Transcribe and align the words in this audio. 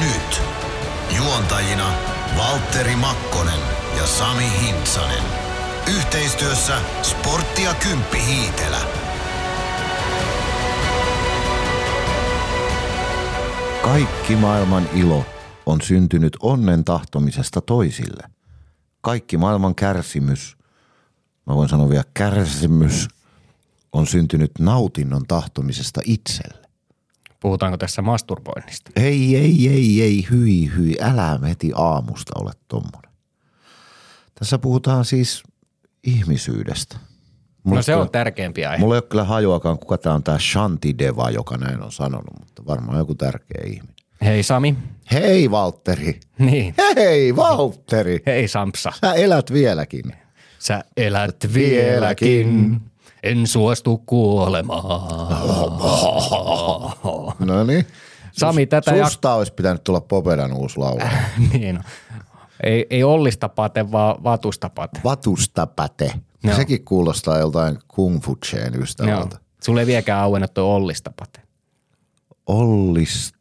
Nyt. 0.00 0.42
Juontajina 1.16 1.92
Valtteri 2.38 2.96
Makkonen 2.96 3.60
ja 3.96 4.06
Sami 4.06 4.44
Hintsanen. 4.62 5.24
Yhteistyössä 5.96 6.80
Sporttia 7.02 7.74
Kymppi 7.74 8.18
Hiitelä. 8.26 8.78
Kaikki 13.82 14.36
maailman 14.36 14.88
ilo 14.94 15.26
on 15.66 15.80
syntynyt 15.80 16.36
onnen 16.40 16.84
tahtomisesta 16.84 17.60
toisille. 17.60 18.22
Kaikki 19.00 19.36
maailman 19.36 19.74
kärsimys, 19.74 20.56
mä 21.46 21.54
voin 21.54 21.68
sanoa 21.68 21.88
vielä 21.88 22.04
kärsimys, 22.14 23.08
on 23.92 24.06
syntynyt 24.06 24.50
nautinnon 24.58 25.26
tahtomisesta 25.26 26.00
itselle. 26.04 26.61
Puhutaanko 27.42 27.78
tässä 27.78 28.02
masturboinnista? 28.02 28.90
Ei, 28.96 29.36
ei, 29.36 29.68
ei, 29.68 30.02
ei, 30.02 30.26
hyi, 30.30 30.70
hyi, 30.76 30.96
älä 31.00 31.38
heti 31.48 31.72
aamusta 31.74 32.32
ole 32.40 32.52
tommonen. 32.68 33.12
Tässä 34.38 34.58
puhutaan 34.58 35.04
siis 35.04 35.42
ihmisyydestä. 36.04 36.96
Mulla 37.64 37.78
No 37.78 37.82
se 37.82 37.92
kyllä- 37.92 38.02
on 38.02 38.10
tärkeämpi 38.10 38.64
aihe. 38.66 38.78
Mulla 38.80 38.94
ei 38.94 38.98
ole 38.98 39.08
kyllä 39.08 39.24
hajuakaan, 39.24 39.78
kuka 39.78 39.98
tämä 39.98 40.14
on 40.14 40.22
tämä 40.22 40.38
Shanti 40.38 40.98
Deva, 40.98 41.30
joka 41.30 41.56
näin 41.56 41.82
on 41.82 41.92
sanonut, 41.92 42.38
mutta 42.40 42.66
varmaan 42.66 42.98
joku 42.98 43.14
tärkeä 43.14 43.62
ihminen. 43.66 43.94
Hei 44.24 44.42
Sami. 44.42 44.76
Hei 45.12 45.50
Valtteri! 45.50 46.20
Niin. 46.38 46.74
Hei 46.96 47.36
Valtteri! 47.36 48.22
Hei 48.26 48.48
Sampsa. 48.48 48.92
Sä 49.00 49.12
elät 49.14 49.52
vieläkin. 49.52 50.04
Sä 50.58 50.84
elät 50.96 51.36
vieläkin. 51.54 52.80
En 53.22 53.46
suostu 53.46 53.98
kuolemaan. 54.06 54.82
No 57.38 57.64
niin. 57.64 57.86
Sami, 58.32 58.66
tätä 58.66 58.90
jak- 58.90 59.04
Susta 59.04 59.34
olisi 59.34 59.52
pitänyt 59.52 59.84
tulla 59.84 60.00
Popedan 60.00 60.52
uusi 60.52 60.78
laulu. 60.78 61.00
niin. 61.52 61.80
Ei, 62.62 62.86
ei 62.90 63.04
Ollista 63.04 63.48
pate, 63.48 63.92
vaan 63.92 64.24
Vatusta 64.24 64.70
pate. 64.70 65.00
Vatustapäte. 65.04 66.12
Joo. 66.44 66.56
Sekin 66.56 66.84
kuulostaa 66.84 67.38
joltain 67.38 67.78
kung 67.88 68.22
fu 68.22 68.38
Joo. 68.52 68.82
ystävältä. 68.82 69.38
Sulle 69.62 69.80
ei 69.80 69.86
vieläkään 69.86 70.20
auennut 70.22 70.54
tuo 70.54 70.74
Ollista 70.74 71.12
pate. 71.18 71.40
Ollis, 72.46 73.32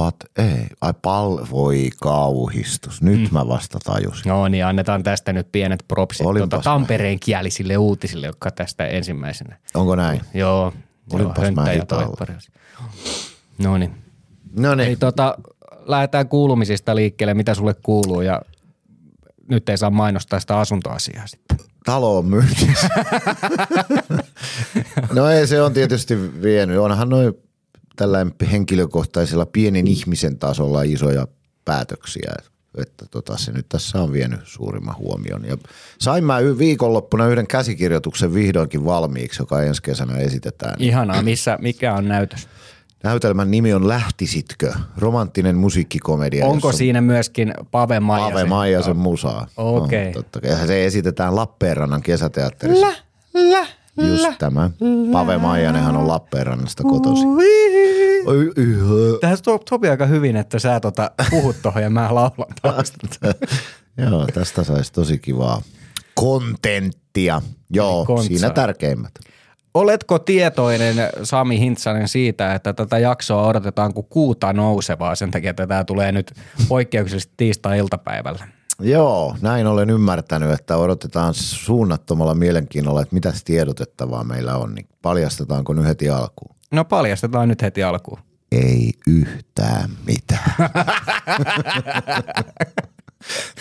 ollistapat, 0.00 0.48
ei. 0.56 0.66
Ai 0.80 0.94
pal, 1.02 1.46
voi 1.50 1.90
kauhistus. 2.00 3.02
Nyt 3.02 3.20
mm. 3.20 3.34
mä 3.34 3.48
vasta 3.48 3.78
tajusin. 3.84 4.28
No 4.28 4.48
niin, 4.48 4.66
annetaan 4.66 5.02
tästä 5.02 5.32
nyt 5.32 5.52
pienet 5.52 5.84
propsit 5.88 6.26
tuota 6.36 6.56
mä. 6.56 6.62
Tampereen 6.62 7.20
kielisille 7.20 7.76
uutisille, 7.76 8.26
jotka 8.26 8.50
tästä 8.50 8.86
ensimmäisenä. 8.86 9.58
Onko 9.74 9.96
näin? 9.96 10.20
Joo, 10.34 10.72
joo 11.12 11.20
Olinpas 11.20 11.44
hönttä 11.44 11.96
mä. 11.96 12.36
No 13.58 13.78
niin. 13.78 13.94
No 14.58 14.70
Ei 14.70 14.76
niin. 14.76 14.98
tota, 14.98 15.38
lähdetään 15.86 16.28
kuulumisista 16.28 16.96
liikkeelle, 16.96 17.34
mitä 17.34 17.54
sulle 17.54 17.74
kuuluu 17.74 18.20
ja 18.20 18.42
nyt 19.48 19.68
ei 19.68 19.78
saa 19.78 19.90
mainostaa 19.90 20.40
sitä 20.40 20.58
asuntoasiaa 20.58 21.26
sitten. 21.26 21.58
Talo 21.84 22.18
on 22.18 22.26
myynnissä. 22.26 22.88
no 25.14 25.28
ei, 25.28 25.46
se 25.46 25.62
on 25.62 25.72
tietysti 25.72 26.42
vienyt. 26.42 26.78
Onhan 26.78 27.08
noin 27.08 27.34
tällä 27.96 28.26
henkilökohtaisella 28.52 29.46
pienen 29.46 29.86
ihmisen 29.86 30.38
tasolla 30.38 30.82
isoja 30.82 31.26
päätöksiä. 31.64 32.32
Että 32.78 33.06
tota, 33.10 33.38
se 33.38 33.52
nyt 33.52 33.68
tässä 33.68 34.02
on 34.02 34.12
vienyt 34.12 34.40
suurimman 34.44 34.96
huomion. 34.96 35.44
Ja 35.44 35.56
sain 35.98 36.24
mä 36.24 36.38
viikonloppuna 36.58 37.26
yhden 37.26 37.46
käsikirjoituksen 37.46 38.34
vihdoinkin 38.34 38.84
valmiiksi, 38.84 39.42
joka 39.42 39.62
ensi 39.62 39.82
kesänä 39.82 40.16
esitetään. 40.16 40.74
Ihanaa, 40.78 41.22
missä, 41.22 41.58
mikä 41.60 41.94
on 41.94 42.08
näytös? 42.08 42.48
Näytelmän 43.02 43.50
nimi 43.50 43.74
on 43.74 43.88
Lähtisitkö? 43.88 44.72
Romanttinen 44.96 45.56
musiikkikomedia. 45.56 46.46
Onko 46.46 46.68
jossa 46.68 46.78
siinä 46.78 47.00
myöskin 47.00 47.54
Pave 47.70 48.00
Maijasen? 48.00 48.32
Pave 48.32 48.44
Maijasen 48.44 48.96
musaa. 48.96 49.46
Okei. 49.56 50.06
No, 50.06 50.12
totta 50.12 50.40
kai. 50.40 50.50
Ja 50.50 50.66
se 50.66 50.86
esitetään 50.86 51.36
Lappeenrannan 51.36 52.02
kesäteatterissa. 52.02 52.86
Lä, 52.86 52.92
lä, 53.34 53.66
Just 54.08 54.32
tämä. 54.38 54.70
Pave 55.12 55.38
Maijanenhan 55.38 55.96
on 55.96 56.08
Lappeenrannasta 56.08 56.82
kotosi. 56.82 57.22
Tähän 59.20 59.36
so- 59.36 59.60
sopii 59.70 59.90
aika 59.90 60.06
hyvin, 60.06 60.36
että 60.36 60.58
sä 60.58 60.80
tota 60.80 61.10
puhut 61.30 61.56
tuohon 61.62 61.82
ja 61.82 61.90
mä 61.90 62.14
laulan 62.14 62.54
taas. 62.62 62.92
Joo, 64.10 64.26
tästä 64.26 64.64
saisi 64.64 64.92
tosi 64.92 65.18
kivaa 65.18 65.62
kontenttia. 66.14 67.42
Joo, 67.70 68.04
kontsaa. 68.04 68.28
siinä 68.28 68.50
tärkeimmät. 68.50 69.12
Oletko 69.74 70.18
tietoinen, 70.18 70.96
Sami 71.22 71.58
Hintsanen, 71.58 72.08
siitä, 72.08 72.54
että 72.54 72.72
tätä 72.72 72.98
jaksoa 72.98 73.46
odotetaan 73.46 73.94
kuin 73.94 74.06
kuuta 74.10 74.52
nousevaa 74.52 75.14
sen 75.14 75.30
takia, 75.30 75.50
että 75.50 75.66
tämä 75.66 75.84
tulee 75.84 76.12
nyt 76.12 76.32
poikkeuksellisesti 76.68 77.34
tiistai-iltapäivällä? 77.36 78.48
Joo, 78.80 79.36
näin 79.40 79.66
olen 79.66 79.90
ymmärtänyt, 79.90 80.50
että 80.50 80.76
odotetaan 80.76 81.34
suunnattomalla 81.34 82.34
mielenkiinnolla, 82.34 83.02
että 83.02 83.14
mitäs 83.14 83.44
tiedotettavaa 83.44 84.24
meillä 84.24 84.56
on. 84.56 84.74
Niin 84.74 84.88
paljastetaanko 85.02 85.72
nyt 85.72 85.86
heti 85.86 86.10
alkuun? 86.10 86.56
No 86.70 86.84
paljastetaan 86.84 87.48
nyt 87.48 87.62
heti 87.62 87.82
alkuun. 87.82 88.18
Ei 88.52 88.92
yhtään 89.06 89.90
mitään. 90.06 90.54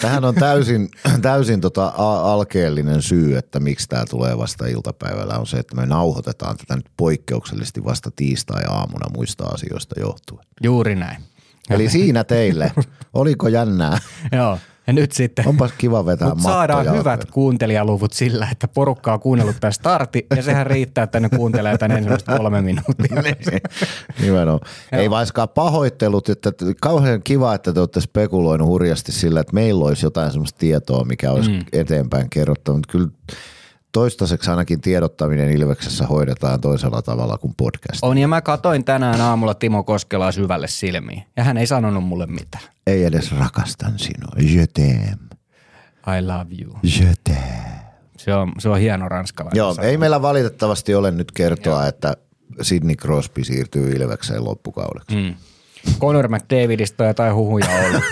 Tähän 0.01 0.25
on 0.25 0.35
täysin, 0.35 0.89
täysin 1.21 1.61
tota 1.61 1.93
alkeellinen 2.23 3.01
syy, 3.01 3.37
että 3.37 3.59
miksi 3.59 3.87
tämä 3.87 4.05
tulee 4.09 4.37
vasta 4.37 4.67
iltapäivällä, 4.67 5.37
on 5.39 5.47
se, 5.47 5.57
että 5.57 5.75
me 5.75 5.85
nauhoitetaan 5.85 6.57
tätä 6.57 6.75
nyt 6.75 6.89
poikkeuksellisesti 6.97 7.83
vasta 7.83 8.11
tiistai-aamuna 8.15 9.09
muista 9.15 9.45
asioista 9.45 9.99
johtuen. 9.99 10.45
Juuri 10.63 10.95
näin. 10.95 11.23
Eli 11.69 11.89
siinä 11.89 12.23
teille. 12.23 12.71
Oliko 13.13 13.47
jännää? 13.47 13.97
Joo. 14.31 14.59
Ja 14.89 14.93
nyt 14.93 15.11
sitten 15.11 15.47
Onpas 15.47 15.71
kiva 15.77 16.05
vetää 16.05 16.29
Mut 16.29 16.41
saadaan 16.41 16.85
jalkoihin. 16.85 16.99
hyvät 16.99 17.31
kuuntelijaluvut 17.31 18.13
sillä, 18.13 18.47
että 18.51 18.67
porukka 18.67 19.13
on 19.13 19.19
kuunnellut 19.19 19.55
tämän 19.59 19.73
starti 19.73 20.27
ja 20.35 20.43
sehän 20.43 20.67
riittää, 20.67 21.03
että 21.03 21.19
ne 21.19 21.29
kuuntelee 21.29 21.77
tämän 21.77 21.97
ensimmäistä 21.97 22.37
kolme 22.37 22.61
minuuttia. 22.61 23.23
Nimenomaan. 24.21 24.61
Ei 24.91 25.09
vaiskaan 25.09 25.49
pahoittelut, 25.49 26.29
että 26.29 26.51
kauhean 26.81 27.21
kiva, 27.23 27.55
että 27.55 27.73
te 27.73 27.79
olette 27.79 28.01
spekuloinut 28.01 28.67
hurjasti 28.67 29.11
sillä, 29.11 29.39
että 29.39 29.53
meillä 29.53 29.85
olisi 29.85 30.05
jotain 30.05 30.31
sellaista 30.31 30.59
tietoa, 30.59 31.05
mikä 31.05 31.31
olisi 31.31 31.51
mm. 31.51 31.65
eteenpäin 31.73 32.29
kerrottava. 32.29 32.77
Mutta 32.77 32.91
kyllä 32.91 33.09
toistaiseksi 33.91 34.49
ainakin 34.49 34.81
tiedottaminen 34.81 35.51
Ilveksessä 35.51 36.07
hoidetaan 36.07 36.61
toisella 36.61 37.01
tavalla 37.01 37.37
kuin 37.37 37.53
podcast. 37.57 37.99
On 38.01 38.17
ja 38.17 38.27
mä 38.27 38.41
katoin 38.41 38.85
tänään 38.85 39.21
aamulla 39.21 39.53
Timo 39.53 39.83
Koskelaa 39.83 40.31
syvälle 40.31 40.67
silmiin 40.67 41.23
ja 41.37 41.43
hän 41.43 41.57
ei 41.57 41.67
sanonut 41.67 42.03
mulle 42.03 42.25
mitään. 42.25 42.63
Ei 42.87 43.03
edes 43.03 43.31
rakastan 43.31 43.99
sinua. 43.99 44.31
Je 44.37 44.65
t'aime. 44.79 45.35
I 46.17 46.21
love 46.21 46.55
you. 46.61 46.77
Je 46.83 47.13
t'aime. 47.29 47.79
Se 48.17 48.33
on, 48.33 48.51
se 48.59 48.69
on 48.69 48.79
hieno 48.79 49.09
ranskalainen. 49.09 49.57
Joo, 49.57 49.73
sana. 49.73 49.87
ei 49.87 49.97
meillä 49.97 50.21
valitettavasti 50.21 50.95
ole 50.95 51.11
nyt 51.11 51.31
kertoa, 51.31 51.87
että 51.87 52.17
Sidney 52.61 52.95
Crosby 52.95 53.43
siirtyy 53.43 53.91
Ilvekseen 53.91 54.45
loppukaudeksi. 54.45 55.15
Mm. 55.15 55.35
Conor 55.99 56.27
McDavidista 56.27 57.03
on 57.03 57.07
jotain 57.07 57.35
huhuja 57.35 57.67
ollut. 57.85 58.03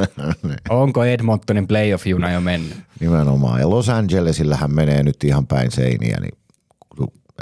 Onko 0.70 1.04
Edmontonin 1.04 1.66
playoff-juna 1.66 2.32
jo 2.32 2.40
mennyt? 2.40 2.76
Nimenomaan. 3.00 3.60
Ja 3.60 3.70
Los 3.70 3.88
Angelesillähän 3.88 4.74
menee 4.74 5.02
nyt 5.02 5.24
ihan 5.24 5.46
päin 5.46 5.70
seiniä, 5.70 6.16
niin 6.20 6.38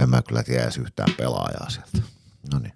en 0.01 0.11
mä 0.11 0.23
kyllä 0.29 0.43
tiedä 0.43 0.63
edes 0.63 0.79
yhtään 0.79 1.15
pelaajaa 1.17 1.71
sieltä. 1.71 1.99
No 2.53 2.59
niin. 2.59 2.73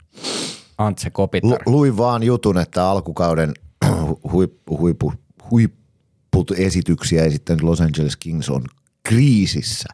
Antse 0.78 1.10
Kopitar. 1.10 1.50
Lu- 1.50 1.72
luin 1.72 1.96
vaan 1.96 2.22
jutun, 2.22 2.58
että 2.58 2.90
alkukauden 2.90 3.54
huippu, 4.32 4.78
huippu, 4.78 5.12
huipput 5.50 6.50
esityksiä 6.56 7.24
esittänyt 7.24 7.62
Los 7.62 7.80
Angeles 7.80 8.16
Kings 8.16 8.50
on 8.50 8.64
kriisissä. 9.02 9.88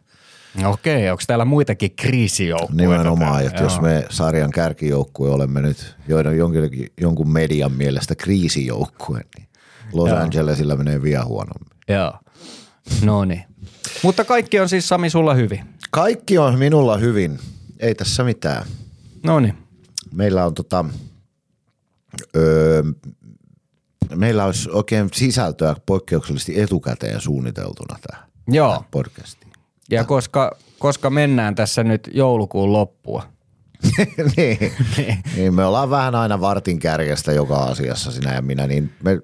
Okei, 0.63 1.09
onko 1.09 1.23
täällä 1.27 1.45
muitakin 1.45 1.95
kriisijoukkueita? 1.95 2.81
Nimenomaan, 2.81 3.45
että 3.45 3.63
jos 3.63 3.81
me 3.81 4.05
sarjan 4.09 4.51
kärkijoukkue 4.51 5.29
olemme 5.29 5.61
nyt 5.61 5.95
joiden, 6.07 6.37
jonkin, 6.37 6.87
jonkun 7.01 7.29
median 7.29 7.71
mielestä 7.71 8.15
kriisijoukkue, 8.15 9.21
niin 9.37 9.47
Los 9.93 10.09
Joo. 10.09 10.19
Angelesilla 10.19 10.75
menee 10.75 11.01
vielä 11.01 11.25
huonommin. 11.25 11.69
Joo. 11.87 12.13
No 13.03 13.25
niin. 13.25 13.43
Mutta 14.03 14.23
kaikki 14.25 14.59
on 14.59 14.69
siis 14.69 14.87
Sami 14.87 15.09
sulla 15.09 15.33
hyvin. 15.33 15.65
Kaikki 15.91 16.37
on 16.37 16.59
minulla 16.59 16.97
hyvin, 16.97 17.39
ei 17.79 17.95
tässä 17.95 18.23
mitään. 18.23 18.65
No 19.23 19.39
niin. 19.39 19.57
Meillä 20.11 20.45
on 20.45 20.53
tota, 20.53 20.85
öö, 22.35 22.83
meillä 24.15 24.45
olisi 24.45 24.69
oikein 24.69 25.09
sisältöä 25.13 25.75
poikkeuksellisesti 25.85 26.61
etukäteen 26.61 27.21
suunniteltuna 27.21 27.99
tähän 28.07 28.29
Joo. 28.47 28.83
podcastiin. 28.91 29.44
Ja 29.91 30.03
koska, 30.03 30.51
koska 30.79 31.09
mennään 31.09 31.55
tässä 31.55 31.83
nyt 31.83 32.09
joulukuun 32.13 32.73
loppua, 32.73 33.23
niin, 34.37 34.57
niin, 35.35 35.53
me 35.53 35.65
ollaan 35.65 35.89
vähän 35.89 36.15
aina 36.15 36.41
vartin 36.41 36.79
kärjestä 36.79 37.31
joka 37.31 37.57
asiassa 37.57 38.11
sinä 38.11 38.33
ja 38.33 38.41
minä, 38.41 38.67
niin 38.67 38.93
me, 39.03 39.19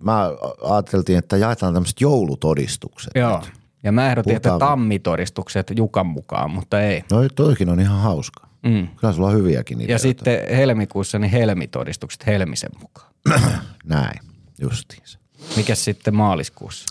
mä 0.00 0.30
ajateltiin, 0.62 1.18
että 1.18 1.36
jaetaan 1.36 1.74
tämmöiset 1.74 2.00
joulutodistukset. 2.00 3.12
Joo. 3.14 3.38
nyt. 3.40 3.52
Ja 3.82 3.92
mä 3.92 4.10
ehdotin, 4.10 4.36
että 4.36 4.48
Puhutaan- 4.48 4.70
tammitodistukset 4.70 5.72
Jukan 5.76 6.06
mukaan, 6.06 6.50
mutta 6.50 6.80
ei. 6.80 7.04
No 7.12 7.28
toikin 7.34 7.68
on 7.68 7.80
ihan 7.80 8.00
hauska. 8.00 8.46
Mm. 8.62 8.88
Kyllä 8.96 9.12
sulla 9.12 9.28
on 9.28 9.34
hyviäkin 9.34 9.76
ideoita. 9.76 9.92
Ja 9.92 9.98
sitten 9.98 10.56
helmikuussa 10.56 11.18
niin 11.18 11.30
helmitodistukset 11.30 12.26
Helmisen 12.26 12.70
mukaan. 12.80 13.10
Näin, 13.84 14.20
justiinsa. 14.60 15.18
Mikäs 15.56 15.84
sitten 15.84 16.14
maaliskuussa? 16.14 16.84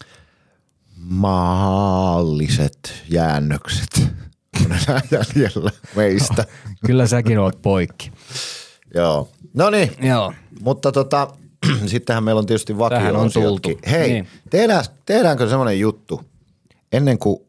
Maalliset 1.04 2.94
jäännökset 3.10 3.90
on 4.66 4.72
enää 4.72 5.02
jäljellä 5.12 5.72
meistä. 5.96 6.46
Kyllä 6.86 7.08
säkin 7.08 7.40
oot 7.40 7.62
poikki. 7.62 8.12
Joo. 8.96 9.30
No 9.54 9.70
niin, 9.70 9.92
Joo. 10.02 10.34
mutta 10.62 10.92
tota, 10.92 11.28
sittenhän 11.86 12.24
meillä 12.24 12.40
on 12.40 12.46
tietysti 12.46 12.74
Tähän 12.90 13.16
on 13.16 13.32
tultu. 13.34 13.70
vakio 13.70 13.92
Hei, 13.92 14.10
Niin. 14.14 14.28
tehdään, 14.50 14.86
tehdäänkö 15.06 15.50
semmoinen 15.50 15.80
juttu 15.80 16.22
ennen 16.92 17.20
kuin 17.20 17.40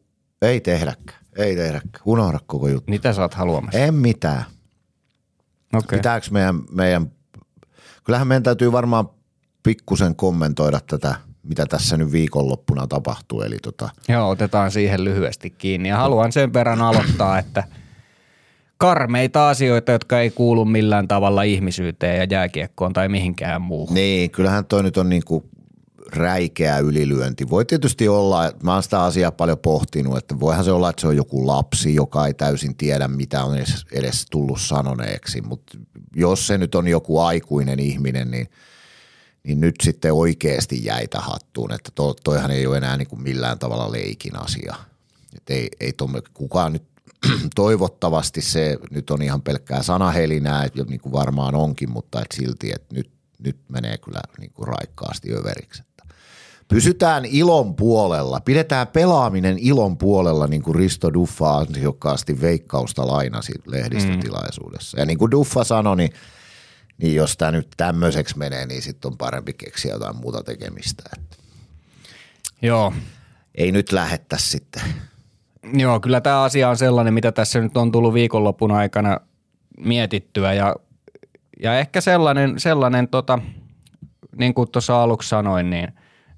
ei 0.41 0.61
tehdäkään, 0.61 1.19
ei 1.37 1.55
tehdäkään, 1.55 2.03
unohda 2.05 2.39
koko 2.47 2.67
juttu. 2.67 2.91
Mitä 2.91 3.13
sä 3.13 3.21
oot 3.21 3.33
haluamassa? 3.33 3.79
En 3.79 3.93
mitään. 3.93 4.43
Okay. 5.73 5.97
Pitääkö 5.99 6.27
meidän, 6.31 6.61
meidän, 6.71 7.11
kyllähän 8.03 8.27
meidän 8.27 8.43
täytyy 8.43 8.71
varmaan 8.71 9.09
pikkusen 9.63 10.15
kommentoida 10.15 10.79
tätä, 10.87 11.15
mitä 11.49 11.65
tässä 11.65 11.97
nyt 11.97 12.11
viikonloppuna 12.11 12.87
tapahtuu. 12.87 13.41
Eli 13.41 13.57
tota, 13.63 13.89
Joo, 14.09 14.29
otetaan 14.29 14.71
siihen 14.71 15.03
lyhyesti 15.03 15.49
kiinni. 15.49 15.89
Ja 15.89 15.97
haluan 15.97 16.31
sen 16.31 16.53
verran 16.53 16.81
aloittaa, 16.81 17.39
että 17.39 17.63
karmeita 18.77 19.49
asioita, 19.49 19.91
jotka 19.91 20.19
ei 20.19 20.29
kuulu 20.29 20.65
millään 20.65 21.07
tavalla 21.07 21.43
ihmisyyteen 21.43 22.17
ja 22.17 22.23
jääkiekkoon 22.29 22.93
tai 22.93 23.09
mihinkään 23.09 23.61
muuhun. 23.61 23.95
niin, 23.95 24.31
kyllähän 24.31 24.65
toi 24.65 24.83
nyt 24.83 24.97
on 24.97 25.09
niinku 25.09 25.49
räikeä 26.13 26.77
ylilyönti. 26.79 27.49
Voi 27.49 27.65
tietysti 27.65 28.07
olla, 28.07 28.51
mä 28.63 28.73
oon 28.73 28.83
sitä 28.83 29.03
asiaa 29.03 29.31
paljon 29.31 29.57
pohtinut, 29.57 30.17
että 30.17 30.39
voihan 30.39 30.65
se 30.65 30.71
olla, 30.71 30.89
että 30.89 31.01
se 31.01 31.07
on 31.07 31.15
joku 31.15 31.47
lapsi, 31.47 31.95
joka 31.95 32.27
ei 32.27 32.33
täysin 32.33 32.75
tiedä, 32.75 33.07
mitä 33.07 33.43
on 33.43 33.57
edes, 33.57 33.85
edes 33.91 34.25
tullut 34.31 34.61
sanoneeksi, 34.61 35.41
mutta 35.41 35.77
jos 36.15 36.47
se 36.47 36.57
nyt 36.57 36.75
on 36.75 36.87
joku 36.87 37.19
aikuinen 37.19 37.79
ihminen, 37.79 38.31
niin, 38.31 38.47
niin 39.45 39.61
nyt 39.61 39.75
sitten 39.83 40.13
oikeasti 40.13 40.85
jäitä 40.85 41.19
hattuun, 41.19 41.71
että 41.71 41.91
to, 41.95 42.15
toihan 42.23 42.51
ei 42.51 42.67
ole 42.67 42.77
enää 42.77 42.97
niin 42.97 43.07
kuin 43.07 43.21
millään 43.21 43.59
tavalla 43.59 43.91
leikin 43.91 44.41
asia. 44.41 44.75
Et 45.37 45.49
ei, 45.49 45.69
ei 45.79 45.93
tomme, 45.93 46.21
kukaan 46.33 46.73
nyt 46.73 46.83
toivottavasti 47.55 48.41
se 48.41 48.77
nyt 48.91 49.09
on 49.09 49.21
ihan 49.21 49.41
pelkkää 49.41 49.83
sanahelinää, 49.83 50.67
ja 50.75 50.83
niin 50.83 50.99
kuin 50.99 51.13
varmaan 51.13 51.55
onkin, 51.55 51.91
mutta 51.91 52.21
et 52.21 52.31
silti, 52.33 52.71
että 52.75 52.95
nyt, 52.95 53.11
nyt 53.39 53.57
menee 53.69 53.97
kyllä 53.97 54.21
niin 54.39 54.51
kuin 54.53 54.67
raikkaasti 54.67 55.33
överiksi. 55.33 55.81
Että 55.81 56.15
Pysytään 56.67 57.25
ilon 57.25 57.75
puolella, 57.75 58.39
pidetään 58.39 58.87
pelaaminen 58.87 59.57
ilon 59.59 59.97
puolella, 59.97 60.47
niin 60.47 60.61
kuin 60.61 60.75
Risto 60.75 61.13
Duffa 61.13 61.57
ansiokkaasti 61.57 62.41
veikkausta 62.41 63.07
lainasi 63.07 63.53
lehdistötilaisuudessa. 63.65 64.99
Ja 64.99 65.05
niin 65.05 65.17
kuin 65.17 65.31
Duffa 65.31 65.63
sanoi, 65.63 65.97
niin, 65.97 66.11
niin 66.97 67.15
jos 67.15 67.37
tämä 67.37 67.51
nyt 67.51 67.67
tämmöiseksi 67.77 68.37
menee, 68.37 68.65
niin 68.65 68.81
sitten 68.81 69.11
on 69.11 69.17
parempi 69.17 69.53
keksiä 69.53 69.93
jotain 69.93 70.15
muuta 70.15 70.43
tekemistä. 70.43 71.03
Että 71.17 71.37
Joo. 72.61 72.93
ei 73.55 73.71
nyt 73.71 73.91
lähetä 73.91 74.37
sitten. 74.39 74.83
Joo, 75.73 75.99
kyllä 75.99 76.21
tämä 76.21 76.43
asia 76.43 76.69
on 76.69 76.77
sellainen, 76.77 77.13
mitä 77.13 77.31
tässä 77.31 77.59
nyt 77.59 77.77
on 77.77 77.91
tullut 77.91 78.13
viikonlopun 78.13 78.71
aikana 78.71 79.19
mietittyä 79.79 80.53
ja, 80.53 80.75
ja 81.61 81.79
ehkä 81.79 82.01
sellainen, 82.01 82.59
sellainen 82.59 83.07
tota, 83.07 83.39
niin 84.37 84.53
kuin 84.53 84.71
tuossa 84.71 85.03
aluksi 85.03 85.29
sanoin, 85.29 85.69
niin, 85.69 85.87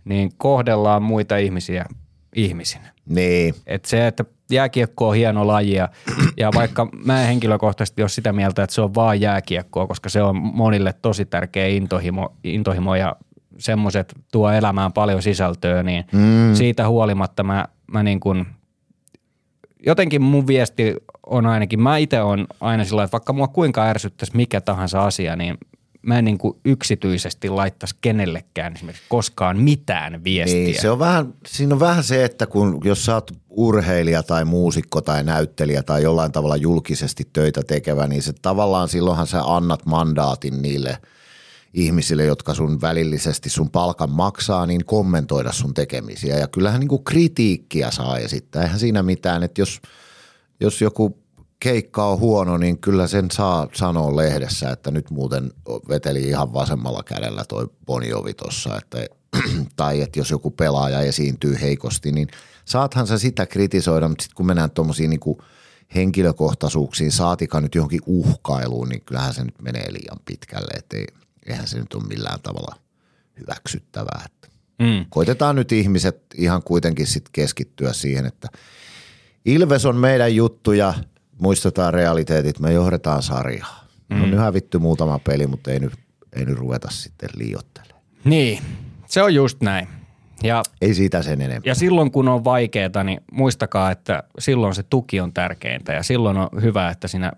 niin 0.06 0.32
kohdellaan 0.38 1.04
muita 1.04 1.38
ihmisiä 1.38 1.86
ihmisinä. 2.36 2.94
Niin, 3.06 3.56
Et 3.66 3.86
se, 3.86 4.08
että 4.08 4.26
jääkiekko 4.52 5.10
on 5.10 5.16
hieno 5.16 5.48
laji 5.48 5.74
ja, 5.74 5.90
ja 6.38 6.52
vaikka 6.56 6.88
mä 7.06 7.22
en 7.22 7.28
henkilökohtaisesti 7.28 8.02
ole 8.02 8.10
sitä 8.10 8.34
mieltä, 8.34 8.64
että 8.64 8.74
se 8.74 8.82
on 8.82 8.96
vaan 8.96 9.22
jääkiekkoa, 9.22 9.88
koska 9.88 10.10
se 10.10 10.22
on 10.22 10.36
monille 10.36 10.94
tosi 11.02 11.26
tärkeä 11.26 11.68
intohimo, 11.68 12.34
intohimo 12.44 12.96
ja 12.96 13.16
semmoiset 13.58 14.14
tuo 14.32 14.52
elämään 14.52 14.94
paljon 14.94 15.22
sisältöä, 15.22 15.84
niin 15.84 16.06
mm. 16.12 16.56
siitä 16.56 16.88
huolimatta 16.88 17.44
mä, 17.44 17.66
mä 17.92 18.04
niin 18.04 18.20
kuin, 18.20 18.46
jotenkin 19.86 20.22
mun 20.22 20.48
viesti 20.48 20.96
on 21.26 21.46
ainakin, 21.46 21.82
mä 21.82 21.98
itse 21.98 22.22
on 22.22 22.48
aina 22.62 22.84
sillä 22.84 23.04
että 23.04 23.12
vaikka 23.12 23.34
mua 23.34 23.48
kuinka 23.48 23.84
ärsyttäisi 23.84 24.36
mikä 24.36 24.62
tahansa 24.62 25.04
asia, 25.06 25.36
niin 25.36 25.58
mä 26.02 26.20
en 26.20 26.26
niin 26.26 26.38
kuin 26.38 26.58
yksityisesti 26.66 27.50
laittaisi 27.50 27.96
kenellekään 28.02 28.74
esimerkiksi 28.76 29.06
koskaan 29.10 29.60
mitään 29.60 30.24
viestiä. 30.24 30.64
Niin, 30.64 30.82
se 30.82 30.90
on 30.90 31.00
vähän, 31.00 31.34
siinä 31.48 31.76
on 31.76 31.80
vähän 31.80 32.04
se, 32.04 32.26
että 32.26 32.48
kun, 32.48 32.82
jos 32.84 33.06
sä 33.06 33.14
oot 33.14 33.32
urheilija 33.50 34.24
tai 34.24 34.46
muusikko 34.46 35.02
tai 35.02 35.24
näyttelijä 35.24 35.84
tai 35.84 36.04
jollain 36.04 36.32
tavalla 36.32 36.56
julkisesti 36.56 37.28
töitä 37.34 37.62
tekevä, 37.64 38.08
niin 38.08 38.24
se 38.24 38.34
tavallaan 38.42 38.90
silloinhan 38.90 39.28
sä 39.28 39.42
annat 39.44 39.86
mandaatin 39.86 40.62
niille 40.62 40.98
ihmisille, 41.74 42.26
jotka 42.26 42.54
sun 42.54 42.82
välillisesti 42.82 43.50
sun 43.50 43.70
palkan 43.70 44.12
maksaa, 44.12 44.66
niin 44.66 44.86
kommentoida 44.86 45.52
sun 45.52 45.74
tekemisiä. 45.74 46.38
Ja 46.38 46.48
kyllähän 46.48 46.80
niin 46.80 46.88
kuin 46.88 47.04
kritiikkiä 47.04 47.92
saa 47.92 48.18
esittää. 48.18 48.64
Eihän 48.64 48.80
siinä 48.80 49.04
mitään, 49.04 49.44
että 49.44 49.62
jos, 49.62 49.82
jos 50.60 50.82
joku 50.82 51.18
keikka 51.60 52.06
on 52.06 52.20
huono, 52.20 52.58
niin 52.58 52.78
kyllä 52.78 53.08
sen 53.08 53.32
saa 53.32 53.68
sanoa 53.74 54.16
lehdessä, 54.16 54.72
että 54.72 54.92
nyt 54.92 55.10
muuten 55.12 55.52
veteli 55.90 56.24
ihan 56.24 56.54
vasemmalla 56.54 57.04
kädellä 57.04 57.44
toi 57.48 57.70
Boniovi 57.86 58.34
tossa, 58.34 58.78
että 58.78 58.98
tai 59.76 60.02
että 60.02 60.20
jos 60.20 60.32
joku 60.32 60.52
pelaaja 60.52 61.02
esiintyy 61.02 61.58
heikosti, 61.62 62.12
niin 62.12 62.28
saathan 62.66 63.08
sä 63.08 63.18
sitä 63.18 63.46
kritisoida, 63.46 64.08
mutta 64.08 64.22
sitten 64.24 64.36
kun 64.36 64.46
mennään 64.46 64.72
tuommoisiin 64.72 65.10
niin 65.10 65.38
henkilökohtaisuuksiin, 65.96 67.12
saatika 67.12 67.62
nyt 67.62 67.76
johonkin 67.76 68.02
uhkailuun, 68.06 68.90
niin 68.90 69.02
kyllähän 69.02 69.34
se 69.34 69.44
nyt 69.44 69.62
menee 69.62 69.94
liian 69.94 70.20
pitkälle, 70.26 70.72
että 70.78 70.98
ei, 70.98 71.06
eihän 71.48 71.68
se 71.68 71.80
nyt 71.80 71.94
ole 71.94 72.04
millään 72.04 72.40
tavalla 72.44 72.76
hyväksyttävää. 73.40 74.22
Että 74.26 74.38
Mm. 74.80 75.06
Koitetaan 75.10 75.56
nyt 75.56 75.72
ihmiset 75.72 76.22
ihan 76.36 76.64
kuitenkin 76.64 77.08
sitten 77.08 77.32
keskittyä 77.32 77.94
siihen, 77.94 78.26
että 78.26 78.48
Ilves 79.46 79.86
on 79.86 79.96
meidän 79.96 80.36
juttu 80.36 80.72
ja 80.72 80.94
muistetaan 81.40 81.94
realiteetit, 81.94 82.60
me 82.60 82.74
johdetaan 82.74 83.22
sarjaa. 83.24 83.84
Mm. 84.10 84.24
On 84.24 84.38
hävitty 84.38 84.80
muutama 84.80 85.20
peli, 85.20 85.48
mutta 85.48 85.72
ei 85.72 85.80
nyt, 85.80 85.94
ei 86.34 86.46
nyt 86.46 86.58
ruveta 86.58 86.88
sitten 86.92 87.30
liiottelemaan. 87.36 88.04
Niin, 88.24 88.60
se 89.08 89.24
on 89.24 89.34
just 89.36 89.62
näin. 89.62 89.88
Ja, 90.44 90.64
Ei 90.82 90.94
siitä 90.94 91.22
sen 91.22 91.42
enempää. 91.42 91.70
ja 91.72 91.76
silloin 91.76 92.12
kun 92.12 92.28
on 92.28 92.44
vaikeaa, 92.44 93.04
niin 93.04 93.22
muistakaa, 93.32 93.92
että 93.92 94.24
silloin 94.40 94.76
se 94.76 94.84
tuki 94.84 95.20
on 95.20 95.34
tärkeintä 95.34 95.94
ja 95.94 96.04
silloin 96.04 96.38
on 96.38 96.50
hyvä, 96.62 96.90
että 96.90 97.08
siinä 97.08 97.32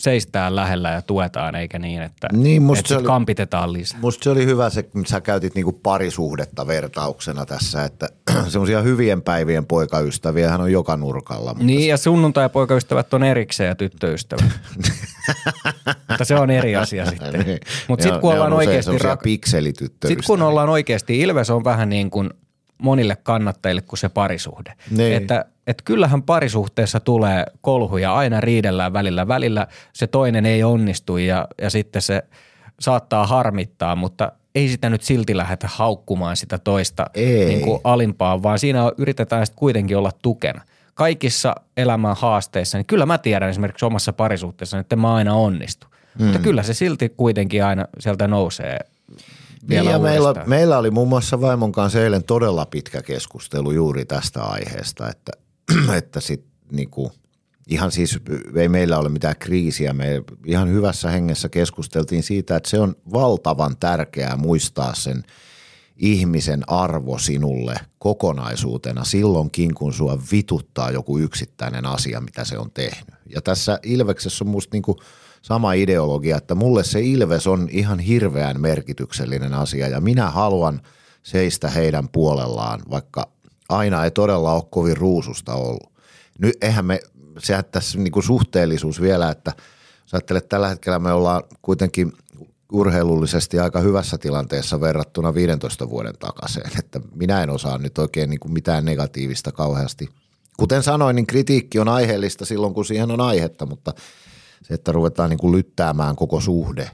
seistään 0.00 0.56
lähellä 0.56 0.90
ja 0.90 1.02
tuetaan, 1.02 1.54
eikä 1.54 1.78
niin, 1.78 2.02
että, 2.02 2.28
Niin, 2.32 2.62
musta 2.62 2.80
että 2.80 2.88
se 2.88 2.92
sit 2.94 2.98
oli- 3.00 3.06
kampitetaan 3.06 3.72
lisää. 3.72 4.00
Musta 4.00 4.24
se 4.24 4.30
oli 4.30 4.46
hyvä 4.46 4.70
se, 4.70 4.82
kun 4.82 5.06
sä 5.06 5.20
käytit 5.20 5.54
niinku 5.54 5.72
parisuhdetta 5.72 6.66
vertauksena 6.66 7.46
tässä, 7.46 7.84
että 7.84 8.08
semmoisia 8.48 8.82
hyvien 8.82 9.22
päivien 9.22 9.66
poikaystäviä 9.66 10.50
hän 10.50 10.60
on 10.60 10.72
joka 10.72 10.96
nurkalla. 10.96 11.50
Mutta 11.50 11.64
Niin, 11.64 11.88
ja 11.88 11.96
sunnuntai-poikaystävät 11.96 13.14
on 13.14 13.22
erikseen 13.22 13.68
ja 13.68 13.74
tyttöystävät. 13.74 14.44
Mutta 16.08 16.24
se 16.24 16.34
on 16.34 16.50
eri 16.50 16.76
asia 16.76 17.06
sitten. 17.06 17.32
Niin. 17.32 17.60
Mutta 17.88 18.02
sitten 18.02 18.20
kun 18.20 18.32
ollaan 18.32 18.52
oikeasti 18.52 18.98
rak- 18.98 19.16
pikselityttöystäviä. 19.22 20.08
Sitten 20.22 20.26
kun 20.26 20.42
ollaan 20.42 20.68
oikeasti, 20.68 21.20
Ilves 21.20 21.50
on 21.50 21.64
vähän 21.64 21.88
niin 21.88 22.10
kuin 22.10 22.30
monille 22.78 23.16
kannattajille 23.22 23.82
kuin 23.82 23.98
se 23.98 24.08
parisuhde. 24.08 24.72
Niin. 24.90 25.12
Että, 25.16 25.44
että 25.66 25.82
kyllähän 25.84 26.22
parisuhteessa 26.22 27.00
tulee 27.00 27.44
kolhuja, 27.60 28.14
aina 28.14 28.40
riidellään 28.40 28.92
välillä. 28.92 29.28
Välillä 29.28 29.66
se 29.92 30.06
toinen 30.06 30.46
ei 30.46 30.62
onnistu 30.62 31.16
ja, 31.16 31.48
ja 31.62 31.70
sitten 31.70 32.02
se 32.02 32.22
saattaa 32.80 33.26
harmittaa, 33.26 33.96
mutta 33.96 34.32
ei 34.54 34.68
sitä 34.68 34.90
nyt 34.90 35.02
silti 35.02 35.36
lähdetä 35.36 35.68
haukkumaan 35.72 36.36
sitä 36.36 36.58
toista 36.58 37.06
Ei. 37.14 37.44
niin 37.44 37.60
kuin 37.60 37.80
alimpaan, 37.84 38.42
vaan 38.42 38.58
siinä 38.58 38.92
yritetään 38.98 39.46
sitten 39.46 39.58
kuitenkin 39.58 39.96
olla 39.96 40.12
tukena. 40.22 40.60
Kaikissa 40.94 41.54
elämän 41.76 42.16
haasteissa, 42.16 42.78
niin 42.78 42.86
kyllä 42.86 43.06
mä 43.06 43.18
tiedän 43.18 43.50
esimerkiksi 43.50 43.84
omassa 43.84 44.12
parisuhteessa, 44.12 44.78
että 44.78 44.96
mä 44.96 45.14
aina 45.14 45.34
onnistu. 45.34 45.86
Mm. 46.18 46.24
Mutta 46.24 46.38
kyllä 46.38 46.62
se 46.62 46.74
silti 46.74 47.08
kuitenkin 47.08 47.64
aina 47.64 47.84
sieltä 47.98 48.28
nousee 48.28 48.78
vielä 49.68 49.82
Niin 49.82 49.92
ja 49.92 49.98
meillä, 49.98 50.34
meillä 50.46 50.78
oli 50.78 50.90
muun 50.90 51.08
muassa 51.08 51.40
vaimon 51.40 51.72
kanssa 51.72 52.02
eilen 52.02 52.24
todella 52.24 52.66
pitkä 52.66 53.02
keskustelu 53.02 53.70
juuri 53.70 54.04
tästä 54.04 54.42
aiheesta, 54.42 55.08
että, 55.08 55.32
että 55.98 56.20
sit 56.20 56.44
niinku, 56.72 57.12
ihan 57.68 57.90
siis 57.92 58.18
ei 58.56 58.68
meillä 58.68 58.98
ole 58.98 59.08
mitään 59.08 59.36
kriisiä, 59.38 59.92
me 59.92 60.22
ihan 60.46 60.68
hyvässä 60.68 61.10
hengessä 61.10 61.48
keskusteltiin 61.48 62.22
siitä, 62.22 62.56
että 62.56 62.70
se 62.70 62.80
on 62.80 62.96
valtavan 63.12 63.76
tärkeää 63.76 64.36
muistaa 64.36 64.94
sen 64.94 65.24
ihmisen 65.96 66.62
arvo 66.66 67.18
sinulle 67.18 67.74
kokonaisuutena 67.98 69.04
silloinkin, 69.04 69.74
kun 69.74 69.92
sua 69.92 70.18
vituttaa 70.32 70.90
joku 70.90 71.18
yksittäinen 71.18 71.86
asia, 71.86 72.20
mitä 72.20 72.44
se 72.44 72.58
on 72.58 72.70
tehnyt. 72.70 73.14
Ja 73.34 73.40
tässä 73.42 73.78
Ilveksessä 73.82 74.44
on 74.44 74.50
musta 74.50 74.74
niinku 74.74 74.96
sama 75.42 75.72
ideologia, 75.72 76.36
että 76.36 76.54
mulle 76.54 76.84
se 76.84 77.00
Ilves 77.00 77.46
on 77.46 77.68
ihan 77.70 77.98
hirveän 77.98 78.60
merkityksellinen 78.60 79.54
asia 79.54 79.88
ja 79.88 80.00
minä 80.00 80.30
haluan 80.30 80.80
seistä 81.22 81.70
heidän 81.70 82.08
puolellaan, 82.08 82.80
vaikka 82.90 83.28
aina 83.70 84.04
ei 84.04 84.10
todella 84.10 84.52
ole 84.52 84.62
kovin 84.70 84.96
ruususta 84.96 85.54
ollut. 85.54 85.92
Nyt 86.38 86.54
eihän 86.60 86.84
me, 86.84 87.00
sehän 87.38 87.64
tässä 87.72 87.98
niinku 87.98 88.22
suhteellisuus 88.22 89.00
vielä, 89.00 89.30
että 89.30 89.52
Sä 90.10 90.16
ajattelet, 90.16 90.44
että 90.44 90.48
tällä 90.48 90.68
hetkellä 90.68 90.98
me 90.98 91.12
ollaan 91.12 91.42
kuitenkin 91.62 92.12
urheilullisesti 92.72 93.58
aika 93.58 93.80
hyvässä 93.80 94.18
tilanteessa 94.18 94.80
verrattuna 94.80 95.34
15 95.34 95.90
vuoden 95.90 96.14
takaisin, 96.18 96.62
että 96.78 97.00
minä 97.14 97.42
en 97.42 97.50
osaa 97.50 97.78
nyt 97.78 97.98
oikein 97.98 98.30
niin 98.30 98.40
kuin 98.40 98.52
mitään 98.52 98.84
negatiivista 98.84 99.52
kauheasti. 99.52 100.08
Kuten 100.56 100.82
sanoin, 100.82 101.16
niin 101.16 101.26
kritiikki 101.26 101.78
on 101.78 101.88
aiheellista 101.88 102.44
silloin, 102.44 102.74
kun 102.74 102.84
siihen 102.84 103.10
on 103.10 103.20
aihetta, 103.20 103.66
mutta 103.66 103.94
se, 104.62 104.74
että 104.74 104.92
ruvetaan 104.92 105.30
niin 105.30 105.38
kuin 105.38 105.52
lyttäämään 105.52 106.16
koko 106.16 106.40
suhde 106.40 106.90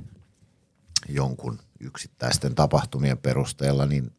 jonkun 1.09 1.59
yksittäisten 1.81 2.55
tapahtumien 2.55 3.19
perusteella, 3.19 3.87
niin 3.87 4.13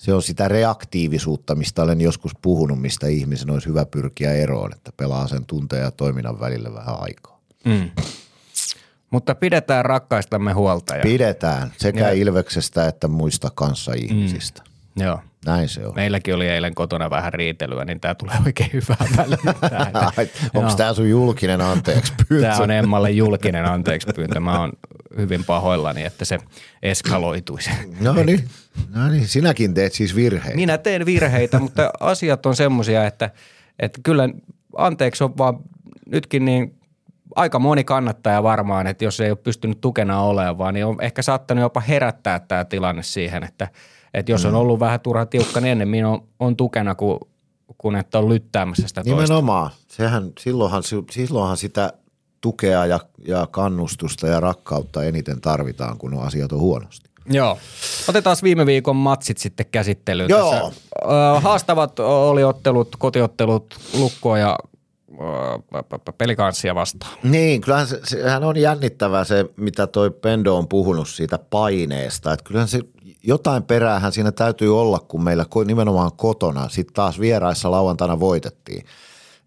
se 0.00 0.14
on 0.14 0.22
sitä 0.22 0.48
reaktiivisuutta, 0.48 1.54
mistä 1.54 1.82
olen 1.82 2.00
joskus 2.00 2.32
puhunut, 2.42 2.80
mistä 2.80 3.06
ihmisen 3.06 3.50
olisi 3.50 3.68
hyvä 3.68 3.86
pyrkiä 3.86 4.32
eroon, 4.32 4.72
että 4.72 4.92
pelaa 4.96 5.28
sen 5.28 5.46
tunteen 5.46 5.82
ja 5.82 5.90
toiminnan 5.90 6.40
välillä 6.40 6.74
vähän 6.74 6.96
aikaa. 7.00 7.40
Mm. 7.64 7.90
Mutta 9.10 9.34
pidetään 9.34 9.84
rakkaistamme 9.84 10.52
huolta. 10.52 10.96
Ja... 10.96 11.02
Pidetään 11.02 11.72
sekä 11.76 12.00
ja... 12.00 12.12
Ilveksestä 12.12 12.88
että 12.88 13.08
muista 13.08 13.50
kanssa 13.54 13.92
ihmisistä. 13.92 14.62
Mm. 14.62 14.69
Joo. 14.96 15.20
Näin 15.46 15.68
se 15.68 15.86
on. 15.86 15.94
Meilläkin 15.94 16.34
oli 16.34 16.48
eilen 16.48 16.74
kotona 16.74 17.10
vähän 17.10 17.32
riitelyä, 17.32 17.84
niin 17.84 18.00
tämä 18.00 18.14
tulee 18.14 18.36
oikein 18.46 18.70
hyvää 18.72 19.06
välillä. 19.16 19.54
Onko 20.54 20.74
tämä 20.76 20.94
sun 20.94 21.10
julkinen 21.10 21.60
anteeksi 21.60 22.12
pyyntö? 22.28 22.48
Tämä 22.48 22.62
on 22.62 22.70
Emmalle 22.70 23.10
julkinen 23.10 23.64
anteeksi 23.64 24.08
pyyntö. 24.14 24.40
Mä 24.40 24.60
oon 24.60 24.72
hyvin 25.16 25.44
pahoillani, 25.44 26.04
että 26.04 26.24
se 26.24 26.38
eskaloituisi. 26.82 27.70
No 28.00 28.12
niin, 28.12 28.48
no 28.94 29.08
niin, 29.08 29.28
sinäkin 29.28 29.74
teet 29.74 29.92
siis 29.92 30.16
virheitä. 30.16 30.56
Minä 30.56 30.78
teen 30.78 31.06
virheitä, 31.06 31.58
mutta 31.58 31.90
asiat 32.00 32.46
on 32.46 32.56
semmoisia, 32.56 33.06
että, 33.06 33.30
että 33.78 34.00
kyllä 34.02 34.28
anteeksi 34.76 35.24
on 35.24 35.38
vaan 35.38 35.58
nytkin 36.06 36.44
niin 36.44 36.80
aika 37.36 37.58
moni 37.58 37.84
kannattaja 37.84 38.42
varmaan, 38.42 38.86
että 38.86 39.04
jos 39.04 39.20
ei 39.20 39.30
ole 39.30 39.38
pystynyt 39.38 39.80
tukena 39.80 40.20
olemaan, 40.20 40.74
niin 40.74 40.86
on 40.86 40.96
ehkä 41.00 41.22
saattanut 41.22 41.62
jopa 41.62 41.80
herättää 41.80 42.38
tämä 42.38 42.64
tilanne 42.64 43.02
siihen, 43.02 43.42
että, 43.42 43.68
että 44.14 44.32
jos 44.32 44.44
on 44.44 44.52
mm. 44.52 44.58
ollut 44.58 44.80
vähän 44.80 45.00
turha 45.00 45.26
tiukka, 45.26 45.60
niin 45.60 45.72
ennemmin 45.72 46.04
on, 46.04 46.22
on 46.40 46.56
tukena 46.56 46.94
kuin, 46.94 47.18
kun 47.78 47.96
että 47.96 48.18
on 48.18 48.28
lyttäämässä 48.28 48.88
sitä 48.88 49.04
toista. 49.04 49.22
Nimenomaan. 49.22 49.70
Sehän, 49.88 50.32
silloinhan, 50.38 50.82
silloinhan 51.10 51.56
sitä 51.56 51.92
tukea 52.40 52.86
ja, 52.86 53.00
ja 53.26 53.48
kannustusta 53.50 54.26
ja 54.26 54.40
rakkautta 54.40 55.04
eniten 55.04 55.40
tarvitaan, 55.40 55.98
kun 55.98 56.14
on 56.14 56.26
asiat 56.26 56.52
on 56.52 56.60
huonosti. 56.60 57.10
Joo. 57.26 57.58
Otetaan 58.08 58.36
viime 58.42 58.66
viikon 58.66 58.96
matsit 58.96 59.38
sitten 59.38 59.66
käsittelyyn. 59.72 60.28
Joo. 60.28 60.50
Tässä, 60.52 61.40
haastavat 61.40 61.98
oli 62.00 62.44
ottelut, 62.44 62.96
kotiottelut, 62.98 63.78
lukkoa 63.94 64.38
ja 64.38 64.58
pelikanssia 66.18 66.74
vastaan. 66.74 67.12
Niin, 67.22 67.60
kyllähän 67.60 67.86
se, 67.86 68.00
sehän 68.04 68.44
on 68.44 68.56
jännittävää 68.56 69.24
se, 69.24 69.44
mitä 69.56 69.86
toi 69.86 70.10
Pendo 70.10 70.56
on 70.56 70.68
puhunut 70.68 71.08
siitä 71.08 71.38
paineesta. 71.38 72.32
Että 72.32 72.44
kyllähän 72.44 72.68
se 72.68 72.80
jotain 73.22 73.62
peräähän 73.62 74.12
siinä 74.12 74.32
täytyy 74.32 74.80
olla, 74.80 74.98
kun 74.98 75.24
meillä 75.24 75.46
nimenomaan 75.66 76.10
kotona, 76.16 76.68
sitten 76.68 76.94
taas 76.94 77.20
vieraissa 77.20 77.70
lauantaina 77.70 78.20
voitettiin. 78.20 78.84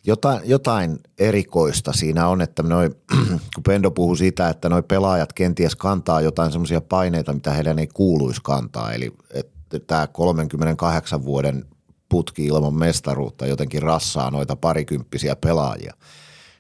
Jotain, 0.06 0.42
jotain 0.46 1.00
erikoista 1.20 1.94
siinä 1.94 2.28
on, 2.28 2.42
että 2.42 2.64
noi, 2.64 2.90
kun 3.56 3.64
Pendo 3.64 3.92
puhuu 3.92 4.16
siitä, 4.16 4.50
että 4.50 4.70
noi 4.70 4.84
pelaajat 4.84 5.34
kenties 5.34 5.76
kantaa 5.76 6.22
jotain 6.22 6.52
semmoisia 6.52 6.82
paineita, 6.82 7.34
mitä 7.34 7.54
heidän 7.54 7.80
ei 7.80 7.88
kuuluisi 7.88 8.42
kantaa. 8.44 8.94
Eli 8.94 9.14
että 9.34 9.80
tämä 9.80 10.08
38 10.08 11.26
vuoden 11.26 11.66
putki 12.14 12.46
ilman 12.46 12.74
mestaruutta 12.74 13.46
jotenkin 13.48 13.82
rassaa 13.82 14.32
noita 14.32 14.56
parikymppisiä 14.56 15.36
pelaajia. 15.36 15.94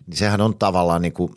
Niin 0.07 0.17
sehän 0.17 0.41
on 0.41 0.57
tavallaan 0.57 1.01
niin 1.01 1.13
kuin 1.13 1.33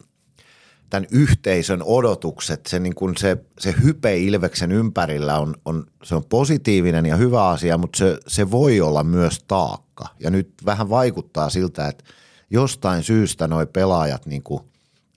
tämän 0.90 1.06
yhteisön 1.10 1.82
odotukset, 1.82 2.66
se, 2.66 2.78
niin 2.78 2.94
kuin 2.94 3.16
se, 3.16 3.36
se 3.58 3.74
hype 3.82 4.18
Ilveksen 4.18 4.72
ympärillä 4.72 5.38
on, 5.38 5.54
on, 5.64 5.86
se 6.04 6.14
on 6.14 6.24
positiivinen 6.24 7.06
ja 7.06 7.16
hyvä 7.16 7.48
asia, 7.48 7.78
mutta 7.78 7.98
se, 7.98 8.18
se 8.26 8.50
voi 8.50 8.80
olla 8.80 9.04
myös 9.04 9.44
taakka. 9.48 10.04
Ja 10.20 10.30
nyt 10.30 10.50
vähän 10.66 10.90
vaikuttaa 10.90 11.50
siltä, 11.50 11.88
että 11.88 12.04
jostain 12.50 13.02
syystä 13.02 13.48
noi 13.48 13.66
pelaajat 13.66 14.26
niin 14.26 14.42
kuin 14.42 14.60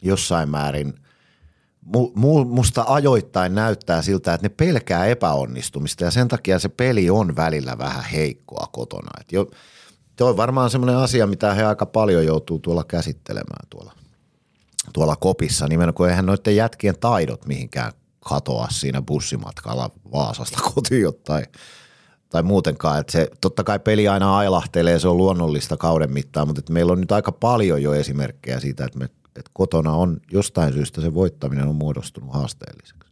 jossain 0.01 0.49
määrin– 0.49 0.93
musta 2.45 2.86
ajoittain 2.88 3.55
näyttää 3.55 4.01
siltä, 4.01 4.33
että 4.33 4.45
ne 4.45 4.50
pelkää 4.50 5.05
epäonnistumista 5.05 6.03
ja 6.03 6.12
sen 6.12 6.27
takia 6.27 6.59
se 6.59 6.69
peli 6.69 7.09
on 7.09 7.36
välillä 7.36 7.77
vähän 7.77 8.03
heikkoa 8.03 8.67
kotona. 8.71 9.12
Et 9.21 9.31
jo, 9.31 9.48
Tuo 10.19 10.29
on 10.29 10.38
varmaan 10.38 10.69
semmoinen 10.69 10.98
asia, 10.98 11.27
mitä 11.27 11.53
he 11.53 11.63
aika 11.63 11.86
paljon 11.86 12.25
joutuu 12.25 12.59
tuolla 12.59 12.83
käsittelemään 12.83 13.67
tuolla, 13.69 13.93
tuolla 14.93 15.15
kopissa. 15.15 15.67
Nimenomaan 15.67 15.93
kun 15.93 16.09
eihän 16.09 16.25
noiden 16.25 16.55
jätkien 16.55 17.00
taidot 17.00 17.45
mihinkään 17.45 17.91
katoa 18.19 18.67
siinä 18.71 19.01
bussimatkalla 19.01 19.89
Vaasasta 20.12 20.62
kotiin 20.74 21.13
tai, 21.24 21.43
tai 22.29 22.43
muutenkaan. 22.43 23.00
Että 23.00 23.12
se, 23.12 23.29
totta 23.41 23.63
kai 23.63 23.79
peli 23.79 24.07
aina 24.07 24.38
ailahtelee, 24.38 25.00
se 25.00 25.07
on 25.07 25.17
luonnollista 25.17 25.77
kauden 25.77 26.13
mittaan, 26.13 26.48
mutta 26.48 26.74
meillä 26.74 26.91
on 26.91 27.00
nyt 27.00 27.12
aika 27.12 27.31
paljon 27.31 27.81
jo 27.81 27.93
esimerkkejä 27.93 28.59
siitä, 28.59 28.86
että 28.86 29.00
me 29.00 29.09
että 29.36 29.51
kotona 29.53 29.93
on 29.93 30.17
jostain 30.31 30.74
syystä 30.74 31.01
se 31.01 31.13
voittaminen 31.13 31.67
on 31.67 31.75
muodostunut 31.75 32.33
haasteelliseksi. 32.33 33.09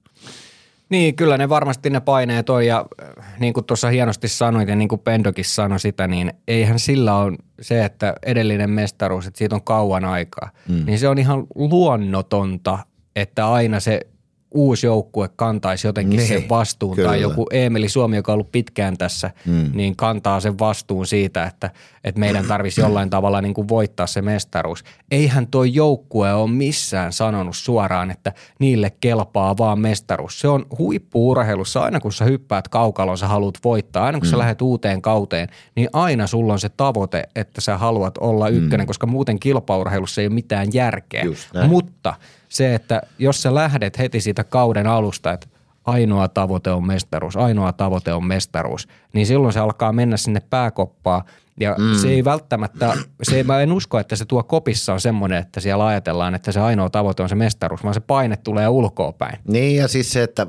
Niin, 0.89 1.15
kyllä 1.15 1.37
ne 1.37 1.49
varmasti 1.49 1.89
ne 1.89 1.99
paineet 1.99 2.49
on 2.49 2.65
ja 2.65 2.85
äh, 3.03 3.39
niin 3.39 3.53
kuin 3.53 3.65
tuossa 3.65 3.89
hienosti 3.89 4.27
sanoit 4.27 4.69
ja 4.69 4.75
niin 4.75 4.87
kuin 4.87 5.01
Pendokin 5.01 5.45
sanoi 5.45 5.79
sitä, 5.79 6.07
niin 6.07 6.33
eihän 6.47 6.79
sillä 6.79 7.15
on 7.15 7.37
se, 7.61 7.85
että 7.85 8.13
edellinen 8.25 8.69
mestaruus, 8.69 9.27
että 9.27 9.37
siitä 9.37 9.55
on 9.55 9.63
kauan 9.63 10.05
aikaa, 10.05 10.49
mm. 10.67 10.85
niin 10.85 10.99
se 10.99 11.07
on 11.07 11.17
ihan 11.17 11.47
luonnotonta, 11.55 12.79
että 13.15 13.51
aina 13.51 13.79
se 13.79 14.01
uusi 14.51 14.85
joukkue 14.85 15.29
kantaisi 15.35 15.87
jotenkin 15.87 16.17
niin, 16.17 16.27
sen 16.27 16.49
vastuun 16.49 16.95
kyllä. 16.95 17.09
tai 17.09 17.21
joku 17.21 17.47
Eemeli 17.51 17.89
Suomi, 17.89 18.15
joka 18.15 18.31
on 18.31 18.33
ollut 18.33 18.51
pitkään 18.51 18.97
tässä, 18.97 19.31
mm. 19.45 19.71
niin 19.73 19.95
kantaa 19.95 20.39
sen 20.39 20.59
vastuun 20.59 21.07
siitä, 21.07 21.43
että, 21.43 21.71
että 22.03 22.19
meidän 22.19 22.45
tarvisi 22.45 22.81
jollain 22.81 23.09
tavalla 23.09 23.41
niin 23.41 23.53
kuin 23.53 23.67
voittaa 23.67 24.07
se 24.07 24.21
mestaruus. 24.21 24.83
Eihän 25.11 25.47
tuo 25.47 25.63
joukkue 25.63 26.33
ole 26.33 26.51
missään 26.51 27.13
sanonut 27.13 27.55
suoraan, 27.55 28.11
että 28.11 28.33
niille 28.59 28.91
kelpaa 28.99 29.57
vaan 29.57 29.79
mestaruus. 29.79 30.39
Se 30.39 30.47
on 30.47 30.65
huippuurheilussa, 30.77 31.79
aina 31.79 31.99
kun 31.99 32.13
sä 32.13 32.25
hyppäät 32.25 32.67
kaukalon, 32.67 33.17
sä 33.17 33.27
haluat 33.27 33.57
voittaa, 33.63 34.05
aina 34.05 34.19
kun 34.19 34.27
mm. 34.27 34.31
sä 34.31 34.37
lähdet 34.37 34.61
uuteen 34.61 35.01
kauteen, 35.01 35.47
niin 35.75 35.89
aina 35.93 36.27
sulla 36.27 36.53
on 36.53 36.59
se 36.59 36.69
tavoite, 36.69 37.23
että 37.35 37.61
sä 37.61 37.77
haluat 37.77 38.17
olla 38.17 38.49
ykkönen, 38.49 38.85
mm. 38.85 38.87
koska 38.87 39.07
muuten 39.07 39.39
kilpaurheilussa 39.39 40.21
ei 40.21 40.27
ole 40.27 40.33
mitään 40.33 40.67
järkeä. 40.73 41.23
Mutta– 41.67 42.13
se, 42.49 42.75
että 42.75 43.01
jos 43.19 43.41
sä 43.41 43.55
lähdet 43.55 43.97
heti 43.97 44.21
siitä 44.21 44.43
kauden 44.43 44.87
alusta, 44.87 45.33
että 45.33 45.47
ainoa 45.85 46.27
tavoite 46.27 46.71
on 46.71 46.87
mestaruus, 46.87 47.37
ainoa 47.37 47.73
tavoite 47.73 48.13
on 48.13 48.25
mestaruus, 48.25 48.87
niin 49.13 49.27
silloin 49.27 49.53
se 49.53 49.59
alkaa 49.59 49.93
mennä 49.93 50.17
sinne 50.17 50.41
pääkoppaan 50.49 51.23
ja 51.59 51.75
mm. 51.77 51.95
se 51.95 52.09
ei 52.09 52.25
välttämättä, 52.25 52.97
se 53.23 53.35
ei, 53.35 53.43
mä 53.43 53.61
en 53.61 53.71
usko, 53.71 53.99
että 53.99 54.15
se 54.15 54.25
tuo 54.25 54.43
kopissa 54.43 54.93
on 54.93 55.01
semmoinen, 55.01 55.37
että 55.37 55.59
siellä 55.59 55.85
ajatellaan, 55.85 56.35
että 56.35 56.51
se 56.51 56.59
ainoa 56.59 56.89
tavoite 56.89 57.23
on 57.23 57.29
se 57.29 57.35
mestaruus, 57.35 57.83
vaan 57.83 57.93
se 57.93 57.99
paine 57.99 58.37
tulee 58.37 58.67
ulkoa 58.67 59.11
päin. 59.11 59.39
Niin 59.47 59.75
ja 59.75 59.87
siis 59.87 60.11
se, 60.11 60.23
että 60.23 60.47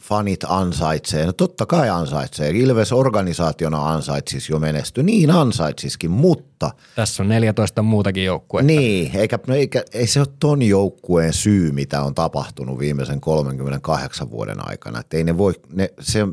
fanit 0.00 0.44
ansaitsee, 0.48 1.26
no 1.26 1.32
totta 1.32 1.66
kai 1.66 1.88
ansaitsee. 1.88 2.50
Ilves 2.50 2.92
organisaationa 2.92 3.92
ansaitsisi 3.92 4.52
jo 4.52 4.58
menesty, 4.58 5.02
niin 5.02 5.30
ansaitsisikin, 5.30 6.10
mutta. 6.10 6.70
Tässä 6.96 7.22
on 7.22 7.28
14 7.28 7.82
muutakin 7.82 8.24
joukkuetta. 8.24 8.66
Niin, 8.66 9.16
eikä, 9.16 9.38
no 9.46 9.54
eikä, 9.54 9.84
ei 9.92 10.06
se 10.06 10.20
ole 10.20 10.28
ton 10.40 10.62
joukkueen 10.62 11.32
syy, 11.32 11.72
mitä 11.72 12.02
on 12.02 12.14
tapahtunut 12.14 12.78
viimeisen 12.78 13.20
38 13.20 14.30
vuoden 14.30 14.68
aikana. 14.68 15.00
Että 15.00 15.16
ei 15.16 15.24
ne 15.24 15.38
voi, 15.38 15.52
ne, 15.72 15.90
se, 16.00 16.26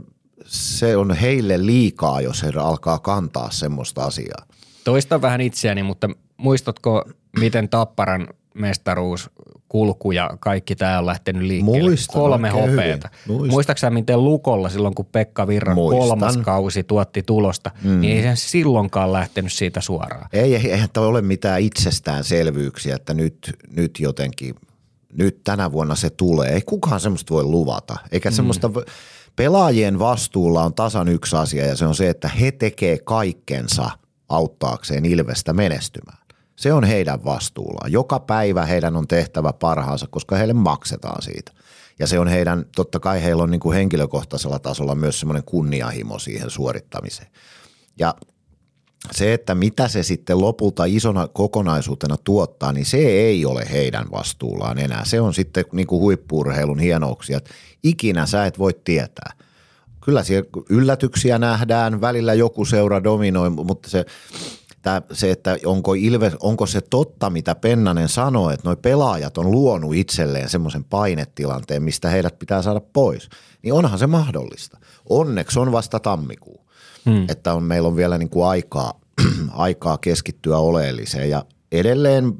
se 0.47 0.97
on 0.97 1.11
heille 1.13 1.65
liikaa, 1.65 2.21
jos 2.21 2.43
he 2.43 2.51
alkaa 2.61 2.99
kantaa 2.99 3.51
semmoista 3.51 4.03
asiaa. 4.03 4.45
Toista 4.83 5.21
vähän 5.21 5.41
itseäni, 5.41 5.83
mutta 5.83 6.09
muistatko, 6.37 7.03
miten 7.39 7.69
Tapparan 7.69 8.27
mestaruus, 8.53 9.29
kulku 9.69 10.11
ja 10.11 10.29
kaikki 10.39 10.75
tämä 10.75 10.99
on 10.99 11.05
lähtenyt 11.05 11.43
liikkeelle. 11.43 11.81
Muistan, 11.81 12.21
Kolme 12.21 12.49
hopeeta. 12.49 13.09
Muistaaksä 13.27 13.89
miten 13.89 14.23
Lukolla 14.23 14.69
silloin, 14.69 14.95
kun 14.95 15.05
Pekka 15.05 15.47
Virran 15.47 15.75
Muistan. 15.75 16.07
kolmas 16.07 16.37
kausi 16.37 16.83
tuotti 16.83 17.23
tulosta, 17.23 17.71
mm. 17.83 18.01
niin 18.01 18.17
ei 18.17 18.35
se 18.35 18.41
silloinkaan 18.47 19.13
lähtenyt 19.13 19.53
siitä 19.53 19.81
suoraan. 19.81 20.29
Ei, 20.33 20.55
eihän 20.55 20.89
tämä 20.93 21.05
ole 21.05 21.21
mitään 21.21 21.61
itsestäänselvyyksiä, 21.61 22.95
että 22.95 23.13
nyt, 23.13 23.57
nyt 23.75 23.99
jotenkin, 23.99 24.55
nyt 25.13 25.43
tänä 25.43 25.71
vuonna 25.71 25.95
se 25.95 26.09
tulee. 26.09 26.53
Ei 26.53 26.61
kukaan 26.61 26.99
semmoista 26.99 27.33
voi 27.33 27.43
luvata, 27.43 27.97
eikä 28.11 28.29
mm. 28.29 28.35
semmoista– 28.35 28.69
Pelaajien 29.35 29.99
vastuulla 29.99 30.63
on 30.63 30.73
tasan 30.73 31.07
yksi 31.07 31.35
asia 31.35 31.65
ja 31.65 31.75
se 31.75 31.85
on 31.85 31.95
se, 31.95 32.09
että 32.09 32.27
he 32.27 32.51
tekee 32.51 32.97
kaikkensa 32.97 33.89
auttaakseen 34.29 35.05
Ilvestä 35.05 35.53
menestymään. 35.53 36.17
Se 36.55 36.73
on 36.73 36.83
heidän 36.83 37.25
vastuullaan. 37.25 37.91
Joka 37.91 38.19
päivä 38.19 38.65
heidän 38.65 38.95
on 38.95 39.07
tehtävä 39.07 39.53
parhaansa, 39.53 40.07
koska 40.09 40.35
heille 40.35 40.53
maksetaan 40.53 41.21
siitä. 41.21 41.51
Ja 41.99 42.07
se 42.07 42.19
on 42.19 42.27
heidän, 42.27 42.65
totta 42.75 42.99
kai 42.99 43.23
heillä 43.23 43.43
on 43.43 43.51
niin 43.51 43.59
kuin 43.59 43.75
henkilökohtaisella 43.75 44.59
tasolla 44.59 44.95
myös 44.95 45.19
semmoinen 45.19 45.43
kunnianhimo 45.43 46.19
siihen 46.19 46.49
suorittamiseen. 46.49 47.27
Ja 47.99 48.15
se, 49.11 49.33
että 49.33 49.55
mitä 49.55 49.87
se 49.87 50.03
sitten 50.03 50.41
lopulta 50.41 50.85
isona 50.85 51.27
kokonaisuutena 51.27 52.17
tuottaa, 52.23 52.71
niin 52.71 52.85
se 52.85 52.97
ei 52.97 53.45
ole 53.45 53.65
heidän 53.71 54.05
vastuullaan 54.11 54.77
enää. 54.77 55.05
Se 55.05 55.21
on 55.21 55.33
sitten 55.33 55.65
niin 55.71 55.87
kuin 55.87 56.01
huippuurheilun 56.01 56.79
hienouksia, 56.79 57.37
että 57.37 57.49
ikinä 57.83 58.25
sä 58.25 58.45
et 58.45 58.59
voi 58.59 58.73
tietää. 58.83 59.31
Kyllä 60.01 60.23
siellä 60.23 60.49
yllätyksiä 60.69 61.39
nähdään, 61.39 62.01
välillä 62.01 62.33
joku 62.33 62.65
seura 62.65 63.03
dominoi, 63.03 63.49
mutta 63.49 63.89
se, 63.89 64.05
se 65.11 65.31
että 65.31 65.57
onko, 65.65 65.93
Ilves, 65.93 66.33
onko 66.39 66.65
se 66.65 66.81
totta, 66.81 67.29
mitä 67.29 67.55
Pennanen 67.55 68.09
sanoi, 68.09 68.53
että 68.53 68.67
noi 68.67 68.75
pelaajat 68.75 69.37
on 69.37 69.51
luonut 69.51 69.95
itselleen 69.95 70.49
semmoisen 70.49 70.83
painetilanteen, 70.83 71.83
mistä 71.83 72.09
heidät 72.09 72.39
pitää 72.39 72.61
saada 72.61 72.81
pois, 72.93 73.29
niin 73.61 73.73
onhan 73.73 73.99
se 73.99 74.07
mahdollista. 74.07 74.77
Onneksi 75.09 75.59
on 75.59 75.71
vasta 75.71 75.99
tammikuu 75.99 76.64
hmm. 77.05 77.25
että 77.29 77.53
on, 77.53 77.63
meillä 77.63 77.87
on 77.87 77.95
vielä 77.95 78.17
niin 78.17 78.29
kuin 78.29 78.45
aikaa, 78.45 78.99
aikaa 79.51 79.97
keskittyä 79.97 80.57
oleelliseen 80.57 81.29
ja 81.29 81.45
edelleen 81.71 82.33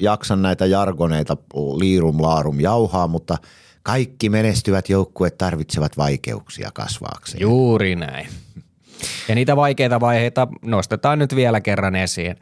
jaksan 0.00 0.42
näitä 0.42 0.66
jargoneita 0.66 1.36
liirum 1.54 2.22
laarum 2.22 2.60
jauhaa, 2.60 3.08
mutta 3.08 3.38
kaikki 3.82 4.28
menestyvät 4.28 4.88
joukkueet 4.88 5.38
tarvitsevat 5.38 5.96
vaikeuksia 5.96 6.70
kasvaakseen. 6.74 7.40
Juuri 7.40 7.96
näin. 7.96 8.28
Ja 9.28 9.34
niitä 9.34 9.56
vaikeita 9.56 10.00
vaiheita 10.00 10.48
nostetaan 10.62 11.18
nyt 11.18 11.36
vielä 11.36 11.60
kerran 11.60 11.96
esiin. 11.96 12.36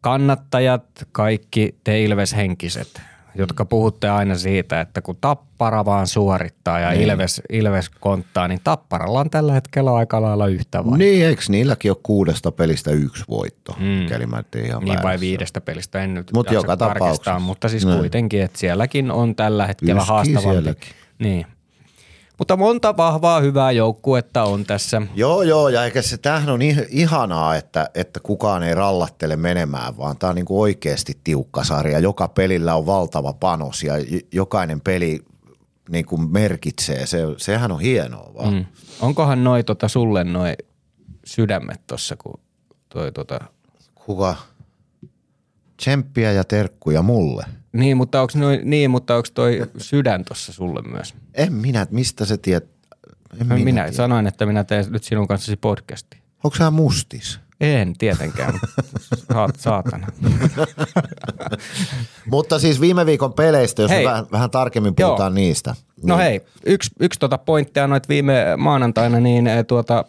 Kannattajat, 0.00 0.84
kaikki 1.12 1.74
te 1.84 2.04
Ilves-henkiset– 2.04 3.00
jotka 3.34 3.64
puhutte 3.64 4.08
aina 4.08 4.34
siitä, 4.34 4.80
että 4.80 5.02
kun 5.02 5.16
Tappara 5.20 5.84
vaan 5.84 6.06
suorittaa 6.06 6.80
ja 6.80 6.90
niin. 6.90 7.02
Ilves, 7.02 7.42
Ilves 7.52 7.90
konttaa, 7.90 8.48
niin 8.48 8.60
Tapparalla 8.64 9.20
on 9.20 9.30
tällä 9.30 9.52
hetkellä 9.52 9.94
aika 9.94 10.22
lailla 10.22 10.46
yhtä 10.46 10.84
vai? 10.84 10.98
Niin, 10.98 11.26
eikö 11.26 11.42
niilläkin 11.48 11.90
ole 11.90 11.98
kuudesta 12.02 12.52
pelistä 12.52 12.90
yksi 12.90 13.24
voitto? 13.30 13.76
Mm. 13.78 14.28
mä 14.28 14.42
ihan 14.64 14.84
niin 14.84 15.02
vai 15.02 15.20
viidestä 15.20 15.60
pelistä, 15.60 16.02
en 16.02 16.14
nyt 16.14 16.32
Mut 16.34 16.50
joka 16.50 16.76
tapauksessa. 16.76 17.38
Mutta 17.38 17.68
siis 17.68 17.86
niin. 17.86 17.98
kuitenkin, 17.98 18.42
että 18.42 18.58
sielläkin 18.58 19.10
on 19.10 19.36
tällä 19.36 19.66
hetkellä 19.66 20.00
Yski 20.00 20.08
haastavampi. 20.08 20.50
Sielläkin. 20.50 20.92
Niin. 21.18 21.46
Mutta 22.42 22.56
monta 22.56 22.96
vahvaa 22.96 23.40
hyvää 23.40 23.72
joukkuetta 23.72 24.42
on 24.44 24.64
tässä. 24.64 25.02
Joo, 25.14 25.42
joo, 25.42 25.68
ja 25.68 25.84
eikä 25.84 26.02
se 26.02 26.18
tähän 26.18 26.48
on 26.48 26.60
ihanaa, 26.88 27.56
että, 27.56 27.90
että 27.94 28.20
kukaan 28.20 28.62
ei 28.62 28.74
rallattele 28.74 29.36
menemään, 29.36 29.96
vaan 29.96 30.16
tämä 30.18 30.28
on 30.28 30.34
niin 30.34 30.44
kuin 30.44 30.60
oikeasti 30.60 31.18
tiukka 31.24 31.64
sarja. 31.64 31.98
Joka 31.98 32.28
pelillä 32.28 32.74
on 32.74 32.86
valtava 32.86 33.32
panos 33.32 33.82
ja 33.82 33.94
jokainen 34.32 34.80
peli 34.80 35.20
niin 35.90 36.06
kuin 36.06 36.30
merkitsee. 36.30 37.06
Se, 37.06 37.18
sehän 37.36 37.72
on 37.72 37.80
hienoa 37.80 38.34
vaan. 38.34 38.54
Mm. 38.54 38.64
Onkohan 39.00 39.44
noi 39.44 39.64
tota 39.64 39.88
sulle 39.88 40.24
noi 40.24 40.54
sydämet 41.24 41.80
tuossa, 41.86 42.16
kun 42.16 42.40
toi 42.88 43.12
tota... 43.12 43.40
Kuka? 43.94 44.36
Tsemppiä 45.76 46.32
ja 46.32 46.44
terkkuja 46.44 47.02
mulle. 47.02 47.44
Niin, 47.72 47.96
mutta 47.96 48.20
onko 48.20 48.32
niin, 48.64 48.90
mutta 48.90 49.16
onko 49.16 49.28
toi 49.34 49.66
sydän 49.78 50.24
tuossa 50.24 50.52
sulle 50.52 50.82
myös? 50.82 51.14
En 51.34 51.52
minä, 51.52 51.86
mistä 51.90 52.24
se 52.24 52.36
tiedät? 52.36 52.64
En 53.40 53.46
minä, 53.46 53.64
minä 53.64 53.82
tiedä. 53.82 53.96
sanoin, 53.96 54.26
että 54.26 54.46
minä 54.46 54.64
teen 54.64 54.84
nyt 54.90 55.04
sinun 55.04 55.28
kanssasi 55.28 55.56
podcasti. 55.56 56.22
Onko 56.44 56.56
sä 56.56 56.70
mustis? 56.70 57.40
En 57.60 57.94
tietenkään, 57.98 58.54
Saat, 59.32 59.56
saatana. 59.56 60.06
Mutta 62.30 62.58
siis 62.58 62.80
viime 62.80 63.06
viikon 63.06 63.32
peleistä, 63.32 63.82
jos 63.82 63.90
Hei. 63.90 64.04
vähän, 64.04 64.26
vähän 64.32 64.50
tarkemmin 64.50 64.94
puhutaan 64.94 65.32
Joo. 65.32 65.34
niistä. 65.34 65.74
No 66.04 66.16
niin. 66.16 66.24
hei, 66.24 66.40
yksi, 66.66 66.90
yksi 67.00 67.20
tuota 67.20 67.38
pointtia 67.38 67.86
noit 67.86 68.08
viime 68.08 68.44
maanantaina, 68.56 69.20
niin 69.20 69.46
eh, 69.46 69.64
tuota, 69.66 70.04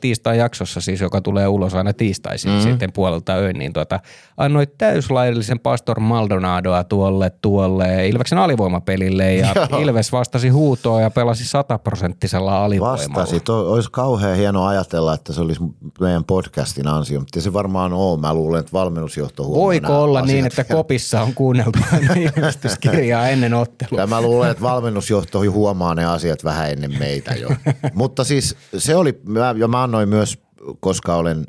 tiistain 0.00 0.38
jaksossa 0.38 0.80
siis, 0.80 1.00
joka 1.00 1.20
tulee 1.20 1.48
ulos 1.48 1.74
aina 1.74 1.92
tiistaisin 1.92 2.50
mm-hmm. 2.50 2.70
sitten 2.70 2.92
puolelta 2.92 3.34
öin, 3.34 3.58
niin 3.58 3.72
tuota, 3.72 4.00
annoit 4.36 4.78
täyslaillisen 4.78 5.58
Pastor 5.58 6.00
Maldonadoa 6.00 6.84
tuolle, 6.84 7.30
tuolle 7.42 8.08
Ilveksen 8.08 8.38
alivoimapelille 8.38 9.34
ja 9.34 9.48
Joo. 9.70 9.80
Ilves 9.80 10.12
vastasi 10.12 10.48
huutoon 10.48 11.02
ja 11.02 11.10
pelasi 11.10 11.44
sataprosenttisella 11.44 12.64
alivoimalla. 12.64 13.14
Vastasi, 13.14 13.40
to, 13.40 13.72
olisi 13.72 13.88
kauhean 13.92 14.36
hieno 14.36 14.66
ajatella, 14.66 15.14
että 15.14 15.32
se 15.32 15.40
olisi 15.40 15.60
meidän 16.00 16.24
podcastin 16.24 16.88
ansio, 16.88 17.20
mutta 17.20 17.40
se 17.40 17.52
varmaan 17.52 17.92
on. 17.92 18.20
Mä 18.20 18.34
luulen, 18.34 18.60
että 18.60 18.72
valmennusjohto 18.72 19.44
huomaa 19.44 19.62
Voiko 19.62 20.02
olla 20.02 20.20
niin, 20.20 20.24
asiat. 20.24 20.34
niin, 20.36 20.46
että 20.46 20.64
kopissa 20.74 21.22
on 21.22 21.34
kuunneltu 21.34 21.78
ilmestyskirjaa 22.36 23.28
ennen 23.28 23.54
ottelua? 23.54 24.00
Ja 24.00 24.06
mä 24.06 24.20
luulen, 24.20 24.50
että 24.50 24.62
valmennusjohto 24.62 25.35
toi 25.36 25.46
huomaa 25.46 25.94
ne 25.94 26.04
asiat 26.04 26.44
vähän 26.44 26.70
ennen 26.70 26.98
meitä 26.98 27.34
jo. 27.34 27.48
Mutta 27.94 28.24
siis 28.24 28.56
se 28.78 28.96
oli, 28.96 29.20
ja 29.56 29.68
mä 29.68 29.82
annoin 29.82 30.08
myös, 30.08 30.38
koska 30.80 31.16
olen 31.16 31.46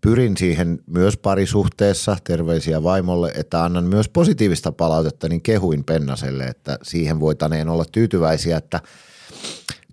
pyrin 0.00 0.36
siihen 0.36 0.78
myös 0.86 1.16
parisuhteessa, 1.16 2.16
terveisiä 2.24 2.82
vaimolle, 2.82 3.32
että 3.34 3.64
annan 3.64 3.84
myös 3.84 4.08
positiivista 4.08 4.72
palautetta, 4.72 5.28
niin 5.28 5.42
kehuin 5.42 5.84
Pennaselle, 5.84 6.44
että 6.44 6.78
siihen 6.82 7.20
voitaneen 7.20 7.68
olla 7.68 7.84
tyytyväisiä, 7.92 8.56
että 8.56 8.80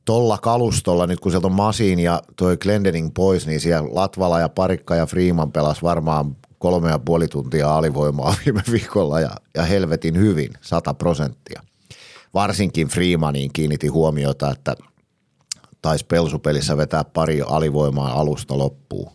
tolla 0.05 0.37
kalustolla, 0.37 1.07
nyt 1.07 1.19
kun 1.19 1.31
sieltä 1.31 1.47
on 1.47 1.53
Masin 1.53 1.99
ja 1.99 2.21
toi 2.35 2.57
Glendening 2.57 3.11
pois, 3.13 3.47
niin 3.47 3.59
siellä 3.59 3.89
Latvala 3.91 4.39
ja 4.39 4.49
Parikka 4.49 4.95
ja 4.95 5.05
Freeman 5.05 5.51
pelas 5.51 5.83
varmaan 5.83 6.37
kolme 6.59 6.89
ja 6.89 6.99
puoli 6.99 7.27
tuntia 7.27 7.77
alivoimaa 7.77 8.35
viime 8.45 8.63
viikolla 8.71 9.19
ja, 9.19 9.31
ja 9.55 9.63
helvetin 9.63 10.17
hyvin, 10.17 10.53
sata 10.61 10.93
prosenttia 10.93 11.61
varsinkin 12.35 12.87
Freemaniin 12.87 13.53
kiinnitin 13.53 13.91
huomiota, 13.91 14.51
että 14.51 14.75
taisi 15.81 16.05
Pelsupelissä 16.05 16.77
vetää 16.77 17.03
pari 17.03 17.41
alivoimaa 17.41 18.19
alusta 18.19 18.57
loppuun. 18.57 19.11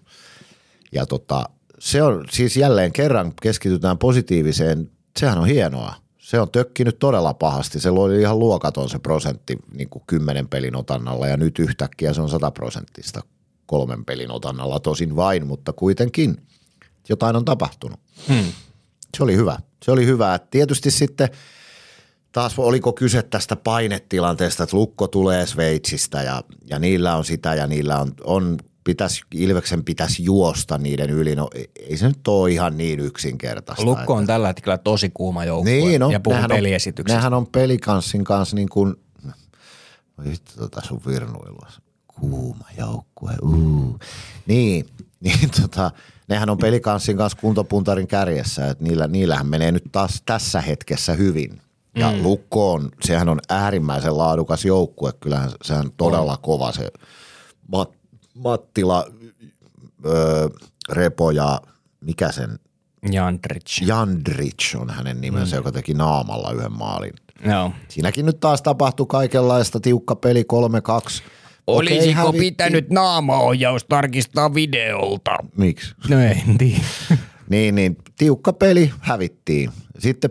Ja 0.92 1.06
tota, 1.06 1.44
se 1.78 2.02
on 2.02 2.24
siis 2.30 2.56
jälleen 2.56 2.92
kerran 2.92 3.33
keskitytään 3.42 3.98
positiiviseen, 3.98 4.90
sehän 5.20 5.38
on 5.38 5.46
hienoa. 5.46 5.94
Se 6.18 6.40
on 6.40 6.50
tökkinyt 6.50 6.98
todella 6.98 7.35
pahasti. 7.35 7.80
Se 7.80 7.90
oli 7.90 8.20
ihan 8.20 8.38
luokaton 8.38 8.88
se 8.88 8.98
prosentti 8.98 9.56
niin 9.74 9.88
kuin 9.88 10.02
kymmenen 10.06 10.48
pelin 10.48 10.76
otannalla 10.76 11.26
ja 11.26 11.37
nyt 11.37 11.59
yhtäkkiä 11.59 12.12
se 12.12 12.20
on 12.20 12.28
sata 12.28 12.50
prosenttista 12.50 13.20
kolmen 13.66 14.04
pelin 14.04 14.30
otannalla 14.30 14.80
tosin 14.80 15.16
vain, 15.16 15.46
mutta 15.46 15.72
kuitenkin 15.72 16.37
jotain 17.09 17.37
on 17.37 17.44
tapahtunut. 17.44 18.00
Hmm. 18.28 18.52
Se 19.16 19.22
oli 19.22 19.37
hyvä. 19.37 19.59
Se 19.85 19.90
oli 19.90 20.06
hyvä. 20.06 20.38
Tietysti 20.50 20.90
sitten– 20.90 21.28
taas 22.32 22.58
oliko 22.58 22.92
kyse 22.92 23.22
tästä 23.22 23.56
painetilanteesta, 23.56 24.62
että 24.62 24.76
lukko 24.76 25.08
tulee 25.08 25.46
Sveitsistä 25.46 26.22
ja, 26.22 26.42
ja 26.70 26.78
niillä 26.78 27.16
on 27.16 27.24
sitä 27.24 27.54
ja 27.54 27.66
niillä 27.66 27.98
on, 27.98 28.12
on 28.24 28.58
pitäisi, 28.84 29.22
Ilveksen 29.34 29.84
pitäisi 29.84 30.24
juosta 30.24 30.78
niiden 30.78 31.10
yli. 31.10 31.36
No 31.36 31.50
ei 31.88 31.96
se 31.96 32.08
nyt 32.08 32.28
ole 32.28 32.50
ihan 32.50 32.76
niin 32.76 33.00
yksinkertaista. 33.00 33.84
Lukko 33.84 34.14
on 34.14 34.22
että... 34.22 34.32
tällä 34.32 34.46
hetkellä 34.46 34.78
tosi 34.78 35.10
kuuma 35.14 35.44
joukkue 35.44 35.70
niin, 35.70 36.00
no, 36.00 36.10
ja 36.10 36.20
puhuu 36.20 36.48
peliesityksestä. 36.48 37.18
Nehän 37.18 37.34
on 37.34 37.46
pelikanssin 37.46 38.24
kanssa 38.24 38.56
niin 38.56 38.68
kuin, 38.68 38.94
vittu 40.24 40.52
tota 40.56 40.80
sun 40.80 41.00
virnuilua. 41.06 41.68
Kuuma 42.06 42.64
joukkue, 42.78 43.32
uu. 43.42 43.98
Niin, 44.46 44.86
niin 45.24 45.50
tota, 45.62 45.90
nehän 46.28 46.50
on 46.50 46.58
pelikanssin 46.58 47.16
kanssa 47.16 47.38
kuntopuntarin 47.40 48.06
kärjessä, 48.06 48.70
että 48.70 48.84
niillä, 48.84 49.06
niillähän 49.06 49.46
menee 49.46 49.72
nyt 49.72 49.84
taas 49.92 50.22
tässä 50.26 50.60
hetkessä 50.60 51.12
hyvin. 51.12 51.60
Ja 51.96 52.12
mm. 52.12 52.22
Lukko 52.22 52.72
on, 52.72 52.90
sehän 53.03 53.29
on 53.29 53.38
äärimmäisen 53.48 54.18
laadukas 54.18 54.64
joukkue, 54.64 55.12
kyllähän 55.20 55.50
sehän 55.62 55.87
on 55.87 55.92
todella 55.96 56.37
kova 56.37 56.72
se 56.72 56.88
Mat, 57.72 57.90
Mattila, 58.35 59.07
öö, 60.07 60.48
Repo 60.92 61.31
ja 61.31 61.61
mikä 62.00 62.33
sen? 62.33 62.59
Jandrich. 63.12 63.83
Jandrich 63.87 64.76
on 64.81 64.90
hänen 64.90 65.20
nimensä, 65.20 65.57
mm. 65.57 65.59
joka 65.59 65.72
teki 65.72 65.94
naamalla 65.94 66.53
yhden 66.53 66.72
maalin. 66.72 67.12
Joo. 67.44 67.72
Siinäkin 67.88 68.26
nyt 68.26 68.40
taas 68.40 68.62
tapahtui 68.62 69.07
kaikenlaista, 69.07 69.81
tiukka 69.81 70.16
peli 70.16 70.44
3-2. 71.22 71.22
Olisiko 71.66 72.29
Okei, 72.29 72.40
pitänyt 72.40 72.90
naamaohjaus 72.90 73.85
tarkistaa 73.85 74.55
videolta? 74.55 75.37
Miksi? 75.57 75.94
No 76.09 76.20
en 76.20 76.59
tiedä. 76.59 76.81
niin, 77.50 77.74
niin, 77.74 77.96
tiukka 78.18 78.53
peli 78.53 78.92
hävittiin. 79.00 79.70
Sitten 80.00 80.30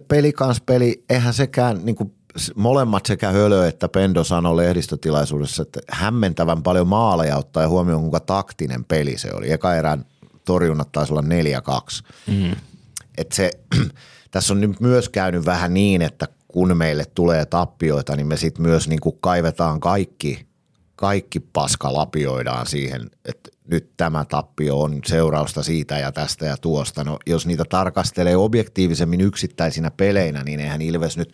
peli, 0.65 1.03
eihän 1.09 1.33
sekään 1.33 1.79
niin 1.83 1.95
kuin 1.95 2.13
molemmat 2.55 3.05
sekä 3.05 3.31
Hölö 3.31 3.67
että 3.67 3.89
Pendo 3.89 4.23
sanoi 4.23 4.57
lehdistötilaisuudessa, 4.57 5.61
että 5.61 5.79
hämmentävän 5.89 6.63
paljon 6.63 6.87
maaleja 6.87 7.37
ottaa 7.37 7.63
ja 7.63 7.69
huomioon, 7.69 8.01
kuinka 8.01 8.19
taktinen 8.19 8.85
peli 8.85 9.17
se 9.17 9.29
oli. 9.33 9.51
Eka 9.51 9.75
erään 9.75 10.05
torjunnat 10.45 10.91
taisi 10.91 11.13
olla 11.13 11.23
4-2. 12.01 12.03
Mm. 12.27 12.55
Et 13.17 13.31
se, 13.31 13.51
tässä 14.31 14.53
on 14.53 14.61
nyt 14.61 14.79
myös 14.79 15.09
käynyt 15.09 15.45
vähän 15.45 15.73
niin, 15.73 16.01
että 16.01 16.27
kun 16.47 16.77
meille 16.77 17.05
tulee 17.15 17.45
tappioita, 17.45 18.15
niin 18.15 18.27
me 18.27 18.37
sitten 18.37 18.61
myös 18.61 18.87
niin 18.87 18.99
kuin 18.99 19.17
kaivetaan 19.21 19.79
kaikki, 19.79 20.47
kaikki 20.95 21.39
paska 21.39 21.93
lapioidaan 21.93 22.65
siihen, 22.65 23.11
että 23.25 23.49
nyt 23.71 23.91
tämä 23.97 24.25
tappio 24.25 24.81
on 24.81 24.99
seurausta 25.05 25.63
siitä 25.63 25.97
ja 25.97 26.11
tästä 26.11 26.45
ja 26.45 26.57
tuosta. 26.57 27.03
No, 27.03 27.19
jos 27.27 27.47
niitä 27.47 27.65
tarkastelee 27.69 28.37
objektiivisemmin 28.37 29.21
yksittäisinä 29.21 29.91
peleinä, 29.91 30.43
niin 30.43 30.59
eihän 30.59 30.81
Ilves 30.81 31.17
nyt 31.17 31.33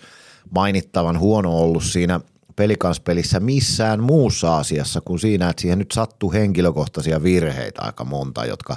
mainittavan 0.52 1.19
huono 1.19 1.58
ollut 1.58 1.84
siinä 1.84 2.19
pelikanspelissä 2.56 3.39
missään 3.39 4.04
muussa 4.04 4.58
asiassa 4.58 5.02
kuin 5.02 5.19
siinä, 5.19 5.50
että 5.50 5.62
siihen 5.62 5.80
nyt 5.80 5.91
sattuu 5.91 6.32
henkilökohtaisia 6.32 7.24
virheitä 7.24 7.82
aika 7.82 8.04
monta, 8.04 8.45
jotka 8.45 8.76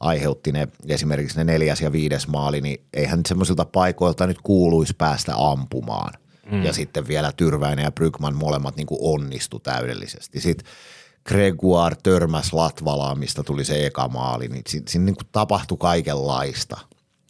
aiheutti 0.00 0.52
ne 0.52 0.68
esimerkiksi 0.88 1.38
ne 1.38 1.44
neljäs 1.44 1.80
ja 1.80 1.92
viides 1.92 2.28
maali, 2.28 2.60
niin 2.60 2.84
eihän 2.94 3.20
semmoisilta 3.28 3.64
paikoilta 3.64 4.26
nyt 4.26 4.38
kuuluisi 4.42 4.94
päästä 4.98 5.32
ampumaan. 5.36 6.12
Mm. 6.50 6.64
Ja 6.64 6.72
sitten 6.72 7.08
vielä 7.08 7.32
Tyrväinen 7.36 7.82
ja 7.82 7.92
Brygman 7.92 8.34
molemmat 8.34 8.76
niin 8.76 8.86
kuin 8.86 8.98
onnistu 9.02 9.58
täydellisesti. 9.58 10.40
Sitten 10.40 10.66
Gregoire 11.28 11.96
törmäs 12.02 12.52
Latvalaan, 12.52 13.18
mistä 13.18 13.42
tuli 13.42 13.64
se 13.64 13.86
eka 13.86 14.08
maali, 14.08 14.48
niin 14.48 14.62
siinä, 14.68 14.84
siinä 14.88 15.04
niin 15.04 15.14
kuin 15.14 15.26
tapahtui 15.32 15.78
kaikenlaista. 15.80 16.76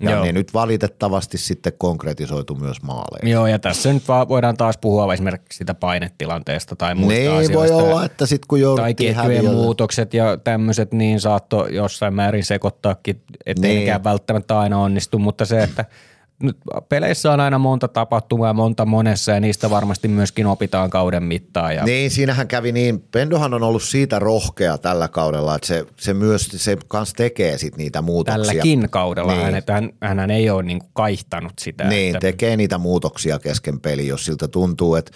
Ja 0.01 0.11
Joo. 0.11 0.25
ne 0.25 0.33
nyt 0.33 0.55
valitettavasti 0.55 1.39
sitten 1.39 1.73
konkretisoitu 1.79 2.55
myös 2.55 2.83
maaleihin. 2.83 3.33
Joo, 3.33 3.47
ja 3.47 3.59
tässä 3.59 3.93
nyt 3.93 4.09
vaan 4.09 4.29
voidaan 4.29 4.57
taas 4.57 4.79
puhua 4.79 5.15
esimerkiksi 5.15 5.57
sitä 5.57 5.75
painetilanteesta 5.75 6.77
tai 6.77 6.95
muista 6.95 7.21
ne 7.21 7.29
asioista. 7.29 7.59
voi 7.59 7.71
olla, 7.71 8.05
että 8.05 8.27
sitten 8.27 8.49
kun 8.49 8.61
jouduttiin 8.61 9.15
Tai 9.15 9.27
ketjujen 9.27 9.55
muutokset 9.55 10.15
ja 10.15 10.37
tämmöiset, 10.37 10.93
niin 10.93 11.21
saatto 11.21 11.67
jossain 11.67 12.15
määrin 12.15 12.45
sekoittaakin, 12.45 13.23
ettei 13.47 13.79
nekään 13.79 14.05
välttämättä 14.05 14.59
aina 14.59 14.79
onnistu, 14.79 15.19
mutta 15.19 15.45
se, 15.45 15.63
että– 15.63 15.85
nyt 16.43 16.57
peleissä 16.89 17.33
on 17.33 17.41
aina 17.41 17.59
monta 17.59 17.89
tapahtumaa, 17.89 18.53
monta 18.53 18.87
monessa 18.87 19.33
ja 19.33 19.41
niistä 19.41 19.71
varmasti 19.71 20.09
myöskin 20.09 20.47
opitaan 20.47 20.91
kauden 20.91 21.23
mittaan. 21.23 21.75
Ja... 21.75 21.85
Niin, 21.85 22.11
siinähän 22.11 22.49
kävi 22.49 22.73
niin. 22.73 23.01
Pendohan 23.01 23.55
on 23.55 23.63
ollut 23.63 23.83
siitä 23.83 24.19
rohkea 24.19 24.79
tällä 24.79 25.09
kaudella, 25.09 25.55
että 25.55 25.67
se, 25.67 25.87
se 25.97 26.15
myös 26.15 26.49
se 26.57 26.77
kans 26.89 27.13
tekee 27.13 27.59
sit 27.59 27.77
niitä 27.77 28.03
muutoksia. 28.03 28.45
Tälläkin 28.45 28.89
kaudella 28.91 29.33
niin. 29.33 29.45
hän, 29.69 29.93
hän, 30.01 30.19
hän 30.19 30.31
ei 30.31 30.51
ole 30.51 30.63
niinku 30.63 30.87
kaihtanut 30.93 31.53
sitä. 31.59 31.85
Niin, 31.85 32.09
että... 32.09 32.21
tekee 32.27 32.57
niitä 32.57 32.79
muutoksia 32.79 33.39
kesken 33.39 33.81
peli, 33.81 34.07
jos 34.07 34.25
siltä 34.25 34.49
tuntuu, 34.49 34.95
että 34.95 35.13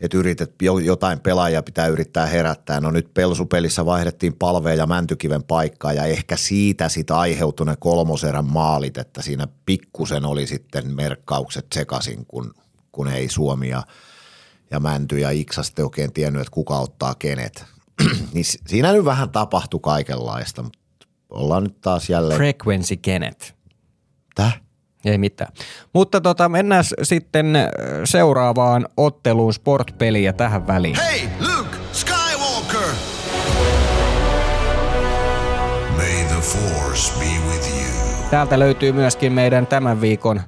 että 0.00 0.18
yritet, 0.18 0.54
jotain 0.84 1.20
pelaajia 1.20 1.62
pitää 1.62 1.86
yrittää 1.86 2.26
herättää. 2.26 2.80
No 2.80 2.90
nyt 2.90 3.14
Pelsupelissä 3.14 3.86
vaihdettiin 3.86 4.34
palveen 4.34 4.78
ja 4.78 4.86
Mäntykiven 4.86 5.42
paikkaa 5.42 5.92
ja 5.92 6.04
ehkä 6.04 6.36
siitä 6.36 6.88
sitä 6.88 7.18
aiheutui 7.18 7.66
ne 7.66 7.74
kolmoserän 7.78 8.44
maalit, 8.44 8.98
että 8.98 9.22
siinä 9.22 9.48
pikkusen 9.66 10.24
oli 10.24 10.46
sitten 10.46 10.94
merkkaukset 10.94 11.66
sekaisin, 11.74 12.26
kun, 12.26 12.54
kun 12.92 13.08
ei 13.08 13.28
Suomi 13.28 13.68
ja, 13.68 13.82
ja 14.70 14.80
Mänty 14.80 15.18
ja 15.18 15.30
Iksa 15.30 15.62
sitten 15.62 15.84
oikein 15.84 16.12
tiennyt, 16.12 16.42
että 16.42 16.54
kuka 16.54 16.78
ottaa 16.78 17.14
kenet. 17.14 17.64
niin 18.34 18.44
siinä 18.44 18.92
nyt 18.92 19.04
vähän 19.04 19.30
tapahtui 19.30 19.80
kaikenlaista, 19.82 20.62
mutta 20.62 20.78
ollaan 21.30 21.62
nyt 21.62 21.80
taas 21.80 22.10
jälleen. 22.10 22.38
Frequency 22.38 22.96
kenet. 22.96 23.54
Täh? 24.34 24.60
Ei 25.04 25.18
mitään. 25.18 25.52
Mutta 25.92 26.20
tota, 26.20 26.48
mennään 26.48 26.84
sitten 27.02 27.54
seuraavaan 28.04 28.88
otteluun 28.96 29.54
sportpeliä 29.54 30.32
tähän 30.32 30.66
väliin. 30.66 30.96
Hey, 30.96 31.28
Luke 31.40 31.76
Skywalker! 31.92 32.88
May 35.96 36.24
the 36.28 36.40
force 36.40 37.12
be 37.18 37.52
with 37.52 37.68
you. 37.68 38.28
Täältä 38.30 38.58
löytyy 38.58 38.92
myöskin 38.92 39.32
meidän 39.32 39.66
tämän 39.66 40.00
viikon 40.00 40.40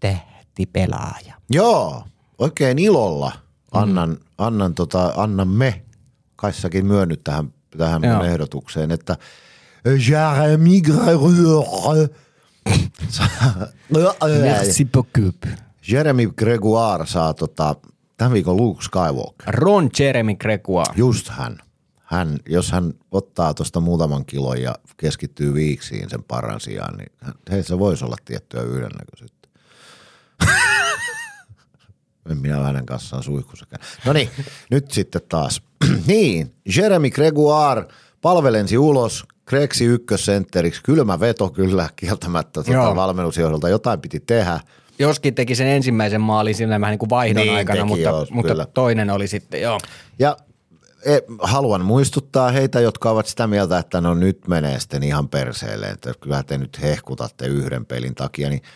tähtipelaaja. 0.00 1.34
Joo, 1.50 2.04
oikein 2.38 2.78
ilolla 2.78 3.32
annan, 3.72 4.10
mm. 4.10 4.18
annan 4.38 4.74
tota, 4.74 5.12
annan 5.16 5.48
me, 5.48 5.82
Kaissakin 6.36 6.86
myönnyt 6.86 7.24
tähän, 7.24 7.52
tähän 7.78 8.04
ehdotukseen, 8.24 8.90
että 8.90 9.16
Jeremy 9.84 10.80
Gregoire– 10.80 12.08
Merci 14.42 14.84
beaucoup. 14.84 15.36
Jeremy 15.88 16.26
Gregoire 16.36 17.06
saa 17.06 17.34
tota, 17.34 17.76
tämän 18.16 18.32
viikon 18.32 18.56
Luke 18.56 18.82
Skywalker. 18.82 19.54
Ron 19.54 19.90
Jeremy 19.98 20.34
Gregoire. 20.34 20.92
Just 20.96 21.28
hän. 21.28 21.58
hän 21.96 22.38
jos 22.48 22.72
hän 22.72 22.92
ottaa 23.10 23.54
tuosta 23.54 23.80
muutaman 23.80 24.26
kilon 24.26 24.62
ja 24.62 24.74
keskittyy 24.96 25.54
viiksiin 25.54 26.10
sen 26.10 26.22
paran 26.22 26.60
sijaan, 26.60 26.96
niin 26.96 27.12
heissä 27.50 27.78
voisi 27.78 28.04
olla 28.04 28.16
tiettyä 28.24 28.62
yhdennäköisyyttä. 28.62 29.48
en 32.30 32.38
minä 32.38 32.56
hänen 32.56 32.86
kanssaan 32.86 33.22
suihkussakaan. 33.22 33.82
No 34.06 34.12
niin, 34.12 34.30
nyt 34.70 34.90
sitten 34.90 35.22
taas. 35.28 35.62
niin, 36.06 36.54
Jeremy 36.76 37.10
Gregoire 37.10 37.84
palvelensi 38.20 38.78
ulos 38.78 39.24
Kreksi 39.50 39.84
ykkössentteriksi, 39.84 40.82
kylmä 40.82 41.20
veto 41.20 41.48
kyllä 41.48 41.88
kieltämättä 41.96 42.62
tuota 42.62 42.96
valmennusjohdolta, 42.96 43.68
jotain 43.68 44.00
piti 44.00 44.20
tehdä. 44.20 44.60
Joskin 44.98 45.34
teki 45.34 45.54
sen 45.54 45.66
ensimmäisen 45.66 46.20
maalin 46.20 46.54
siinä 46.54 46.80
vähän 46.80 46.92
niin 46.92 46.98
kuin 46.98 47.10
vaihdon 47.10 47.42
niin, 47.42 47.54
aikana, 47.54 47.84
mutta, 47.84 48.02
joo, 48.02 48.26
mutta 48.30 48.66
toinen 48.74 49.10
oli 49.10 49.28
sitten, 49.28 49.62
joo. 49.62 49.78
Ja 50.18 50.36
e, 51.04 51.18
haluan 51.42 51.84
muistuttaa 51.84 52.50
heitä, 52.50 52.80
jotka 52.80 53.10
ovat 53.10 53.26
sitä 53.26 53.46
mieltä, 53.46 53.78
että 53.78 54.00
no 54.00 54.14
nyt 54.14 54.48
menee 54.48 54.80
sitten 54.80 55.02
ihan 55.02 55.28
perseelle, 55.28 55.86
että 55.86 56.12
kyllä 56.20 56.42
te 56.42 56.58
nyt 56.58 56.82
hehkutatte 56.82 57.46
yhden 57.46 57.86
pelin 57.86 58.14
takia, 58.14 58.50
niin– 58.50 58.62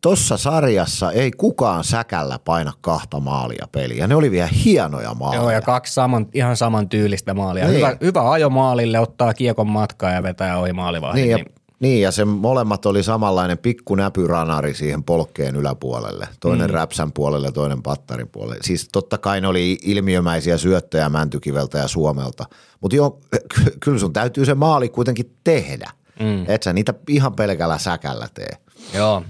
Tossa 0.00 0.36
sarjassa 0.36 1.12
ei 1.12 1.30
kukaan 1.30 1.84
säkällä 1.84 2.38
paina 2.44 2.72
kahta 2.80 3.20
maalia 3.20 3.68
peliä. 3.72 4.06
Ne 4.06 4.14
oli 4.14 4.30
vielä 4.30 4.48
hienoja 4.64 5.14
maaleja. 5.14 5.42
Joo, 5.42 5.50
ja 5.50 5.62
kaksi 5.62 5.94
saman, 5.94 6.26
ihan 6.34 6.56
saman 6.56 6.88
tyylistä 6.88 7.34
maalia. 7.34 7.66
Niin. 7.66 7.76
Hyvä, 7.76 7.96
hyvä 8.00 8.30
ajo 8.30 8.50
maalille, 8.50 9.00
ottaa 9.00 9.34
kiekon 9.34 9.66
matkaa 9.66 10.10
ja 10.10 10.22
vetää 10.22 10.58
ohi 10.58 10.72
maalivahdin. 10.72 11.22
Niin, 11.22 11.30
ja, 11.30 11.36
niin. 11.36 11.54
niin, 11.80 12.02
ja 12.02 12.10
se 12.10 12.24
molemmat 12.24 12.86
oli 12.86 13.02
samanlainen 13.02 13.58
pikku 13.58 13.94
näpyranari 13.94 14.74
siihen 14.74 15.04
polkkeen 15.04 15.56
yläpuolelle. 15.56 16.28
Toinen 16.40 16.70
mm. 16.70 16.74
räpsän 16.74 17.12
puolelle, 17.12 17.52
toinen 17.52 17.82
pattarin 17.82 18.28
puolelle. 18.28 18.62
Siis 18.62 18.88
totta 18.92 19.18
kai 19.18 19.40
ne 19.40 19.48
oli 19.48 19.78
ilmiömäisiä 19.82 20.58
syöttöjä 20.58 21.08
Mäntykiveltä 21.08 21.78
ja 21.78 21.88
Suomelta. 21.88 22.44
Mutta 22.80 22.96
joo, 22.96 23.20
kyllä 23.84 23.98
sun 23.98 24.12
täytyy 24.12 24.44
se 24.44 24.54
maali 24.54 24.88
kuitenkin 24.88 25.36
tehdä. 25.44 25.90
Mm. 26.20 26.44
Et 26.48 26.62
sä 26.62 26.72
niitä 26.72 26.94
ihan 27.08 27.32
pelkällä 27.32 27.78
säkällä 27.78 28.28
tee. 28.34 28.56
Joo. 28.94 29.22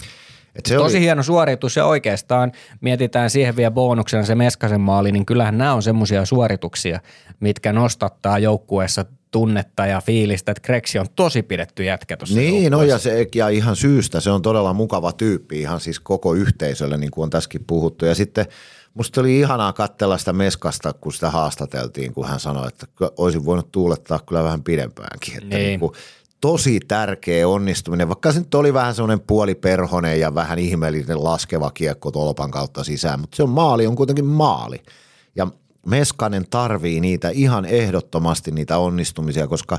Et 0.58 0.66
se 0.66 0.76
Tosi 0.76 0.96
oli... 0.96 1.04
hieno 1.04 1.22
suoritus 1.22 1.76
ja 1.76 1.86
oikeastaan 1.86 2.52
mietitään 2.80 3.30
siihen 3.30 3.56
vielä 3.56 3.70
bonuksena 3.70 4.24
se 4.24 4.34
Meskasen 4.34 4.80
maali, 4.80 5.12
niin 5.12 5.26
kyllähän 5.26 5.58
nämä 5.58 5.74
on 5.74 5.82
semmoisia 5.82 6.24
suorituksia, 6.24 7.00
mitkä 7.40 7.72
nostattaa 7.72 8.38
joukkueessa 8.38 9.04
tunnetta 9.30 9.86
ja 9.86 10.00
fiilistä, 10.00 10.52
että 10.52 10.60
Kreksi 10.60 10.98
on 10.98 11.06
tosi 11.16 11.42
pidetty 11.42 11.84
jätkä 11.84 12.16
tuossa 12.16 12.36
Niin, 12.36 12.72
no 12.72 12.82
ja, 12.82 12.98
se, 12.98 13.26
ja 13.34 13.48
ihan 13.48 13.76
syystä, 13.76 14.20
se 14.20 14.30
on 14.30 14.42
todella 14.42 14.72
mukava 14.72 15.12
tyyppi 15.12 15.60
ihan 15.60 15.80
siis 15.80 16.00
koko 16.00 16.34
yhteisölle, 16.34 16.96
niin 16.96 17.10
kuin 17.10 17.22
on 17.22 17.30
tässäkin 17.30 17.64
puhuttu. 17.66 18.04
Ja 18.04 18.14
sitten 18.14 18.46
musta 18.94 19.20
oli 19.20 19.38
ihanaa 19.38 19.72
katsella 19.72 20.18
sitä 20.18 20.32
Meskasta, 20.32 20.92
kun 20.92 21.12
sitä 21.12 21.30
haastateltiin, 21.30 22.14
kun 22.14 22.28
hän 22.28 22.40
sanoi, 22.40 22.68
että 22.68 22.86
olisin 23.16 23.44
voinut 23.44 23.72
tuulettaa 23.72 24.20
kyllä 24.26 24.44
vähän 24.44 24.62
pidempäänkin. 24.62 25.34
Että 25.34 25.56
niin. 25.56 25.66
Niin 25.66 25.80
kuin, 25.80 25.92
tosi 26.40 26.80
tärkeä 26.88 27.48
onnistuminen, 27.48 28.08
vaikka 28.08 28.32
se 28.32 28.38
nyt 28.38 28.54
oli 28.54 28.74
vähän 28.74 28.94
semmoinen 28.94 29.20
puoliperhonen 29.20 30.20
ja 30.20 30.34
vähän 30.34 30.58
ihmeellinen 30.58 31.24
laskeva 31.24 31.70
kiekko 31.70 32.10
tolpan 32.10 32.50
kautta 32.50 32.84
sisään, 32.84 33.20
mutta 33.20 33.36
se 33.36 33.42
on 33.42 33.50
maali, 33.50 33.86
on 33.86 33.96
kuitenkin 33.96 34.26
maali. 34.26 34.82
Ja 35.36 35.46
Meskanen 35.86 36.44
tarvii 36.50 37.00
niitä 37.00 37.28
ihan 37.28 37.64
ehdottomasti 37.64 38.50
niitä 38.50 38.78
onnistumisia, 38.78 39.46
koska 39.46 39.78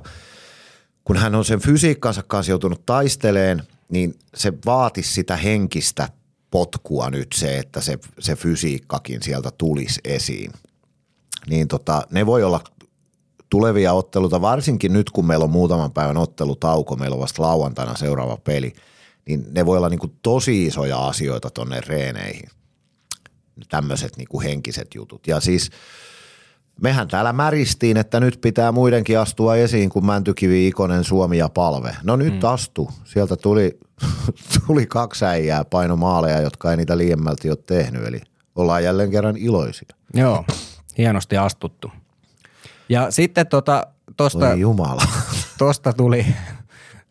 kun 1.03 1.17
hän 1.17 1.35
on 1.35 1.45
sen 1.45 1.59
fysiikkansa 1.59 2.23
kanssa 2.27 2.51
joutunut 2.51 2.85
taisteleen, 2.85 3.63
niin 3.89 4.15
se 4.35 4.53
vaatisi 4.65 5.13
sitä 5.13 5.35
henkistä 5.35 6.09
potkua 6.51 7.09
nyt 7.09 7.27
se, 7.35 7.57
että 7.57 7.81
se, 7.81 7.99
se 8.19 8.35
fysiikkakin 8.35 9.21
sieltä 9.23 9.51
tulisi 9.57 10.01
esiin. 10.03 10.51
Niin 11.49 11.67
tota, 11.67 12.01
ne 12.11 12.25
voi 12.25 12.43
olla 12.43 12.61
tulevia 13.49 13.93
otteluita, 13.93 14.41
varsinkin 14.41 14.93
nyt 14.93 15.09
kun 15.09 15.27
meillä 15.27 15.43
on 15.43 15.51
muutaman 15.51 15.91
päivän 15.91 16.17
ottelutauko, 16.17 16.95
meillä 16.95 17.13
on 17.13 17.19
vasta 17.19 17.43
lauantaina 17.43 17.95
seuraava 17.95 18.37
peli, 18.37 18.73
niin 19.27 19.45
ne 19.51 19.65
voi 19.65 19.77
olla 19.77 19.89
niin 19.89 19.99
kuin 19.99 20.13
tosi 20.21 20.65
isoja 20.65 21.07
asioita 21.07 21.49
tonne 21.49 21.81
reeneihin. 21.87 22.49
Tämmöiset 23.69 24.17
niin 24.17 24.27
kuin 24.27 24.43
henkiset 24.43 24.87
jutut. 24.95 25.27
Ja 25.27 25.39
siis 25.39 25.69
mehän 26.81 27.07
täällä 27.07 27.33
märistiin, 27.33 27.97
että 27.97 28.19
nyt 28.19 28.41
pitää 28.41 28.71
muidenkin 28.71 29.19
astua 29.19 29.55
esiin 29.55 29.89
kuin 29.89 30.05
Mäntykivi, 30.05 30.67
Ikonen, 30.67 31.03
Suomi 31.03 31.37
ja 31.37 31.49
Palve. 31.49 31.95
No 32.03 32.15
nyt 32.15 32.33
mm. 32.33 32.49
astu. 32.49 32.89
Sieltä 33.03 33.35
tuli, 33.35 33.79
tuli 34.67 34.85
kaksi 34.85 35.25
äijää 35.25 35.65
paino 35.65 35.95
maaleja, 35.95 36.41
jotka 36.41 36.71
ei 36.71 36.77
niitä 36.77 36.97
liiemmälti 36.97 37.49
ole 37.49 37.57
tehnyt. 37.65 38.05
Eli 38.07 38.21
ollaan 38.55 38.83
jälleen 38.83 39.11
kerran 39.11 39.37
iloisia. 39.37 39.89
Joo, 40.13 40.45
hienosti 40.97 41.37
astuttu. 41.37 41.91
Ja 42.89 43.11
sitten 43.11 43.47
tota, 43.47 43.87
tosta, 44.17 44.49
Oi 44.49 44.59
Jumala. 44.59 45.01
tosta 45.57 45.93
tuli, 45.93 46.25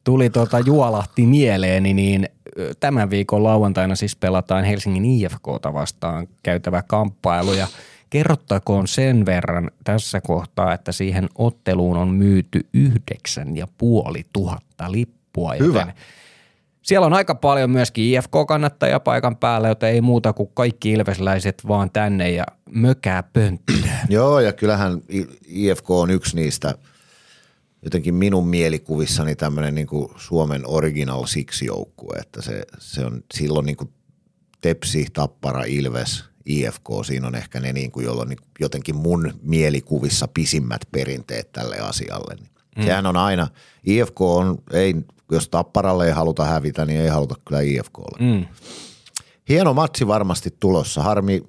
tuli 0.04 0.30
tota 0.30 0.58
juolahti 0.58 1.26
mieleeni, 1.26 1.94
niin 1.94 2.28
tämän 2.80 3.10
viikon 3.10 3.44
lauantaina 3.44 3.94
siis 3.94 4.16
pelataan 4.16 4.64
Helsingin 4.64 5.04
IFKta 5.04 5.74
vastaan 5.74 6.28
käytävä 6.42 6.82
kamppailu 6.82 7.52
ja 7.52 7.66
kerrottakoon 8.10 8.88
sen 8.88 9.26
verran 9.26 9.70
tässä 9.84 10.20
kohtaa, 10.20 10.74
että 10.74 10.92
siihen 10.92 11.28
otteluun 11.34 11.96
on 11.96 12.08
myyty 12.08 12.66
yhdeksän 12.72 13.56
ja 13.56 13.66
puoli 13.78 14.22
tuhatta 14.32 14.92
lippua. 14.92 15.54
Hyvä. 15.60 15.92
Siellä 16.86 17.06
on 17.06 17.12
aika 17.12 17.34
paljon 17.34 17.70
myöskin 17.70 18.04
IFK-kannattajia 18.04 19.00
paikan 19.00 19.36
päällä, 19.36 19.68
joten 19.68 19.88
ei 19.88 20.00
muuta 20.00 20.32
kuin 20.32 20.50
kaikki 20.54 20.92
ilvesläiset 20.92 21.62
vaan 21.68 21.90
tänne 21.90 22.30
ja 22.30 22.44
mökää 22.70 23.22
pönttöön. 23.22 23.90
Joo, 24.08 24.40
ja 24.40 24.52
kyllähän 24.52 25.00
IFK 25.46 25.90
on 25.90 26.10
yksi 26.10 26.36
niistä 26.36 26.74
jotenkin 27.82 28.14
minun 28.14 28.48
mielikuvissani 28.48 29.36
tämmöinen 29.36 29.74
niin 29.74 29.86
kuin 29.86 30.08
Suomen 30.16 30.62
Original 30.66 31.24
Six-joukkue, 31.24 32.18
että 32.20 32.42
se, 32.42 32.62
se 32.78 33.04
on 33.04 33.22
silloin 33.34 33.66
niin 33.66 33.76
kuin 33.76 33.90
Tepsi, 34.60 35.06
Tappara, 35.12 35.64
Ilves, 35.64 36.24
IFK, 36.44 36.88
siinä 37.06 37.26
on 37.26 37.34
ehkä 37.34 37.60
ne, 37.60 37.72
niin 37.72 37.90
kuin, 37.90 38.04
joilla 38.04 38.22
on 38.22 38.28
niin 38.28 38.38
jotenkin 38.60 38.96
mun 38.96 39.32
mielikuvissa 39.42 40.28
pisimmät 40.28 40.80
perinteet 40.92 41.52
tälle 41.52 41.78
asialle. 41.78 42.55
Mm. 42.76 42.84
Sehän 42.84 43.06
on 43.06 43.16
aina, 43.16 43.48
IFK 43.84 44.20
on, 44.20 44.58
ei, 44.72 44.94
jos 45.30 45.48
Tapparalle 45.48 46.06
ei 46.06 46.12
haluta 46.12 46.44
hävitä, 46.44 46.86
niin 46.86 47.00
ei 47.00 47.08
haluta 47.08 47.34
kyllä 47.44 47.60
IFKlle. 47.60 48.26
Mm. 48.32 48.46
Hieno 49.48 49.74
matsi 49.74 50.06
varmasti 50.06 50.56
tulossa. 50.60 51.02
Harmi, 51.02 51.42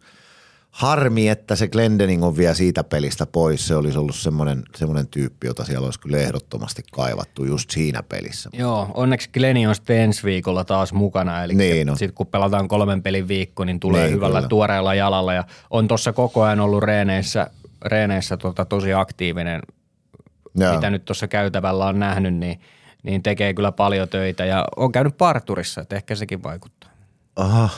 Harmi, 0.78 1.30
että 1.30 1.56
se 1.56 1.68
Glendening 1.68 2.24
on 2.24 2.38
vielä 2.38 2.54
siitä 2.54 2.84
pelistä 2.84 3.26
pois. 3.26 3.68
Se 3.68 3.76
olisi 3.76 3.98
ollut 3.98 4.16
semmoinen, 4.16 4.63
semmoinen 4.76 5.08
tyyppi, 5.08 5.48
jota 5.48 5.66
siellä 5.66 5.86
olisi 5.86 6.00
kyllä 6.00 6.18
ehdottomasti 6.18 6.84
kaivattu 6.92 7.46
just 7.46 7.70
siinä 7.70 8.04
pelissä. 8.04 8.50
Joo, 8.54 8.92
onneksi 8.94 9.30
Glenni 9.34 9.68
on 9.68 9.76
sitten 9.76 9.98
ensi 9.98 10.24
viikolla 10.24 10.63
taas 10.63 10.94
mukana. 10.94 11.44
Eli 11.44 11.56
niin 11.56 11.88
sitten 11.98 12.13
kun 12.13 12.28
pelataan 12.28 12.68
kolmen 12.68 13.04
pelin 13.04 13.28
viikko, 13.28 13.66
niin 13.66 13.80
tulee 13.80 14.04
niin, 14.04 14.16
hyvällä 14.16 14.38
kyllä. 14.38 14.50
tuoreella 14.50 14.96
jalalla. 14.96 15.34
Ja 15.34 15.44
on 15.70 15.88
tuossa 15.88 16.13
koko 16.13 16.44
ajan 16.44 16.60
ollut 16.60 16.84
reeneissä, 16.84 17.50
reeneissä 17.86 18.38
tota, 18.38 18.66
tosi 18.66 18.94
aktiivinen, 18.94 19.62
Joo. 20.58 20.76
mitä 20.76 20.89
nyt 20.89 21.06
tuossa 21.06 21.28
käytävällä 21.28 21.86
on 21.86 22.00
nähnyt, 22.00 22.34
niin, 22.34 22.62
niin 23.04 23.24
tekee 23.24 23.54
kyllä 23.54 23.72
paljon 23.72 24.10
töitä. 24.10 24.46
Ja 24.46 24.65
on 24.76 24.91
käynyt 24.91 25.17
parturissa, 25.17 25.82
että 25.82 25.96
ehkä 25.96 26.15
sekin 26.15 26.43
vaikuttaa. 26.43 26.89
Aha, 27.36 27.70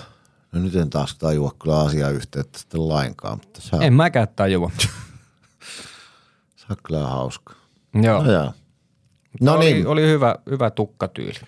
No 0.51 0.61
nyt 0.61 0.75
en 0.75 0.89
taas 0.89 1.15
tajua 1.15 1.51
kyllä 1.61 1.79
asiayhteyttä 1.79 2.59
sitten 2.59 2.89
lainkaan. 2.89 3.37
Mutta 3.37 3.61
sä... 3.61 3.77
En 3.81 3.93
mäkään 3.93 4.27
tajua. 4.35 4.71
sä 6.61 6.67
kyllä 6.87 7.07
hauska. 7.07 7.53
Joo. 8.01 8.23
No, 8.23 8.31
joo. 8.31 8.53
no 9.41 9.53
oli, 9.53 9.73
niin. 9.73 9.87
oli 9.87 10.01
hyvä, 10.01 10.35
hyvä 10.49 10.71
tukkatyyli. 10.71 11.39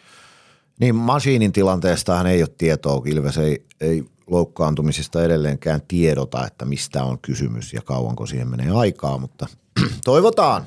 Niin, 0.80 0.96
masiinin 0.96 1.54
tilanteestahan 1.54 2.28
ei 2.28 2.44
ole 2.44 2.50
tietoa. 2.58 3.02
Ilves 3.06 3.38
ei, 3.38 3.66
ei 3.82 4.04
loukkaantumisista 4.28 5.24
edelleenkään 5.24 5.82
tiedota, 5.88 6.48
että 6.48 6.66
mistä 6.66 7.04
on 7.04 7.20
kysymys 7.20 7.74
ja 7.74 7.82
kauanko 7.82 8.26
siihen 8.26 8.48
menee 8.48 8.72
aikaa, 8.72 9.18
mutta 9.18 9.48
toivotaan. 10.06 10.66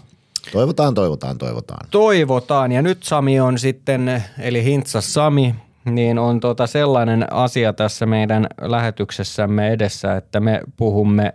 Toivotaan, 0.52 0.94
toivotaan, 0.94 1.38
toivotaan. 1.38 1.86
Toivotaan. 1.90 2.72
Ja 2.72 2.82
nyt 2.82 3.02
Sami 3.02 3.40
on 3.40 3.58
sitten, 3.58 4.24
eli 4.38 4.64
Hintsa 4.64 5.00
Sami, 5.00 5.54
niin 5.84 6.18
on 6.18 6.40
tota 6.40 6.66
sellainen 6.66 7.32
asia 7.32 7.72
tässä 7.72 8.06
meidän 8.06 8.46
lähetyksessämme 8.60 9.68
edessä, 9.72 10.16
että 10.16 10.40
me 10.40 10.60
puhumme 10.76 11.34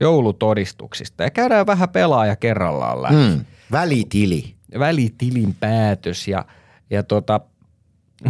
joulutodistuksista 0.00 1.22
ja 1.22 1.30
käydään 1.30 1.66
vähän 1.66 1.88
pelaaja 1.88 2.36
kerrallaan 2.36 3.02
läpi. 3.02 3.14
Mm, 3.14 3.44
välitili. 3.72 4.54
Välitilin 4.78 5.54
päätös 5.60 6.28
ja, 6.28 6.44
ja 6.90 7.02
tota, 7.02 7.40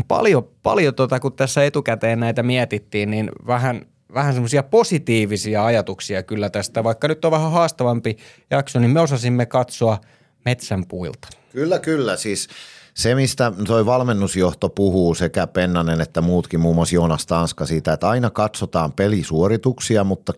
paljon, 0.09 0.49
paljon 0.63 0.95
tota, 0.95 1.21
kun 1.21 1.33
tässä 1.33 1.65
etukäteen 1.65 2.21
näitä 2.21 2.43
mietittiin, 2.43 3.11
niin 3.11 3.31
vähän, 3.47 3.87
vähän 4.15 4.33
semmoisia 4.33 4.63
positiivisia 4.63 5.65
ajatuksia 5.65 6.23
kyllä 6.23 6.51
tästä. 6.51 6.85
Vaikka 6.85 7.09
nyt 7.09 7.25
on 7.25 7.31
vähän 7.31 7.53
haastavampi 7.53 8.17
jakso, 8.51 8.79
niin 8.79 8.91
me 8.91 9.01
osasimme 9.01 9.47
katsoa 9.47 10.01
metsän 10.45 10.85
puilta. 10.89 11.29
Kyllä, 11.53 11.79
kyllä. 11.79 12.17
Siis– 12.17 12.49
se, 12.95 13.15
mistä 13.15 13.53
toi 13.67 13.87
valmennusjohto 13.87 14.69
puhuu 14.69 15.15
sekä 15.15 15.47
Pennanen 15.47 16.01
että 16.01 16.21
muutkin, 16.21 16.61
muun 16.61 16.75
muassa 16.75 16.95
Jonas 16.95 17.27
Tanska 17.27 17.67
siitä, 17.67 17.93
että 17.93 18.09
aina 18.09 18.31
katsotaan 18.31 18.93
pelisuorituksia, 18.93 20.05
mutta 20.05 20.33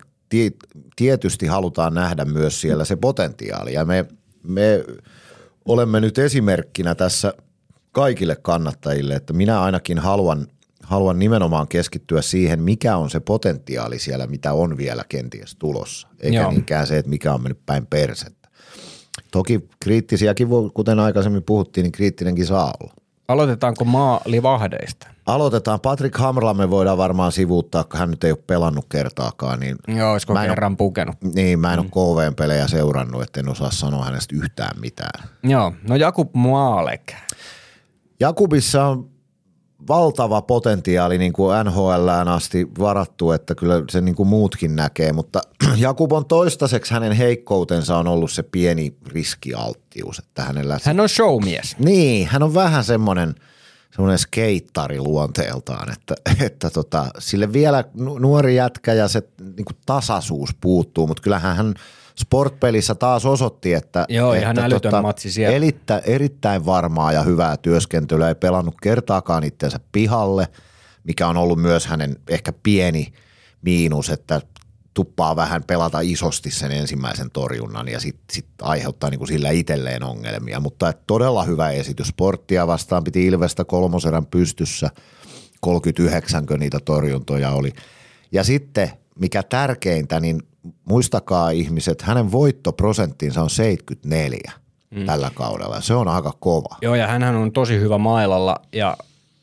tietysti 0.96 1.46
halutaan 1.46 1.94
nähdä 1.94 2.24
myös 2.24 2.60
siellä 2.60 2.84
se 2.84 2.96
potentiaali. 2.96 3.72
Ja 3.72 3.84
me, 3.84 4.04
me 4.42 4.84
olemme 5.64 6.00
nyt 6.00 6.18
esimerkkinä 6.18 6.94
tässä 6.94 7.34
kaikille 7.92 8.36
kannattajille, 8.36 9.14
että 9.14 9.32
minä 9.32 9.62
ainakin 9.62 9.98
haluan, 9.98 10.46
haluan 10.82 11.18
nimenomaan 11.18 11.68
keskittyä 11.68 12.22
siihen, 12.22 12.62
mikä 12.62 12.96
on 12.96 13.10
se 13.10 13.20
potentiaali 13.20 13.98
siellä, 13.98 14.26
mitä 14.26 14.52
on 14.52 14.76
vielä 14.76 15.04
kenties 15.08 15.56
tulossa. 15.56 16.08
Eikä 16.20 16.36
Joo. 16.40 16.50
niinkään 16.50 16.86
se, 16.86 16.98
että 16.98 17.10
mikä 17.10 17.34
on 17.34 17.42
mennyt 17.42 17.66
päin 17.66 17.86
persettä. 17.86 18.48
Toki 19.30 19.68
kriittisiäkin, 19.80 20.50
voi, 20.50 20.70
kuten 20.74 20.98
aikaisemmin 20.98 21.42
puhuttiin, 21.42 21.82
niin 21.82 21.92
kriittinenkin 21.92 22.46
saa 22.46 22.72
olla. 22.80 22.94
Aloitetaanko 23.28 23.84
maalivahdeista? 23.84 25.06
Aloitetaan. 25.26 25.80
Patrick 25.80 26.18
Hamralla 26.18 26.54
me 26.54 26.70
voidaan 26.70 26.98
varmaan 26.98 27.32
sivuuttaa, 27.32 27.84
kun 27.84 28.00
hän 28.00 28.10
nyt 28.10 28.24
ei 28.24 28.32
ole 28.32 28.38
pelannut 28.46 28.86
kertaakaan. 28.88 29.60
Niin 29.60 29.76
Joo, 29.88 30.12
olisiko 30.12 30.32
mä 30.32 30.46
kerran 30.46 30.72
ole, 30.72 30.76
pukenut? 30.76 31.16
Niin, 31.34 31.58
mä 31.58 31.74
en 31.74 31.80
mm. 31.80 31.88
ole 31.92 32.14
KVn-pelejä 32.14 32.68
seurannut, 32.68 33.22
että 33.22 33.40
en 33.40 33.48
osaa 33.48 33.70
sanoa 33.70 34.04
hänestä 34.04 34.36
yhtään 34.36 34.80
mitään. 34.80 35.28
Joo, 35.42 35.72
no 35.88 35.96
Jakub 35.96 36.34
Maalek. 36.34 37.12
Jakubissa 38.20 38.86
on 38.86 39.11
valtava 39.88 40.42
potentiaali 40.42 41.18
niin 41.18 41.32
kuin 41.32 41.64
NHLään 41.64 42.28
asti 42.28 42.66
varattu, 42.78 43.32
että 43.32 43.54
kyllä 43.54 43.82
se 43.90 44.00
niin 44.00 44.14
kuin 44.14 44.28
muutkin 44.28 44.76
näkee, 44.76 45.12
mutta 45.12 45.40
Jakub 45.76 46.12
on 46.12 46.26
toistaiseksi 46.26 46.94
hänen 46.94 47.12
heikkoutensa 47.12 47.96
on 47.96 48.08
ollut 48.08 48.32
se 48.32 48.42
pieni 48.42 48.96
riskialttius. 49.06 50.18
Että 50.18 50.42
hänellä 50.42 50.78
hän 50.84 51.00
on 51.00 51.08
showmies. 51.08 51.76
Niin, 51.78 52.26
hän 52.26 52.42
on 52.42 52.54
vähän 52.54 52.84
semmoinen, 52.84 53.34
semmoinen 53.94 54.18
skeittari 54.18 55.00
luonteeltaan, 55.00 55.92
että, 55.92 56.14
että 56.46 56.70
tota, 56.70 57.06
sille 57.18 57.52
vielä 57.52 57.84
nuori 58.18 58.56
jätkä 58.56 58.94
ja 58.94 59.08
se 59.08 59.22
niin 59.38 59.64
kuin 59.64 59.76
tasaisuus 59.86 60.50
puuttuu, 60.60 61.06
mutta 61.06 61.22
kyllähän 61.22 61.56
hän– 61.56 61.74
Sportpelissä 62.16 62.94
taas 62.94 63.26
osoitti, 63.26 63.74
että, 63.74 64.06
Joo, 64.08 64.32
että 64.32 64.42
ihan 64.42 64.58
älytön 64.58 64.80
tota, 64.80 65.02
matsi 65.02 65.32
siellä. 65.32 65.56
Elittä, 65.56 66.02
erittäin 66.04 66.66
varmaa 66.66 67.12
ja 67.12 67.22
hyvää 67.22 67.56
työskentelyä, 67.56 68.28
ei 68.28 68.34
pelannut 68.34 68.74
kertaakaan 68.82 69.44
itseensä 69.44 69.80
pihalle, 69.92 70.48
mikä 71.04 71.28
on 71.28 71.36
ollut 71.36 71.58
myös 71.58 71.86
hänen 71.86 72.16
ehkä 72.28 72.52
pieni 72.62 73.12
miinus, 73.62 74.10
että 74.10 74.40
tuppaa 74.94 75.36
vähän 75.36 75.64
pelata 75.64 76.00
isosti 76.00 76.50
sen 76.50 76.72
ensimmäisen 76.72 77.30
torjunnan 77.30 77.88
ja 77.88 78.00
sitten 78.00 78.34
sit 78.34 78.46
aiheuttaa 78.62 79.10
niinku 79.10 79.26
sillä 79.26 79.50
itselleen 79.50 80.04
ongelmia. 80.04 80.60
Mutta 80.60 80.88
et 80.88 81.06
todella 81.06 81.44
hyvä 81.44 81.70
esitys. 81.70 82.08
Sporttia 82.08 82.66
vastaan 82.66 83.04
piti 83.04 83.26
Ilvestä 83.26 83.64
kolmoserän 83.64 84.26
pystyssä, 84.26 84.90
39 85.60 86.46
niitä 86.58 86.78
torjuntoja 86.84 87.50
oli. 87.50 87.72
Ja 88.32 88.44
sitten 88.44 88.90
mikä 89.18 89.42
tärkeintä, 89.42 90.20
niin 90.20 90.42
muistakaa 90.84 91.50
ihmiset, 91.50 92.02
hänen 92.02 92.32
voittoprosenttinsa 92.32 93.42
on 93.42 93.50
74 93.50 94.52
mm. 94.90 95.06
tällä 95.06 95.30
kaudella. 95.34 95.80
Se 95.80 95.94
on 95.94 96.08
aika 96.08 96.32
kova. 96.40 96.76
Joo, 96.82 96.94
ja 96.94 97.06
hän 97.06 97.22
on 97.22 97.52
tosi 97.52 97.80
hyvä 97.80 97.98
mailalla 97.98 98.56
ja 98.72 98.96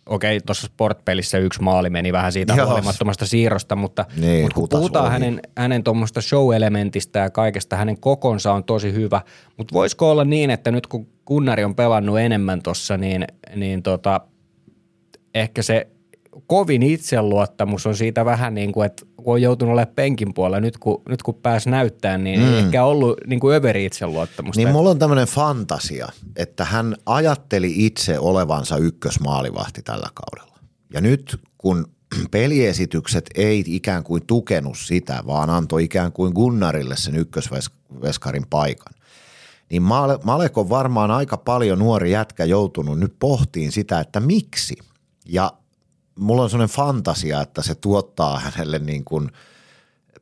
okei, 0.10 0.40
tuossa 0.40 0.68
sportpelissä 0.68 1.38
yksi 1.38 1.62
maali 1.62 1.90
meni 1.90 2.14
vähän 2.14 2.32
siitä 2.32 2.54
Jos. 2.54 2.68
huolimattomasta 2.70 3.26
siirrosta, 3.26 3.76
mutta, 3.76 4.06
niin, 4.18 4.42
mutta 4.42 4.56
kun 4.56 4.70
puhutaan 4.70 5.06
ohi. 5.06 5.14
hänen, 5.14 5.42
hänen 5.58 5.84
tuommoista 5.84 6.22
show-elementistä 6.22 7.20
ja 7.20 7.30
kaikesta, 7.30 7.76
hänen 7.76 8.00
kokonsa 8.00 8.54
on 8.54 8.64
tosi 8.64 8.94
hyvä, 8.94 9.22
mutta 9.58 9.74
voisiko 9.74 10.12
olla 10.12 10.26
niin, 10.26 10.50
että 10.50 10.72
nyt 10.72 10.88
kun 10.88 11.08
Kunnari 11.26 11.64
on 11.64 11.76
pelannut 11.76 12.20
enemmän 12.20 12.62
tuossa, 12.62 12.98
niin, 12.98 13.28
niin 13.56 13.84
tota, 13.84 14.22
ehkä 15.36 15.62
se 15.62 15.88
kovin 16.48 16.84
itseluottamus 16.84 17.86
on 17.86 17.96
siitä 17.96 18.26
vähän 18.26 18.56
niin 18.56 18.72
kuin, 18.72 18.86
että 18.86 19.06
kun 19.30 19.36
on 19.36 19.42
joutunut 19.42 19.74
olemaan 19.74 19.96
penkin 19.96 20.34
puolella, 20.34 20.60
nyt 20.60 20.78
kun, 20.78 21.02
nyt 21.10 21.24
kun 21.24 21.36
pääs 21.36 21.68
näyttää, 21.68 22.18
niin 22.18 22.40
mm. 22.40 22.54
ehkä 22.54 22.84
ollut 22.84 23.18
niin 23.28 23.40
kuin 23.40 23.56
överi 23.56 23.86
itseluottamusta. 23.86 24.60
Niin 24.60 24.72
mulla 24.72 24.90
on 24.90 25.00
tämmöinen 25.00 25.28
fantasia, 25.28 26.10
että 26.36 26.66
hän 26.66 26.96
ajatteli 27.06 27.74
itse 27.86 28.20
olevansa 28.20 28.78
ykkösmaalivahti 28.78 29.82
tällä 29.82 30.10
kaudella. 30.14 30.60
Ja 30.94 31.02
nyt 31.02 31.40
kun 31.58 31.86
peliesitykset 32.32 33.30
ei 33.36 33.64
ikään 33.68 34.04
kuin 34.04 34.26
tukenut 34.28 34.78
sitä, 34.78 35.24
vaan 35.28 35.50
antoi 35.50 35.84
ikään 35.84 36.12
kuin 36.12 36.34
Gunnarille 36.34 36.96
sen 36.98 37.16
ykkösveskarin 37.16 38.46
paikan, 38.50 38.94
niin 39.70 39.82
Malek 40.24 40.58
on 40.58 40.70
varmaan 40.70 41.12
aika 41.12 41.38
paljon 41.38 41.80
nuori 41.80 42.12
jätkä 42.12 42.46
joutunut 42.46 43.00
nyt 43.00 43.16
pohtiin 43.20 43.72
sitä, 43.72 44.00
että 44.00 44.20
miksi. 44.20 44.76
Ja 45.26 45.54
mulla 46.20 46.44
on 46.44 46.50
sellainen 46.50 46.76
fantasia, 46.76 47.42
että 47.42 47.62
se 47.62 47.76
tuottaa 47.76 48.40
hänelle 48.40 48.80
niin 48.80 49.06
kuin 49.06 49.32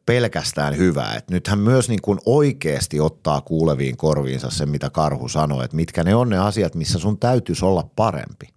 pelkästään 0.05 0.77
hyvää. 0.77 1.15
Et 1.15 1.29
nyt 1.29 1.47
hän 1.47 1.59
myös 1.59 1.89
niin 1.89 2.01
kuin 2.01 2.19
oikeasti 2.25 2.99
ottaa 2.99 3.41
kuuleviin 3.41 3.97
korviinsa 3.97 4.49
sen, 4.49 4.69
mitä 4.69 4.89
Karhu 4.89 5.27
sanoi, 5.27 5.65
että 5.65 5.75
mitkä 5.75 6.03
ne 6.03 6.15
on 6.15 6.29
ne 6.29 6.37
asiat, 6.37 6.75
missä 6.75 6.99
sun 6.99 7.19
täytyisi 7.19 7.65
olla 7.65 7.89
parempi. 7.95 8.47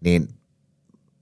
Niin 0.00 0.28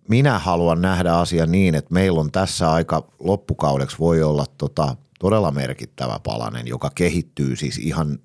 minä 0.08 0.38
haluan 0.38 0.82
nähdä 0.82 1.14
asian 1.14 1.52
niin, 1.52 1.74
että 1.74 1.94
meillä 1.94 2.20
on 2.20 2.32
tässä 2.32 2.72
aika 2.72 3.08
loppukaudeksi 3.18 3.98
voi 3.98 4.22
olla 4.22 4.44
tota, 4.58 4.96
todella 5.18 5.50
merkittävä 5.50 6.20
palanen, 6.22 6.66
joka 6.66 6.90
kehittyy 6.94 7.56
siis 7.56 7.78
ihan 7.78 8.18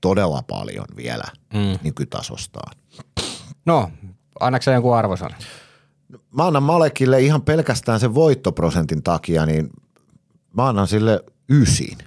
todella 0.00 0.42
paljon 0.42 0.86
vielä 0.96 1.24
mm. 1.54 1.78
nykytasostaan. 1.82 2.76
No, 3.66 3.90
annaks 4.40 4.66
jonkun 4.66 4.96
arvosanan? 4.96 5.38
Mä 6.36 6.46
annan 6.46 6.62
Malekille 6.62 7.20
ihan 7.20 7.42
pelkästään 7.42 8.00
sen 8.00 8.14
voittoprosentin 8.14 9.02
takia, 9.02 9.46
niin 9.46 9.70
mä 10.56 10.68
annan 10.68 10.88
sille 10.88 11.24
ysin. 11.48 11.98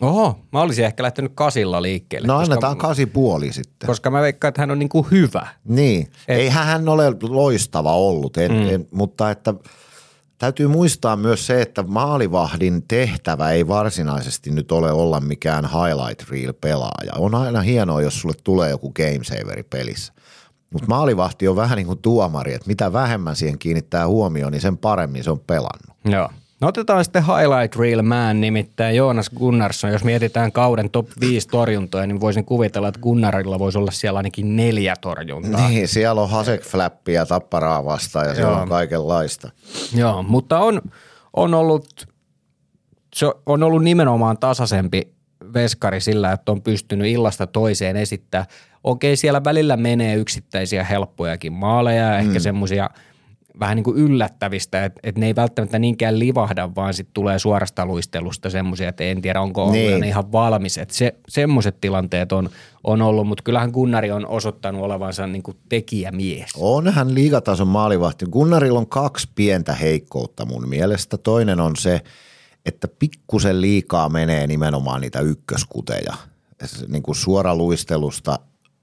Oho, 0.00 0.38
mä 0.52 0.60
olisin 0.60 0.84
ehkä 0.84 1.02
lähtenyt 1.02 1.32
kasilla 1.34 1.82
liikkeelle. 1.82 2.28
No 2.28 2.34
koska, 2.38 2.52
annetaan 2.52 2.76
kasi 2.78 3.06
puoli 3.06 3.52
sitten. 3.52 3.86
koska 3.86 4.10
mä 4.10 4.20
veikkaan, 4.20 4.48
että 4.48 4.62
hän 4.62 4.70
on 4.70 4.78
niinku 4.78 5.02
hyvä. 5.10 5.48
Niin, 5.64 6.08
Et- 6.28 6.38
eihän 6.38 6.66
hän 6.66 6.88
ole 6.88 7.12
loistava 7.22 7.96
ollut, 7.96 8.36
en, 8.36 8.52
mm. 8.52 8.68
en, 8.68 8.86
mutta 8.90 9.30
että 9.30 9.54
täytyy 10.38 10.68
muistaa 10.68 11.16
myös 11.16 11.46
se, 11.46 11.62
että 11.62 11.82
maalivahdin 11.82 12.82
tehtävä 12.88 13.50
ei 13.50 13.68
varsinaisesti 13.68 14.50
nyt 14.50 14.72
ole 14.72 14.92
olla 14.92 15.20
mikään 15.20 15.64
highlight 15.64 16.30
reel 16.30 16.52
pelaaja. 16.60 17.12
On 17.18 17.34
aina 17.34 17.60
hienoa, 17.60 18.02
jos 18.02 18.20
sulle 18.20 18.34
tulee 18.44 18.70
joku 18.70 18.92
game 18.92 19.20
saveri 19.22 19.62
pelissä. 19.62 20.12
Mutta 20.74 20.88
maalivahti 20.88 21.48
on 21.48 21.56
vähän 21.56 21.76
niin 21.76 21.86
kuin 21.86 21.98
tuomari, 21.98 22.54
että 22.54 22.68
mitä 22.68 22.92
vähemmän 22.92 23.36
siihen 23.36 23.58
kiinnittää 23.58 24.06
huomioon, 24.06 24.52
niin 24.52 24.60
sen 24.60 24.78
paremmin 24.78 25.24
se 25.24 25.30
on 25.30 25.40
pelannut. 25.40 25.96
Joo. 26.04 26.28
No 26.60 26.68
otetaan 26.68 27.04
sitten 27.04 27.24
highlight 27.24 27.76
reel 27.76 28.02
man, 28.02 28.40
nimittäin 28.40 28.96
Joonas 28.96 29.30
Gunnarsson. 29.30 29.92
Jos 29.92 30.04
mietitään 30.04 30.52
kauden 30.52 30.90
top 30.90 31.08
5 31.20 31.48
torjuntoja, 31.48 32.06
niin 32.06 32.20
voisin 32.20 32.44
kuvitella, 32.44 32.88
että 32.88 33.00
Gunnarilla 33.00 33.58
voisi 33.58 33.78
olla 33.78 33.90
siellä 33.90 34.16
ainakin 34.16 34.56
neljä 34.56 34.94
torjuntaa. 35.00 35.68
Niin, 35.68 35.88
siellä 35.88 36.22
on 36.22 36.30
hasekfläppiä 36.30 37.26
tapparaa 37.26 37.84
vastaan 37.84 38.26
ja 38.26 38.34
siellä 38.34 38.52
Joo. 38.52 38.62
on 38.62 38.68
kaikenlaista. 38.68 39.50
Joo, 39.94 40.22
mutta 40.22 40.58
on, 40.58 40.82
on, 41.32 41.54
ollut, 41.54 42.08
se 43.14 43.26
on 43.46 43.62
ollut 43.62 43.82
nimenomaan 43.84 44.38
tasaisempi 44.38 45.13
veskari 45.54 46.00
sillä, 46.00 46.32
että 46.32 46.52
on 46.52 46.62
pystynyt 46.62 47.06
illasta 47.06 47.46
toiseen 47.46 47.96
esittää. 47.96 48.46
Okei, 48.84 49.16
siellä 49.16 49.44
välillä 49.44 49.76
menee 49.76 50.14
yksittäisiä 50.16 50.84
helppojakin 50.84 51.52
maaleja 51.52 52.02
ja 52.02 52.18
ehkä 52.18 52.40
semmoisia 52.40 52.90
vähän 53.60 53.76
niin 53.76 53.84
kuin 53.84 53.96
yllättävistä, 53.96 54.84
että, 54.84 55.00
että 55.02 55.20
ne 55.20 55.26
ei 55.26 55.36
välttämättä 55.36 55.78
niinkään 55.78 56.18
livahda, 56.18 56.74
vaan 56.74 56.94
sitten 56.94 57.14
tulee 57.14 57.38
suorasta 57.38 57.86
luistelusta 57.86 58.50
semmoisia, 58.50 58.88
että 58.88 59.04
en 59.04 59.22
tiedä 59.22 59.40
onko 59.40 59.62
ollut 59.62 59.74
Niin. 59.74 60.04
ihan 60.04 60.32
valmis. 60.32 60.78
Että 60.78 60.94
se, 60.94 61.14
semmoiset 61.28 61.80
tilanteet 61.80 62.32
on, 62.32 62.48
on 62.84 63.02
ollut, 63.02 63.26
mutta 63.26 63.42
kyllähän 63.44 63.70
Gunnari 63.70 64.10
on 64.10 64.26
osoittanut 64.26 64.82
olevansa 64.82 65.26
niin 65.26 65.42
kuin 65.42 65.56
tekijämies. 65.68 66.50
On 66.56 66.92
hän 66.92 67.14
liigatason 67.14 67.68
maalivahti. 67.68 68.24
Gunnarilla 68.30 68.78
on 68.78 68.86
kaksi 68.88 69.28
pientä 69.34 69.72
heikkoutta 69.72 70.44
mun 70.44 70.68
mielestä. 70.68 71.16
Toinen 71.16 71.60
on 71.60 71.76
se, 71.76 72.00
että 72.66 72.88
pikkusen 72.88 73.60
liikaa 73.60 74.08
menee 74.08 74.46
nimenomaan 74.46 75.00
niitä 75.00 75.20
ykköskuteja. 75.20 76.14
Niin 76.88 77.02
kuin 77.02 77.16
suoraluistelusta 77.16 78.38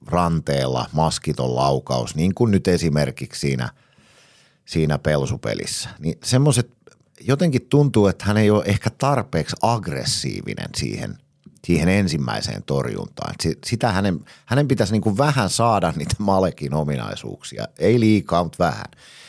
ranteella, 0.08 0.86
maskiton 0.92 1.56
laukaus, 1.56 2.16
niin 2.16 2.34
kuin 2.36 2.52
nyt 2.52 2.68
esimerkiksi 2.68 3.40
siinä, 3.40 3.70
siinä 4.66 4.98
pelsupelissä. 4.98 5.90
Niin 6.00 6.18
semmoiset, 6.24 6.72
jotenkin 7.22 7.68
tuntuu, 7.70 8.08
että 8.08 8.26
hän 8.26 8.38
ei 8.38 8.52
ole 8.52 8.64
ehkä 8.66 8.90
tarpeeksi 8.90 9.56
aggressiivinen 9.62 10.70
siihen, 10.78 11.18
siihen 11.66 11.90
ensimmäiseen 11.90 12.64
torjuntaan. 12.66 13.36
Sitä 13.66 13.92
hänen, 13.92 14.20
hänen 14.46 14.68
pitäisi 14.68 14.94
niin 14.94 15.02
kuin 15.02 15.18
vähän 15.18 15.50
saada 15.50 15.94
niitä 15.96 16.16
Malekin 16.20 16.74
ominaisuuksia. 16.74 17.68
Ei 17.80 18.00
liikaa, 18.00 18.44
mutta 18.44 18.64
vähän. 18.64 18.86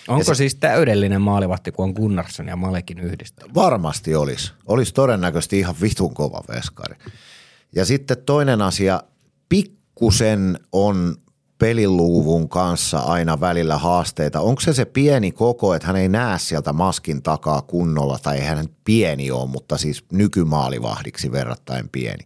Onko 0.09 0.25
se- 0.25 0.35
siis 0.35 0.55
täydellinen 0.55 1.23
maalivahti, 1.23 1.73
kun 1.73 1.85
on 1.85 1.93
Gunnarsson 1.93 2.49
ja 2.49 2.57
Malekin 2.57 2.99
yhdistelmä? 3.01 3.55
Varmasti 3.55 4.15
olisi. 4.15 4.53
Olisi 4.67 4.95
todennäköisesti 4.95 5.59
ihan 5.59 5.75
vitun 5.83 6.15
kova 6.15 6.43
veskari. 6.49 6.97
Ja 7.75 7.85
sitten 7.85 8.17
toinen 8.27 8.63
asia, 8.63 9.03
pikkusen 9.49 10.61
on 10.73 11.17
peliluuvun 11.63 12.49
kanssa 12.49 12.99
aina 12.99 13.41
välillä 13.41 13.79
haasteita. 13.79 14.41
Onko 14.41 14.61
se 14.61 14.73
se 14.73 14.85
pieni 14.85 15.33
koko, 15.33 15.75
että 15.75 15.87
hän 15.87 15.97
ei 15.97 16.09
näe 16.09 16.39
sieltä 16.39 16.73
maskin 16.73 17.23
takaa 17.23 17.63
kunnolla, 17.63 18.19
tai 18.23 18.39
ei 18.39 18.45
hän 18.45 18.67
pieni 18.85 19.31
ole, 19.31 19.49
mutta 19.49 19.79
siis 19.79 20.05
nykymaalivahdiksi 20.13 21.33
verrattain 21.33 21.89
pieni. 21.89 22.25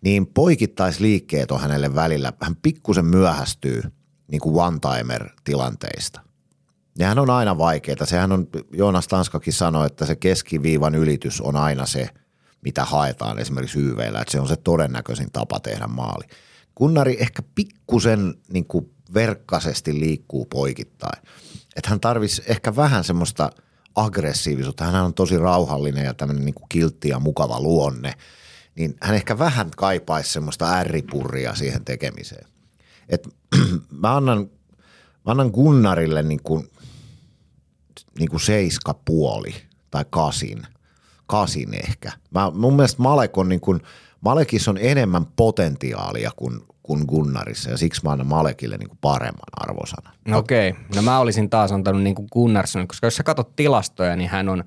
Niin 0.00 0.26
poikittaisliikkeet 0.26 1.50
on 1.50 1.60
hänelle 1.60 1.94
välillä, 1.94 2.32
hän 2.42 2.56
pikkusen 2.56 3.04
myöhästyy 3.04 3.82
niin 4.30 4.40
kuin 4.40 4.64
one-timer-tilanteista. 4.64 6.20
Nehän 6.98 7.18
on 7.18 7.30
aina 7.30 7.58
vaikeita. 7.58 8.06
Sehän 8.06 8.32
on, 8.32 8.48
Joonas 8.72 9.08
Tanskakin 9.08 9.52
sanoi, 9.52 9.86
että 9.86 10.06
se 10.06 10.16
keskiviivan 10.16 10.94
ylitys 10.94 11.40
on 11.40 11.56
aina 11.56 11.86
se, 11.86 12.08
mitä 12.64 12.84
haetaan 12.84 13.38
esimerkiksi 13.38 13.78
YVllä, 13.78 14.20
että 14.20 14.32
se 14.32 14.40
on 14.40 14.48
se 14.48 14.56
todennäköisin 14.56 15.28
tapa 15.32 15.60
tehdä 15.60 15.86
maali. 15.86 16.24
Kunnari 16.74 17.16
ehkä 17.20 17.42
pikkusen 17.54 18.34
niin 18.48 18.64
kuin 18.64 18.94
verkkaisesti 19.14 20.00
liikkuu 20.00 20.46
poikittain. 20.46 21.22
Että 21.76 21.90
hän 21.90 22.00
tarvisi 22.00 22.42
ehkä 22.46 22.76
vähän 22.76 23.04
semmoista 23.04 23.50
aggressiivisuutta. 23.94 24.84
Hän 24.84 25.04
on 25.04 25.14
tosi 25.14 25.38
rauhallinen 25.38 26.04
ja 26.04 26.14
tämmöinen 26.14 26.44
niin 26.44 26.54
kuin 26.54 26.68
kiltti 26.68 27.08
ja 27.08 27.18
mukava 27.18 27.60
luonne. 27.60 28.14
Niin 28.76 28.96
hän 29.02 29.14
ehkä 29.14 29.38
vähän 29.38 29.70
kaipaisi 29.76 30.32
semmoista 30.32 30.74
ärripurria 30.74 31.54
siihen 31.54 31.84
tekemiseen. 31.84 32.46
Et, 33.08 33.28
mä 34.02 34.16
annan, 34.16 34.50
mä 35.24 35.30
annan 35.30 35.50
Gunnarille 35.50 36.22
niin 36.22 36.42
kuin, 36.42 36.70
niin 38.18 38.28
kuin 38.30 38.40
seiska 38.40 38.94
puoli 39.04 39.54
tai 39.90 40.04
kasin. 40.10 40.66
Kasin 41.26 41.74
ehkä. 41.88 42.12
Mä, 42.30 42.50
mun 42.50 42.76
mielestä 42.76 43.02
Malek 43.02 43.38
on 43.38 43.48
niin 43.48 43.60
kuin, 43.60 43.80
Malekissa 44.24 44.70
on 44.70 44.78
enemmän 44.80 45.26
potentiaalia 45.36 46.30
kuin, 46.36 46.60
kuin 46.82 47.04
Gunnarissa 47.08 47.70
ja 47.70 47.76
siksi 47.76 48.00
mä 48.04 48.10
annan 48.10 48.26
Malekille 48.26 48.76
niin 48.76 48.88
kuin 48.88 48.98
paremman 49.00 49.48
arvosanan. 49.56 50.14
No 50.28 50.38
Okei, 50.38 50.74
no 50.94 51.02
mä 51.02 51.18
olisin 51.18 51.50
taas 51.50 51.72
antanut 51.72 52.02
niin 52.02 52.14
kuin 52.14 52.28
Gunnarsson, 52.32 52.88
koska 52.88 53.06
jos 53.06 53.16
sä 53.16 53.22
katsot 53.22 53.56
tilastoja, 53.56 54.16
niin 54.16 54.30
hän 54.30 54.48
on 54.48 54.64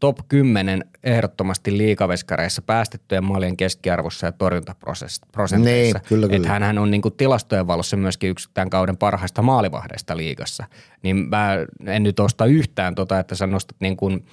top 0.00 0.18
10 0.28 0.84
ehdottomasti 1.02 1.78
liikaveskareissa 1.78 2.62
päästettyjen 2.62 3.24
maalien 3.24 3.56
keskiarvossa 3.56 4.26
ja 4.26 4.32
torjuntaprosenteissa. 4.32 5.98
Niin, 5.98 6.08
kyllä, 6.08 6.26
kyllä. 6.26 6.36
Että 6.36 6.66
hän 6.66 6.78
on 6.78 6.90
niin 6.90 7.02
kuin 7.02 7.14
tilastojen 7.16 7.66
valossa 7.66 7.96
myöskin 7.96 8.30
yksi 8.30 8.48
tämän 8.54 8.70
kauden 8.70 8.96
parhaista 8.96 9.42
maalivahdeista 9.42 10.16
liigassa. 10.16 10.64
Niin 11.02 11.16
mä 11.16 11.56
en 11.86 12.02
nyt 12.02 12.20
osta 12.20 12.46
yhtään 12.46 12.94
tota, 12.94 13.18
että 13.18 13.34
sä 13.34 13.46
nostat 13.46 13.76
niin 13.80 13.96
kuin 13.96 14.24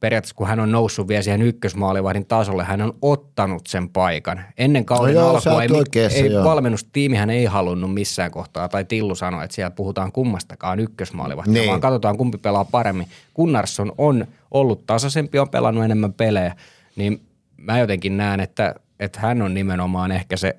periaatteessa 0.00 0.34
kun 0.34 0.46
hän 0.46 0.60
on 0.60 0.72
noussut 0.72 1.08
vielä 1.08 1.22
siihen 1.22 1.42
ykkösmaalivahdin 1.42 2.26
tasolle, 2.26 2.64
hän 2.64 2.82
on 2.82 2.92
ottanut 3.02 3.66
sen 3.66 3.88
paikan. 3.88 4.40
Ennen 4.58 4.84
kauden 4.84 5.14
No 5.14 5.20
joo, 5.20 5.30
alkua 5.30 5.62
ei, 5.62 5.68
oikeassa, 5.72 6.18
ei 6.18 6.32
joo. 6.32 6.44
valmennustiimihän 6.44 7.30
ei 7.30 7.44
halunnut 7.44 7.94
missään 7.94 8.30
kohtaa, 8.30 8.68
tai 8.68 8.84
Tillu 8.84 9.14
sanoi, 9.14 9.44
että 9.44 9.54
siellä 9.54 9.70
puhutaan 9.70 10.12
kummastakaan 10.12 10.80
ykkösmaalivahtia, 10.80 11.52
Niin. 11.52 11.68
vaan 11.68 11.80
katsotaan 11.80 12.16
kumpi 12.18 12.38
pelaa 12.38 12.64
paremmin. 12.64 13.06
Gunnarsson 13.36 13.92
on 13.98 14.26
ollut 14.50 14.86
tasaisempi, 14.86 15.38
on 15.38 15.48
pelannut 15.48 15.84
enemmän 15.84 16.12
pelejä, 16.12 16.54
niin 16.96 17.22
mä 17.56 17.78
jotenkin 17.78 18.16
näen, 18.16 18.40
että, 18.40 18.74
että 19.00 19.20
hän 19.20 19.42
on 19.42 19.54
nimenomaan 19.54 20.12
ehkä 20.12 20.36
se 20.36 20.54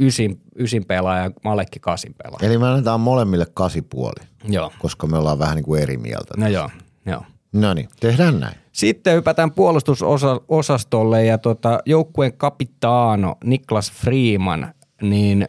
ysin, 0.00 0.40
ysin 0.58 0.84
pelaaja, 0.84 1.30
Malekki 1.44 1.80
kasin 1.80 2.14
pelaaja. 2.22 2.46
Eli 2.48 2.58
me 2.58 2.68
annetaan 2.68 3.00
molemmille 3.00 3.46
kasi 3.54 3.82
puoli, 3.82 4.26
Joo, 4.48 4.72
koska 4.78 5.06
me 5.06 5.18
ollaan 5.18 5.38
vähän 5.38 5.56
niin 5.56 5.64
kuin 5.64 5.82
eri 5.82 5.96
mieltä. 5.96 6.34
no 6.36 6.48
joo, 6.48 6.70
joo. 7.06 7.22
No 7.52 7.74
niin, 7.74 7.88
tehdään 8.00 8.40
näin. 8.40 8.54
Sitten 8.72 9.16
hypätään 9.16 9.52
puolustusosastolle 9.52 11.24
ja 11.24 11.38
tota, 11.38 11.78
joukkueen 11.86 12.32
kapitaano 12.32 13.36
Niklas 13.44 13.92
Freeman, 13.92 14.74
niin 15.02 15.48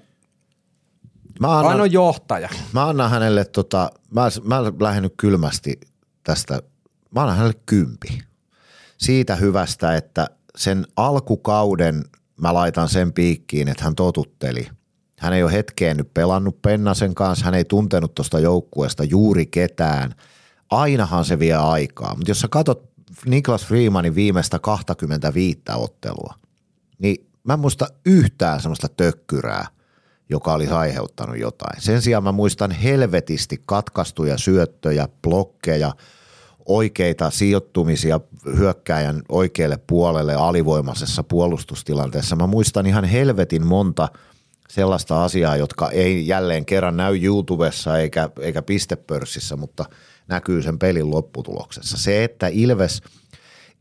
Mä 1.39 1.47
hän 1.47 1.57
annan, 1.57 1.81
on 1.81 1.91
johtaja. 1.91 2.49
mä 2.73 2.87
annan 2.87 3.09
hänelle, 3.09 3.45
tota, 3.45 3.91
mä, 4.11 4.27
mä 4.43 4.63
lähden 4.79 5.03
nyt 5.03 5.13
kylmästi 5.17 5.79
tästä, 6.23 6.61
mä 7.15 7.21
annan 7.21 7.37
hänelle 7.37 7.59
kympi. 7.65 8.19
Siitä 8.97 9.35
hyvästä, 9.35 9.95
että 9.95 10.27
sen 10.57 10.85
alkukauden 10.95 12.03
mä 12.41 12.53
laitan 12.53 12.89
sen 12.89 13.13
piikkiin, 13.13 13.67
että 13.67 13.83
hän 13.83 13.95
totutteli. 13.95 14.67
Hän 15.19 15.33
ei 15.33 15.43
ole 15.43 15.51
hetkeen 15.51 15.97
nyt 15.97 16.13
pelannut 16.13 16.61
Pennasen 16.61 17.15
kanssa, 17.15 17.45
hän 17.45 17.53
ei 17.53 17.65
tuntenut 17.65 18.15
tuosta 18.15 18.39
joukkueesta 18.39 19.03
juuri 19.03 19.45
ketään. 19.45 20.15
Ainahan 20.69 21.25
se 21.25 21.39
vie 21.39 21.53
aikaa, 21.53 22.15
mutta 22.15 22.31
jos 22.31 22.39
sä 22.39 22.47
katsot 22.47 22.89
Niklas 23.25 23.65
Freemanin 23.65 24.15
viimeistä 24.15 24.59
25 24.59 25.61
ottelua, 25.75 26.33
niin 26.99 27.27
mä 27.43 27.53
en 27.53 27.59
muista 27.59 27.87
yhtään 28.05 28.61
semmoista 28.61 28.87
tökkyrää, 28.97 29.67
joka 30.29 30.53
olisi 30.53 30.73
aiheuttanut 30.73 31.37
jotain. 31.37 31.81
Sen 31.81 32.01
sijaan 32.01 32.23
mä 32.23 32.31
muistan 32.31 32.71
helvetisti 32.71 33.61
katkaistuja 33.65 34.37
syöttöjä, 34.37 35.07
blokkeja, 35.21 35.91
oikeita 36.65 37.29
sijoittumisia 37.29 38.19
hyökkääjän 38.57 39.21
oikealle 39.29 39.79
puolelle 39.87 40.35
alivoimaisessa 40.35 41.23
puolustustilanteessa. 41.23 42.35
Mä 42.35 42.47
muistan 42.47 42.85
ihan 42.85 43.03
helvetin 43.03 43.67
monta 43.67 44.07
sellaista 44.69 45.23
asiaa, 45.23 45.57
jotka 45.57 45.91
ei 45.91 46.27
jälleen 46.27 46.65
kerran 46.65 46.97
näy 46.97 47.23
YouTubessa 47.23 47.99
eikä, 47.99 48.29
eikä 48.39 48.61
pistepörssissä, 48.61 49.55
mutta 49.55 49.85
näkyy 50.29 50.61
sen 50.61 50.79
pelin 50.79 51.11
lopputuloksessa. 51.11 51.97
Se, 51.97 52.23
että 52.23 52.47
Ilves 52.47 53.01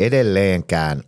edelleenkään 0.01 1.03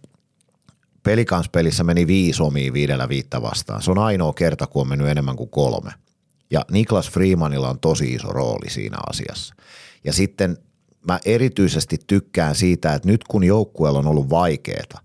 pelikanspelissä 1.02 1.84
meni 1.84 2.06
viisi 2.06 2.42
omiin 2.42 2.72
viidellä 2.72 3.08
viittä 3.08 3.42
vastaan. 3.42 3.82
Se 3.82 3.90
on 3.90 3.98
ainoa 3.98 4.32
kerta, 4.32 4.66
kun 4.66 4.82
on 4.82 4.88
mennyt 4.88 5.08
enemmän 5.08 5.36
kuin 5.36 5.50
kolme. 5.50 5.90
Ja 6.50 6.64
Niklas 6.70 7.10
Freemanilla 7.10 7.70
on 7.70 7.80
tosi 7.80 8.14
iso 8.14 8.28
rooli 8.28 8.70
siinä 8.70 8.96
asiassa. 9.10 9.54
Ja 10.04 10.12
sitten 10.12 10.58
mä 11.08 11.20
erityisesti 11.24 11.96
tykkään 12.06 12.54
siitä, 12.54 12.94
että 12.94 13.08
nyt 13.08 13.24
kun 13.24 13.44
joukkueella 13.44 13.98
on 13.98 14.06
ollut 14.06 14.30
vaikeeta, 14.30 14.98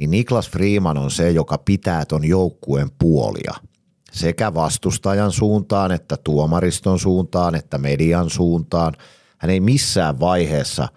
niin 0.00 0.10
Niklas 0.10 0.50
Freeman 0.50 0.98
on 0.98 1.10
se, 1.10 1.30
joka 1.30 1.58
pitää 1.58 2.04
ton 2.04 2.24
joukkueen 2.24 2.90
puolia 2.98 3.54
sekä 4.12 4.54
vastustajan 4.54 5.32
suuntaan, 5.32 5.92
että 5.92 6.16
tuomariston 6.16 6.98
suuntaan, 6.98 7.54
että 7.54 7.78
median 7.78 8.30
suuntaan. 8.30 8.94
Hän 9.40 9.50
ei 9.50 9.60
missään 9.60 10.20
vaiheessa 10.20 10.88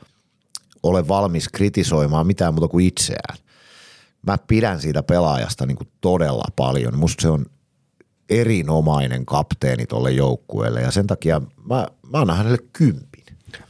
ole 0.83 1.07
valmis 1.07 1.49
kritisoimaan 1.49 2.27
mitään 2.27 2.53
muuta 2.53 2.67
kuin 2.67 2.85
itseään. 2.85 3.37
Mä 4.27 4.37
pidän 4.47 4.79
siitä 4.81 5.03
pelaajasta 5.03 5.65
niin 5.65 5.77
kuin 5.77 5.87
todella 6.01 6.45
paljon. 6.55 6.97
Musta 6.97 7.21
se 7.21 7.29
on 7.29 7.45
erinomainen 8.29 9.25
kapteeni 9.25 9.85
tuolle 9.85 10.11
joukkueelle 10.11 10.81
ja 10.81 10.91
sen 10.91 11.07
takia 11.07 11.41
mä, 11.69 11.87
mä 12.11 12.17
annan 12.17 12.37
hänelle 12.37 12.57
kympin. 12.73 13.23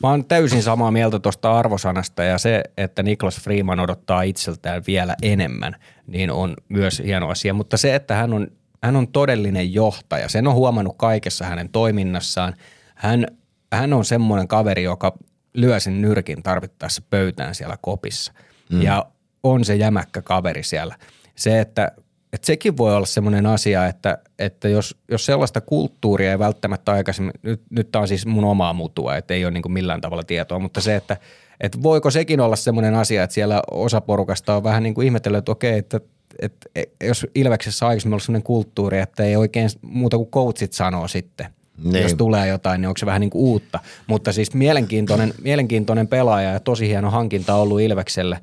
Mä 0.04 0.10
oon 0.10 0.26
täysin 0.26 0.64
samaa 0.64 0.92
mieltä 0.92 1.20
tuosta 1.20 1.60
arvosanasta 1.60 2.24
ja 2.24 2.38
se, 2.38 2.64
että 2.78 3.04
Niklas 3.04 3.42
Freeman 3.42 3.80
odottaa 3.80 4.22
itseltään 4.22 4.84
vielä 4.88 5.16
enemmän, 5.22 5.76
niin 6.08 6.32
on 6.32 6.54
myös 6.70 7.02
hieno 7.06 7.30
asia. 7.30 7.54
Mutta 7.54 7.78
se, 7.78 7.96
että 7.96 8.16
hän 8.16 8.34
on, 8.34 8.48
hän 8.84 8.96
on 8.96 9.08
todellinen 9.08 9.74
johtaja, 9.74 10.30
sen 10.30 10.48
on 10.48 10.54
huomannut 10.54 10.98
kaikessa 10.98 11.46
hänen 11.46 11.70
toiminnassaan. 11.70 12.54
Hän, 12.96 13.28
hän 13.76 13.94
on 13.94 14.06
semmoinen 14.06 14.48
kaveri, 14.48 14.84
joka 14.84 15.18
lyö 15.54 15.80
sen 15.80 16.02
nyrkin 16.02 16.44
tarvittaessa 16.44 17.02
pöytään 17.10 17.56
siellä 17.56 17.78
kopissa. 17.82 18.34
Mm. 18.72 18.82
Ja 18.82 19.06
on 19.44 19.66
se 19.66 19.76
jämäkkä 19.76 20.22
kaveri 20.22 20.64
siellä. 20.64 20.96
Se, 21.36 21.60
että 21.60 21.92
että 22.34 22.46
sekin 22.48 22.78
voi 22.78 22.96
olla 22.96 23.06
semmoinen 23.06 23.46
asia, 23.46 23.88
että, 23.88 24.18
että 24.40 24.70
jos, 24.70 24.98
jos 25.12 25.26
sellaista 25.26 25.62
kulttuuria 25.62 26.32
ei 26.32 26.40
välttämättä 26.40 26.92
aikaisemmin, 26.92 27.34
nyt, 27.42 27.62
nyt 27.70 27.92
tämä 27.92 28.02
on 28.02 28.08
siis 28.08 28.26
mun 28.26 28.44
omaa 28.44 28.74
mutua, 28.74 29.18
että 29.18 29.34
ei 29.34 29.46
ole 29.46 29.52
niin 29.52 29.62
kuin 29.62 29.74
millään 29.74 30.02
tavalla 30.02 30.24
tietoa, 30.24 30.60
mutta 30.60 30.82
se, 30.82 30.96
että, 30.96 31.18
että 31.60 31.84
voiko 31.84 32.12
sekin 32.12 32.40
olla 32.40 32.56
semmoinen 32.56 32.96
asia, 32.96 33.24
että 33.24 33.34
siellä 33.34 33.62
osa 33.72 34.02
porukasta 34.02 34.56
on 34.56 34.64
vähän 34.64 34.84
niin 34.84 34.94
kuin 34.94 35.06
ihmetellyt, 35.06 35.38
että 35.38 35.52
okei, 35.52 35.78
että, 35.78 36.00
että, 36.40 36.70
että 36.76 37.06
jos 37.06 37.28
Ilveksessä 37.36 37.88
aikaisemmin 37.88 38.14
ollut 38.14 38.24
semmoinen 38.24 38.44
kulttuuri, 38.44 39.00
että 39.00 39.24
ei 39.24 39.36
oikein 39.36 39.70
muuta 39.82 40.18
kuin 40.18 40.30
coachit 40.30 40.74
sanoo 40.74 41.08
sitten, 41.08 41.48
niin. 41.84 42.04
jos 42.04 42.14
tulee 42.14 42.48
jotain, 42.48 42.82
niin 42.82 42.88
onko 42.88 42.98
se 42.98 43.06
vähän 43.06 43.22
niin 43.22 43.30
kuin 43.30 43.42
uutta. 43.42 43.80
Mutta 44.08 44.32
siis 44.32 44.54
mielenkiintoinen, 44.54 45.34
mielenkiintoinen 45.42 46.08
pelaaja 46.08 46.52
ja 46.52 46.60
tosi 46.60 46.88
hieno 46.88 47.12
hankinta 47.12 47.56
ollut 47.56 47.82
Ilvekselle. 47.82 48.40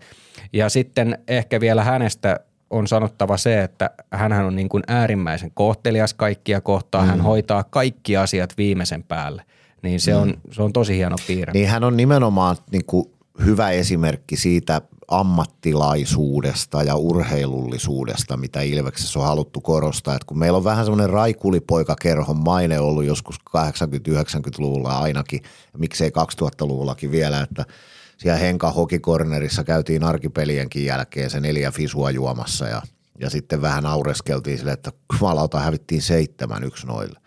Ja 0.53 0.68
sitten 0.68 1.18
ehkä 1.28 1.61
vielä 1.61 1.84
hänestä 1.84 2.41
on 2.70 2.86
sanottava 2.86 3.36
se, 3.36 3.62
että 3.62 3.91
hän 4.12 4.32
on 4.32 4.57
niin 4.57 4.68
kuin 4.68 4.82
äärimmäisen 4.86 5.51
kohtelias 5.55 6.14
kaikkia 6.14 6.61
kohtaa. 6.61 7.03
Mm. 7.03 7.09
Hän 7.09 7.20
hoitaa 7.20 7.64
kaikki 7.64 8.16
asiat 8.16 8.59
viimeisen 8.59 9.03
päälle. 9.03 9.43
Niin 9.82 10.01
se, 10.01 10.14
mm. 10.14 10.20
on, 10.20 10.34
se 10.51 10.62
on 10.62 10.72
tosi 10.72 10.97
hieno 10.97 11.16
piirre. 11.26 11.53
Niin 11.53 11.68
hän 11.68 11.84
on 11.84 11.97
nimenomaan 11.97 12.57
niin 12.72 12.84
kuin 12.84 13.11
hyvä 13.45 13.70
esimerkki 13.70 14.36
siitä 14.36 14.80
ammattilaisuudesta 15.11 16.82
ja 16.82 16.96
urheilullisuudesta, 16.96 18.36
mitä 18.36 18.61
Ilveksessä 18.61 19.18
on 19.18 19.26
haluttu 19.26 19.61
korostaa. 19.61 20.14
Et 20.16 20.24
kun 20.24 20.38
meillä 20.38 20.56
on 20.56 20.64
vähän 20.64 20.84
semmoinen 20.84 21.11
raikulipoikakerhon 21.11 22.36
maine 22.36 22.80
ollut 22.80 23.04
joskus 23.04 23.36
80-90-luvulla 23.50 24.98
ainakin, 24.98 25.40
ja 25.72 25.78
miksei 25.78 26.11
2000-luvullakin 26.11 27.11
vielä, 27.11 27.40
että– 27.40 27.64
siellä 28.20 28.38
Henka 28.38 28.70
Hokikornerissa 28.70 29.64
käytiin 29.64 30.04
arkipelienkin 30.04 30.84
jälkeen 30.84 31.30
se 31.30 31.40
neljä 31.40 31.70
fisua 31.70 32.11
juomassa 32.11 32.68
ja, 32.68 32.82
ja 33.18 33.30
sitten 33.30 33.62
vähän 33.62 33.86
aureskeltiin 33.86 34.58
sille, 34.58 34.72
että 34.72 34.92
jumalauta 35.12 35.61
hävittiin 35.61 36.02
seitsemän 36.02 36.64
yksi 36.64 36.86
noille. 36.86 37.20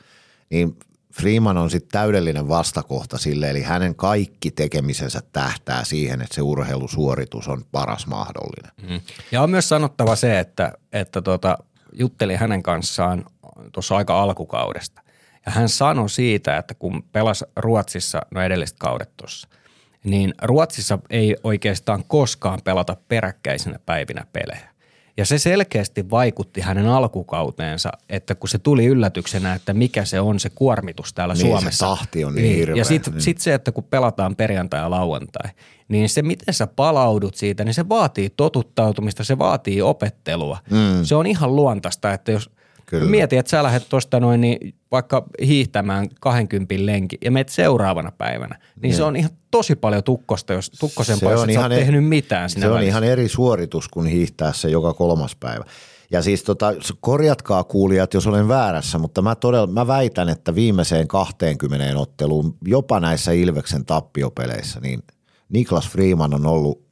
Niin 0.50 0.78
Freeman 1.14 1.58
on 1.58 1.70
sitten 1.70 1.92
täydellinen 1.92 2.48
vastakohta 2.48 3.18
sille, 3.18 3.50
eli 3.50 3.62
hänen 3.62 3.96
kaikki 3.96 4.52
tekemisensä 4.52 5.22
tähtää 5.32 5.84
siihen, 5.84 6.22
että 6.22 6.36
se 6.36 6.42
urheilusuoritus 6.42 7.48
on 7.48 7.66
paras 7.72 8.08
mahdollinen. 8.08 8.72
Mm. 8.90 9.02
Ja 9.32 9.42
on 9.42 9.50
myös 9.50 9.70
sanottava 9.70 10.16
se, 10.16 10.40
että, 10.40 10.74
että 10.94 11.22
tota, 11.22 11.58
juttelin 11.94 12.40
hänen 12.40 12.64
kanssaan 12.64 13.26
tuossa 13.72 13.98
aika 13.98 14.22
alkukaudesta. 14.22 15.02
Ja 15.46 15.52
hän 15.52 15.70
sanoi 15.70 16.10
siitä, 16.10 16.58
että 16.58 16.74
kun 16.74 17.04
pelasi 17.12 17.46
Ruotsissa 17.56 18.22
no 18.32 18.42
edelliset 18.42 18.78
kaudet 18.80 19.10
tuossa– 19.18 19.48
niin 20.04 20.34
Ruotsissa 20.42 21.00
ei 21.10 21.36
oikeastaan 21.44 22.04
koskaan 22.08 22.60
pelata 22.64 22.98
peräkkäisenä 23.08 23.80
päivinä 23.86 24.26
pelejä. 24.34 24.73
Ja 25.18 25.26
se 25.26 25.38
selkeästi 25.38 26.10
vaikutti 26.10 26.62
hänen 26.62 26.88
alkukauteensa, 26.88 27.90
että 28.10 28.36
kun 28.36 28.50
se 28.50 28.58
tuli 28.58 28.86
yllätyksenä, 28.86 29.54
että 29.54 29.74
mikä 29.74 30.06
se 30.06 30.20
on 30.20 30.40
se 30.40 30.50
kuormitus 30.50 31.14
täällä 31.14 31.34
niin, 31.34 31.48
Suomessa. 31.48 31.86
Se 31.86 31.90
tahti 31.90 32.26
on 32.26 32.36
niin, 32.36 32.44
niin 32.44 32.56
hirveä. 32.56 32.76
Ja 32.76 32.86
sitten 32.86 33.14
niin. 33.14 33.22
sit 33.22 33.38
se, 33.38 33.54
että 33.54 33.72
kun 33.72 33.84
pelataan 33.84 34.36
perjantai 34.36 34.80
ja 34.80 34.90
lauantai, 34.90 35.52
niin 35.88 36.10
se 36.10 36.22
miten 36.22 36.54
sä 36.54 36.68
palaudut 36.68 37.36
siitä, 37.36 37.64
niin 37.64 37.74
se 37.74 37.90
vaatii 37.90 38.30
totuttautumista, 38.30 39.24
se 39.24 39.38
vaatii 39.38 39.82
opettelua. 39.82 40.58
Mm. 40.70 41.04
Se 41.04 41.16
on 41.16 41.26
ihan 41.26 41.56
luontaista, 41.56 42.14
että 42.14 42.32
jos– 42.32 42.50
Kyllä. 42.86 43.10
Mieti, 43.10 43.38
että 43.38 43.50
sä 43.50 43.64
lähdet 43.64 43.90
tuosta 43.90 44.20
noin 44.20 44.42
niin 44.42 44.76
vaikka 44.94 45.26
hiihtämään 45.46 46.08
20 46.22 46.76
lenki 46.78 47.18
ja 47.24 47.32
meet 47.32 47.50
seuraavana 47.50 48.12
päivänä, 48.12 48.56
niin, 48.56 48.82
niin 48.82 48.96
se 48.96 49.04
on 49.04 49.16
ihan 49.16 49.32
tosi 49.52 49.76
paljon 49.76 50.04
tukkosta, 50.04 50.54
jos 50.54 50.70
tukkosempaa, 50.80 51.32
jos 51.32 51.44
et 51.44 51.50
ihan 51.50 51.72
e- 51.72 51.76
tehnyt 51.76 52.06
mitään 52.06 52.50
sinne 52.50 52.66
Se 52.66 52.70
välissä. 52.70 52.82
on 52.84 52.88
ihan 52.88 53.04
eri 53.04 53.30
suoritus 53.30 53.88
kuin 53.88 54.08
hiihtää 54.08 54.54
se 54.54 54.70
joka 54.70 54.94
kolmas 54.94 55.36
päivä. 55.36 55.64
Ja 56.12 56.22
siis 56.22 56.44
tota, 56.44 56.74
korjatkaa 57.00 57.64
kuulijat, 57.64 58.14
jos 58.14 58.28
olen 58.28 58.48
väärässä, 58.48 58.98
mutta 58.98 59.22
mä, 59.22 59.36
todella, 59.36 59.68
mä 59.68 59.88
väitän, 59.88 60.30
että 60.30 60.56
viimeiseen 60.56 61.08
20 61.08 62.00
otteluun, 62.00 62.58
jopa 62.66 63.00
näissä 63.00 63.32
Ilveksen 63.32 63.86
tappiopeleissä, 63.86 64.80
niin 64.80 65.04
Niklas 65.50 65.90
Freeman 65.90 66.34
on 66.34 66.46
ollut 66.46 66.84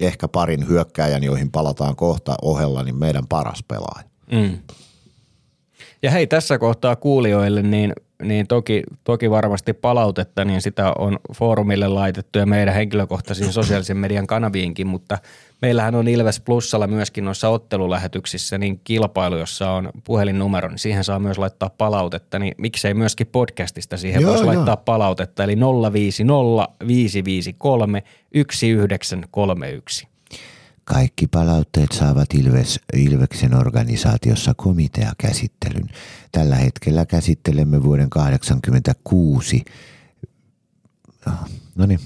ehkä 0.00 0.28
parin 0.28 0.68
hyökkäjän, 0.68 1.24
joihin 1.24 1.50
palataan 1.50 1.96
kohta 1.96 2.34
ohella, 2.42 2.82
niin 2.82 2.96
meidän 2.96 3.26
paras 3.28 3.62
pelaaja. 3.68 4.08
Mm. 4.32 4.58
Ja 6.04 6.10
hei, 6.10 6.26
tässä 6.26 6.58
kohtaa 6.58 6.96
kuulijoille, 6.96 7.62
niin, 7.62 7.92
niin 8.22 8.46
toki, 8.46 8.82
toki 9.04 9.30
varmasti 9.30 9.72
palautetta, 9.72 10.44
niin 10.44 10.62
sitä 10.62 10.92
on 10.98 11.18
foorumille 11.34 11.88
laitettu 11.88 12.38
ja 12.38 12.46
meidän 12.46 12.74
henkilökohtaisiin 12.74 13.52
sosiaalisen 13.62 13.96
median 13.96 14.26
kanaviinkin, 14.26 14.86
mutta 14.86 15.18
meillähän 15.62 15.94
on 15.94 16.08
Ilves 16.08 16.40
Plussalla 16.40 16.86
myöskin 16.86 17.24
noissa 17.24 17.48
ottelulähetyksissä 17.48 18.58
niin 18.58 18.80
kilpailu, 18.84 19.36
jossa 19.36 19.70
on 19.70 19.90
puhelinnumero, 20.04 20.68
niin 20.68 20.78
siihen 20.78 21.04
saa 21.04 21.18
myös 21.18 21.38
laittaa 21.38 21.70
palautetta, 21.78 22.38
niin 22.38 22.54
miksei 22.58 22.94
myöskin 22.94 23.26
podcastista 23.26 23.96
siihen 23.96 24.22
joo, 24.22 24.30
voisi 24.30 24.44
joo. 24.44 24.54
laittaa 24.54 24.76
palautetta, 24.76 25.44
eli 25.44 25.56
050 25.92 26.68
553 26.86 28.02
1931. 28.32 30.13
Kaikki 30.84 31.26
palautteet 31.26 31.92
saavat 31.92 32.34
Ilves, 32.34 32.80
Ilveksen 32.92 33.54
organisaatiossa 33.54 34.52
komiteakäsittelyn. 34.56 35.88
Tällä 36.32 36.56
hetkellä 36.56 37.06
käsittelemme 37.06 37.82
vuoden 37.82 38.10
1986. 38.10 39.64
No 41.74 41.86
niin. 41.86 42.00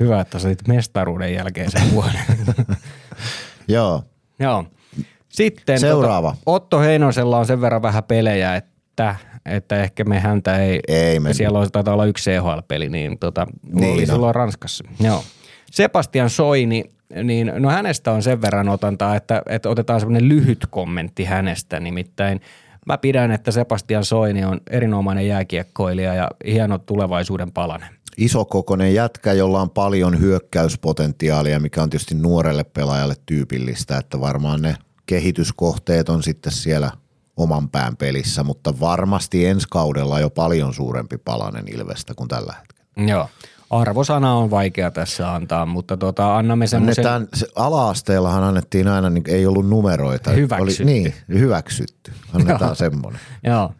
Hyvä, 0.00 0.20
että 0.20 0.38
sä 0.38 0.48
mestaruuden 0.68 1.34
jälkeen 1.34 1.70
sen 1.70 1.90
vuoden. 1.92 2.20
Joo. 3.68 4.04
Joo. 4.38 4.64
Sitten 5.28 5.80
Seuraava. 5.80 6.30
Tota, 6.30 6.42
Otto 6.46 6.80
Heinosella 6.80 7.38
on 7.38 7.46
sen 7.46 7.60
verran 7.60 7.82
vähän 7.82 8.04
pelejä, 8.04 8.56
että, 8.56 9.16
että 9.46 9.82
ehkä 9.82 10.04
me 10.04 10.20
häntä 10.20 10.58
ei, 10.58 10.80
ei 10.88 11.20
me... 11.20 11.34
siellä 11.34 11.58
on, 11.58 11.70
taitaa 11.72 11.94
olla 11.94 12.04
yksi 12.04 12.30
CHL-peli, 12.30 12.88
niin, 12.88 13.18
tota, 13.18 13.46
niin 13.72 13.92
oli 13.92 14.06
no. 14.06 14.12
silloin 14.12 14.34
Ranskassa. 14.34 14.84
Joo. 15.00 15.24
Sebastian 15.70 16.30
Soini 16.30 16.84
niin 17.24 17.52
no 17.58 17.70
hänestä 17.70 18.12
on 18.12 18.22
sen 18.22 18.42
verran 18.42 18.68
otantaa, 18.68 19.16
että, 19.16 19.42
että 19.48 19.68
otetaan 19.68 20.00
semmoinen 20.00 20.28
lyhyt 20.28 20.66
kommentti 20.70 21.24
hänestä. 21.24 21.80
Nimittäin 21.80 22.40
mä 22.86 22.98
pidän, 22.98 23.30
että 23.30 23.50
Sebastian 23.50 24.04
Soini 24.04 24.44
on 24.44 24.60
erinomainen 24.70 25.26
jääkiekkoilija 25.26 26.14
ja 26.14 26.28
hieno 26.46 26.78
tulevaisuuden 26.78 27.52
palanen. 27.52 27.88
Isokokoinen 28.16 28.94
jätkä, 28.94 29.32
jolla 29.32 29.60
on 29.60 29.70
paljon 29.70 30.20
hyökkäyspotentiaalia, 30.20 31.60
mikä 31.60 31.82
on 31.82 31.90
tietysti 31.90 32.14
nuorelle 32.14 32.64
pelaajalle 32.64 33.14
tyypillistä, 33.26 33.98
että 33.98 34.20
varmaan 34.20 34.62
ne 34.62 34.76
kehityskohteet 35.06 36.08
on 36.08 36.22
sitten 36.22 36.52
siellä 36.52 36.90
oman 37.36 37.68
pään 37.68 37.96
pelissä, 37.96 38.42
mutta 38.42 38.80
varmasti 38.80 39.46
ensi 39.46 39.66
kaudella 39.70 40.20
jo 40.20 40.30
paljon 40.30 40.74
suurempi 40.74 41.18
palanen 41.18 41.64
Ilvestä 41.74 42.14
kuin 42.14 42.28
tällä 42.28 42.54
hetkellä. 42.60 43.10
Joo. 43.12 43.28
Arvosana 43.72 44.34
on 44.34 44.50
vaikea 44.50 44.90
tässä 44.90 45.34
antaa, 45.34 45.66
mutta 45.66 45.96
tota, 45.96 46.36
annamme 46.36 46.66
semmoisen... 46.66 47.04
Se, 47.34 47.46
ala-asteellahan 47.56 48.44
annettiin 48.44 48.88
aina, 48.88 49.10
niin 49.10 49.24
ei 49.28 49.46
ollut 49.46 49.68
numeroita. 49.68 50.30
Hyväksytty. 50.30 50.82
Oli, 50.82 50.92
niin, 50.92 51.14
hyväksytty. 51.28 52.12
Annetaan 52.34 52.76
semmoinen. 52.76 53.20
Joo. 53.42 53.72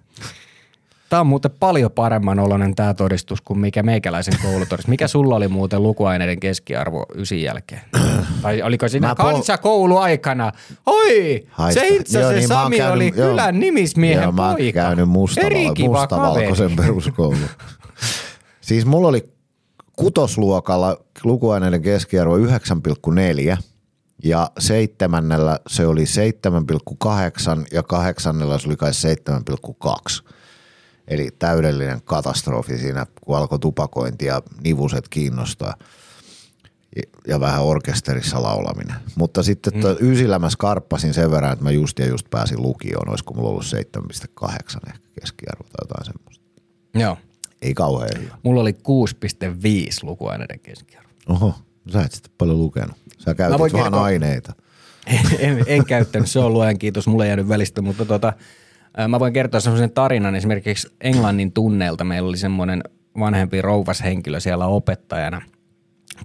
Tämä 1.08 1.20
on 1.20 1.26
muuten 1.26 1.50
paljon 1.60 1.90
paremman 1.90 2.38
oloinen 2.38 2.74
tämä 2.74 2.94
todistus 2.94 3.40
kuin 3.40 3.58
mikä 3.58 3.82
meikäläisen 3.82 4.34
koulutodistus. 4.42 4.88
Mikä 4.88 5.08
sulla 5.08 5.36
oli 5.36 5.48
muuten 5.48 5.82
lukuaineiden 5.82 6.40
keskiarvo 6.40 7.06
ysin 7.14 7.42
jälkeen? 7.42 7.80
Vai 8.42 8.62
oliko 8.62 8.88
siinä 8.88 9.08
Mä 9.08 9.14
kansakouluaikana? 9.14 10.52
Oi, 10.86 11.46
Haista. 11.50 11.80
se 11.80 11.86
itse 11.88 12.18
asiassa 12.18 12.34
niin, 12.34 12.48
Sami 12.48 12.76
käynyt, 12.76 12.94
oli 12.94 13.12
joo, 13.16 13.30
kylän 13.30 13.60
nimismiehen 13.60 14.22
joo, 14.22 14.32
poika. 14.32 14.42
Mä 14.42 14.86
oon 14.86 14.96
käynyt 14.96 15.08
mustavalkoisen 15.08 16.76
peruskoulun. 16.76 17.38
siis 18.60 18.86
mulla 18.86 19.08
oli 19.08 19.32
kutosluokalla 19.96 20.96
lukuaineiden 21.24 21.82
keskiarvo 21.82 22.38
9,4 22.38 23.56
Ja 24.24 24.50
seitsemännellä 24.58 25.58
se 25.66 25.86
oli 25.86 26.04
7,8 26.04 27.66
ja 27.72 27.82
kahdeksannella 27.82 28.58
se 28.58 28.68
oli 28.68 28.76
kai 28.76 28.90
7,2. 30.20 30.32
Eli 31.08 31.28
täydellinen 31.38 32.02
katastrofi 32.04 32.78
siinä, 32.78 33.06
kun 33.20 33.36
alkoi 33.36 33.58
tupakointi 33.58 34.26
ja 34.26 34.42
nivuset 34.64 35.08
kiinnostaa 35.08 35.74
ja 37.28 37.40
vähän 37.40 37.62
orkesterissa 37.62 38.42
laulaminen. 38.42 38.96
Mutta 39.16 39.42
sitten 39.42 39.72
mm. 39.72 39.80
ysillä 40.00 40.38
mä 40.38 40.50
skarppasin 40.50 41.14
sen 41.14 41.30
verran, 41.30 41.52
että 41.52 41.64
mä 41.64 41.70
just 41.70 41.98
ja 41.98 42.06
just 42.06 42.30
pääsin 42.30 42.62
lukioon, 42.62 43.08
olisiko 43.08 43.34
mulla 43.34 43.48
ollut 43.48 43.64
7,8 43.64 44.50
ehkä 44.86 45.08
keskiarvo 45.20 45.64
tai 45.64 45.82
jotain 45.82 46.04
semmoista. 46.04 46.44
Joo. 46.94 47.16
Ei 47.62 47.74
kauhean 47.74 48.10
hyvä. 48.22 48.34
Mulla 48.42 48.60
oli 48.60 48.72
6,5 48.72 48.78
lukuaineiden 50.02 50.60
keskiarvo. 50.60 51.08
Oho, 51.28 51.54
sä 51.92 52.02
et 52.02 52.12
sitten 52.12 52.32
paljon 52.38 52.58
lukenut. 52.58 52.96
Sä 53.18 53.34
käytit 53.34 53.58
vaan 53.58 53.70
kertoa. 53.70 54.02
aineita. 54.04 54.52
En, 55.06 55.20
en, 55.38 55.64
en 55.66 55.84
käyttänyt, 55.84 56.30
se 56.30 56.38
on 56.38 56.52
luojan 56.52 56.78
kiitos, 56.78 57.06
mulle 57.06 57.26
jäänyt 57.26 57.48
välistä, 57.48 57.82
mutta 57.82 58.04
tota, 58.04 58.32
mä 59.08 59.20
voin 59.20 59.32
kertoa 59.32 59.60
semmoisen 59.60 59.90
tarinan 59.90 60.34
esimerkiksi 60.34 60.88
Englannin 61.00 61.52
tunneilta. 61.52 62.04
Meillä 62.04 62.28
oli 62.28 62.36
semmoinen 62.36 62.82
vanhempi 63.18 63.62
rouvas 63.62 64.02
henkilö 64.02 64.40
siellä 64.40 64.66
opettajana 64.66 65.42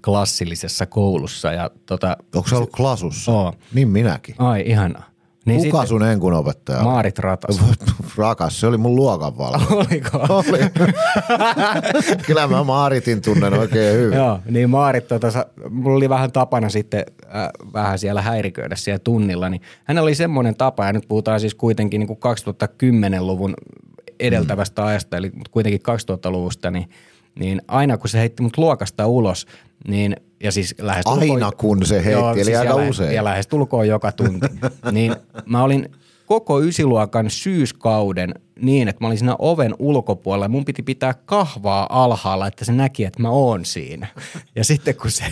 klassillisessa 0.06 0.86
koulussa. 0.86 1.54
Ja 1.54 1.72
tota, 1.86 2.18
Onko 2.36 2.50
se 2.50 2.56
ollut 2.56 2.72
klasussa? 2.72 3.32
Oo. 3.32 3.54
Niin 3.74 3.88
minäkin. 3.88 4.36
Ai, 4.38 4.64
ihanaa. 4.66 5.10
Niin 5.48 5.72
Kuka 5.72 5.86
sun 5.86 6.04
enkun 6.04 6.34
opettaja 6.34 6.84
Maarit 6.84 7.20
Ratas. 7.20 7.62
Rakas, 8.18 8.60
se 8.60 8.68
oli 8.68 8.78
mun 8.78 8.96
luokanvalvoja. 8.96 9.68
Oliko? 9.90 10.18
Oli. 10.30 10.60
Kyllä 12.28 12.48
mä 12.48 12.64
Maaritin 12.64 13.22
tunnen 13.22 13.54
oikein 13.54 13.98
hyvin. 13.98 14.18
Joo, 14.18 14.40
niin 14.50 14.70
Maarit, 14.70 15.08
tota, 15.08 15.46
mulla 15.70 15.98
oli 15.98 16.10
vähän 16.10 16.32
tapana 16.32 16.70
sitten 16.70 17.06
äh, 17.26 17.50
vähän 17.74 18.00
siellä 18.00 18.22
häiriköidä 18.22 18.76
siellä 18.76 19.00
tunnilla, 19.00 19.50
niin 19.50 19.62
hän 19.84 19.98
oli 19.98 20.16
semmoinen 20.16 20.56
tapa, 20.56 20.86
ja 20.86 20.94
nyt 20.94 21.08
puhutaan 21.08 21.40
siis 21.40 21.56
kuitenkin 21.56 22.00
niin 22.00 22.08
kuin 22.08 22.20
2010-luvun 22.20 23.54
edeltävästä 24.20 24.82
mm. 24.82 24.88
ajasta, 24.88 25.18
eli 25.18 25.32
kuitenkin 25.52 25.82
2000-luvusta, 25.82 26.72
niin, 26.72 26.90
niin 27.40 27.62
aina 27.68 27.98
kun 27.98 28.10
se 28.10 28.20
heitti 28.20 28.44
mut 28.44 28.58
luokasta 28.58 29.08
ulos, 29.08 29.48
niin 29.88 30.16
ja 30.44 30.52
siis 30.52 30.76
lähes 30.82 31.04
Aina 31.08 31.52
kun 31.52 31.86
se 31.86 31.96
heitti, 31.96 32.12
joo, 32.12 32.32
eli 32.32 32.44
siis 32.44 32.58
aika 32.58 32.82
ja 32.82 32.90
usein. 32.90 33.16
Ja 33.16 33.24
lähes 33.24 33.48
tulkoon 33.48 33.88
joka 33.88 34.12
tunti. 34.12 34.48
niin 34.92 35.16
mä 35.46 35.64
olin 35.64 35.90
koko 36.26 36.62
ysiluokan 36.62 37.30
syyskauden 37.30 38.34
niin, 38.62 38.88
että 38.88 39.04
mä 39.04 39.08
olin 39.08 39.18
siinä 39.18 39.36
oven 39.40 39.76
ulkopuolella. 39.80 40.48
Mun 40.48 40.66
piti 40.66 40.84
pitää 40.84 41.14
kahvaa 41.26 42.04
alhaalla, 42.04 42.48
että 42.48 42.66
se 42.66 42.72
näki, 42.72 43.04
että 43.04 43.22
mä 43.22 43.30
oon 43.30 43.66
siinä. 43.66 44.08
Ja 44.56 44.64
sitten 44.64 44.96
kun 44.96 45.12
se, 45.12 45.24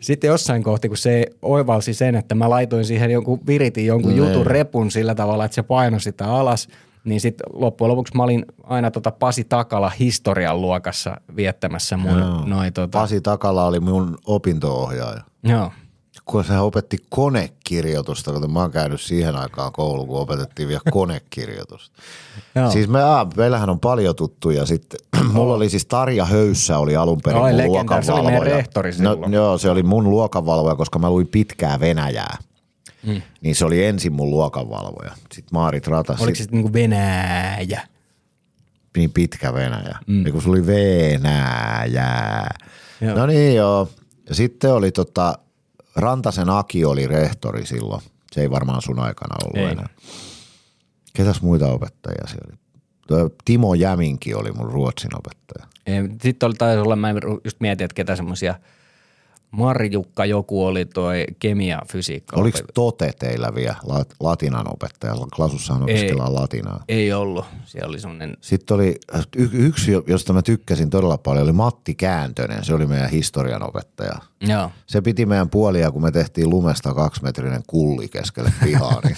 sitten 0.00 0.28
jossain 0.28 0.62
kohti, 0.62 0.88
kun 0.88 0.96
se 0.96 1.26
oivalsi 1.42 1.94
sen, 1.94 2.14
että 2.14 2.34
mä 2.34 2.50
laitoin 2.50 2.84
siihen 2.84 3.10
jonkun, 3.10 3.40
viritin 3.46 3.86
jonkun 3.86 4.10
ne. 4.10 4.16
jutun 4.16 4.46
repun 4.46 4.90
sillä 4.90 5.14
tavalla, 5.14 5.44
että 5.44 5.54
se 5.54 5.62
painoi 5.62 6.00
sitä 6.00 6.34
alas– 6.34 6.68
niin 7.04 7.20
sitten 7.20 7.46
loppujen 7.52 7.90
lopuksi 7.90 8.16
mä 8.16 8.22
olin 8.22 8.44
aina 8.62 8.90
tota 8.90 9.10
Pasi 9.10 9.44
Takala 9.44 9.88
historian 9.88 10.60
luokassa 10.60 11.16
viettämässä 11.36 11.96
mun 11.96 12.18
Joo. 12.18 12.44
noi 12.46 12.70
tota... 12.72 12.98
Pasi 12.98 13.20
Takala 13.20 13.66
oli 13.66 13.80
mun 13.80 14.18
opinto-ohjaaja. 14.26 15.20
Joo. 15.42 15.72
Kun 16.24 16.44
se 16.44 16.58
opetti 16.58 16.98
konekirjoitusta, 17.08 18.32
kun 18.32 18.52
mä 18.52 18.60
oon 18.60 18.70
käynyt 18.70 19.00
siihen 19.00 19.36
aikaan 19.36 19.72
kouluun, 19.72 20.08
kun 20.08 20.20
opetettiin 20.20 20.68
vielä 20.68 20.80
konekirjoitusta. 20.90 22.02
Joo. 22.54 22.70
Siis 22.70 22.88
me, 22.88 23.02
aa, 23.02 23.26
meillähän 23.36 23.70
on 23.70 23.80
paljon 23.80 24.16
tuttuja 24.16 24.66
sitten. 24.66 25.00
Mulla 25.32 25.54
oli 25.54 25.68
siis 25.68 25.86
Tarja 25.86 26.24
Höyssä 26.24 26.78
oli 26.78 26.96
alun 26.96 27.20
perin 27.24 27.42
Oi, 27.42 27.52
mun 27.52 27.66
luokanvalvoja. 27.66 28.34
Se 28.34 28.40
oli 28.40 28.50
rehtori 28.50 28.90
no, 28.90 28.96
silloin. 28.96 29.20
No, 29.20 29.28
joo, 29.28 29.58
se 29.58 29.70
oli 29.70 29.82
mun 29.82 30.10
luokanvalvoja, 30.10 30.74
koska 30.74 30.98
mä 30.98 31.10
luin 31.10 31.28
pitkää 31.28 31.80
Venäjää. 31.80 32.36
Mm. 33.06 33.22
Niin 33.40 33.54
se 33.54 33.64
oli 33.64 33.84
ensin 33.84 34.12
mun 34.12 34.30
luokanvalvoja. 34.30 35.12
Sitten 35.32 35.52
Maarit 35.52 35.86
Ratas. 35.86 36.20
Oliko 36.20 36.34
se 36.34 36.42
sitten 36.42 36.56
niinku 36.56 36.72
Venäjä? 36.72 37.88
Niin 38.96 39.12
pitkä 39.12 39.54
Venäjä. 39.54 39.98
Mm. 40.06 40.32
kun 40.32 40.42
se 40.42 40.48
oli 40.48 40.66
Venäjä. 40.66 42.46
Joo. 43.00 43.16
No 43.16 43.26
niin 43.26 43.54
joo. 43.54 43.88
Ja 44.28 44.34
sitten 44.34 44.72
oli 44.72 44.92
tota, 44.92 45.38
Rantasen 45.96 46.50
Aki 46.50 46.84
oli 46.84 47.06
rehtori 47.06 47.66
silloin. 47.66 48.02
Se 48.32 48.40
ei 48.40 48.50
varmaan 48.50 48.82
sun 48.82 48.98
aikana 48.98 49.36
ollut 49.44 49.56
ei. 49.56 49.72
enää. 49.72 49.88
Ketäs 51.12 51.42
muita 51.42 51.72
opettajia 51.72 52.26
siellä 52.26 52.46
oli? 52.50 53.30
Timo 53.44 53.74
Jäminki 53.74 54.34
oli 54.34 54.52
mun 54.52 54.72
ruotsin 54.72 55.10
opettaja. 55.16 55.66
Sitten 56.22 56.46
oli 56.46 56.54
taisi 56.54 56.80
olla, 56.80 56.96
mä 56.96 57.14
just 57.44 57.60
mietin, 57.60 57.84
että 57.84 57.94
ketä 57.94 58.16
semmoisia– 58.16 58.54
Marjukka 59.56 60.24
joku 60.24 60.64
oli 60.64 60.84
toi 60.84 61.26
kemia, 61.38 61.82
fysiikka. 61.92 62.40
Oliko 62.40 62.58
Tote 62.74 63.12
teillä 63.18 63.54
vielä 63.54 63.76
latinan 64.20 64.72
opettaja? 64.72 65.14
Klasussahan 65.36 65.82
opiskellaan 65.82 66.34
latinaa. 66.34 66.84
Ei 66.88 67.12
ollut. 67.12 67.44
Siellä 67.64 67.88
oli 67.88 68.00
semmoinen... 68.00 68.36
Sitten 68.40 68.74
oli 68.74 68.94
y- 69.36 69.48
yksi, 69.52 69.92
josta 70.06 70.32
mä 70.32 70.42
tykkäsin 70.42 70.90
todella 70.90 71.18
paljon, 71.18 71.44
oli 71.44 71.52
Matti 71.52 71.94
Kääntönen. 71.94 72.64
Se 72.64 72.74
oli 72.74 72.86
meidän 72.86 73.10
historian 73.10 73.68
opettaja. 73.68 74.14
Joo. 74.40 74.70
Se 74.86 75.00
piti 75.00 75.26
meidän 75.26 75.50
puolia, 75.50 75.90
kun 75.90 76.02
me 76.02 76.10
tehtiin 76.10 76.50
lumesta 76.50 76.94
kaksimetrinen 76.94 77.62
kulli 77.66 78.08
keskelle 78.08 78.52
pihaa. 78.64 79.00
niin 79.04 79.16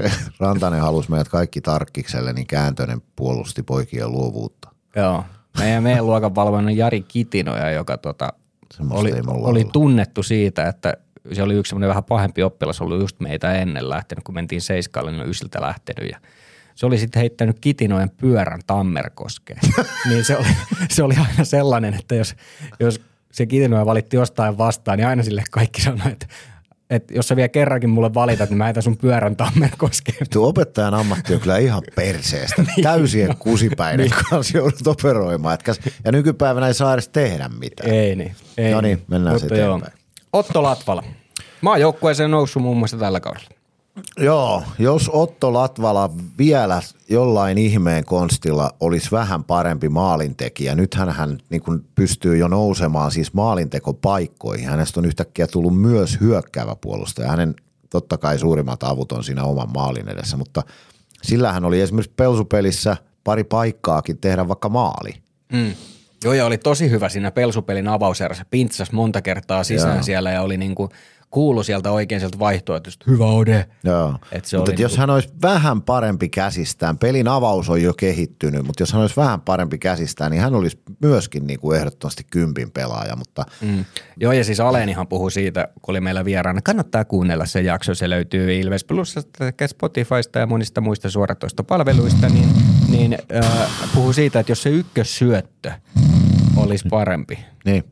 Rantanen 0.40 0.80
halusi 0.80 1.10
meidät 1.10 1.28
kaikki 1.28 1.60
tarkkikselle, 1.60 2.32
niin 2.32 2.46
Kääntönen 2.46 3.02
puolusti 3.16 3.62
poikien 3.62 4.12
luovuutta. 4.12 4.68
Joo. 4.96 5.24
Meidän, 5.58 5.82
meidän 5.82 6.06
luokan 6.06 6.76
Jari 6.76 7.02
Kitinoja, 7.02 7.70
joka 7.70 7.98
tota, 7.98 8.32
oli, 8.90 9.12
oli 9.26 9.64
tunnettu 9.72 10.22
siitä, 10.22 10.68
että 10.68 10.94
se 11.32 11.42
oli 11.42 11.54
yksi 11.54 11.70
semmoinen 11.70 11.88
vähän 11.88 12.04
pahempi 12.04 12.42
oppilas 12.42 12.80
ollut 12.80 13.00
just 13.00 13.20
meitä 13.20 13.54
ennen 13.54 13.90
lähtenyt, 13.90 14.24
kun 14.24 14.34
mentiin 14.34 14.60
Seiskalle, 14.60 15.12
niin 15.12 15.28
ysiltä 15.28 15.60
lähtenyt 15.60 16.10
ja 16.10 16.18
se 16.74 16.86
oli 16.86 16.98
sitten 16.98 17.20
heittänyt 17.20 17.58
kitinojen 17.58 18.10
pyörän 18.10 18.60
Tammerkoskeen. 18.66 19.60
niin 20.08 20.24
se 20.24 20.36
oli, 20.36 20.46
se 20.90 21.02
oli 21.02 21.14
aina 21.16 21.44
sellainen, 21.44 21.94
että 21.94 22.14
jos, 22.14 22.34
jos 22.80 23.00
se 23.32 23.46
kitinoja 23.46 23.86
valitti 23.86 24.16
jostain 24.16 24.58
vastaan, 24.58 24.98
niin 24.98 25.06
aina 25.06 25.22
sille 25.22 25.44
kaikki 25.50 25.82
sanoi, 25.82 26.12
että 26.12 26.26
että 26.90 27.14
jos 27.14 27.28
sä 27.28 27.36
vielä 27.36 27.48
kerrankin 27.48 27.90
mulle 27.90 28.14
valitat, 28.14 28.50
niin 28.50 28.58
mä 28.58 28.64
heitän 28.64 28.82
sun 28.82 28.96
pyörän 28.96 29.36
Tammerkoskeen. 29.36 30.26
Tuo 30.32 30.48
opettajan 30.48 30.94
ammatti 30.94 31.34
on 31.34 31.40
kyllä 31.40 31.58
ihan 31.58 31.82
perseestä. 31.94 32.62
niin. 32.76 32.82
Täysien 32.82 33.36
kusipäinen 33.38 34.10
niin. 34.10 34.24
kanssa 34.30 34.58
joudut 34.58 34.86
operoimaan. 34.86 35.58
Ja 36.04 36.12
nykypäivänä 36.12 36.66
ei 36.66 36.74
saa 36.74 36.94
edes 36.94 37.08
tehdä 37.08 37.50
mitään. 37.60 37.90
Ei 37.90 38.16
niin. 38.16 38.36
Ei 38.58 38.72
no 38.72 38.80
niin, 38.80 39.02
mennään 39.08 39.34
Mutta 39.34 39.48
sitten 39.48 39.64
eteenpäin. 39.64 39.92
Otto 40.32 40.62
Latvala. 40.62 41.04
Maajoukkueeseen 41.60 42.30
noussut 42.30 42.62
muun 42.62 42.76
muassa 42.76 42.96
tällä 42.96 43.20
kaudella. 43.20 43.57
Joo, 44.18 44.62
jos 44.78 45.10
Otto 45.12 45.52
Latvala 45.52 46.10
vielä 46.38 46.82
jollain 47.08 47.58
ihmeen 47.58 48.04
konstilla 48.04 48.70
olisi 48.80 49.10
vähän 49.10 49.44
parempi 49.44 49.88
maalintekijä, 49.88 50.74
nythän 50.74 51.10
hän 51.10 51.38
niin 51.50 51.62
kuin 51.62 51.84
pystyy 51.94 52.36
jo 52.36 52.48
nousemaan 52.48 53.10
siis 53.10 53.34
maalintekopaikkoihin. 53.34 54.68
Hänestä 54.68 55.00
on 55.00 55.06
yhtäkkiä 55.06 55.46
tullut 55.46 55.80
myös 55.80 56.20
hyökkäävä 56.20 56.76
puolustaja. 56.80 57.30
Hänen 57.30 57.54
totta 57.90 58.18
kai 58.18 58.38
suurimmat 58.38 58.82
avut 58.82 59.12
on 59.12 59.24
siinä 59.24 59.44
oman 59.44 59.72
maalin 59.74 60.08
edessä, 60.08 60.36
mutta 60.36 60.62
sillä 61.22 61.52
hän 61.52 61.64
oli 61.64 61.80
esimerkiksi 61.80 62.14
pelsupelissä 62.16 62.96
pari 63.24 63.44
paikkaakin 63.44 64.18
tehdä 64.18 64.48
vaikka 64.48 64.68
maali. 64.68 65.10
Mm. 65.52 65.72
Joo, 66.24 66.34
ja 66.34 66.46
oli 66.46 66.58
tosi 66.58 66.90
hyvä 66.90 67.08
siinä 67.08 67.30
pelsupelin 67.30 67.88
avauserässä. 67.88 68.44
Pintsas 68.50 68.92
monta 68.92 69.22
kertaa 69.22 69.64
sisään 69.64 69.96
Joo. 69.96 70.02
siellä 70.02 70.30
ja 70.30 70.42
oli 70.42 70.56
niin 70.56 70.74
kuin– 70.74 70.90
kuulu 71.30 71.62
sieltä 71.62 71.90
oikein 71.90 72.20
sieltä 72.20 72.38
vaihtoehtoista, 72.38 73.04
hyvä 73.08 73.26
ode. 73.26 73.66
Joo, 73.84 74.18
et 74.32 74.44
se 74.44 74.56
mutta 74.56 74.72
jos 74.82 74.92
niin 74.92 75.00
hän 75.00 75.10
olisi 75.10 75.28
vähän 75.42 75.82
parempi 75.82 76.28
käsistään, 76.28 76.98
pelin 76.98 77.28
avaus 77.28 77.70
on 77.70 77.82
jo 77.82 77.94
kehittynyt, 77.94 78.66
mutta 78.66 78.82
jos 78.82 78.92
hän 78.92 79.02
olisi 79.02 79.16
vähän 79.16 79.40
parempi 79.40 79.78
käsistään, 79.78 80.30
niin 80.30 80.42
hän 80.42 80.54
olisi 80.54 80.80
myöskin 81.00 81.46
niin 81.46 81.60
kuin 81.60 81.78
ehdottomasti 81.78 82.24
kympin 82.30 82.70
pelaaja. 82.70 83.16
Mutta... 83.16 83.44
Mm. 83.60 83.84
Joo 84.16 84.32
ja 84.32 84.44
siis 84.44 84.60
Alenihan 84.60 85.08
puhui 85.08 85.32
siitä, 85.32 85.68
kun 85.82 85.92
oli 85.92 86.00
meillä 86.00 86.24
vieraana, 86.24 86.62
kannattaa 86.62 87.04
kuunnella 87.04 87.46
se 87.46 87.60
jakso, 87.60 87.94
se 87.94 88.10
löytyy 88.10 88.60
Ilves 88.60 88.84
Plusasta, 88.84 89.44
Spotifysta 89.66 90.38
ja 90.38 90.46
monista 90.46 90.80
muista 90.80 91.10
suoratoistopalveluista, 91.10 92.28
niin, 92.28 92.48
niin 92.88 93.18
äh, 93.44 93.70
puhui 93.94 94.14
siitä, 94.14 94.40
että 94.40 94.52
jos 94.52 94.62
se 94.62 94.70
ykkössyöttö 94.70 95.72
olisi 96.56 96.88
parempi, 96.88 97.38
niin, 97.64 97.84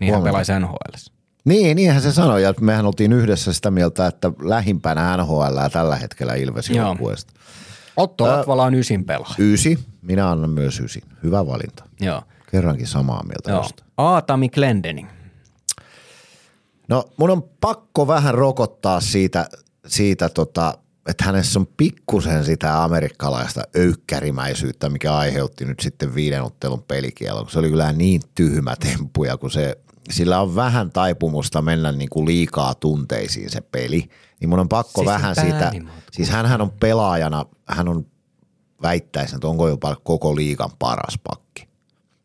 niin 0.00 0.14
hän 0.14 0.22
pelaisi 0.22 0.52
NHL. 0.60 1.11
Niin, 1.44 1.76
niinhän 1.76 2.02
se 2.02 2.12
sanoi, 2.12 2.42
ja 2.42 2.54
mehän 2.60 2.86
oltiin 2.86 3.12
yhdessä 3.12 3.52
sitä 3.52 3.70
mieltä, 3.70 4.06
että 4.06 4.32
lähimpänä 4.42 5.16
NHL 5.16 5.58
tällä 5.72 5.96
hetkellä 5.96 6.34
Ilves 6.34 6.70
joukkueesta. 6.70 7.32
Otto 7.96 8.24
Latvala 8.24 8.64
on 8.64 8.74
ysin 8.74 9.04
pelaaja. 9.04 9.34
Ysi, 9.38 9.78
minä 10.02 10.30
annan 10.30 10.50
myös 10.50 10.80
ysin. 10.80 11.02
Hyvä 11.22 11.46
valinta. 11.46 11.84
Joo. 12.00 12.22
Kerrankin 12.50 12.86
samaa 12.86 13.22
mieltä 13.22 13.50
Joo. 13.50 13.68
Aatami 13.96 14.48
Glendening. 14.48 15.08
No 16.88 17.04
mun 17.16 17.30
on 17.30 17.42
pakko 17.60 18.06
vähän 18.06 18.34
rokottaa 18.34 19.00
siitä, 19.00 19.46
siitä 19.86 20.28
tota, 20.28 20.78
että 21.06 21.24
hänessä 21.24 21.58
on 21.60 21.66
pikkusen 21.76 22.44
sitä 22.44 22.84
amerikkalaista 22.84 23.62
öykkärimäisyyttä, 23.76 24.88
mikä 24.88 25.14
aiheutti 25.14 25.64
nyt 25.64 25.80
sitten 25.80 26.14
viiden 26.14 26.42
ottelun 26.42 26.82
pelikielon. 26.82 27.50
Se 27.50 27.58
oli 27.58 27.70
kyllä 27.70 27.92
niin 27.92 28.20
tyhmä 28.34 28.76
temppuja, 28.76 29.36
kun 29.36 29.50
se 29.50 29.78
sillä 30.10 30.40
on 30.40 30.54
vähän 30.54 30.90
taipumusta 30.90 31.62
mennä 31.62 31.92
niin 31.92 32.10
kuin 32.10 32.26
liikaa 32.26 32.74
tunteisiin 32.74 33.50
se 33.50 33.60
peli, 33.60 34.08
niin 34.40 34.48
mun 34.48 34.58
on 34.58 34.68
pakko 34.68 35.00
Siis 35.00 35.06
vähän 35.06 35.34
sitä, 35.34 35.58
päänimatkuu. 35.58 36.02
siis 36.12 36.28
hän 36.30 36.60
on 36.60 36.70
pelaajana, 36.80 37.46
hän 37.68 37.88
on 37.88 38.06
väittäisin, 38.82 39.34
että 39.36 39.48
onko 39.48 39.68
jopa 39.68 39.96
koko 40.02 40.36
liigan 40.36 40.70
paras 40.78 41.18
pakki. 41.30 41.68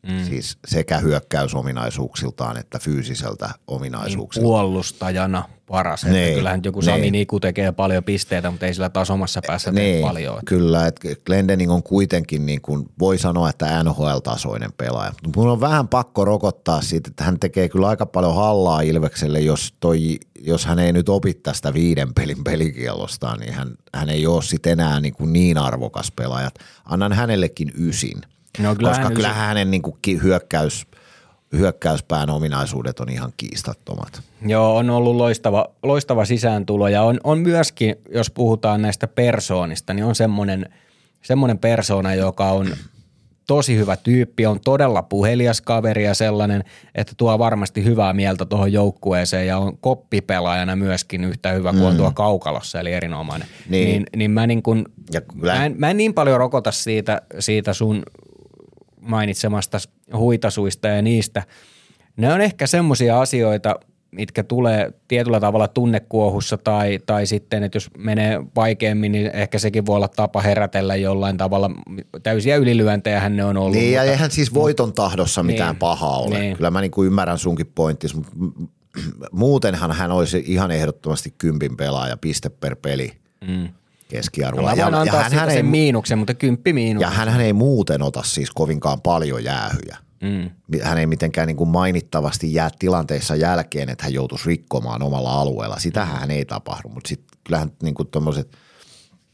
Mm. 0.02 0.24
Siis 0.24 0.58
sekä 0.66 0.98
hyökkäysominaisuuksiltaan 0.98 2.56
että 2.56 2.78
fyysiseltä 2.78 3.46
Niin 3.46 3.54
ominaisuuksiltaan. 3.66 4.48
puolustajana 4.50 5.44
paras. 5.68 6.02
Että 6.04 6.14
Niin, 6.14 6.34
kyllähän 6.34 6.60
joku 6.64 6.82
Sami 6.82 7.00
niin. 7.00 7.12
Niku 7.12 7.40
tekee 7.40 7.72
paljon 7.72 8.04
pisteitä, 8.04 8.50
mutta 8.50 8.66
ei 8.66 8.74
sillä 8.74 8.88
taas 8.88 9.10
omassa 9.10 9.40
päässä 9.46 9.72
tee 9.72 9.82
niin, 9.92 10.04
paljon. 10.06 10.38
kyllä, 10.46 10.86
että 10.86 11.08
Glendening 11.26 11.72
on 11.72 11.82
kuitenkin 11.82 12.46
niin 12.46 12.60
kuin, 12.62 12.86
voi 12.98 13.18
sanoa, 13.18 13.50
että 13.50 13.82
NHL-tasoinen 13.84 14.72
pelaaja. 14.76 15.12
Mutta 15.24 15.40
mun 15.40 15.50
on 15.50 15.60
vähän 15.60 15.88
pakko 15.88 16.24
rokottaa 16.24 16.82
siitä, 16.82 17.08
että 17.10 17.24
hän 17.24 17.40
tekee 17.40 17.68
kyllä 17.68 17.88
aika 17.88 18.06
paljon 18.06 18.34
hallaa 18.34 18.80
Ilvekselle, 18.80 19.40
jos, 19.40 19.74
toi, 19.80 20.18
jos 20.40 20.66
hän 20.66 20.78
ei 20.78 20.92
nyt 20.92 21.08
opi 21.08 21.34
tästä 21.34 21.74
viiden 21.74 22.14
pelin 22.14 22.44
pelikielostaan, 22.44 23.40
niin 23.40 23.52
hän, 23.54 23.68
hän 23.94 24.08
ei 24.10 24.26
ole 24.26 24.42
sitten 24.42 24.72
enää 24.72 25.00
niin, 25.00 25.14
kuin 25.14 25.32
niin 25.32 25.58
arvokas 25.58 26.12
pelaaja. 26.16 26.50
Annan 26.84 27.12
hänellekin 27.12 27.72
ysin, 27.78 28.20
No, 28.58 28.74
kyllä 28.74 28.88
koska 28.88 29.04
hän 29.04 29.14
kyllä 29.14 29.28
ysin- 29.28 29.38
hänen 29.40 29.70
niin 29.70 29.82
kuin 29.82 29.96
hyökkäys, 30.22 30.86
hyökkäyspään 31.52 32.30
ominaisuudet 32.30 33.00
on 33.00 33.08
ihan 33.08 33.32
kiistattomat. 33.36 34.22
Joo, 34.46 34.76
on 34.76 34.90
ollut 34.90 35.16
loistava, 35.16 35.66
loistava 35.82 36.24
sisääntulo 36.24 36.88
ja 36.88 37.02
on, 37.02 37.20
on 37.24 37.38
myöskin, 37.38 37.96
jos 38.14 38.30
puhutaan 38.30 38.82
näistä 38.82 39.08
persoonista, 39.08 39.94
niin 39.94 40.04
on 40.04 40.14
semmoinen, 40.14 40.66
semmoinen 41.22 41.58
persoona, 41.58 42.14
joka 42.14 42.50
on 42.52 42.68
tosi 43.46 43.76
hyvä 43.76 43.96
tyyppi, 43.96 44.46
on 44.46 44.60
todella 44.60 45.02
puhelias 45.02 45.60
kaveri 45.60 46.04
ja 46.04 46.14
sellainen, 46.14 46.64
että 46.94 47.12
tuo 47.16 47.38
varmasti 47.38 47.84
hyvää 47.84 48.12
mieltä 48.12 48.44
tuohon 48.44 48.72
joukkueeseen 48.72 49.46
ja 49.46 49.58
on 49.58 49.78
koppipelaajana 49.78 50.76
myöskin 50.76 51.24
yhtä 51.24 51.52
hyvä 51.52 51.72
kuin 51.72 51.82
on 51.84 51.96
tuo 51.96 52.10
kaukalossa, 52.12 52.80
eli 52.80 52.92
erinomainen. 52.92 53.48
Niin. 53.68 53.88
Niin, 53.88 54.06
niin 54.16 54.30
mä, 54.30 54.46
niin 54.46 54.62
kun, 54.62 54.84
Ja 55.12 55.20
kyllä- 55.20 55.54
mä, 55.54 55.64
en, 55.66 55.74
mä 55.78 55.90
en 55.90 55.96
niin 55.96 56.14
paljon 56.14 56.38
rokota 56.38 56.72
siitä, 56.72 57.22
siitä 57.38 57.72
sun 57.72 58.02
mainitsemasta 59.00 59.78
huitasuista 60.16 60.88
ja 60.88 61.02
niistä. 61.02 61.42
Ne 62.16 62.32
on 62.32 62.40
ehkä 62.40 62.66
semmoisia 62.66 63.20
asioita, 63.20 63.74
mitkä 64.10 64.42
tulee 64.42 64.92
tietyllä 65.08 65.40
tavalla 65.40 65.68
tunnekuohussa 65.68 66.58
tai, 66.58 66.98
tai 67.06 67.26
sitten, 67.26 67.62
että 67.62 67.76
jos 67.76 67.90
menee 67.98 68.40
vaikeammin, 68.56 69.12
niin 69.12 69.30
ehkä 69.34 69.58
sekin 69.58 69.86
voi 69.86 69.96
olla 69.96 70.08
tapa 70.08 70.40
herätellä 70.42 70.96
jollain 70.96 71.36
tavalla. 71.36 71.70
Täysiä 72.22 72.56
ylilyöntejähän 72.56 73.36
ne 73.36 73.44
on 73.44 73.56
ollut. 73.56 73.72
Niin, 73.76 73.92
ja 73.92 74.00
mutta- 74.00 74.12
eihän 74.12 74.30
siis 74.30 74.54
voiton 74.54 74.92
tahdossa 74.92 75.42
mitään 75.42 75.72
Niin. 75.74 75.78
pahaa 75.78 76.18
ole. 76.18 76.38
Niin. 76.38 76.56
Kyllä 76.56 76.70
mä 76.70 76.80
niinku 76.80 77.04
ymmärrän 77.04 77.38
sunkin 77.38 77.72
pointtis, 77.74 78.14
mutta 78.14 78.32
muutenhan 79.32 79.92
hän 79.92 80.12
olisi 80.12 80.44
ihan 80.46 80.70
ehdottomasti 80.70 81.34
kympin 81.38 81.76
pelaaja, 81.76 82.16
piste 82.16 82.48
per 82.48 82.76
peli 82.76 83.12
Mm. 83.48 83.68
Keskiarvolla. 84.08 84.70
No, 84.70 84.76
ja, 84.76 84.86
antaa 84.86 85.04
ja, 85.04 85.12
hän 85.12 85.30
sen 85.30 85.56
ei, 85.56 85.62
miinuksen, 85.62 86.18
mutta 86.18 86.34
kymppi 86.34 86.72
miinus. 86.72 87.00
ja 87.00 87.10
hän 87.10 87.40
ei 87.40 87.52
muuten 87.52 88.02
ota 88.02 88.22
siis 88.22 88.50
kovinkaan 88.50 89.00
paljon 89.00 89.44
jäähyjä. 89.44 89.96
Mm. 90.20 90.50
Hän 90.82 90.98
ei 90.98 91.06
mitenkään 91.06 91.46
niin 91.46 91.56
kuin 91.56 91.70
mainittavasti 91.70 92.54
jää 92.54 92.70
tilanteissa 92.78 93.36
jälkeen, 93.36 93.88
että 93.88 94.04
hän 94.04 94.14
joutuisi 94.14 94.46
rikkomaan 94.46 95.02
omalla 95.02 95.40
alueella. 95.40 95.78
Sitähän 95.78 96.20
hän 96.20 96.30
ei 96.30 96.44
tapahdu, 96.44 96.88
mutta 96.88 97.08
sitten 97.08 97.38
kyllähän 97.44 97.72
niin 97.82 97.94
kuin 97.94 98.08
tommoset, 98.08 98.56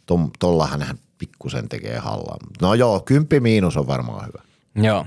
tom, 0.07 0.31
tollahan 0.39 0.83
hän 0.83 0.99
pikkusen 1.19 1.69
tekee 1.69 1.99
hallaa. 1.99 2.37
No 2.63 2.75
joo, 2.75 3.01
kymppi 3.01 3.41
miinus 3.41 3.77
on 3.77 3.87
varmaan 3.87 4.27
hyvä. 4.27 4.43
Joo. 4.87 5.07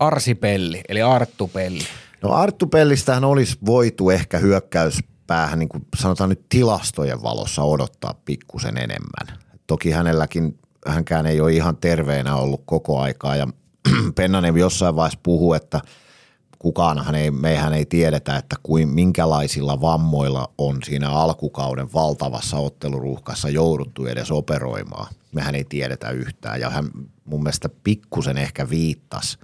Arsi 0.00 0.34
Pelli, 0.34 0.80
eli 0.88 1.02
Arttu 1.02 1.48
Pelli. 1.48 1.84
No 2.22 2.32
Arttu 2.32 2.66
Pellistähän 2.66 3.24
olisi 3.24 3.58
voitu 3.66 4.10
ehkä 4.10 4.38
hyökkäyspäähän, 5.26 5.58
niin 5.58 5.68
kuin 5.68 5.86
sanotaan 5.96 6.30
nyt 6.30 6.48
tilastojen 6.48 7.22
valossa 7.22 7.62
odottaa 7.62 8.14
pikkusen 8.24 8.76
enemmän. 8.76 9.38
Toki 9.66 9.90
hänelläkin, 9.90 10.58
hänkään 10.86 11.26
ei 11.26 11.40
ole 11.40 11.52
ihan 11.52 11.76
terveenä 11.76 12.36
ollut 12.36 12.62
koko 12.66 13.00
aikaa 13.00 13.36
ja 13.36 13.46
Pennanen 14.16 14.56
jossain 14.56 14.96
vaiheessa 14.96 15.20
puhuu, 15.22 15.54
että 15.54 15.80
kukaanhan 16.58 17.14
ei, 17.14 17.30
meihän 17.30 17.72
ei 17.72 17.84
tiedetä, 17.84 18.36
että 18.36 18.56
kuin, 18.62 18.88
minkälaisilla 18.88 19.80
vammoilla 19.80 20.48
on 20.58 20.78
siinä 20.84 21.10
alkukauden 21.10 21.92
valtavassa 21.92 22.56
otteluruuhkassa 22.56 23.48
jouduttu 23.48 24.06
edes 24.06 24.30
operoimaan. 24.30 25.14
Mehän 25.32 25.54
ei 25.54 25.64
tiedetä 25.64 26.10
yhtään 26.10 26.60
ja 26.60 26.70
hän 26.70 26.90
mun 27.24 27.42
mielestä 27.42 27.68
pikkusen 27.84 28.38
ehkä 28.38 28.70
viittasi 28.70 29.38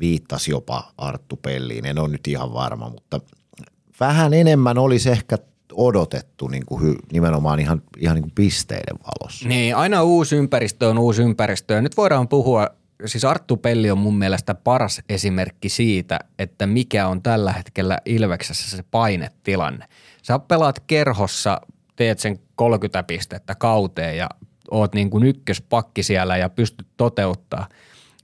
viittasi 0.00 0.50
jopa 0.50 0.92
Arttu 0.98 1.36
Pelliin, 1.36 1.86
en 1.86 1.98
ole 1.98 2.08
nyt 2.08 2.26
ihan 2.26 2.52
varma, 2.52 2.90
mutta 2.90 3.20
vähän 4.00 4.34
enemmän 4.34 4.78
olisi 4.78 5.10
ehkä 5.10 5.36
odotettu 5.72 6.48
niin 6.48 6.66
kuin 6.66 6.96
nimenomaan 7.12 7.60
ihan, 7.60 7.82
ihan 7.98 8.14
niin 8.14 8.22
kuin 8.22 8.34
pisteiden 8.34 8.96
valossa. 8.98 9.48
Niin, 9.48 9.76
aina 9.76 10.02
uusi 10.02 10.36
ympäristö 10.36 10.88
on 10.88 10.98
uusi 10.98 11.22
ympäristö. 11.22 11.74
Ja 11.74 11.82
nyt 11.82 11.96
voidaan 11.96 12.28
puhua, 12.28 12.68
siis 13.06 13.24
Arttu 13.24 13.56
Pelli 13.56 13.90
on 13.90 13.98
mun 13.98 14.18
mielestä 14.18 14.54
paras 14.54 15.02
esimerkki 15.08 15.68
siitä, 15.68 16.18
että 16.38 16.66
mikä 16.66 17.08
on 17.08 17.22
tällä 17.22 17.52
hetkellä 17.52 17.98
Ilveksessä 18.04 18.76
se 18.76 18.84
painetilanne. 18.90 19.86
Sä 20.22 20.38
pelaat 20.38 20.80
kerhossa, 20.86 21.60
teet 21.96 22.18
sen 22.18 22.38
30 22.54 23.02
pistettä 23.02 23.54
kauteen 23.54 24.16
ja 24.16 24.28
oot 24.70 24.94
niin 24.94 25.10
kuin 25.10 25.24
ykköspakki 25.24 26.02
siellä 26.02 26.36
ja 26.36 26.48
pystyt 26.48 26.86
toteuttaa. 26.96 27.68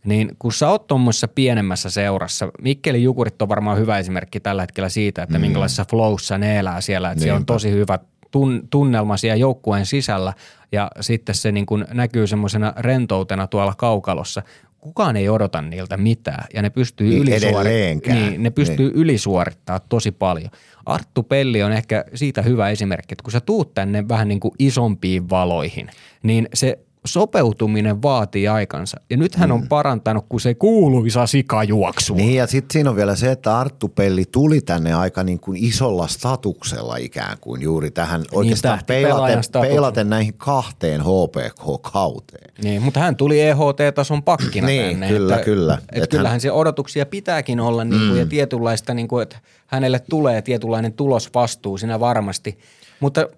Niin 0.07 0.37
kun 0.39 0.53
sä 0.53 0.69
oot 0.69 0.87
tuommoisessa 0.87 1.29
pienemmässä 1.29 1.91
seurassa, 1.91 2.49
Mikkeli 2.63 3.03
Jukurit 3.03 3.43
on 3.43 3.49
varmaan 3.49 3.79
hyvä 3.79 3.99
esimerkki 3.99 4.41
tällä 4.41 4.63
hetkellä 4.63 4.89
siitä, 4.89 5.23
että 5.23 5.39
minkälaisessa 5.39 5.85
flowssa 5.91 6.39
ne 6.39 6.59
elää 6.59 6.81
siellä, 6.81 7.11
että 7.11 7.23
siellä 7.23 7.37
on 7.39 7.47
tosi 7.47 7.71
hyvä 7.71 7.99
tun, 8.31 8.63
tunnelma 8.71 9.17
siellä 9.17 9.37
joukkueen 9.37 9.87
sisällä 9.87 10.33
ja 10.73 10.91
sitten 11.01 11.35
se 11.35 11.53
niin 11.53 11.67
kuin 11.67 11.85
näkyy 11.95 12.27
semmoisena 12.27 12.73
rentoutena 12.77 13.47
tuolla 13.47 13.75
kaukalossa. 13.75 14.43
Kukaan 14.81 15.17
ei 15.17 15.29
odota 15.29 15.63
niiltä 15.63 15.97
mitään 15.97 16.45
ja 16.55 16.63
ne 16.63 16.71
pystyy 16.71 17.09
Niin, 17.09 17.23
ylisuorittamaan. 17.23 17.67
edelleenkään. 17.67 18.19
Niin, 18.31 18.43
ne 18.43 18.51
pystyy 18.51 18.87
niin. 18.89 18.97
ylisuorittaa 18.97 19.81
tosi 19.81 20.13
paljon. 20.13 20.51
Arttu 20.87 21.23
Pelli 21.23 21.63
on 21.63 21.73
ehkä 21.73 22.05
siitä 22.15 22.43
hyvä 22.43 22.71
esimerkki, 22.71 23.13
että 23.15 23.23
kun 23.23 23.33
sä 23.33 23.41
tuut 23.41 23.75
tänne 23.75 24.09
vähän 24.09 24.29
niin 24.29 24.41
kuin 24.41 24.53
isompiin 24.59 25.31
valoihin, 25.31 25.91
niin 26.23 26.49
se 26.55 26.79
sopeutuminen 27.07 28.03
vaatii 28.03 28.49
aikansa. 28.49 28.97
Ja 29.11 29.17
nyt 29.17 29.35
hän 29.35 29.53
on 29.53 29.69
parantanut, 29.69 30.25
kun 30.29 30.41
se 30.41 30.55
kuuluisa 30.55 31.27
sikajuoksu. 31.27 32.15
Niin 32.15 32.35
ja 32.35 32.47
sitten 32.47 32.73
siinä 32.73 32.91
on 32.91 32.97
vielä 32.97 33.17
se, 33.17 33.31
että 33.33 33.59
Arttu 33.59 33.89
Pelli 33.89 34.25
tuli 34.33 34.61
tänne 34.61 34.95
aika 34.95 35.23
niin 35.25 35.41
kuin 35.41 35.65
isolla 35.65 36.07
statuksella 36.07 36.97
ikään 36.97 37.39
kuin 37.41 37.63
juuri 37.63 37.91
tähän 37.91 38.23
oikeastaan 38.33 38.79
tähtipelaajan 38.79 39.43
peilaten, 39.53 39.71
peilaten 39.71 40.11
näihin 40.11 40.35
kahteen 40.35 41.01
HPK-kauteen. 41.01 42.55
Niin, 42.63 42.83
mutta 42.83 43.01
hän 43.01 43.17
tuli 43.17 43.41
EHT-tason 43.41 44.23
pakkina 44.23 44.67
Niin, 44.67 44.91
tänne. 44.91 45.09
kyllä, 45.09 45.35
että, 45.35 45.45
kyllä. 45.45 45.75
Että 45.93 46.05
Et 46.05 46.11
kyllähän 46.11 46.31
hän- 46.31 46.41
se 46.41 46.53
odotuksia 46.53 47.07
pitääkin 47.07 47.61
olla 47.61 47.85
niin 47.85 48.09
kuin, 48.09 48.19
ja 48.19 48.27
tietynlaista, 48.27 48.95
niin 48.95 49.09
kuin, 49.09 49.23
että 49.23 49.37
hänelle 49.67 49.99
tulee 50.11 50.43
tietynlainen 50.43 50.93
tulosvastuu 50.93 51.79
siinä 51.79 52.01
varmasti. 52.01 52.59
Mutta 53.01 53.29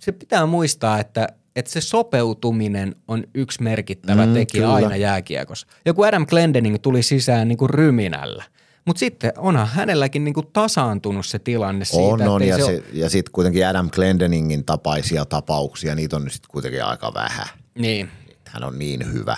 se 0.00 0.12
pitää 0.12 0.46
muistaa, 0.46 0.98
että, 1.00 1.28
että 1.56 1.70
se 1.72 1.80
sopeutuminen 1.80 2.96
on 3.08 3.24
yksi 3.34 3.62
merkittävä 3.62 4.26
Mm, 4.26 4.34
tekijä 4.34 4.62
kyllä. 4.62 4.74
aina 4.74 4.96
jääkiekossa. 4.96 5.66
Joku 5.86 6.02
Adam 6.02 6.26
Glendening 6.26 6.76
tuli 6.82 7.02
sisään 7.02 7.48
niin 7.48 7.58
kuin 7.58 7.70
ryminällä. 7.70 8.44
Mutta 8.84 9.00
sitten 9.00 9.32
onhan 9.36 9.68
hänelläkin 9.68 10.24
niin 10.24 10.34
kuin 10.34 10.46
tasaantunut 10.52 11.26
se 11.26 11.38
tilanne 11.38 11.84
siitä, 11.84 12.02
On, 12.04 12.22
on 12.28 12.42
ja, 12.42 12.66
se 12.66 12.82
ja 12.92 13.10
sitten 13.10 13.32
kuitenkin 13.32 13.66
Adam 13.66 13.90
Glendeningin 13.90 14.64
tapaisia 14.64 15.24
tapauksia, 15.24 15.94
niitä 15.94 16.16
on 16.16 16.30
sitten 16.30 16.50
kuitenkin 16.50 16.84
aika 16.84 17.14
vähän. 17.14 17.46
Niin, 17.78 18.08
hän 18.48 18.64
on 18.64 18.78
niin 18.78 19.12
hyvä. 19.12 19.36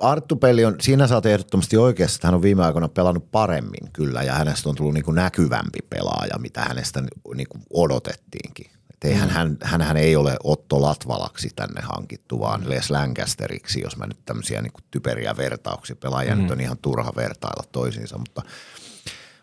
Arttu 0.00 0.36
Pelli 0.36 0.64
on, 0.64 0.76
siinä 0.80 1.06
sä 1.06 1.14
oot 1.14 1.26
ehdottomasti 1.26 1.76
oikeassa, 1.76 2.16
että 2.16 2.26
hän 2.26 2.34
on 2.34 2.42
viime 2.42 2.64
aikoina 2.64 2.88
pelannut 2.88 3.30
paremmin 3.30 3.92
kyllä 3.92 4.22
ja 4.22 4.32
hänestä 4.34 4.68
on 4.68 4.74
tullut 4.74 4.94
niin 4.94 5.04
kuin 5.04 5.14
näkyvämpi 5.14 5.78
pelaaja, 5.90 6.38
mitä 6.38 6.60
hänestä 6.60 7.00
niin 7.00 7.48
kuin 7.48 7.62
odotettiinkin. 7.70 8.66
Eihän, 9.04 9.30
hän, 9.30 9.56
hänhän 9.62 9.96
ei 9.96 10.16
ole 10.16 10.36
Otto 10.44 10.82
Latvalaksi 10.82 11.48
tänne 11.56 11.80
hankittu, 11.80 12.40
vaan 12.40 12.70
Les 12.70 12.90
Lancasteriksi, 12.90 13.80
jos 13.80 13.96
mä 13.96 14.06
nyt 14.06 14.18
tämmöisiä 14.24 14.62
niin 14.62 14.72
kuin 14.72 14.84
typeriä 14.90 15.36
vertauksia. 15.36 15.96
Pelaajia 15.96 16.34
mm. 16.36 16.42
nyt 16.42 16.50
on 16.50 16.60
ihan 16.60 16.78
turha 16.82 17.12
vertailla 17.16 17.64
toisiinsa, 17.72 18.18
mutta, 18.18 18.42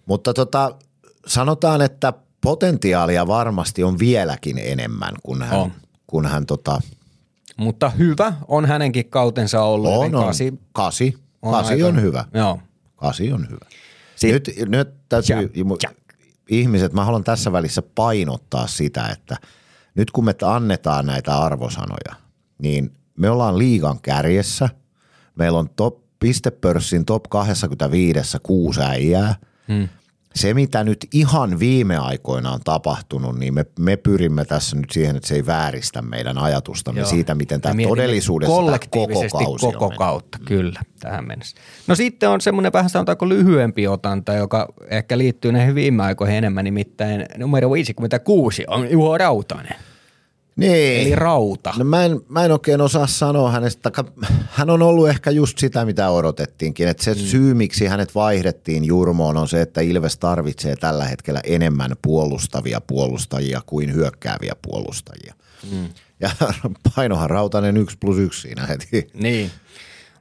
mutta 0.05 0.33
tota, 0.33 0.71
sanotaan, 1.27 1.81
että 1.81 2.13
potentiaalia 2.41 3.27
varmasti 3.27 3.83
on 3.83 3.99
vieläkin 3.99 4.57
enemmän, 4.57 5.13
kun 5.23 5.41
hän, 5.41 5.59
On. 5.59 5.71
kun 6.07 6.25
hän 6.25 6.45
tota, 6.45 6.81
mutta 7.57 7.89
hyvä 7.89 8.33
on 8.47 8.65
hänenkin 8.65 9.09
kautensa 9.09 9.61
ollut. 9.63 9.91
on, 9.91 10.15
on. 10.15 10.25
kasi 10.25 10.53
Kasi. 10.71 11.13
on 11.41 11.51
Kasi 11.53 11.73
aika- 11.73 11.87
on 11.87 12.01
hyvä. 12.01 12.25
Joo. 12.33 12.59
Kasi 12.95 13.33
on 13.33 13.49
hyvä. 13.49 13.65
Sit- 14.15 14.31
nyt, 14.33 14.51
nyt 14.69 14.89
täytyy, 15.09 15.35
Ja- 15.35 15.41
ja- 15.41 15.89
ihmiset, 16.49 16.93
mä 16.93 17.05
haluan 17.05 17.23
tässä 17.23 17.51
välissä 17.51 17.81
painottaa 17.95 18.67
sitä, 18.67 19.07
että 19.07 19.37
nyt 19.95 20.11
kun 20.11 20.25
me 20.25 20.35
annetaan 20.45 21.05
näitä 21.05 21.37
arvosanoja, 21.37 22.15
niin 22.57 22.91
me 23.17 23.29
ollaan 23.29 23.57
liigan 23.57 24.01
kärjessä. 24.01 24.69
Meillä 25.35 25.59
on 25.59 25.69
top, 25.69 25.97
pistepörssin 26.19 27.05
top 27.05 27.23
25 27.23 28.37
kuusi 28.43 28.81
äijää. 28.81 29.35
Hmm. 29.67 29.87
Se, 30.35 30.53
mitä 30.53 30.83
nyt 30.83 31.07
ihan 31.13 31.59
viime 31.59 31.97
aikoina 31.97 32.51
on 32.51 32.59
tapahtunut, 32.63 33.39
niin 33.39 33.53
me, 33.53 33.65
me 33.79 33.97
pyrimme 33.97 34.45
tässä 34.45 34.75
nyt 34.75 34.91
siihen, 34.91 35.15
että 35.15 35.27
se 35.27 35.35
ei 35.35 35.45
vääristä 35.45 36.01
meidän 36.01 36.37
ajatustamme 36.37 36.99
Joo. 36.99 37.09
siitä, 37.09 37.35
miten 37.35 37.57
Me 37.57 37.61
tämä 37.61 37.73
mietimme 37.73 37.97
todellisuudessa 37.97 38.51
tämä 38.51 38.61
koko 38.61 38.65
kollektiivisesti 38.65 39.43
kausi 39.43 39.65
koko 39.65 39.85
on 39.85 39.95
kautta, 39.97 40.37
kyllä, 40.45 40.81
tähän 40.99 41.27
mennessä. 41.27 41.57
No 41.87 41.95
sitten 41.95 42.29
on 42.29 42.41
semmoinen 42.41 42.73
vähän 42.73 42.89
sanotaanko 42.89 43.29
lyhyempi 43.29 43.87
otanta, 43.87 44.33
joka 44.33 44.73
ehkä 44.89 45.17
liittyy 45.17 45.51
näihin 45.51 45.75
viime 45.75 46.03
aikoihin 46.03 46.37
enemmän, 46.37 46.65
nimittäin 46.65 47.25
numero 47.37 47.71
56 47.71 48.63
on 48.67 48.91
Juho 48.91 49.17
Rautanen, 49.17 49.75
Niin. 50.55 51.01
eli 51.01 51.15
Rauta. 51.15 51.73
No 51.77 51.85
mä, 51.85 52.05
en, 52.05 52.21
mä 52.29 52.45
en 52.45 52.51
oikein 52.51 52.81
osaa 52.81 53.07
sanoa 53.07 53.51
hänestä. 53.51 53.91
Hän 54.49 54.69
on 54.69 54.81
ollut 54.81 55.09
ehkä 55.09 55.31
just 55.31 55.57
sitä, 55.57 55.85
mitä 55.85 56.09
odotettiinkin. 56.09 56.87
Että 56.87 57.03
se 57.03 57.13
mm. 57.13 57.19
syy, 57.19 57.53
miksi 57.53 57.85
hänet 57.85 58.15
vaihdettiin 58.15 58.83
Jurmoon, 58.83 59.37
on 59.37 59.47
se, 59.47 59.61
että 59.61 59.81
Ilves 59.81 60.17
tarvitsee 60.17 60.75
tällä 60.75 61.05
hetkellä 61.05 61.41
enemmän 61.43 61.91
puolustavia 62.01 62.81
puolustajia 62.81 63.61
kuin 63.65 63.93
hyökkääviä 63.93 64.53
puolustajia. 64.61 65.33
Mm. 65.71 65.89
Ja 66.19 66.29
painohan 66.95 67.29
Rautanen 67.29 67.77
1 67.77 67.97
plus 67.97 68.17
1 68.17 68.41
siinä 68.41 68.65
heti. 68.65 69.07
Niin. 69.13 69.51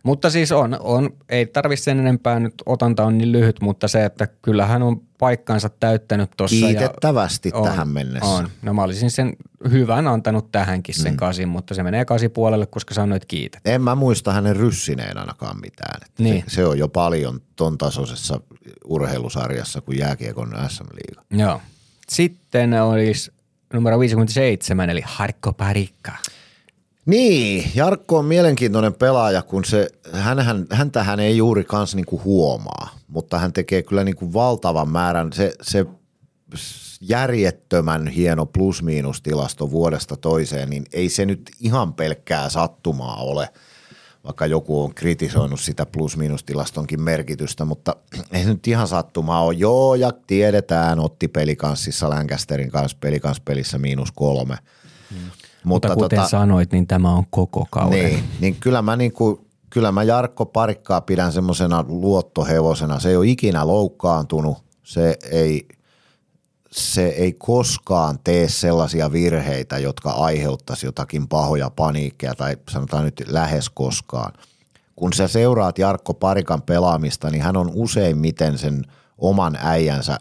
Mutta 0.05 0.31
siis 0.31 0.53
on, 0.53 0.77
on 0.81 1.11
ei 1.29 1.47
tarvi 1.47 1.77
sen 1.77 2.01
enempää 2.01 2.41
nyt, 2.41 2.55
otanta 2.67 3.05
on 3.05 3.19
niin 3.19 3.33
lyhyt, 3.33 3.61
mutta 3.61 3.89
se, 3.89 4.05
että 4.05 4.27
kyllähän 4.43 4.83
on 4.83 5.01
paikkansa 5.19 5.69
täyttänyt 5.69 6.31
tuossa. 6.37 6.67
Kiitettävästi 6.67 7.51
on, 7.55 7.65
tähän 7.65 7.89
mennessä. 7.89 8.29
On. 8.29 8.49
No 8.63 8.75
mä 8.75 8.83
olisin 8.83 9.11
sen 9.11 9.33
hyvän 9.71 10.09
antanut 10.09 10.53
tähänkin 10.53 10.95
sen 10.95 11.13
mm. 11.13 11.17
kasin, 11.17 11.49
mutta 11.49 11.75
se 11.75 11.83
menee 11.83 12.05
kasi 12.05 12.29
puolelle, 12.29 12.67
koska 12.67 12.95
sanoit 12.95 13.25
kiitet. 13.25 13.61
En 13.65 13.83
mä 13.83 13.95
muista 13.95 14.33
hänen 14.33 14.57
ryssineen 14.57 15.19
ainakaan 15.19 15.61
mitään. 15.61 16.01
Että 16.07 16.23
Niin. 16.23 16.45
se, 16.49 16.55
se 16.55 16.67
on 16.67 16.79
jo 16.79 16.89
paljon 16.89 17.41
ton 17.57 17.79
tasoisessa 17.79 18.41
urheilusarjassa 18.85 19.81
kuin 19.81 19.99
jääkiekon 19.99 20.55
SM-liiga. 20.69 21.23
Joo. 21.31 21.61
Sitten 22.09 22.83
olisi 22.83 23.33
numero 23.73 23.99
57, 24.01 24.91
eli 24.91 25.03
Harkko 25.05 25.53
Parikka. 25.53 26.13
Niin, 27.07 27.71
Jarkko 27.75 28.19
on 28.19 28.25
mielenkiintoinen 28.25 28.95
pelaaja, 28.95 29.43
kun 29.43 29.65
se, 29.65 29.89
hänhän, 30.13 30.67
häntä 30.71 31.03
hän 31.03 31.21
ei 31.21 31.37
juuri 31.37 31.65
kans 31.65 31.95
niinku 31.95 32.21
huomaa, 32.25 32.99
mutta 33.09 33.39
hän 33.39 33.53
tekee 33.53 33.83
kyllä 33.83 34.05
niinku 34.05 34.33
valtavan 34.33 34.89
määrän, 34.89 35.33
se, 35.33 35.53
se 35.63 35.87
järjettömän 37.01 38.07
hieno 38.07 38.47
plus-miinus 38.47 39.23
tilasto 39.23 39.71
vuodesta 39.71 40.17
toiseen, 40.17 40.71
niin 40.71 40.85
ei 40.93 41.09
se 41.09 41.27
nyt 41.27 41.51
ihan 41.61 41.95
pelkkää 41.95 42.49
sattumaa 42.49 43.17
ole, 43.17 43.49
vaikka 44.25 44.47
joku 44.47 44.85
on 44.85 44.95
kritisoinut 44.95 45.61
sitä 45.61 45.87
plus-miinus-tilastonkin 45.87 47.01
merkitystä, 47.01 47.65
mutta 47.65 47.97
ei 48.33 48.43
se 48.43 48.49
nyt 48.49 48.69
ihan 48.69 48.89
sattumaa 48.89 49.45
ole. 49.45 49.55
Joo, 49.55 49.95
ja 49.95 50.13
tiedetään, 50.27 51.01
otti 51.01 51.29
pelikanssissa 51.29 52.11
Lancasterin 52.11 52.71
kanssa 52.71 52.97
pelikanspelissä 53.01 53.79
miinus 53.79 54.13
kolme. 54.13 54.57
Mutta, 55.65 55.89
mutta 55.89 56.05
kuten 56.05 56.19
tota, 56.19 56.29
sanoit, 56.29 56.73
niin 56.73 56.87
tämä 56.87 57.11
on 57.15 57.25
koko 57.31 57.67
kauden. 57.71 58.05
niin, 58.05 58.25
niin 58.41 58.57
kyllä 58.61 58.83
mä, 58.83 58.97
niinku, 58.97 59.47
kyllä 59.71 59.93
mä 59.93 60.03
Jarkko 60.03 60.47
Parikkaa 60.47 61.01
pidän 61.01 61.33
semmoisena 61.33 61.85
luottohevosena. 61.89 63.01
Se 63.01 63.09
ei 63.09 63.17
ole 63.17 63.27
ikinä 63.27 63.67
loukkaantunut, 63.67 64.59
se 64.83 65.17
ei, 65.31 65.69
se 66.71 67.07
ei 67.07 67.33
koskaan 67.33 68.19
tee 68.25 68.49
sellaisia 68.49 69.13
virheitä, 69.13 69.79
jotka 69.79 70.11
aiheuttaisi 70.11 70.87
jotakin 70.87 71.29
pahoja 71.29 71.71
paniikkeja 71.71 72.35
tai 72.35 72.57
sanotaan 72.71 73.05
nyt 73.05 73.25
lähes 73.27 73.71
koskaan. 73.71 74.33
Kun 74.97 75.13
sä 75.13 75.29
seuraat 75.29 75.79
Jarkko 75.79 76.15
Parikan 76.15 76.63
pelaamista, 76.63 77.31
niin 77.31 77.43
hän 77.43 77.57
on 77.57 77.71
useimmiten 77.75 78.59
sen 78.59 78.83
oman 79.19 79.59
äijänsä 79.63 80.19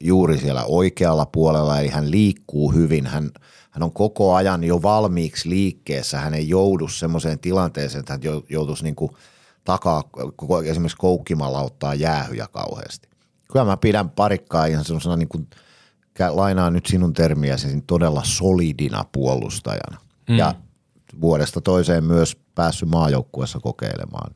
juuri 0.00 0.38
siellä 0.38 0.64
oikealla 0.64 1.26
puolella, 1.26 1.80
eli 1.80 1.88
hän 1.88 2.10
liikkuu 2.10 2.72
hyvin, 2.72 3.06
hän, 3.06 3.30
hän 3.70 3.82
on 3.82 3.92
koko 3.92 4.34
ajan 4.34 4.64
jo 4.64 4.82
valmiiksi 4.82 5.48
liikkeessä, 5.48 6.20
hän 6.20 6.34
ei 6.34 6.48
joudu 6.48 6.88
semmoiseen 6.88 7.38
tilanteeseen, 7.38 8.00
että 8.00 8.12
hän 8.12 8.22
jou- 8.22 8.46
joutuisi 8.48 8.84
niin 8.84 8.96
kuin 8.96 9.10
takaa 9.64 10.02
koko, 10.36 10.62
esimerkiksi 10.62 10.96
koukkimalla 10.96 11.60
ottaa 11.60 11.94
jäähyjä 11.94 12.46
kauheasti. 12.52 13.08
Kyllä 13.52 13.64
mä 13.64 13.76
pidän 13.76 14.10
parikkaa 14.10 14.66
ihan 14.66 14.84
semmoisena 14.84 15.16
niin 15.16 15.28
kuin, 15.28 15.46
lainaan 16.28 16.72
nyt 16.72 16.86
sinun 16.86 17.12
termiäsi, 17.12 17.66
niin 17.66 17.82
todella 17.82 18.22
solidina 18.24 19.04
puolustajana. 19.12 19.98
Mm. 20.28 20.36
Ja 20.36 20.54
vuodesta 21.20 21.60
toiseen 21.60 22.04
myös 22.04 22.36
päässyt 22.54 22.88
maajoukkuessa 22.88 23.60
kokeilemaan. 23.60 24.32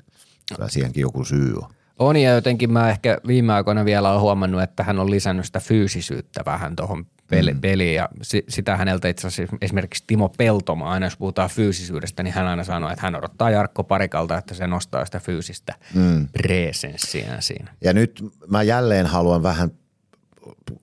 Kyllä 0.57 0.68
siihenkin 0.68 1.01
joku 1.01 1.24
syy 1.24 1.55
on. 1.62 1.70
On 1.99 2.16
ja 2.16 2.35
jotenkin 2.35 2.72
mä 2.72 2.91
ehkä 2.91 3.18
viime 3.26 3.53
aikoina 3.53 3.85
vielä 3.85 4.11
olen 4.11 4.20
huomannut, 4.20 4.62
että 4.62 4.82
hän 4.82 4.99
on 4.99 5.11
lisännyt 5.11 5.47
sitä 5.47 5.61
fyysisyyttä 5.61 6.43
vähän 6.47 6.76
tuohon 6.76 7.07
peli- 7.31 7.55
mm. 7.55 7.61
peliin 7.61 7.95
ja 7.95 8.09
si- 8.22 8.45
sitä 8.49 8.77
häneltä 8.77 9.09
itse 9.09 9.27
asiassa 9.27 9.57
esimerkiksi 9.61 10.05
Timo 10.07 10.29
Peltoma, 10.29 10.91
aina 10.91 11.07
jos 11.07 11.16
puhutaan 11.16 11.51
fyysisyydestä, 11.51 12.22
niin 12.22 12.35
hän 12.35 12.47
aina 12.47 12.64
sanoo, 12.64 12.91
että 12.91 13.03
hän 13.03 13.16
odottaa 13.16 13.51
Jarkko 13.51 13.85
Parikalta, 13.85 14.39
että 14.39 14.55
se 14.55 14.66
nostaa 14.66 15.05
sitä 15.05 15.20
fyysistä 15.20 15.75
mm. 15.95 16.29
presenssiä 16.29 17.41
siinä. 17.41 17.75
Ja 17.81 17.93
nyt 17.93 18.25
mä 18.51 18.62
jälleen 18.62 19.07
haluan 19.07 19.43
vähän 19.43 19.70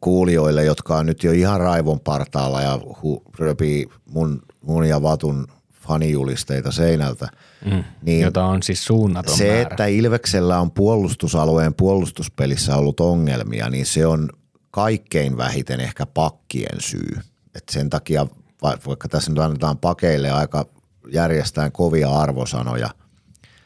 kuulijoille, 0.02 0.64
jotka 0.64 0.98
on 0.98 1.06
nyt 1.06 1.24
jo 1.24 1.32
ihan 1.32 1.60
raivon 1.60 2.00
partaalla 2.00 2.62
ja 2.62 2.80
hu- 2.84 3.32
röpii 3.39 3.88
mun, 4.06 4.42
mun 4.62 4.86
ja 4.86 5.02
Vatun 5.02 5.48
fanijulisteita 5.74 6.72
seinältä. 6.72 7.28
Mm. 7.66 7.84
Niin 8.02 8.22
Jota 8.22 8.46
on 8.46 8.64
siis 8.64 8.86
suunnaton 8.86 9.38
se, 9.38 9.48
määrä. 9.48 9.62
että 9.62 9.86
Ilveksellä 9.86 10.60
on 10.60 10.72
puolustusalueen 10.72 11.74
puolustuspelissä 11.74 12.76
ollut 12.76 13.00
ongelmia, 13.00 13.70
niin 13.70 13.86
se 13.86 14.06
on 14.06 14.30
kaikkein 14.72 15.38
vähiten 15.38 15.80
ehkä 15.80 16.06
pakkien 16.06 16.82
syy. 16.82 17.18
Et 17.56 17.64
sen 17.72 17.90
takia, 17.90 18.28
va- 18.64 18.78
vaikka 18.88 19.08
tässä 19.08 19.32
nyt 19.32 19.40
annetaan 19.40 19.78
pakeille 19.78 20.32
aika 20.32 20.66
järjestään 21.12 21.72
kovia 21.72 22.10
arvosanoja, 22.10 22.90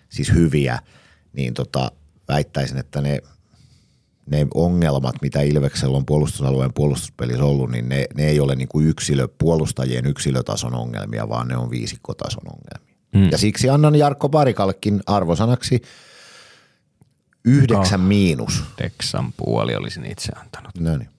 siis 0.10 0.34
hyviä, 0.34 0.80
niin 1.34 1.53
tota, 1.53 1.91
väittäisin, 2.28 2.78
että 2.78 3.01
ne, 3.01 3.20
ne 4.26 4.47
ongelmat, 4.53 5.16
mitä 5.22 5.41
Ilveksellä 5.41 5.97
on 5.97 6.06
puolustusalueen 6.06 6.74
puolustuspelissä 6.74 7.45
ollut, 7.45 7.72
niin 7.72 7.89
ne, 7.89 8.06
ne 8.16 8.28
ei 8.28 8.39
ole 8.39 8.56
niin 8.56 8.68
kuin 8.68 8.88
yksilö, 8.88 9.28
puolustajien 9.38 10.06
yksilötason 10.06 10.76
ongelmia, 10.76 11.30
vaan 11.30 11.47
ne 11.47 11.58
on 11.58 11.70
viisikkotason 11.70 12.43
ongelmia. 12.45 12.95
Mm. 13.16 13.32
Ja 13.32 13.38
siksi 13.38 13.70
annan 13.70 13.95
Jarkko 13.95 14.30
Parikallekin 14.30 15.01
arvosanaksi 15.06 15.82
yhdeksän 17.45 18.01
Oh. 18.01 18.07
miinus. 18.07 18.63
Texan 18.75 19.33
puoli 19.37 19.75
olisin 19.75 20.05
itse 20.05 20.31
antanut. 20.41 20.71
No 20.79 20.97
niin. 20.97 21.09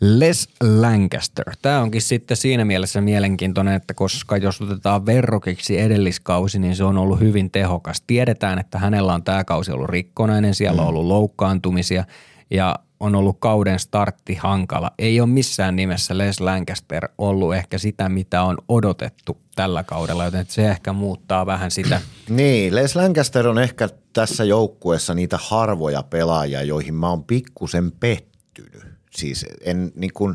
Les 0.00 0.48
Lancaster. 0.80 1.44
Tämä 1.62 1.80
onkin 1.80 2.02
sitten 2.02 2.36
siinä 2.36 2.64
mielessä 2.64 3.00
mielenkiintoinen, 3.00 3.74
että 3.74 3.94
koska 3.94 4.36
jos 4.36 4.60
otetaan 4.60 5.06
verrokiksi 5.06 5.80
edelliskausi, 5.80 6.58
niin 6.58 6.76
se 6.76 6.84
on 6.84 6.98
ollut 6.98 7.20
hyvin 7.20 7.50
tehokas. 7.50 8.00
Tiedetään, 8.06 8.58
että 8.58 8.78
hänellä 8.78 9.14
on 9.14 9.22
tämä 9.22 9.44
kausi 9.44 9.72
ollut 9.72 9.90
rikkonainen, 9.90 10.54
siellä 10.54 10.82
on 10.82 10.88
ollut 10.88 11.06
loukkaantumisia 11.06 12.04
ja 12.50 12.76
on 13.00 13.14
ollut 13.14 13.36
kauden 13.40 13.78
startti 13.78 14.34
hankala. 14.34 14.90
Ei 14.98 15.20
ole 15.20 15.28
missään 15.28 15.76
nimessä 15.76 16.18
Les 16.18 16.40
Lancaster 16.40 17.08
ollut 17.18 17.54
ehkä 17.54 17.78
sitä, 17.78 18.08
mitä 18.08 18.42
on 18.42 18.58
odotettu 18.68 19.38
tällä 19.54 19.84
kaudella, 19.84 20.24
joten 20.24 20.46
se 20.48 20.68
ehkä 20.68 20.92
muuttaa 20.92 21.46
vähän 21.46 21.70
sitä. 21.70 22.00
Niin, 22.28 22.74
Les 22.74 22.96
Lancaster 22.96 23.48
on 23.48 23.58
ehkä 23.58 23.88
tässä 24.12 24.44
joukkueessa 24.44 25.14
niitä 25.14 25.38
harvoja 25.42 26.02
pelaajia, 26.02 26.62
joihin 26.62 26.94
mä 26.94 27.08
oon 27.08 27.24
pikkusen 27.24 27.92
pettynyt. 27.92 28.86
Siis 29.10 29.46
en 29.60 29.92
niin 29.94 30.12
kuin, 30.14 30.34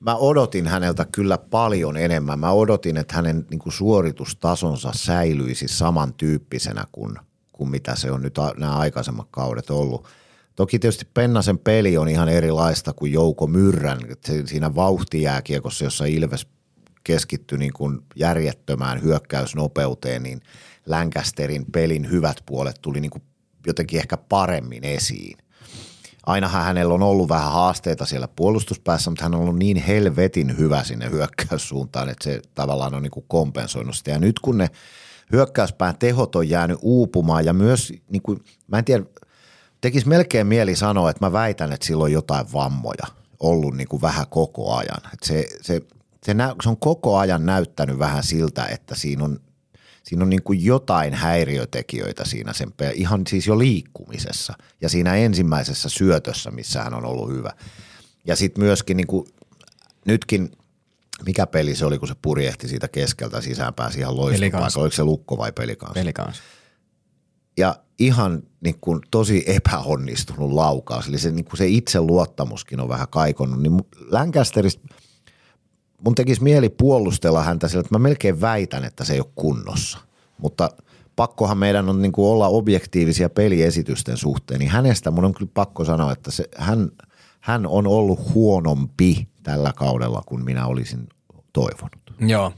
mä 0.00 0.16
odotin 0.16 0.66
häneltä 0.66 1.06
kyllä 1.12 1.38
paljon 1.38 1.96
enemmän. 1.96 2.38
Mä 2.38 2.50
odotin, 2.50 2.96
että 2.96 3.16
hänen 3.16 3.46
niin 3.50 3.58
kuin 3.58 3.72
suoritustasonsa 3.72 4.90
säilyisi 4.94 5.68
samantyyppisenä 5.68 6.84
kuin, 6.92 7.16
kuin 7.52 7.70
mitä 7.70 7.96
se 7.96 8.10
on 8.10 8.22
nyt 8.22 8.38
a, 8.38 8.52
nämä 8.56 8.76
aikaisemmat 8.76 9.28
kaudet 9.30 9.70
ollut. 9.70 10.08
Toki 10.56 10.78
tietysti 10.78 11.08
Pennasen 11.14 11.58
peli 11.58 11.98
on 11.98 12.08
ihan 12.08 12.28
erilaista 12.28 12.92
kuin 12.92 13.12
Jouko 13.12 13.46
Myrrän. 13.46 13.98
Siinä 14.44 14.74
vauhtijääkiekossa, 14.74 15.84
jossa 15.84 16.04
Ilves 16.04 16.46
keskittyi 17.04 17.58
niin 17.58 17.72
kuin 17.72 17.98
järjettömään 18.14 19.02
hyökkäysnopeuteen, 19.02 20.22
niin 20.22 20.40
Lancasterin 20.86 21.64
pelin 21.72 22.10
hyvät 22.10 22.36
puolet 22.46 22.76
tuli 22.82 23.00
niin 23.00 23.10
kuin 23.10 23.22
jotenkin 23.66 23.98
ehkä 23.98 24.16
paremmin 24.16 24.84
esiin. 24.84 25.38
Ainahan 26.26 26.64
hänellä 26.64 26.94
on 26.94 27.02
ollut 27.02 27.28
vähän 27.28 27.52
haasteita 27.52 28.06
siellä 28.06 28.28
puolustuspäässä, 28.28 29.10
mutta 29.10 29.24
hän 29.24 29.34
on 29.34 29.40
ollut 29.40 29.58
niin 29.58 29.76
helvetin 29.76 30.58
hyvä 30.58 30.84
sinne 30.84 31.10
hyökkäyssuuntaan, 31.10 32.08
että 32.08 32.24
se 32.24 32.42
tavallaan 32.54 32.94
on 32.94 33.02
niin 33.02 33.10
kuin 33.10 33.24
kompensoinut 33.28 33.96
sitä. 33.96 34.10
Ja 34.10 34.18
nyt 34.18 34.38
kun 34.38 34.58
ne 34.58 34.70
hyökkäyspään 35.32 35.98
tehot 35.98 36.36
on 36.36 36.48
jäänyt 36.48 36.78
uupumaan 36.82 37.44
ja 37.44 37.52
myös, 37.52 37.92
niin 38.10 38.22
kuin, 38.22 38.40
mä 38.68 38.78
en 38.78 38.84
tiedä, 38.84 39.04
tekisi 39.80 40.08
melkein 40.08 40.46
mieli 40.46 40.76
sanoa, 40.76 41.10
että 41.10 41.26
mä 41.26 41.32
väitän, 41.32 41.72
että 41.72 41.86
sillä 41.86 42.04
on 42.04 42.12
jotain 42.12 42.52
vammoja 42.52 43.06
ollut 43.40 43.76
niin 43.76 43.88
kuin 43.88 44.02
vähän 44.02 44.26
koko 44.30 44.74
ajan. 44.74 45.00
Että 45.12 45.26
se, 45.26 45.46
se, 45.60 45.80
se, 46.24 46.34
nä, 46.34 46.54
se 46.62 46.68
on 46.68 46.76
koko 46.76 47.18
ajan 47.18 47.46
näyttänyt 47.46 47.98
vähän 47.98 48.22
siltä, 48.22 48.66
että 48.66 48.94
siinä 48.94 49.24
on, 49.24 49.40
siinä 50.02 50.22
on 50.22 50.30
niin 50.30 50.42
kuin 50.42 50.64
jotain 50.64 51.14
häiriötekijöitä 51.14 52.24
siinä 52.24 52.52
sen, 52.52 52.72
ihan 52.94 53.22
siis 53.28 53.46
jo 53.46 53.58
liikkumisessa 53.58 54.54
ja 54.80 54.88
siinä 54.88 55.14
ensimmäisessä 55.14 55.88
syötössä, 55.88 56.50
missä 56.50 56.82
hän 56.82 56.94
on 56.94 57.04
ollut 57.04 57.30
hyvä. 57.30 57.50
Ja 58.24 58.36
sitten 58.36 58.64
myöskin 58.64 58.96
niin 58.96 59.06
kuin, 59.06 59.26
nytkin, 60.06 60.52
mikä 61.26 61.46
peli 61.46 61.74
se 61.74 61.86
oli, 61.86 61.98
kun 61.98 62.08
se 62.08 62.14
purjehti 62.22 62.68
siitä 62.68 62.88
keskeltä 62.88 63.40
sisään, 63.40 63.74
pääsi 63.74 63.98
ihan 63.98 64.16
loistopaikalle. 64.16 64.82
Oliko 64.82 64.96
se 64.96 65.04
lukko 65.04 65.38
vai 65.38 65.52
pelikans? 65.52 65.94
Pelikans. 65.94 66.42
Ja 67.56 67.76
ihan 67.98 68.42
niin 68.60 68.76
kuin 68.80 69.00
tosi 69.10 69.44
epäonnistunut 69.46 70.52
laukaus. 70.52 71.08
Eli 71.08 71.18
se, 71.18 71.30
niin 71.30 71.44
kuin 71.44 71.58
se 71.58 71.66
itseluottamuskin 71.66 72.80
on 72.80 72.88
vähän 72.88 73.08
kaikonnut. 73.10 73.62
Niin 73.62 73.80
Lancasterista 74.10 74.88
mun 76.04 76.14
tekisi 76.14 76.42
mieli 76.42 76.68
puolustella 76.68 77.42
häntä 77.42 77.68
sillä, 77.68 77.80
että 77.80 77.94
mä 77.94 77.98
melkein 77.98 78.40
väitän, 78.40 78.84
että 78.84 79.04
se 79.04 79.12
ei 79.12 79.20
ole 79.20 79.32
kunnossa. 79.34 79.98
Mutta 80.38 80.70
pakkohan 81.16 81.58
meidän 81.58 81.88
on 81.88 82.02
niin 82.02 82.12
kuin 82.12 82.26
olla 82.26 82.48
objektiivisia 82.48 83.30
peliesitysten 83.30 84.16
suhteen, 84.16 84.60
niin 84.60 84.70
hänestä 84.70 85.10
mun 85.10 85.24
on 85.24 85.34
kyllä 85.34 85.50
pakko 85.54 85.84
sanoa, 85.84 86.12
että 86.12 86.30
se, 86.30 86.44
hän, 86.56 86.90
hän 87.40 87.66
on 87.66 87.86
ollut 87.86 88.34
huonompi 88.34 89.28
tällä 89.42 89.72
kaudella 89.76 90.22
kuin 90.26 90.44
minä 90.44 90.66
olisin 90.66 91.08
toivonut. 91.52 92.12
Joo. 92.20 92.52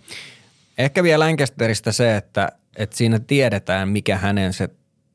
Ehkä 0.79 1.03
vielä 1.03 1.25
Lancasterista 1.25 1.93
se, 1.93 2.17
että, 2.17 2.53
että 2.77 2.97
siinä 2.97 3.19
tiedetään, 3.19 3.89
mikä 3.89 4.17
hänen 4.17 4.53
se 4.53 4.69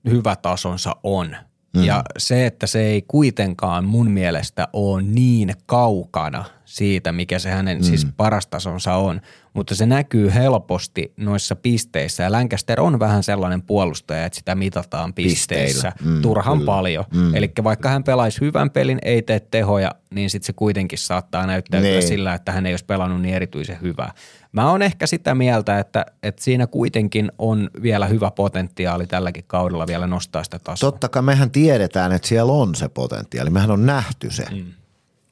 hyvä 0.09 0.35
tasonsa 0.35 0.95
on. 1.03 1.35
Mm. 1.73 1.83
Ja 1.83 2.03
se, 2.17 2.45
että 2.45 2.67
se 2.67 2.81
ei 2.81 3.01
kuitenkaan 3.01 3.85
mun 3.85 4.11
mielestä 4.11 4.67
ole 4.73 5.01
niin 5.01 5.53
kaukana 5.65 6.45
siitä, 6.65 7.11
mikä 7.11 7.39
se 7.39 7.49
hänen 7.49 7.77
mm. 7.77 7.83
siis 7.83 8.07
paras 8.17 8.47
tasonsa 8.47 8.95
on, 8.95 9.21
mutta 9.53 9.75
se 9.75 9.85
näkyy 9.85 10.33
helposti 10.33 11.13
noissa 11.17 11.55
pisteissä. 11.55 12.23
Ja 12.23 12.31
Lancaster 12.31 12.81
on 12.81 12.99
vähän 12.99 13.23
sellainen 13.23 13.61
puolustaja, 13.61 14.25
että 14.25 14.37
sitä 14.39 14.55
mitataan 14.55 15.13
pisteissä 15.13 15.91
Pisteillä. 15.91 16.15
Mm, 16.15 16.21
turhan 16.21 16.57
kyllä. 16.57 16.65
paljon. 16.65 17.05
Mm. 17.13 17.35
Eli 17.35 17.51
vaikka 17.63 17.89
hän 17.89 18.03
pelaisi 18.03 18.41
hyvän 18.41 18.69
pelin, 18.69 18.99
ei 19.01 19.21
tee 19.21 19.39
tehoja, 19.39 19.91
niin 20.09 20.29
sitten 20.29 20.45
se 20.45 20.53
kuitenkin 20.53 20.99
saattaa 20.99 21.47
näyttäytyä 21.47 21.89
Niin. 21.89 22.03
sillä, 22.03 22.33
että 22.33 22.51
hän 22.51 22.65
ei 22.65 22.73
olisi 22.73 22.85
pelannut 22.85 23.21
niin 23.21 23.35
erityisen 23.35 23.81
hyvää. 23.81 24.11
Mä 24.51 24.71
oon 24.71 24.81
ehkä 24.81 25.07
sitä 25.07 25.35
mieltä, 25.35 25.79
että, 25.79 26.05
että 26.23 26.43
siinä 26.43 26.67
kuitenkin 26.67 27.31
on 27.37 27.69
vielä 27.81 28.07
hyvä 28.07 28.31
potentiaali 28.31 29.07
tälläkin 29.07 29.43
kaudella 29.47 29.87
vielä 29.87 30.07
nostaa 30.07 30.43
sitä 30.43 30.59
tasoa. 30.59 30.91
Totta 30.91 31.09
kai 31.09 31.21
mehän 31.21 31.51
tiedetään, 31.51 32.11
että 32.11 32.27
siellä 32.27 32.53
on 32.53 32.75
se 32.75 32.89
potentiaali. 32.89 33.49
Mehän 33.49 33.71
on 33.71 33.85
nähty 33.85 34.31
se. 34.31 34.45
Mm. 34.51 34.65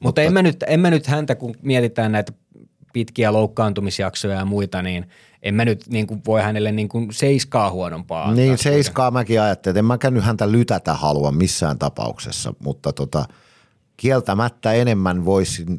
Mutta 0.02 0.22
en 0.22 0.32
mä, 0.32 0.42
nyt, 0.42 0.64
en 0.66 0.80
mä 0.80 0.90
nyt 0.90 1.06
häntä, 1.06 1.34
kun 1.34 1.54
mietitään 1.62 2.12
näitä 2.12 2.32
pitkiä 2.92 3.32
loukkaantumisjaksoja 3.32 4.36
ja 4.36 4.44
muita, 4.44 4.82
niin 4.82 5.06
en 5.42 5.54
mä 5.54 5.64
nyt 5.64 5.84
niin 5.88 6.06
kuin 6.06 6.22
voi 6.26 6.42
hänelle 6.42 6.72
niin 6.72 6.88
kuin 6.88 7.12
seiskaa 7.12 7.70
huonompaa 7.70 8.22
antaa. 8.22 8.34
Niin 8.34 8.58
seiskaa 8.58 9.10
mäkin 9.10 9.40
ajattelin, 9.40 9.72
että 9.72 9.78
en 9.78 9.84
mäkään 9.84 10.14
nyt 10.14 10.24
häntä 10.24 10.52
lytätä 10.52 10.94
halua 10.94 11.32
missään 11.32 11.78
tapauksessa, 11.78 12.54
mutta 12.58 12.92
tota, 12.92 13.24
kieltämättä 13.96 14.72
enemmän 14.72 15.24
voisin, 15.24 15.78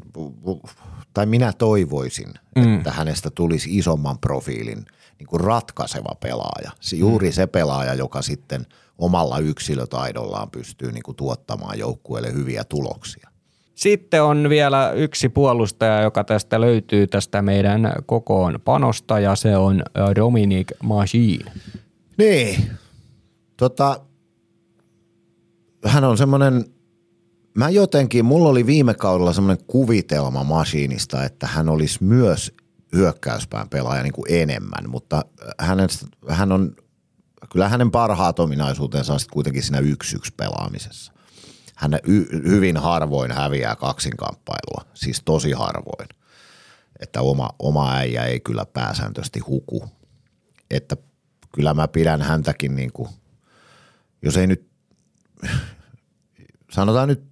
tai 1.14 1.26
minä 1.26 1.52
toivoisin, 1.52 2.28
mm. 2.56 2.76
että 2.76 2.92
hänestä 2.92 3.30
tulisi 3.30 3.78
isomman 3.78 4.18
profiilin 4.18 4.84
niin 5.18 5.26
kuin 5.26 5.40
ratkaiseva 5.40 6.14
pelaaja. 6.20 6.70
Se, 6.80 6.96
juuri 6.96 7.32
se 7.32 7.46
pelaaja, 7.46 7.94
joka 7.94 8.22
sitten 8.22 8.66
omalla 8.98 9.38
yksilötaidollaan 9.38 10.50
pystyy 10.50 10.92
niin 10.92 11.02
kuin 11.02 11.16
tuottamaan 11.16 11.78
joukkueelle 11.78 12.32
hyviä 12.32 12.64
tuloksia. 12.64 13.30
Sitten 13.74 14.22
on 14.22 14.48
vielä 14.48 14.92
yksi 14.92 15.28
puolustaja, 15.28 16.02
joka 16.02 16.24
tästä 16.24 16.60
löytyy 16.60 17.06
tästä 17.06 17.42
meidän 17.42 17.92
kokoon 18.06 18.60
panosta 18.64 19.20
ja 19.20 19.36
se 19.36 19.56
on 19.56 19.82
Dominic 20.16 20.70
Machine. 20.82 21.52
Niin. 22.18 22.70
Tota, 23.56 24.00
hän 25.84 26.04
on 26.04 26.18
semmoinen, 26.18 26.64
mä 27.54 27.68
jotenkin, 27.68 28.24
mulla 28.24 28.48
oli 28.48 28.66
viime 28.66 28.94
kaudella 28.94 29.32
semmoinen 29.32 29.64
kuvitelma 29.66 30.44
Masiinista, 30.44 31.24
että 31.24 31.46
hän 31.46 31.68
olisi 31.68 32.04
myös 32.04 32.52
hyökkäyspään 32.92 33.68
pelaaja 33.68 34.02
niin 34.02 34.12
kuin 34.12 34.26
enemmän, 34.28 34.88
mutta 34.88 35.24
hänen, 35.58 35.88
hän 36.28 36.52
on, 36.52 36.76
kyllä 37.52 37.68
hänen 37.68 37.90
parhaat 37.90 38.38
ominaisuutensa 38.38 39.12
on 39.12 39.20
sitten 39.20 39.34
kuitenkin 39.34 39.62
siinä 39.62 39.78
yksi 39.78 40.16
yksi 40.16 40.32
pelaamisessa. 40.36 41.13
Hän 41.84 41.98
y- 42.04 42.42
hyvin 42.48 42.76
harvoin 42.76 43.32
häviää 43.32 43.76
kaksinkamppailua, 43.76 44.90
siis 44.94 45.22
tosi 45.24 45.52
harvoin. 45.52 46.08
Että 47.00 47.20
oma, 47.20 47.50
oma 47.58 47.94
äijä 47.94 48.24
ei 48.24 48.40
kyllä 48.40 48.66
pääsääntöisesti 48.66 49.40
huku. 49.40 49.88
Että 50.70 50.96
kyllä 51.54 51.74
mä 51.74 51.88
pidän 51.88 52.22
häntäkin 52.22 52.76
niin 52.76 52.92
kuin, 52.92 53.08
jos 54.22 54.36
ei 54.36 54.46
nyt, 54.46 54.66
sanotaan 56.74 57.08
nyt 57.08 57.24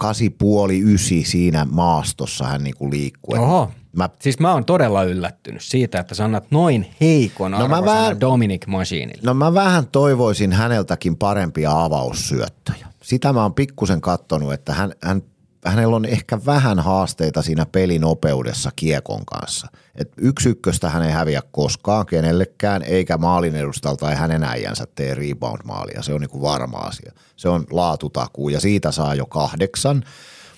kasi 0.00 0.30
puoli 0.30 0.80
ysi 0.94 1.24
siinä 1.24 1.66
maastossa 1.70 2.44
hän 2.46 2.64
niin 2.64 2.74
kuin 2.78 2.90
liikkuu. 2.90 3.34
Oho. 3.34 3.70
Mä, 3.96 4.08
Siis 4.18 4.38
mä 4.40 4.52
oon 4.52 4.64
todella 4.64 5.02
yllättynyt 5.04 5.62
siitä, 5.62 6.00
että 6.00 6.14
sä 6.14 6.24
annat 6.24 6.50
noin 6.50 6.86
heikon 7.00 7.50
mä 7.50 7.56
arvosana 7.56 7.86
vähän- 7.86 8.20
Dominic 8.20 8.66
Machineille. 8.66 9.22
no 9.24 9.34
mä 9.34 9.54
vähän 9.54 9.86
toivoisin 9.86 10.52
häneltäkin 10.52 11.16
parempia 11.16 11.84
avaussyöttöjä. 11.84 12.86
Sitä 13.02 13.32
mä 13.32 13.42
oon 13.42 13.54
pikkusen 13.54 14.00
kattonut, 14.00 14.52
että 14.52 14.74
hän, 14.74 14.92
hän, 15.02 15.22
hänellä 15.64 15.96
on 15.96 16.04
ehkä 16.04 16.38
vähän 16.46 16.78
haasteita 16.78 17.42
siinä 17.42 17.66
pelinopeudessa 17.66 18.70
kiekon 18.76 19.26
kanssa. 19.26 19.68
Et 19.94 20.12
yksi 20.16 20.48
ykköstä 20.48 20.90
hän 20.90 21.02
ei 21.02 21.12
häviä 21.12 21.42
koskaan 21.52 22.06
kenellekään, 22.06 22.82
eikä 22.82 23.18
maalin 23.18 23.56
edustalta 23.56 24.06
tai 24.06 24.14
hänen 24.14 24.44
äijänsä 24.44 24.86
tee 24.94 25.14
rebound-maalia. 25.14 26.02
Se 26.02 26.14
on 26.14 26.20
niinku 26.20 26.42
varma 26.42 26.78
asia. 26.78 27.12
Se 27.36 27.48
on 27.48 27.64
laatutakuu 27.70 28.48
ja 28.48 28.60
siitä 28.60 28.92
saa 28.92 29.14
jo 29.14 29.26
kahdeksan. 29.26 30.04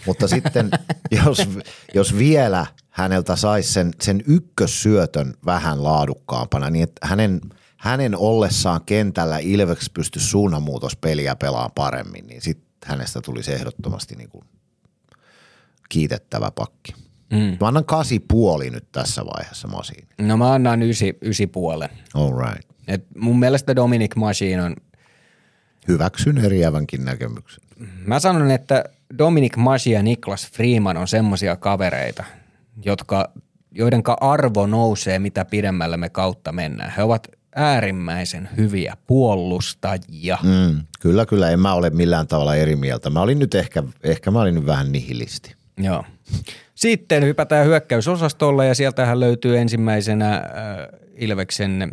Mutta 0.06 0.28
sitten 0.28 0.70
jos, 1.24 1.48
jos 1.94 2.18
vielä 2.18 2.66
häneltä 2.90 3.36
saisi 3.36 3.72
sen, 3.72 3.90
sen 4.02 4.22
ykkössyötön 4.26 5.34
vähän 5.46 5.84
laadukkaampana, 5.84 6.70
niin 6.70 6.82
että 6.82 7.06
hänen, 7.06 7.40
hänen 7.76 8.16
ollessaan 8.16 8.80
kentällä 8.86 9.38
Ilveks 9.38 9.90
pystyisi 9.90 10.28
suunnanmuutospeliä 10.28 11.36
pelaamaan 11.36 11.72
paremmin, 11.74 12.26
niin 12.26 12.42
sitten 12.42 12.72
hänestä 12.84 13.20
tulisi 13.20 13.52
ehdottomasti 13.52 14.16
niin 14.16 14.28
kuin 14.28 14.44
kiitettävä 15.92 16.50
pakki. 16.50 16.94
Mm. 17.32 17.56
Mä 17.60 17.68
annan 17.68 17.84
kasi 17.84 18.20
puoli 18.20 18.70
nyt 18.70 18.92
tässä 18.92 19.22
vaiheessa 19.26 19.68
Masiin. 19.68 20.08
No 20.18 20.36
mä 20.36 20.52
annan 20.52 20.82
ysi, 20.82 21.18
ysi 21.22 21.46
puolen. 21.46 21.88
All 22.14 22.32
right. 22.38 22.70
Et 22.88 23.04
mun 23.16 23.38
mielestä 23.38 23.76
Dominic 23.76 24.16
Machine 24.16 24.62
on, 24.62 24.76
Hyväksyn 25.88 26.38
eriävänkin 26.38 27.04
näkemyksen. 27.04 27.64
mä 28.06 28.20
sanon, 28.20 28.50
että 28.50 28.84
Dominic 29.18 29.56
Machine 29.56 29.96
ja 29.96 30.02
Niklas 30.02 30.50
Freeman 30.50 30.96
on 30.96 31.08
semmosia 31.08 31.56
kavereita, 31.56 32.24
jotka, 32.84 33.32
joidenka 33.70 34.16
arvo 34.20 34.66
nousee 34.66 35.18
mitä 35.18 35.44
pidemmälle 35.44 35.96
me 35.96 36.08
kautta 36.08 36.52
mennään. 36.52 36.92
He 36.96 37.02
ovat 37.02 37.28
äärimmäisen 37.56 38.48
hyviä 38.56 38.96
puolustajia. 39.06 40.38
Mm, 40.42 40.80
kyllä, 41.00 41.26
kyllä. 41.26 41.50
En 41.50 41.60
mä 41.60 41.74
ole 41.74 41.90
millään 41.90 42.26
tavalla 42.26 42.54
eri 42.54 42.76
mieltä. 42.76 43.10
Mä 43.10 43.20
olin 43.20 43.38
nyt 43.38 43.54
ehkä, 43.54 43.82
ehkä 44.02 44.30
mä 44.30 44.40
olin 44.40 44.54
nyt 44.54 44.66
vähän 44.66 44.92
nihilisti. 44.92 45.61
Joo. 45.76 46.04
Sitten 46.74 47.24
hypätään 47.24 47.66
hyökkäysosastolle 47.66 48.66
ja 48.66 48.74
sieltähän 48.74 49.20
löytyy 49.20 49.58
ensimmäisenä 49.58 50.34
äh, 50.34 50.42
Ilveksen 51.16 51.92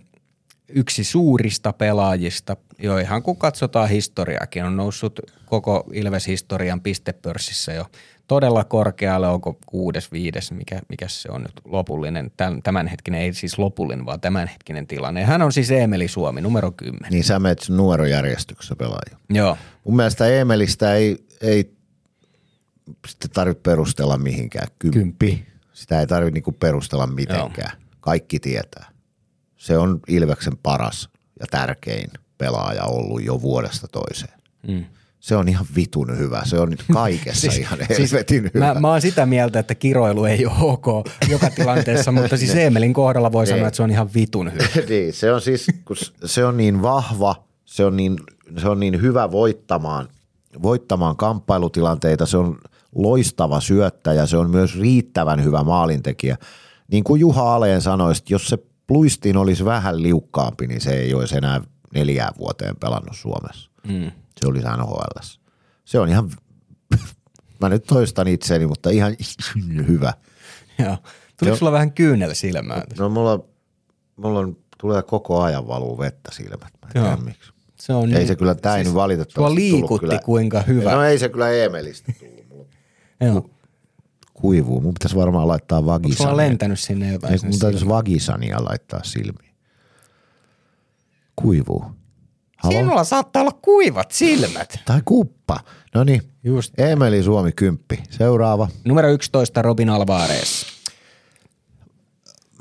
yksi 0.70 1.04
suurista 1.04 1.74
pelaajista, 1.74 2.58
jo 2.80 2.98
ihan 2.98 3.24
kun 3.24 3.38
katsotaan 3.38 3.90
historiaakin, 3.90 4.64
on 4.66 4.78
noussut 4.78 5.20
koko 5.46 5.84
Ilves-historian 5.94 6.82
pistepörssissä 6.82 7.74
jo 7.74 7.86
todella 8.28 8.64
korkealle, 8.64 9.28
onko 9.28 9.58
kuudes, 9.66 10.12
viides, 10.12 10.52
mikä, 10.52 10.80
mikä 10.90 11.08
se 11.08 11.30
on 11.32 11.42
nyt 11.42 11.62
lopullinen, 11.66 12.32
tämänhetkinen, 12.64 13.22
ei 13.22 13.34
siis 13.34 13.60
lopullinen, 13.60 14.06
vaan 14.06 14.22
tämänhetkinen 14.22 14.88
tilanne. 14.88 15.24
Hän 15.24 15.42
on 15.42 15.54
siis 15.54 15.72
Eemeli 15.72 16.08
Suomi, 16.08 16.42
numero 16.42 16.72
10. 16.72 17.12
Niin 17.12 17.24
sä 17.24 17.40
menet 17.40 17.66
numerojärjestyksessä 17.70 18.76
pelaaja. 18.76 19.18
Joo, 19.30 19.58
Mun 19.84 19.96
mielestä 19.96 20.28
Emelistä 20.28 20.94
ei, 20.94 21.18
ei 21.42 21.72
sitten 23.08 23.32
tarvitse 23.32 23.62
perustella 23.62 24.18
mihinkään. 24.18 24.68
Kymppi. 24.80 25.00
Kymppi. 25.00 25.48
Sitä 25.74 26.00
ei 26.00 26.08
tarvitse 26.08 26.34
niinku 26.34 26.52
perustella 26.52 27.08
mitenkään. 27.08 27.78
Kaikki 28.00 28.40
tietää. 28.40 28.90
Se 29.58 29.78
on 29.78 30.00
Ilveksen 30.08 30.58
paras 30.64 31.10
ja 31.40 31.46
tärkein 31.52 32.10
pelaaja 32.38 32.84
ollut 32.84 33.24
jo 33.24 33.42
vuodesta 33.42 33.88
toiseen. 33.88 34.40
Mm. 34.68 34.86
Se 35.20 35.36
on 35.36 35.48
ihan 35.50 35.66
vitun 35.76 36.18
hyvä. 36.18 36.42
Se 36.46 36.60
on 36.60 36.70
nyt 36.70 36.84
kaikessa 36.94 37.42
siis, 37.52 37.58
ihan 37.58 37.80
helvetin 37.90 38.52
hyvä. 38.54 38.74
Mä, 38.74 38.80
mä 38.80 38.88
oon 38.88 39.02
sitä 39.02 39.26
mieltä, 39.26 39.60
että 39.60 39.76
kiroilu 39.76 40.26
ei 40.26 40.46
ole 40.46 40.56
ok 40.60 40.86
joka 41.30 41.50
tilanteessa, 41.50 42.12
mutta 42.12 42.38
siis 42.38 42.56
Eemelin 42.66 42.94
kohdalla 42.94 43.32
voi 43.32 43.48
sanoa, 43.48 43.68
että 43.68 43.76
se 43.78 43.84
on 43.84 43.92
ihan 43.92 44.10
vitun 44.16 44.54
hyvä. 44.54 44.66
niin, 44.90 45.14
se 45.14 45.34
on 45.34 45.42
siis, 45.42 45.68
kun 45.86 45.98
se 46.26 46.46
on 46.46 46.58
niin 46.58 46.82
vahva, 46.82 47.44
se 47.66 47.86
on 47.86 47.98
niin, 47.98 48.18
se 48.58 48.70
on 48.70 48.80
niin 48.80 49.02
hyvä 49.02 49.32
voittamaan, 49.32 50.08
voittamaan 50.62 51.16
kamppailutilanteita, 51.16 52.26
se 52.26 52.38
on 52.38 52.58
loistava 52.96 53.60
syöttäjä, 53.62 54.26
se 54.26 54.38
on 54.38 54.50
myös 54.50 54.80
riittävän 54.80 55.44
hyvä 55.44 55.64
maalintekijä. 55.64 56.38
Niin 56.92 57.04
kuin 57.04 57.20
Juha 57.22 57.56
Aleen 57.56 57.82
sanoi, 57.82 58.12
että 58.12 58.34
jos 58.34 58.48
se 58.48 58.58
Luistin 58.90 59.38
olisi 59.38 59.66
vähän 59.66 60.02
liukkaampi, 60.04 60.68
niin 60.68 60.82
se 60.82 60.94
ei 60.94 61.14
olisi 61.14 61.38
enää 61.38 61.62
neljään 61.94 62.34
vuoteen 62.40 62.76
pelannut 62.80 63.16
Suomessa. 63.18 63.70
Mm. 63.88 64.12
Se 64.42 64.48
olisi 64.48 64.68
NHL. 64.78 65.20
Se 65.86 66.00
on 66.00 66.10
ihan, 66.10 66.30
mä 67.62 67.70
nyt 67.70 67.84
toistan 67.84 68.28
itseäni, 68.28 68.68
mutta 68.68 68.90
ihan 68.90 69.16
hyvä. 69.88 70.14
Joo. 70.80 70.98
Tuliko 71.40 71.58
sulla 71.58 71.72
vähän 71.72 71.92
kyynel 71.94 72.34
silmään? 72.34 72.84
No 73.00 73.10
mulla, 73.10 73.40
mulla 74.16 74.40
on, 74.40 74.58
tulee 74.82 75.02
koko 75.04 75.42
ajan 75.42 75.68
valuu 75.68 76.00
vettä 76.00 76.32
silmät. 76.34 76.70
Mä 76.82 76.90
en 76.96 77.02
Joo. 77.06 77.18
miksi. 77.18 77.52
Se 77.80 77.94
on 77.94 78.10
Ei 78.10 78.16
niin- 78.16 78.28
se 78.28 78.36
kyllä, 78.36 78.56
ei 78.78 78.84
nyt 78.84 78.94
valitettavasti 78.94 79.36
tullut 79.36 79.54
liikutti 79.56 80.00
kyllä. 80.08 80.20
kuinka 80.26 80.62
hyvä. 80.62 80.92
No 80.92 81.04
ei 81.04 81.20
se 81.20 81.30
kyllä 81.30 81.50
Eemelistä 81.50 82.14
tullut. 82.20 82.39
Joo. 83.22 83.50
kuivuu. 84.34 84.82
Mun 84.82 84.94
pitäisi 84.94 85.16
varmaan 85.16 85.48
laittaa 85.48 85.78
Onko 85.80 85.92
vagisania. 85.92 86.38
lentänyt 86.38 86.80
sinne 86.80 87.12
jotain? 87.12 87.34
Ei, 87.34 87.40
mun 87.50 87.60
täytyisi 87.60 87.88
vagisania 87.88 88.66
laittaa 88.66 89.00
silmiin. 89.04 89.54
Kuivuu. 91.36 91.86
Halo? 92.58 92.78
Sinulla 92.78 93.04
saattaa 93.04 93.42
olla 93.42 93.58
kuivat 93.62 94.12
silmät. 94.12 94.80
Tai 94.86 95.02
kuppa. 95.06 95.60
No 95.96 96.04
niin. 96.04 96.22
Emeli 96.78 97.24
Suomi 97.24 97.52
kymppi. 97.52 98.04
Seuraava. 98.10 98.68
Numero 98.86 99.10
11 99.12 99.62
Robin 99.62 99.90
Alvarez. 99.90 100.64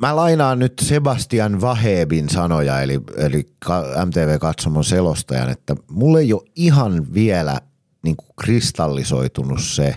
Mä 0.01 0.17
lainaan 0.17 0.59
nyt 0.59 0.73
Sebastian 0.83 1.61
Vahebin 1.61 2.29
sanoja, 2.29 2.81
eli, 2.81 3.01
eli 3.17 3.47
ka- 3.59 3.85
MTV-katsomon 4.07 4.85
selostajan, 4.85 5.51
että 5.51 5.77
mulle 5.91 6.21
ei 6.21 6.33
ole 6.33 6.43
ihan 6.57 7.15
vielä 7.15 7.61
niin 8.03 8.17
kuin 8.17 8.29
kristallisoitunut 8.41 9.61
se, 9.63 9.95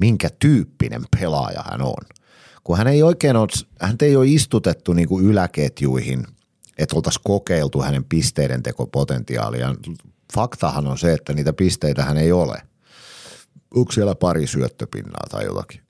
minkä 0.00 0.28
tyyppinen 0.38 1.02
pelaaja 1.20 1.62
hän 1.70 1.82
on. 1.82 2.04
Kun 2.64 2.78
hän 2.78 2.86
ei 2.86 3.02
oikein 3.02 3.36
ole, 3.36 3.48
hän 3.80 3.96
ei 4.02 4.16
ole 4.16 4.26
istutettu 4.26 4.92
niin 4.92 5.08
kuin 5.08 5.24
yläketjuihin, 5.24 6.26
että 6.78 6.96
oltaisiin 6.96 7.22
kokeiltu 7.24 7.82
hänen 7.82 8.04
pisteiden 8.04 8.62
tekopotentiaalia. 8.62 9.74
Faktahan 10.34 10.86
on 10.86 10.98
se, 10.98 11.12
että 11.12 11.32
niitä 11.32 11.52
pisteitä 11.52 12.04
hän 12.04 12.16
ei 12.16 12.32
ole. 12.32 12.62
Onko 13.74 13.92
siellä 13.92 14.14
pari 14.14 14.46
syöttöpinnaa 14.46 15.26
tai 15.30 15.44
jotakin? 15.44 15.80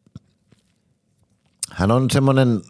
Hän 1.73 1.91
on 1.91 2.11
semmoinen, 2.11 2.61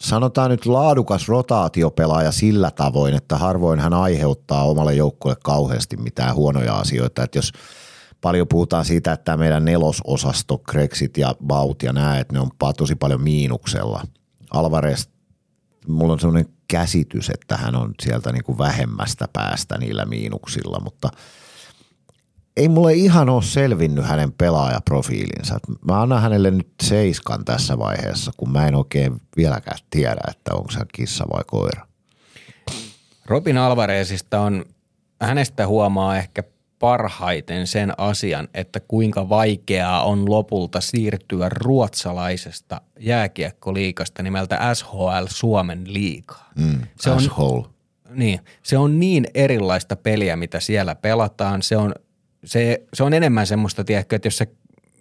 sanotaan 0.00 0.50
nyt 0.50 0.66
laadukas 0.66 1.28
rotaatiopelaaja 1.28 2.32
sillä 2.32 2.70
tavoin, 2.70 3.14
että 3.14 3.36
harvoin 3.36 3.80
hän 3.80 3.94
aiheuttaa 3.94 4.64
omalle 4.64 4.94
joukkueelle 4.94 5.40
kauheasti 5.44 5.96
mitään 5.96 6.34
huonoja 6.34 6.74
asioita. 6.74 7.22
Että 7.22 7.38
jos 7.38 7.52
paljon 8.26 8.48
puhutaan 8.48 8.84
siitä, 8.84 9.12
että 9.12 9.24
tämä 9.24 9.36
meidän 9.36 9.64
nelososasto, 9.64 10.58
Krexit 10.58 11.16
ja 11.16 11.34
Baut 11.46 11.82
ja 11.82 11.92
nämä, 11.92 12.18
että 12.18 12.32
ne 12.32 12.40
on 12.40 12.50
tosi 12.76 12.94
paljon 12.94 13.22
miinuksella. 13.22 14.02
Alvarez, 14.50 15.06
mulla 15.88 16.12
on 16.12 16.20
semmoinen 16.20 16.52
käsitys, 16.68 17.30
että 17.30 17.56
hän 17.56 17.76
on 17.76 17.94
sieltä 18.02 18.32
niin 18.32 18.44
kuin 18.44 18.58
vähemmästä 18.58 19.28
päästä 19.32 19.78
niillä 19.78 20.04
miinuksilla, 20.04 20.80
mutta 20.80 21.08
ei 22.56 22.68
mulle 22.68 22.94
ihan 22.94 23.28
ole 23.28 23.42
selvinnyt 23.42 24.04
hänen 24.04 24.32
pelaajaprofiilinsa. 24.32 25.58
Mä 25.88 26.02
annan 26.02 26.22
hänelle 26.22 26.50
nyt 26.50 26.72
seiskan 26.82 27.44
tässä 27.44 27.78
vaiheessa, 27.78 28.32
kun 28.36 28.52
mä 28.52 28.68
en 28.68 28.74
oikein 28.74 29.20
vieläkään 29.36 29.78
tiedä, 29.90 30.20
että 30.28 30.54
onko 30.54 30.72
hän 30.76 30.86
kissa 30.92 31.24
vai 31.32 31.42
koira. 31.46 31.86
Robin 33.26 33.58
Alvarezista 33.58 34.40
on, 34.40 34.64
hänestä 35.20 35.66
huomaa 35.66 36.16
ehkä 36.16 36.42
parhaiten 36.78 37.66
sen 37.66 37.92
asian, 37.98 38.48
että 38.54 38.80
kuinka 38.80 39.28
vaikeaa 39.28 40.04
on 40.04 40.30
lopulta 40.30 40.80
siirtyä 40.80 41.48
ruotsalaisesta 41.48 42.80
jääkiekkoliikasta 42.98 44.22
nimeltä 44.22 44.74
SHL 44.74 45.26
Suomen 45.28 45.92
liigaa. 45.92 46.50
Mm, 46.58 46.80
Se 47.00 47.10
on-. 47.10 47.20
Niin, 48.10 48.40
se 48.62 48.78
on 48.78 49.00
niin 49.00 49.26
erilaista 49.34 49.96
peliä, 49.96 50.36
mitä 50.36 50.60
siellä 50.60 50.94
pelataan. 50.94 51.62
Se 51.62 51.76
on, 51.76 51.94
se, 52.44 52.82
se 52.94 53.02
on 53.02 53.14
enemmän 53.14 53.46
semmoista, 53.46 53.84
tiedätkö, 53.84 54.16
että 54.16 54.26
jos 54.26 54.36
se, 54.38 54.46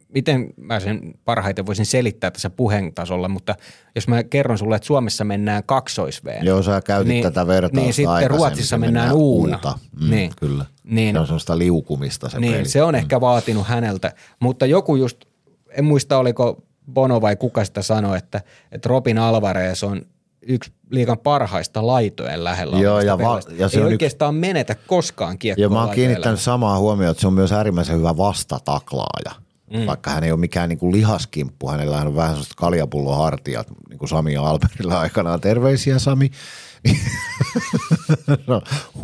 miten 0.09 0.53
mä 0.57 0.79
sen 0.79 1.13
parhaiten 1.25 1.65
voisin 1.65 1.85
selittää 1.85 2.31
tässä 2.31 2.49
puheen 2.49 2.93
tasolla, 2.93 3.27
mutta 3.27 3.55
jos 3.95 4.07
mä 4.07 4.23
kerron 4.23 4.57
sulle, 4.57 4.75
että 4.75 4.85
Suomessa 4.85 5.23
mennään 5.23 5.63
kaksoisveen. 5.63 6.45
Joo, 6.45 6.63
sä 6.63 6.81
käytit 6.81 7.21
tätä 7.21 7.47
vertausta 7.47 7.79
Niin 7.79 7.93
sitten 7.93 8.29
Ruotsissa 8.31 8.77
mennään 8.77 9.05
mennään 9.05 9.15
uuna. 9.15 9.59
Mm, 10.01 10.09
niin. 10.09 10.31
kyllä. 10.39 10.65
Niin, 10.83 11.15
Se 11.15 11.19
on 11.19 11.27
semmoista 11.27 11.57
liukumista 11.57 12.29
se 12.29 12.39
niin, 12.39 12.53
peli. 12.53 12.65
se 12.65 12.83
on 12.83 12.95
ehkä 12.95 13.21
vaatinut 13.21 13.67
häneltä, 13.67 14.13
mutta 14.39 14.65
joku 14.65 14.95
just, 14.95 15.25
en 15.69 15.85
muista 15.85 16.17
oliko 16.17 16.63
Bono 16.93 17.21
vai 17.21 17.35
kuka 17.35 17.65
sitä 17.65 17.81
sanoi, 17.81 18.17
että, 18.17 18.41
että 18.71 18.89
Robin 18.89 19.17
Alvarez 19.17 19.83
on 19.83 20.01
yksi 20.41 20.71
liigan 20.91 21.19
parhaista 21.19 21.87
laitojen 21.87 22.43
lähellä 22.43 22.77
Joo, 22.77 22.99
ja 22.99 23.17
va- 23.17 23.41
ja 23.57 23.69
se 23.69 23.77
Ei 23.77 23.83
on 23.83 23.91
oikeastaan 23.91 24.35
menetä 24.35 24.75
koskaan 24.87 25.37
kiekkoa 25.37 25.63
Ja 25.63 25.69
mä 25.69 25.83
oon 25.83 25.95
kiinnittänyt 25.95 26.39
samaa 26.39 26.79
huomioon, 26.79 27.11
että 27.11 27.21
se 27.21 27.27
on 27.27 27.33
myös 27.33 27.51
äärimmäisen 27.51 27.97
hyvä 27.97 28.17
vastataklaaja. 28.17 29.44
Mm. 29.73 29.85
Vaikka 29.85 30.11
hän 30.11 30.23
ei 30.23 30.31
ole 30.31 30.39
mikään 30.39 30.69
niin 30.69 30.79
kuin 30.79 30.91
lihaskimppu, 30.91 31.69
hänellä 31.69 32.01
on 32.01 32.15
vähän 32.15 32.31
sellaista 32.31 32.55
kaljapullon 32.57 33.17
hartiat, 33.17 33.67
niin 33.89 33.99
kuin 33.99 34.09
Sami 34.09 34.33
ja 34.33 34.43
Albertilla 34.43 34.99
aikanaan. 34.99 35.41
Terveisiä 35.41 35.99
Sami. 35.99 36.31
no, 38.47 38.61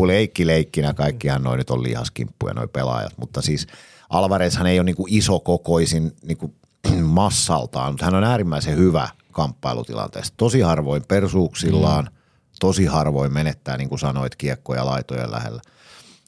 leikki 0.08 0.48
leikkinä, 0.48 0.94
kaikkihan 0.94 1.44
noin 1.44 1.58
nyt 1.58 1.70
on 1.70 1.84
lihaskimppuja 1.84 2.54
noi 2.54 2.68
pelaajat, 2.68 3.14
mutta 3.18 3.42
siis 3.42 3.68
Alvarezhan 4.10 4.68
ei 4.68 4.80
ole 4.80 4.86
niin 4.86 4.96
kuin 4.96 5.14
isokokoisin 5.14 6.12
niin 6.24 6.38
kuin 6.38 6.56
massaltaan, 7.04 7.94
mutta 7.94 8.06
hän 8.06 8.16
on 8.16 8.24
äärimmäisen 8.24 8.78
hyvä 8.78 9.10
kamppailutilanteessa. 9.32 10.34
Tosi 10.38 10.62
harvoin 10.62 11.04
persuuksillaan, 11.08 12.06
mm. 12.06 12.12
tosi 12.60 12.86
harvoin 12.86 13.34
menettää, 13.34 13.78
niin 13.78 13.90
kuin 13.90 14.00
sanoit, 14.00 14.36
kiekkoja 14.36 14.86
laitojen 14.86 15.32
lähellä. 15.32 15.62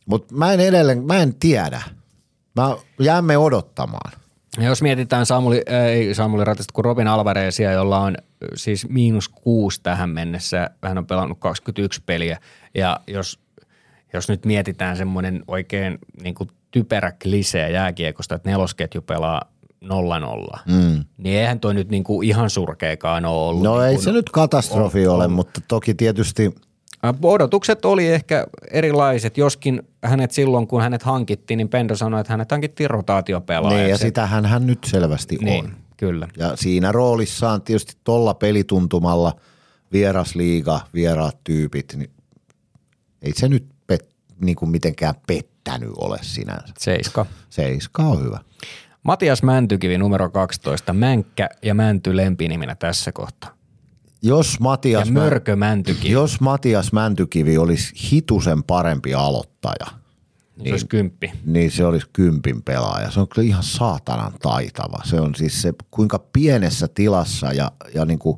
Mutta 0.06 0.36
mä 0.36 0.54
en 0.54 0.60
edelleen, 0.60 1.04
mä 1.04 1.18
en 1.18 1.36
tiedä. 1.36 1.82
Mä 2.56 2.78
jäämme 3.00 3.38
odottamaan. 3.38 4.23
Ja 4.58 4.64
Jos 4.64 4.82
mietitään 4.82 5.26
Samuli, 5.26 5.62
ei 5.66 6.16
Samuli 6.16 6.44
Ratista 6.44 6.74
kuin 6.74 6.86
Robin 6.86 7.08
Alvarezia, 7.08 7.72
jolla 7.72 8.00
on 8.00 8.18
siis 8.56 8.90
miinus 8.90 9.30
kuusi 9.30 9.80
tähän 9.84 10.10
mennessä, 10.10 10.70
hän 10.84 10.98
on 10.98 11.06
pelannut 11.06 11.40
21 11.40 12.02
peliä 12.06 12.40
ja 12.76 13.00
jos, 13.08 13.40
jos 14.14 14.30
nyt 14.30 14.46
mietitään 14.46 14.98
semmoinen 14.98 15.44
oikein 15.48 16.00
niin 16.24 16.36
kuin 16.36 16.50
typerä 16.72 17.12
klisee 17.24 17.72
jääkiekosta, 17.72 18.36
että 18.36 18.50
nelosketju 18.50 19.02
pelaa 19.02 19.42
0-0, 19.86 19.88
mm. 20.66 21.04
niin 21.18 21.40
eihän 21.40 21.60
toi 21.60 21.74
nyt 21.74 21.90
niin 21.90 22.04
kuin 22.04 22.28
ihan 22.28 22.50
surkeakaan 22.50 23.26
ole 23.26 23.48
ollut. 23.48 23.64
No 23.64 23.78
niin 23.78 23.90
ei 23.90 23.98
se 23.98 24.12
nyt 24.12 24.30
katastrofi 24.30 25.08
ole, 25.08 25.28
mutta 25.28 25.62
toki 25.68 25.94
tietysti 25.94 26.56
Odotukset 27.24 27.86
oli 27.86 28.08
ehkä 28.08 28.46
erilaiset, 28.72 29.38
joskin 29.38 29.82
hänet 30.04 30.32
silloin, 30.32 30.68
kun 30.68 30.82
hänet 30.82 31.04
hankittiin, 31.04 31.58
niin 31.58 31.70
Pendo 31.70 31.96
sanoi, 31.96 32.20
että 32.22 32.34
hänet 32.34 32.52
hankittiin 32.52 32.90
rotaatiopelaajaksi. 32.90 33.82
niin, 33.84 33.90
ja 33.90 33.98
sitähän 33.98 34.46
hän 34.46 34.68
nyt 34.68 34.84
selvästi 34.84 35.36
Niin, 35.42 35.66
on. 35.66 35.76
kyllä. 35.98 36.28
Ja 36.38 36.52
siinä 36.56 36.92
roolissaan 36.92 37.62
tietysti 37.62 37.94
tolla 38.04 38.34
pelituntumalla 38.34 39.34
vierasliiga, 39.92 40.80
vieraat 40.94 41.38
tyypit, 41.44 41.94
niin 41.98 42.10
ei 43.22 43.32
se 43.36 43.48
nyt 43.48 43.66
pet, 43.88 44.10
niin 44.42 44.56
kuin 44.56 44.70
mitenkään 44.72 45.16
pettänyt 45.28 45.90
ole 45.98 46.18
sinänsä. 46.22 46.74
Seiska. 46.80 47.26
Seiska 47.50 48.04
on 48.04 48.24
hyvä. 48.26 48.40
Matias 49.04 49.44
Mäntykivi 49.44 49.98
numero 49.98 50.30
12, 50.30 50.94
Mänkkä 50.94 51.50
ja 51.62 51.74
Mänty 51.74 52.18
lempiniminä 52.18 52.76
tässä 52.76 53.12
kohtaa. 53.12 53.54
Jos 54.24 54.60
Matias, 54.60 55.08
Ja 55.08 55.14
Mörkö 55.14 55.56
Mäntykivi, 55.56 56.14
jos 56.14 56.40
Matias 56.40 56.94
Mäntykivi 56.94 57.58
olisi 57.58 58.12
hitusen 58.12 58.64
parempi 58.64 59.14
aloittaja, 59.14 59.86
niin. 60.58 60.66
se 60.66 60.72
olisi 60.72 60.88
kymppi. 60.88 61.32
niin 61.46 61.72
se 61.72 61.86
olisi 61.86 62.08
kympin 62.14 62.64
pelaaja. 62.64 63.12
Se 63.12 63.20
on 63.20 63.28
kyllä 63.28 63.48
ihan 63.48 63.64
saatanan 63.64 64.34
taitava. 64.42 65.02
Se 65.04 65.22
on 65.22 65.36
siis 65.36 65.62
se, 65.62 65.74
kuinka 65.92 66.20
pienessä 66.20 66.88
tilassa 66.88 67.54
ja, 67.54 67.72
ja 67.94 68.06
niin 68.06 68.20
kuin, 68.20 68.38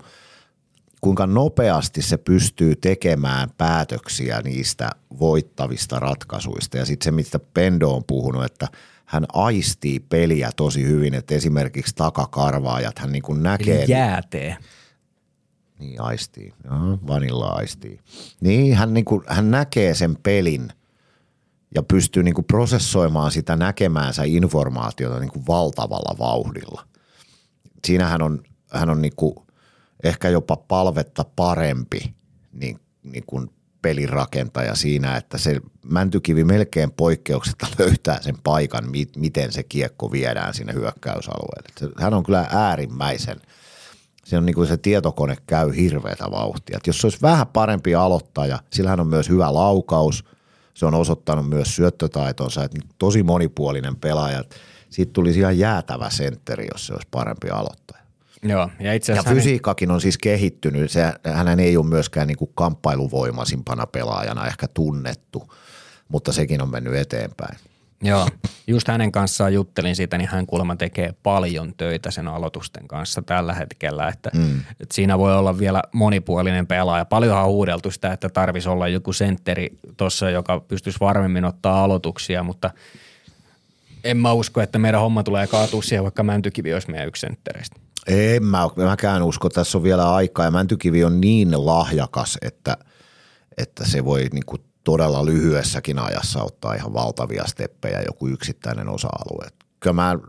kuinka 1.02 1.28
nopeasti 1.28 2.02
se 2.02 2.18
pystyy 2.18 2.76
tekemään 2.76 3.50
päätöksiä 3.58 4.42
niistä 4.42 4.90
voittavista 5.20 6.00
ratkaisuista. 6.00 6.78
Ja 6.78 6.86
sitten 6.86 7.06
se, 7.06 7.12
mistä 7.12 7.40
Pendo 7.40 7.90
on 7.90 8.04
puhunut, 8.08 8.44
että 8.44 8.68
hän 9.06 9.26
aistii 9.34 10.00
peliä 10.00 10.50
tosi 10.56 10.84
hyvin, 10.84 11.14
että 11.14 11.36
esimerkiksi 11.36 11.96
takakarvaajat 11.96 13.00
hän 13.00 13.12
niin 13.12 13.24
kuin 13.24 13.44
näkee. 13.44 13.84
Eli 13.84 13.92
jäätee. 13.92 14.58
Niin 15.80 16.02
aistii, 16.02 16.54
Joo, 16.64 17.00
vanilla 17.08 17.48
aistii. 17.48 18.00
Niin 18.42 18.76
hän, 18.76 18.94
niin 18.94 19.06
kuin, 19.06 19.24
hän 19.28 19.52
näkee 19.52 19.94
sen 19.96 20.18
pelin 20.24 20.70
ja 21.76 21.84
pystyy 21.84 22.24
niin 22.24 22.34
kuin 22.34 22.46
prosessoimaan 22.46 23.32
sitä 23.32 23.56
näkemäänsä 23.56 24.24
informaatiota 24.26 25.20
niin 25.20 25.32
kuin 25.32 25.48
valtavalla 25.48 26.16
vauhdilla. 26.20 26.88
Siinä 27.88 28.06
hän 28.06 28.22
on, 28.22 28.44
hän 28.72 28.90
on 28.90 29.02
niin 29.02 29.16
kuin 29.16 29.36
ehkä 30.04 30.30
jopa 30.30 30.58
palvetta 30.58 31.26
parempi 31.36 32.14
niin, 32.54 32.80
niin 33.04 33.24
kuin 33.28 33.50
pelirakentaja 33.82 34.76
siinä, 34.76 35.18
että 35.18 35.38
se 35.38 35.62
Mäntykivi 35.86 36.44
melkein 36.44 36.92
poikkeuksetta 36.92 37.68
löytää 37.80 38.22
sen 38.22 38.36
paikan, 38.44 38.92
mi- 38.92 39.12
miten 39.16 39.52
se 39.52 39.64
kiekko 39.64 40.12
viedään 40.12 40.54
sinne 40.54 40.74
hyökkäysalueelle. 40.74 41.94
Hän 42.02 42.14
on 42.14 42.24
kyllä 42.24 42.48
äärimmäisen 42.50 43.42
se, 44.26 44.38
on 44.38 44.46
niin 44.46 44.56
kuin 44.56 44.68
se 44.68 44.78
tietokone 44.78 45.36
käy 45.48 45.76
hirveätä 45.76 46.32
vauhtia. 46.32 46.78
Et 46.78 46.88
jos 46.88 47.02
se 47.02 47.08
olisi 47.08 47.22
vähän 47.22 47.48
parempi 47.48 47.96
aloittaja, 47.96 48.60
sillä 48.70 48.90
hän 48.90 49.00
on 49.00 49.08
myös 49.08 49.30
hyvä 49.30 49.54
laukaus, 49.54 50.26
se 50.74 50.86
on 50.86 50.94
osoittanut 50.94 51.50
myös 51.50 51.76
syöttötaitonsa, 51.76 52.64
että 52.64 52.78
tosi 52.98 53.24
monipuolinen 53.24 53.96
pelaaja. 53.96 54.44
Siitä 54.90 55.14
tulisi 55.14 55.40
ihan 55.40 55.60
jäätävä 55.60 56.10
sentteri, 56.10 56.68
jos 56.74 56.88
se 56.88 56.94
olisi 56.94 57.08
parempi 57.12 57.50
aloittaja. 57.50 58.04
Joo, 58.44 58.70
ja 58.80 58.94
itse 58.94 59.14
Ja 59.14 59.22
hänen- 59.22 59.38
fysiikkakin 59.38 59.92
on 59.92 60.02
siis 60.02 60.18
kehittynyt. 60.18 60.92
Se, 60.92 61.14
hänen 61.24 61.60
ei 61.60 61.78
ole 61.78 61.86
myöskään 61.86 62.28
niin 62.28 62.38
kuin 62.38 62.52
kamppailuvoimaisimpana 62.56 63.88
pelaajana 63.88 64.48
ehkä 64.48 64.68
tunnettu, 64.68 65.54
mutta 66.08 66.32
sekin 66.34 66.62
on 66.62 66.72
mennyt 66.72 66.96
eteenpäin. 66.96 67.58
Joo, 68.02 68.28
just 68.68 68.88
hänen 68.88 69.12
kanssaan 69.12 69.54
juttelin 69.54 69.96
siitä, 69.96 70.18
niin 70.18 70.30
hän 70.30 70.46
kuulemma 70.46 70.76
tekee 70.76 71.14
paljon 71.24 71.74
töitä 71.78 72.12
sen 72.12 72.28
aloitusten 72.28 72.88
kanssa 72.88 73.22
tällä 73.22 73.54
hetkellä, 73.54 74.08
että, 74.08 74.32
mm. 74.34 74.60
että 74.60 74.96
siinä 74.96 75.18
voi 75.18 75.38
olla 75.38 75.60
vielä 75.60 75.84
monipuolinen 75.92 76.68
pelaaja. 76.68 77.06
Paljonhan 77.06 77.44
on 77.44 77.50
huudeltu 77.50 77.92
sitä, 77.92 78.14
että 78.14 78.30
tarvisi 78.30 78.70
olla 78.70 78.88
joku 78.88 79.14
sentteri 79.14 79.70
tuossa, 79.98 80.30
joka 80.30 80.60
pystyisi 80.60 81.00
varmemmin 81.00 81.46
ottaa 81.46 81.84
aloituksia, 81.84 82.44
mutta 82.44 82.70
en 84.04 84.18
mä 84.18 84.34
usko, 84.34 84.62
että 84.62 84.80
meidän 84.80 85.02
homma 85.02 85.24
tulee 85.24 85.48
kaatua 85.48 85.82
siihen, 85.82 86.04
vaikka 86.04 86.24
Mäntykivi 86.24 86.74
olisi 86.74 86.92
meidän 86.92 87.08
yksi 87.08 87.20
senttereistä. 87.20 87.80
En 88.08 88.44
mä, 88.44 88.70
mäkään 88.76 89.24
usko, 89.24 89.50
tässä 89.50 89.78
on 89.78 89.84
vielä 89.84 90.14
aikaa 90.14 90.46
ja 90.46 90.52
Mäntykivi 90.52 91.04
on 91.04 91.22
niin 91.22 91.66
lahjakas, 91.66 92.38
että, 92.42 92.78
että 93.58 93.86
se 93.86 94.06
voi 94.06 94.28
niin 94.32 94.46
kuin 94.46 94.62
todella 94.86 95.26
lyhyessäkin 95.26 96.00
ajassa 96.00 96.44
ottaa 96.44 96.74
ihan 96.74 96.94
valtavia 96.94 97.44
steppejä 97.48 98.02
joku 98.02 98.28
yksittäinen 98.28 98.90
osa-alue. 98.90 99.48
Kyllä 99.80 99.94
mä 99.94 100.20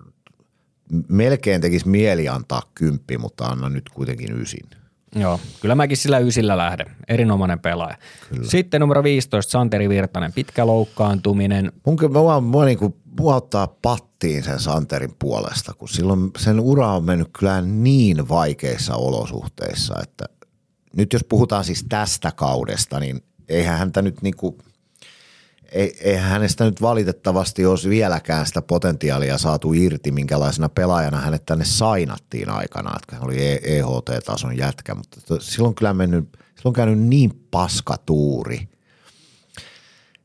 melkein 1.09 1.61
tekisi 1.61 1.89
mieli 1.89 2.29
antaa 2.29 2.63
kymppi, 2.75 3.19
mutta 3.19 3.45
anna 3.45 3.69
nyt 3.69 3.89
kuitenkin 3.89 4.41
ysin. 4.41 4.67
Joo, 5.15 5.41
kyllä 5.61 5.75
mäkin 5.75 5.97
sillä 5.97 6.19
ysillä 6.19 6.57
lähden. 6.57 6.87
Erinomainen 7.09 7.61
pelaaja. 7.61 7.97
Kyllä. 8.29 8.51
Sitten 8.51 8.81
numero 8.81 9.03
15, 9.03 9.51
Santeri 9.51 9.89
Virtanen, 9.89 10.33
pitkä 10.33 10.67
loukkaantuminen. 10.67 11.73
Mun, 11.87 11.97
kyllä- 11.97 12.19
mua, 12.19 12.41
mua, 12.41 12.65
niin 12.65 12.79
kuin, 12.79 12.95
mua 13.21 13.37
ottaa 13.37 13.67
pattiin 13.83 14.43
sen 14.43 14.61
Santerin 14.61 15.15
puolesta, 15.19 15.75
kun 15.75 15.89
silloin 15.89 16.31
sen 16.39 16.61
ura 16.61 16.93
on 16.93 17.05
mennyt 17.05 17.29
kyllä 17.39 17.61
niin 17.61 18.29
vaikeissa 18.29 18.97
olosuhteissa, 18.97 19.95
että 20.03 20.25
nyt 20.97 21.13
jos 21.13 21.25
puhutaan 21.25 21.65
siis 21.65 21.85
tästä 21.89 22.33
kaudesta, 22.33 23.01
niin 23.01 23.21
eihän 23.49 23.79
häntä 23.79 24.03
nyt 24.03 24.23
niin 24.23 24.37
kuin, 24.37 24.59
ei, 25.73 25.99
eihän 26.01 26.31
hänestä 26.31 26.65
nyt 26.65 26.83
valitettavasti 26.83 27.67
olisi 27.67 27.89
vieläkään 27.89 28.47
sitä 28.47 28.63
potentiaalia 28.63 29.39
saatu 29.39 29.73
irti, 29.73 30.11
minkälaisena 30.11 30.69
pelaajana 30.69 31.21
hänet 31.21 31.47
tänne 31.47 31.65
sainattiin 31.65 32.51
aikana, 32.51 32.97
että 33.03 33.17
hän 33.17 33.25
oli 33.25 33.47
E- 33.47 33.61
EHT-tason 33.63 34.57
jätkä, 34.57 34.95
mutta 34.95 35.21
silloin 35.41 35.75
kyllä 35.75 35.95
mennyt, 35.95 36.39
silloin 36.57 36.75
käynyt 36.75 36.99
niin 36.99 37.47
paska 37.51 37.97
tuuri, 38.07 38.69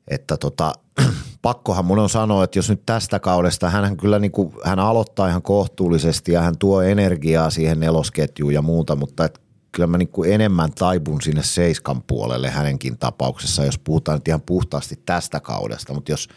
että 0.07 0.37
tota, 0.37 0.73
pakkohan 1.41 1.85
mun 1.85 1.99
on 1.99 2.09
sanoa, 2.09 2.43
että 2.43 2.59
jos 2.59 2.69
nyt 2.69 2.85
tästä 2.85 3.19
kaudesta, 3.19 3.69
hän 3.69 3.97
kyllä 3.97 4.19
niin 4.19 4.31
kuin, 4.31 4.53
hän 4.63 4.79
aloittaa 4.79 5.27
ihan 5.27 5.41
kohtuullisesti 5.41 6.31
ja 6.31 6.41
hän 6.41 6.57
tuo 6.57 6.81
energiaa 6.81 7.49
siihen 7.49 7.79
nelosketjuun 7.79 8.53
ja 8.53 8.61
muuta, 8.61 8.95
mutta 8.95 9.25
et 9.25 9.41
kyllä 9.71 9.87
mä 9.87 9.97
niin 9.97 10.09
enemmän 10.27 10.71
taipun 10.71 11.21
sinne 11.21 11.43
seiskan 11.43 12.01
puolelle 12.01 12.49
hänenkin 12.49 12.97
tapauksessa, 12.97 13.65
jos 13.65 13.77
puhutaan 13.77 14.15
nyt 14.17 14.27
ihan 14.27 14.41
puhtaasti 14.41 14.99
tästä 15.05 15.39
kaudesta, 15.39 15.93
mutta 15.93 16.11
jos 16.11 16.29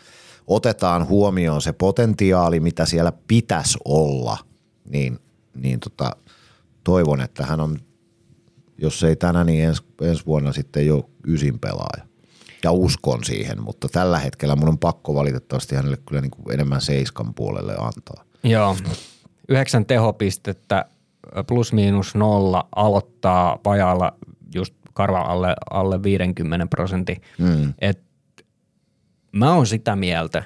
otetaan 0.47 1.09
huomioon 1.09 1.63
se 1.63 1.73
potentiaali, 1.73 2.61
mitä 2.61 2.87
siellä 2.87 3.13
pitäisi 3.29 3.79
olla, 3.85 4.39
niin, 4.89 5.19
niin 5.55 5.81
tota, 5.81 6.17
toivon, 6.85 7.21
että 7.21 7.47
hän 7.47 7.61
on, 7.61 7.79
jos 8.79 9.05
ei 9.05 9.17
tänä, 9.17 9.45
niin 9.45 9.65
ensi, 9.65 9.83
ensi 10.01 10.27
vuonna 10.27 10.53
sitten 10.53 10.87
jo 10.87 11.11
ysin 11.27 11.59
pelaaja. 11.59 12.07
Ja 12.65 12.73
uskon 12.73 13.25
siihen, 13.25 13.63
mutta 13.63 13.89
tällä 13.89 14.19
hetkellä 14.19 14.57
mun 14.57 14.69
on 14.69 14.79
pakko 14.79 15.15
valitettavasti 15.15 15.75
hänelle 15.77 15.99
kyllä 16.09 16.21
niin 16.21 16.53
enemmän 16.53 16.81
seiskan 16.81 17.35
puolelle 17.35 17.73
antaa. 17.79 18.25
Joo, 18.45 18.77
yhdeksän 19.49 19.87
tehopistettä 19.87 20.85
plus 21.47 21.73
miinus 21.73 22.15
nolla 22.15 22.69
aloittaa 22.77 23.59
vajaalla 23.65 24.13
just 24.55 24.75
karva 24.93 25.21
alle, 25.21 25.55
alle 25.71 26.03
50 26.03 26.67
prosentin. 26.67 27.17
Mm. 27.39 27.75
Et 27.81 28.03
mä 29.33 29.55
oon 29.55 29.67
sitä 29.67 29.97
mieltä, 29.97 30.43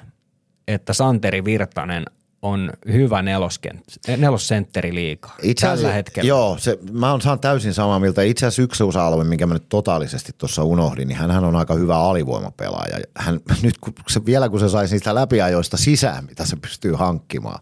että 0.67 0.93
Santeri 0.93 1.45
Virtanen 1.45 2.05
on 2.41 2.71
hyvä 2.91 3.21
neloskent- 3.21 4.17
nelossentteri 4.17 4.93
liikaa 4.93 5.35
Itse 5.41 5.61
tällä 5.67 5.73
asiassa- 5.73 5.93
hetkellä. 5.93 6.27
Joo, 6.27 6.57
se, 6.57 6.79
mä 6.91 7.11
oon 7.11 7.21
saan 7.21 7.39
täysin 7.39 7.73
samaa 7.73 7.99
mieltä. 7.99 8.21
Itse 8.21 8.45
asiassa 8.45 8.61
yksi 8.61 8.83
osa-alue, 8.83 9.23
minkä 9.23 9.47
mä 9.47 9.53
nyt 9.53 9.69
totaalisesti 9.69 10.31
tuossa 10.37 10.63
unohdin, 10.63 11.07
niin 11.07 11.17
hän 11.17 11.43
on 11.45 11.55
aika 11.55 11.73
hyvä 11.73 11.97
alivoimapelaaja. 11.97 12.97
Hän, 13.17 13.39
nyt 13.63 13.77
kun 13.77 13.93
se, 14.09 14.25
vielä 14.25 14.49
kun 14.49 14.59
se 14.59 14.69
saisi 14.69 14.95
niistä 14.95 15.15
läpiajoista 15.15 15.77
sisään, 15.77 16.25
mitä 16.25 16.45
se 16.45 16.55
pystyy 16.55 16.93
hankkimaan, 16.93 17.59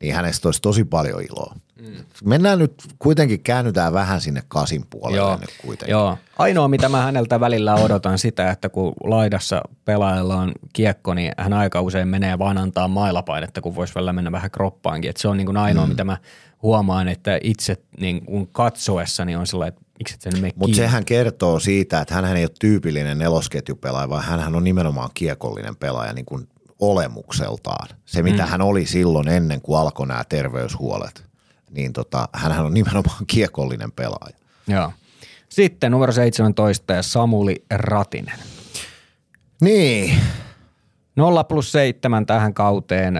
niin 0.00 0.14
hänestä 0.14 0.48
olisi 0.48 0.62
tosi 0.62 0.84
paljon 0.84 1.22
iloa. 1.22 1.54
Mm. 1.80 1.94
Mennään 2.24 2.58
nyt, 2.58 2.74
kuitenkin 2.98 3.42
käännytään 3.42 3.92
vähän 3.92 4.20
sinne 4.20 4.42
kasin 4.48 4.86
puolelle 4.90 5.16
Joo, 5.16 5.36
nyt 5.36 5.50
kuitenkin. 5.62 5.92
joo. 5.92 6.18
Ainoa, 6.38 6.68
mitä 6.68 6.88
mä 6.88 7.02
häneltä 7.02 7.40
välillä 7.40 7.74
odotan 7.74 8.18
sitä, 8.18 8.50
että 8.50 8.68
kun 8.68 8.92
laidassa 9.04 9.62
pelaajalla 9.84 10.36
on 10.36 10.52
kiekko, 10.72 11.14
niin 11.14 11.32
hän 11.38 11.52
aika 11.52 11.80
usein 11.80 12.08
menee 12.08 12.38
vaan 12.38 12.58
antaa 12.58 12.88
mailapainetta, 12.88 13.60
kun 13.60 13.74
voisi 13.74 13.94
välillä 13.94 14.12
mennä 14.12 14.32
vähän 14.32 14.50
kroppaankin. 14.50 15.10
Et 15.10 15.16
se 15.16 15.28
on 15.28 15.36
niin 15.36 15.46
kuin 15.46 15.56
ainoa, 15.56 15.86
mm. 15.86 15.90
mitä 15.90 16.04
mä 16.04 16.16
huomaan, 16.62 17.08
että 17.08 17.38
itse 17.42 17.76
niin 18.00 18.24
kuin 18.24 18.48
katsoessani 18.52 19.36
on 19.36 19.46
sellainen, 19.46 19.76
että 19.78 19.90
miksi 19.98 20.14
et 20.14 20.20
sen 20.20 20.40
mene 20.40 20.52
Mutta 20.56 20.76
sehän 20.76 21.04
kertoo 21.04 21.60
siitä, 21.60 22.00
että 22.00 22.14
hän 22.14 22.36
ei 22.36 22.44
ole 22.44 22.50
tyypillinen 22.60 23.18
nelosketjupelaaja, 23.18 24.08
vaan 24.08 24.24
hän 24.24 24.56
on 24.56 24.64
nimenomaan 24.64 25.10
kiekollinen 25.14 25.76
pelaaja 25.76 26.12
niin 26.12 26.26
kuin 26.26 26.48
olemukseltaan. 26.80 27.88
Se, 28.06 28.22
mitä 28.22 28.42
mm. 28.42 28.48
hän 28.48 28.62
oli 28.62 28.86
silloin 28.86 29.28
ennen 29.28 29.60
kuin 29.60 29.80
alkoi 29.80 30.06
nämä 30.06 30.24
terveyshuolet, 30.28 31.24
niin 31.70 31.92
tota, 31.92 32.28
hän 32.32 32.64
on 32.64 32.74
nimenomaan 32.80 33.26
kiekollinen 33.26 33.92
pelaaja. 33.92 34.36
Joo. 34.66 34.92
Sitten 35.48 35.92
numero 35.92 36.12
17 36.12 36.92
ja 36.92 37.02
Samuli 37.02 37.64
Ratinen. 37.70 38.38
Niin, 39.60 40.20
0 41.16 41.44
plus 41.44 41.72
7 41.72 42.26
tähän 42.26 42.54
kauteen. 42.54 43.14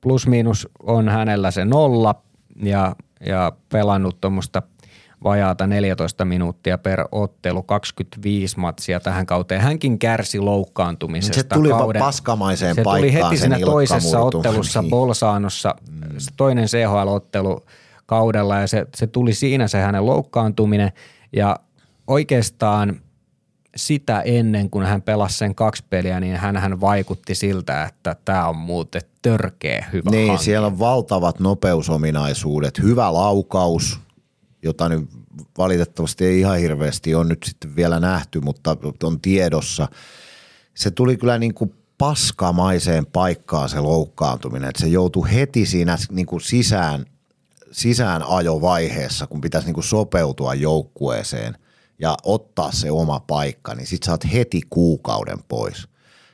Plus 0.00 0.26
miinus 0.26 0.68
on 0.82 1.08
hänellä 1.08 1.50
se 1.50 1.64
nolla 1.64 2.14
ja, 2.62 2.96
ja 3.26 3.52
pelannut 3.68 4.20
tuommoista 4.20 4.62
vajaata 5.24 5.66
14 5.66 6.24
minuuttia 6.24 6.78
per 6.78 7.04
ottelu, 7.12 7.62
25 7.62 8.58
matsia 8.58 9.00
tähän 9.00 9.26
kauteen. 9.26 9.60
Hänkin 9.60 9.98
kärsi 9.98 10.38
loukkaantumisesta 10.38 11.34
Se 11.34 11.42
tuli 11.42 11.68
kauden. 11.68 12.00
paskamaiseen 12.02 12.74
Se 12.74 12.82
tuli 12.82 13.00
paikkaan 13.00 13.24
heti 13.24 13.36
sen 13.36 13.38
siinä 13.38 13.56
Ilkka 13.56 13.70
toisessa 13.70 14.18
Murtu. 14.18 14.38
ottelussa 14.38 14.82
Niin. 14.82 14.90
Bolsaanossa, 14.90 15.74
se 16.18 16.30
toinen 16.36 16.64
CHL-ottelu 16.64 17.64
kaudella 18.06 18.58
ja 18.58 18.66
se, 18.66 18.86
se 18.96 19.06
tuli 19.06 19.34
siinä 19.34 19.68
se 19.68 19.78
hänen 19.80 20.06
loukkaantuminen 20.06 20.92
ja 21.32 21.56
oikeastaan 22.06 23.00
sitä 23.76 24.20
ennen, 24.20 24.70
kun 24.70 24.82
hän 24.84 25.02
pelasi 25.02 25.38
sen 25.38 25.54
kaksi 25.54 25.84
peliä, 25.90 26.20
niin 26.20 26.36
hän, 26.36 26.56
hän 26.56 26.80
vaikutti 26.80 27.34
siltä, 27.34 27.84
että 27.84 28.16
tämä 28.24 28.48
on 28.48 28.56
muuten 28.56 29.02
törkeä 29.22 29.86
hyvä 29.92 30.10
Niin, 30.10 30.28
hanke. 30.28 30.44
siellä 30.44 30.66
on 30.66 30.78
valtavat 30.78 31.40
nopeusominaisuudet, 31.40 32.78
hyvä 32.78 33.12
laukaus, 33.12 34.00
jota 34.62 34.88
nyt 34.88 35.10
valitettavasti 35.58 36.24
ei 36.24 36.40
ihan 36.40 36.58
hirveästi 36.58 37.14
ole 37.14 37.24
nyt 37.24 37.42
sitten 37.42 37.76
vielä 37.76 38.00
nähty, 38.00 38.40
mutta 38.40 38.76
on 39.04 39.20
tiedossa. 39.20 39.88
Se 40.74 40.90
tuli 40.90 41.16
kyllä 41.16 41.38
niin 41.38 41.54
kuin 41.54 41.74
paskamaiseen 41.98 43.06
paikkaan 43.06 43.68
se 43.68 43.80
loukkaantuminen, 43.80 44.68
että 44.68 44.80
se 44.80 44.88
joutui 44.88 45.32
heti 45.32 45.66
siinä 45.66 45.98
niin 46.10 46.26
kuin 46.26 46.40
sisään, 46.40 47.04
sisään 47.72 48.22
ajovaiheessa, 48.22 49.26
kun 49.26 49.40
pitäisi 49.40 49.66
niin 49.66 49.74
kuin 49.74 49.84
sopeutua 49.84 50.54
joukkueeseen 50.54 51.56
ja 51.98 52.16
ottaa 52.22 52.72
se 52.72 52.90
oma 52.90 53.20
paikka, 53.20 53.74
niin 53.74 53.86
sit 53.86 54.02
saat 54.02 54.32
heti 54.32 54.60
kuukauden 54.70 55.38
pois. 55.48 55.88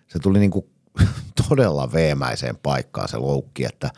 Se 0.08 0.18
tuli 0.18 0.38
niin 0.38 0.50
kuin 0.50 0.66
todella 1.48 1.92
veemäiseen 1.92 2.56
paikkaan 2.56 3.08
se 3.08 3.16
loukki, 3.16 3.64
että 3.64 3.90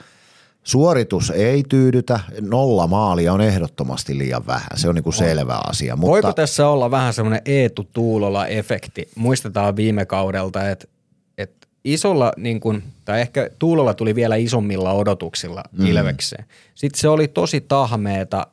suoritus 0.63 1.31
ei 1.31 1.65
tyydytä, 1.69 2.21
nolla 2.41 2.87
maalia 2.87 3.33
on 3.33 3.41
ehdottomasti 3.41 4.19
liian 4.19 4.47
vähän, 4.47 4.71
se 4.75 4.89
on 4.89 4.95
niin 4.95 5.03
kuin 5.03 5.15
selvä 5.15 5.61
asia. 5.69 5.97
Mutta 5.97 6.11
Voiko 6.11 6.33
tässä 6.33 6.69
olla 6.69 6.91
vähän 6.91 7.15
semmoinen 7.15 7.43
Eetu 7.45 7.89
Tuulola-efekti? 7.93 9.09
Muistetaan 9.15 9.77
viime 9.77 10.07
kaudelta, 10.07 10.71
että, 10.71 10.87
että 11.39 11.67
isolla, 11.85 12.33
niin 12.37 12.61
kuin, 12.61 12.83
tai 13.05 13.21
ehkä 13.21 13.51
Tuulola 13.59 13.95
tuli 13.95 14.15
vielä 14.15 14.37
isommilla 14.37 14.93
odotuksilla 14.93 15.63
mm. 15.73 15.87
Ilvekseen. 15.87 16.45
Sitten 16.75 17.01
se 17.01 17.09
oli 17.09 17.29
tosi 17.29 17.61
tahmeeta 17.61 18.47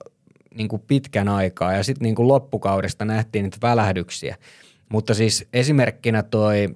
niin 0.56 0.68
kuin 0.68 0.84
pitkän 0.88 1.28
aikaa 1.28 1.74
ja 1.74 1.84
sitten 1.84 2.04
niin 2.04 2.16
kuin 2.16 2.28
loppukaudesta 2.28 3.06
nähtiin 3.06 3.44
niitä 3.44 3.58
välähdyksiä. 3.62 4.36
Mutta 4.90 5.14
siis 5.14 5.46
esimerkkinä 5.54 6.24
toi 6.24 6.70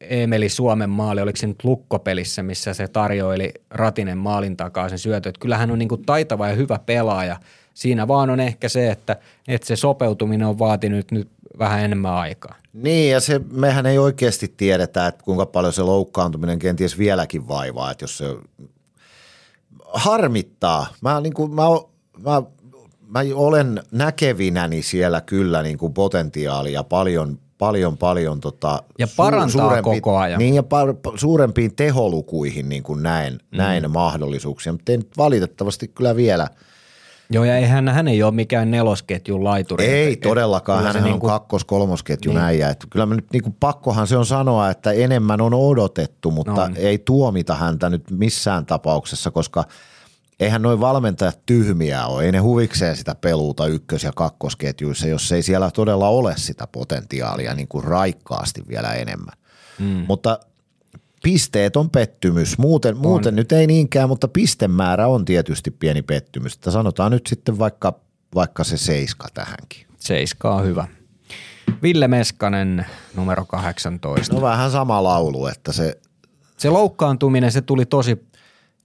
Emeli 0.00 0.48
Suomen 0.48 0.90
maali, 0.90 1.20
oliko 1.20 1.36
se 1.36 1.46
nyt 1.46 1.64
lukkopelissä, 1.64 2.42
missä 2.42 2.74
se 2.74 2.88
tarjoili 2.88 3.52
Ratinen 3.70 4.18
maalin 4.18 4.56
takaa 4.56 4.88
sen 4.88 4.98
syötö. 4.98 5.28
Että 5.28 5.40
kyllähän 5.40 5.70
on 5.70 5.78
niin 5.78 5.88
kuin 5.88 6.02
taitava 6.06 6.48
ja 6.48 6.54
hyvä 6.54 6.78
pelaaja. 6.86 7.36
Siinä 7.74 8.08
vaan 8.08 8.30
on 8.30 8.40
ehkä 8.40 8.68
se, 8.68 8.90
että, 8.90 9.16
että 9.48 9.66
se 9.66 9.76
sopeutuminen 9.76 10.48
on 10.48 10.58
vaatinut 10.58 11.10
nyt 11.10 11.28
vähän 11.58 11.84
enemmän 11.84 12.12
aikaa. 12.12 12.54
Niin, 12.72 13.12
ja 13.12 13.20
se, 13.20 13.40
mehän 13.50 13.86
ei 13.86 13.98
oikeasti 13.98 14.54
tiedetä, 14.56 15.06
että 15.06 15.24
kuinka 15.24 15.46
paljon 15.46 15.72
se 15.72 15.82
loukkaantuminen 15.82 16.58
kenties 16.58 16.98
vieläkin 16.98 17.48
vaivaa, 17.48 17.90
että 17.90 18.04
jos 18.04 18.18
se 18.18 18.24
harmittaa. 19.92 20.86
Mä, 21.00 21.20
niin 21.20 21.34
kuin, 21.34 21.54
mä, 21.54 21.62
mä, 22.18 22.42
mä 23.06 23.20
olen 23.34 23.82
näkevinäni 23.90 24.82
siellä 24.82 25.20
kyllä 25.20 25.62
niin 25.62 25.78
kuin 25.78 25.94
potentiaalia 25.94 26.84
paljon, 26.84 27.38
paljon, 27.58 27.98
paljon 27.98 28.40
tota, 28.40 28.82
Ja 28.98 29.06
parantaa 29.16 29.82
koko 29.82 30.18
ajan. 30.18 30.38
Niin, 30.38 30.54
ja 30.54 30.62
par, 30.62 30.94
suurempiin 31.14 31.76
teholukuihin 31.76 32.68
niin 32.68 32.82
kuin 32.82 33.02
näin, 33.02 33.32
mm. 33.32 33.58
näin 33.58 33.90
mahdollisuuksia, 33.90 34.72
mutta 34.72 34.92
ei 34.92 34.98
nyt 34.98 35.16
valitettavasti 35.18 35.88
kyllä 35.88 36.16
vielä– 36.16 36.48
Joo, 37.30 37.44
ja 37.44 37.56
eihän 37.56 37.88
hän 37.88 38.08
ei 38.08 38.22
ole 38.22 38.34
mikään 38.34 38.70
nelosketjun 38.70 39.44
laituri. 39.44 39.84
Ei 39.84 40.12
että, 40.12 40.28
todellakaan, 40.28 40.84
hän 40.84 40.94
niin 40.94 41.02
kuin, 41.02 41.30
on 41.30 41.38
kakkos 41.38 41.64
kolmosketjun 41.64 42.34
niin. 42.34 42.44
äijä. 42.44 42.70
Että 42.70 42.86
kyllä 42.90 43.06
me 43.06 43.16
nyt 43.16 43.26
niin 43.32 43.42
kuin 43.42 43.56
pakkohan 43.60 44.06
se 44.06 44.16
on 44.16 44.26
sanoa, 44.26 44.70
että 44.70 44.92
enemmän 44.92 45.40
on 45.40 45.54
odotettu, 45.54 46.30
mutta 46.30 46.68
no. 46.68 46.74
ei 46.76 46.98
tuomita 46.98 47.54
häntä 47.54 47.90
nyt 47.90 48.10
missään 48.10 48.66
tapauksessa, 48.66 49.30
koska 49.30 49.64
eihän 50.40 50.62
noin 50.62 50.80
valmentajat 50.80 51.40
tyhmiä 51.46 52.06
ole. 52.06 52.24
Ei 52.24 52.32
ne 52.32 52.38
huvikseen 52.38 52.96
sitä 52.96 53.14
peluuta 53.14 53.66
ykkös- 53.66 54.04
ja 54.04 54.12
kakkosketjuissa, 54.16 55.08
jos 55.08 55.32
ei 55.32 55.42
siellä 55.42 55.70
todella 55.70 56.08
ole 56.08 56.34
sitä 56.36 56.66
potentiaalia 56.66 57.54
niin 57.54 57.68
kuin 57.68 57.84
raikkaasti 57.84 58.62
vielä 58.68 58.92
enemmän. 58.94 59.34
Mm. 59.78 60.04
Mutta 60.08 60.40
pisteet 61.22 61.76
on 61.76 61.90
pettymys. 61.90 62.58
Muuten, 62.58 62.94
on. 62.94 63.00
muuten 63.00 63.36
nyt 63.36 63.52
ei 63.52 63.66
niinkään, 63.66 64.08
mutta 64.08 64.28
pistemäärä 64.28 65.06
on 65.06 65.24
tietysti 65.24 65.70
pieni 65.70 66.02
pettymys. 66.02 66.54
Että 66.54 66.70
sanotaan 66.70 67.12
nyt 67.12 67.26
sitten 67.26 67.58
vaikka, 67.58 68.00
vaikka 68.34 68.64
se 68.64 68.76
seiska 68.76 69.28
tähänkin. 69.34 69.86
Seiska 69.98 70.54
on 70.54 70.64
hyvä. 70.64 70.88
Ville 71.82 72.08
Meskanen, 72.08 72.86
numero 73.16 73.44
18. 73.44 74.34
No 74.34 74.42
vähän 74.42 74.70
sama 74.70 75.02
laulu, 75.04 75.46
että 75.46 75.72
se... 75.72 75.98
Se 76.56 76.70
loukkaantuminen, 76.70 77.52
se 77.52 77.62
tuli 77.62 77.86
tosi... 77.86 78.27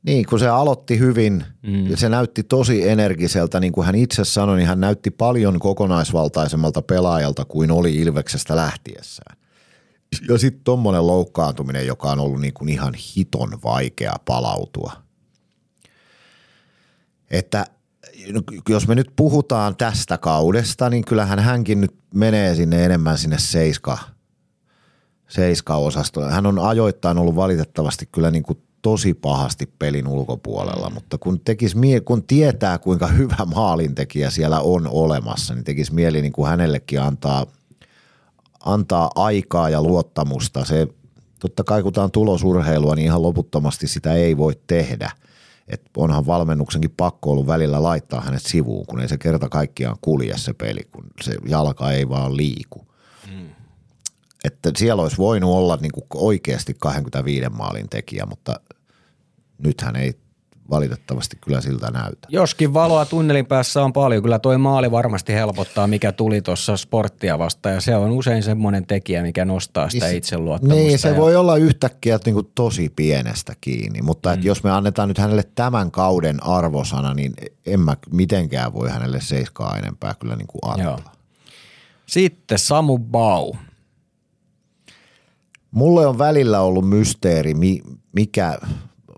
Niin, 0.04 0.26
kun 0.26 0.40
se 0.40 0.48
aloitti 0.48 1.00
hyvin 1.00 1.46
mm. 1.62 1.88
ja 1.88 1.98
se 1.98 2.10
näytti 2.10 2.44
tosi 2.44 2.90
energiseltä, 2.90 3.60
niin 3.60 3.74
kuin 3.74 3.86
hän 3.86 3.96
itse 3.96 4.26
sanoi, 4.26 4.58
niin 4.58 4.68
hän 4.68 4.80
näytti 4.80 5.12
paljon 5.12 5.60
kokonaisvaltaisemmalta 5.60 6.82
pelaajalta 6.82 7.46
kuin 7.46 7.72
oli 7.72 7.96
Ilveksestä 7.96 8.56
lähtiessään. 8.56 9.38
Ja 10.30 10.38
sitten 10.38 10.64
tuommoinen 10.64 11.08
loukkaantuminen, 11.08 11.88
joka 11.88 12.12
on 12.12 12.20
ollut 12.20 12.42
niin 12.42 12.54
kuin 12.54 12.70
ihan 12.70 12.94
hiton 12.94 13.60
vaikea 13.64 14.14
palautua. 14.26 14.94
Että 17.32 17.66
no, 18.32 18.42
jos 18.70 18.88
me 18.88 18.96
nyt 18.96 19.12
puhutaan 19.16 19.76
tästä 19.76 20.18
kaudesta, 20.18 20.90
niin 20.90 21.06
kyllähän 21.06 21.40
hänkin 21.40 21.82
nyt 21.82 21.96
menee 22.14 22.56
sinne 22.56 22.86
enemmän 22.86 23.18
sinne 23.18 23.40
seiska, 23.40 23.98
seiska-osastoon. 25.28 26.32
Hän 26.32 26.46
on 26.46 26.60
ajoittain 26.60 27.18
ollut 27.18 27.36
valitettavasti 27.36 28.10
kyllä 28.12 28.32
niin 28.32 28.44
kuin 28.44 28.64
tosi 28.84 29.14
pahasti 29.14 29.70
pelin 29.80 30.08
ulkopuolella, 30.08 30.90
mutta 30.90 31.18
kun, 31.18 31.40
tekis 31.40 31.76
mie- 31.76 32.02
kun 32.02 32.24
tietää 32.24 32.78
kuinka 32.78 33.08
hyvä 33.08 33.46
maalintekijä 33.56 34.30
siellä 34.30 34.60
on 34.60 34.88
olemassa, 34.88 35.54
niin 35.54 35.64
tekisi 35.64 35.94
mieli 35.94 36.22
niin 36.22 36.34
kuin 36.34 36.50
hänellekin 36.50 37.02
antaa– 37.02 37.46
antaa 38.66 39.12
aikaa 39.16 39.70
ja 39.70 39.84
luottamusta. 39.84 40.66
Se, 40.66 40.88
totta 41.40 41.64
kai 41.64 41.84
kun 41.84 41.94
tämä 41.94 42.06
on 42.06 42.12
tulosurheilua, 42.12 42.96
niin 42.96 43.06
ihan 43.06 43.22
loputtomasti 43.22 43.88
sitä 43.88 44.14
ei 44.14 44.38
voi 44.38 44.54
tehdä. 44.68 45.12
Et 45.68 45.82
onhan 45.98 46.26
valmennuksenkin 46.26 46.94
pakko 46.98 47.32
ollut 47.32 47.48
välillä 47.48 47.84
laittaa 47.84 48.22
hänet 48.22 48.42
sivuun, 48.42 48.86
kun 48.86 49.00
ei 49.02 49.08
se 49.08 49.18
kerta 49.18 49.50
kaikkiaan 49.50 49.98
kulje 50.02 50.38
se 50.38 50.54
peli, 50.54 50.82
kun 50.92 51.04
se 51.22 51.36
jalka 51.48 51.92
ei 51.92 52.10
vaan 52.10 52.38
liiku. 52.38 52.86
Että 54.44 54.72
siellä 54.78 55.02
olisi 55.02 55.18
voinut 55.18 55.52
olla 55.52 55.78
niin 55.82 55.92
kuin 55.92 56.06
oikeasti 56.14 56.76
25 56.80 57.50
maalin 57.50 57.90
tekijä, 57.90 58.26
mutta 58.26 58.60
nythän 59.58 59.96
ei 59.96 60.14
valitettavasti 60.70 61.38
kyllä 61.42 61.62
siltä 61.62 61.92
näytä. 61.92 62.28
Joskin 62.30 62.74
valoa 62.74 63.06
tunnelin 63.06 63.46
päässä 63.46 63.84
on 63.84 63.94
paljon. 63.94 64.24
Kyllä 64.24 64.40
toi 64.40 64.58
maali 64.58 64.92
varmasti 64.92 65.34
helpottaa, 65.34 65.88
mikä 65.88 66.12
tuli 66.12 66.42
tuossa 66.42 66.78
sporttia 66.78 67.40
vasta 67.40 67.70
ja 67.70 67.82
se 67.82 67.96
on 67.96 68.12
usein 68.12 68.44
semmoinen 68.44 68.86
tekijä, 68.86 69.22
mikä 69.22 69.46
nostaa 69.46 69.90
sitä 69.90 70.06
niin 70.06 70.18
itseluottamusta. 70.18 70.84
Niin, 70.84 71.00
se 71.00 71.10
ja... 71.10 71.18
voi 71.18 71.36
olla 71.36 71.58
yhtäkkiä 71.58 72.20
niin 72.26 72.34
kuin 72.34 72.52
tosi 72.56 72.90
pienestä 72.96 73.54
kiinni, 73.62 74.02
mutta 74.02 74.36
mm. 74.36 74.44
jos 74.44 74.64
me 74.64 74.72
annetaan 74.72 75.08
nyt 75.08 75.18
hänelle 75.18 75.44
tämän 75.56 75.92
kauden 75.92 76.44
arvosana, 76.44 77.14
niin 77.14 77.34
en 77.66 77.80
mä 77.80 77.98
mitenkään 78.12 78.74
voi 78.74 78.90
hänelle 78.90 79.22
seiskaa 79.22 79.78
enempää 79.78 80.16
kyllä 80.20 80.36
niin 80.36 80.48
kuin 80.48 80.72
antaa. 80.72 80.86
Joo. 80.86 81.00
Sitten 82.06 82.60
Samu 82.60 82.98
Bau. 82.98 83.54
Mulle 85.74 86.08
on 86.08 86.18
välillä 86.18 86.62
ollut 86.62 86.90
mysteeri, 86.90 87.54
mikä– 88.14 88.58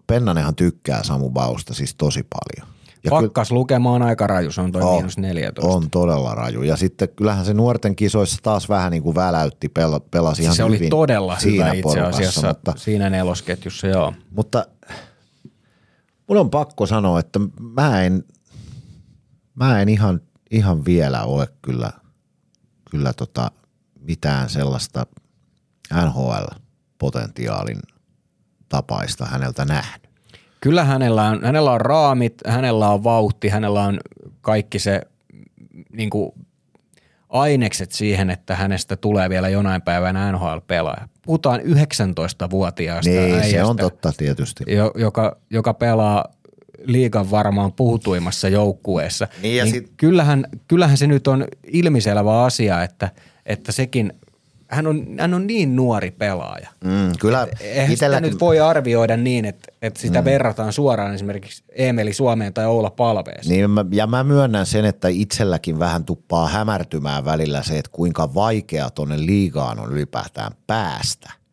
Pennanenhan 0.07 0.56
tykkää 0.56 1.03
Samu 1.03 1.30
Bausta 1.30 1.73
siis 1.73 1.95
tosi 1.95 2.27
paljon. 2.30 2.76
Ja 3.03 3.10
Pakkas 3.10 3.49
ky- 3.49 3.53
lukema 3.56 3.91
on 3.91 4.02
aika 4.02 4.27
raju, 4.27 4.52
se 4.52 4.61
on 4.61 4.72
toi 4.72 4.82
on, 4.82 4.94
miinus 4.94 5.18
14. 5.18 5.73
On 5.73 5.90
todella 5.90 6.36
raju. 6.36 6.64
Ja 6.64 6.77
sitten 6.77 7.10
kyllähän 7.10 7.45
se 7.45 7.53
nuorten 7.53 7.95
kisoissa 7.95 8.40
taas 8.44 8.69
vähän 8.69 8.91
niin 8.91 9.03
kuin 9.03 9.15
väläytti, 9.15 9.68
pel- 9.68 10.07
pelasi 10.11 10.44
ihan 10.44 10.56
Se 10.56 10.64
hyvin 10.64 10.82
oli 10.82 10.90
todella 10.90 11.40
siinä 11.40 11.65
hyvä 11.65 11.73
itse 11.73 12.02
asiassa 12.02 12.48
mutta, 12.48 12.73
siinä 12.77 13.10
nelosketjussa, 13.10 13.88
joo. 13.88 14.14
Mutta 14.32 14.65
mun 16.27 16.38
on 16.38 16.49
pakko 16.49 16.86
sanoa, 16.86 17.19
että 17.19 17.40
mä 17.60 18.03
en, 18.03 18.23
mä 19.56 19.82
en 19.82 19.90
ihan, 19.90 20.22
ihan 20.52 20.86
vielä 20.86 21.23
ole 21.23 21.48
kyllä, 21.61 21.91
kyllä 22.91 23.14
tota 23.14 23.52
mitään 23.99 24.49
sellaista 24.49 25.06
NHL-potentiaalin– 25.93 27.79
tapaista 28.69 29.25
häneltä 29.25 29.65
nähnyt. 29.65 30.09
Kyllä 30.61 30.83
hänellä 30.83 31.23
on, 31.23 31.43
hänellä 31.43 31.71
on 31.71 31.81
raamit, 31.81 32.33
hänellä 32.47 32.89
on 32.89 33.03
vauhti, 33.03 33.49
hänellä 33.49 33.83
on 33.83 33.99
kaikki 34.41 34.79
se 34.79 35.01
niin 35.91 36.09
kuin 36.09 36.31
ainekset 37.29 37.91
siihen, 37.91 38.29
että 38.29 38.55
hänestä 38.55 38.95
tulee 38.95 39.29
vielä 39.29 39.49
jonain 39.49 39.81
päivänä 39.81 40.31
NHL-pelaaja. 40.31 41.07
Puhutaan 41.25 41.59
19-vuotiaasta 41.59 43.09
niin, 43.09 43.33
äijästä, 43.33 43.51
se 43.51 43.63
on 43.63 43.77
totta 43.77 44.11
tietysti. 44.17 44.63
Joka, 44.95 45.37
joka 45.49 45.73
pelaa 45.73 46.25
liigan 46.85 47.31
varmaan 47.31 47.73
puhutuimmassa 47.73 48.49
joukkueessa. 48.49 49.27
Niin, 49.41 49.63
niin 49.63 49.73
sit... 49.73 49.91
kyllähän, 49.97 50.45
kyllähän 50.67 50.97
se 50.97 51.07
nyt 51.07 51.27
on 51.27 51.45
ilmiselvä 51.67 52.43
asia, 52.43 52.83
että, 52.83 53.09
että 53.45 53.71
sekin– 53.71 54.13
hän 54.67 54.87
on, 54.87 55.05
hän 55.19 55.33
on 55.33 55.47
niin 55.47 55.75
nuori 55.75 56.11
pelaaja. 56.11 56.69
Mm, 56.83 57.11
kyllä. 57.19 57.47
Eihän 57.59 57.91
itellä... 57.91 58.17
sitä 58.17 58.29
nyt 58.29 58.39
voi 58.39 58.59
arvioida 58.59 59.17
niin, 59.17 59.45
että, 59.45 59.71
että 59.81 59.99
sitä 59.99 60.21
mm. 60.21 60.25
verrataan 60.25 60.73
suoraan 60.73 61.15
esimerkiksi 61.15 61.63
Emeli 61.71 62.13
Suomeen 62.13 62.53
tai 62.53 62.65
Oula 62.65 62.89
Palveeseen. 62.89 63.49
Niin, 63.49 63.69
ja 63.91 64.07
mä 64.07 64.23
myönnän 64.23 64.65
sen, 64.65 64.85
että 64.85 65.07
itselläkin 65.07 65.79
vähän 65.79 66.05
tuppaa 66.05 66.47
hämärtymään 66.47 67.25
välillä 67.25 67.63
se, 67.63 67.79
että 67.79 67.91
kuinka 67.91 68.33
vaikea 68.33 68.89
tuonne 68.89 69.25
liigaan 69.25 69.79
on 69.79 69.91
ylipäätään 69.91 70.51
päästä– 70.67 71.31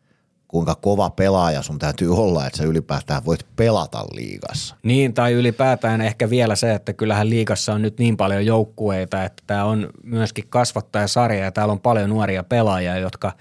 kuinka 0.53 0.75
kova 0.75 1.09
pelaaja 1.09 1.61
sun 1.61 1.79
täytyy 1.79 2.15
olla, 2.15 2.47
että 2.47 2.57
sä 2.57 2.63
ylipäätään 2.63 3.25
voit 3.25 3.45
pelata 3.55 4.05
liigassa. 4.11 4.75
Niin, 4.83 5.13
tai 5.13 5.33
ylipäätään 5.33 6.01
ehkä 6.01 6.29
vielä 6.29 6.55
se, 6.55 6.73
että 6.73 6.93
kyllähän 6.93 7.29
liigassa 7.29 7.73
on 7.73 7.81
nyt 7.81 7.99
niin 7.99 8.17
paljon 8.17 8.45
joukkueita, 8.45 9.23
että 9.23 9.43
tämä 9.47 9.65
on 9.65 9.89
myöskin 10.03 10.45
kasvattajasarja 10.49 11.43
ja 11.43 11.51
täällä 11.51 11.71
on 11.71 11.79
paljon 11.79 12.09
nuoria 12.09 12.43
pelaajia, 12.43 12.97
jotka, 12.97 13.31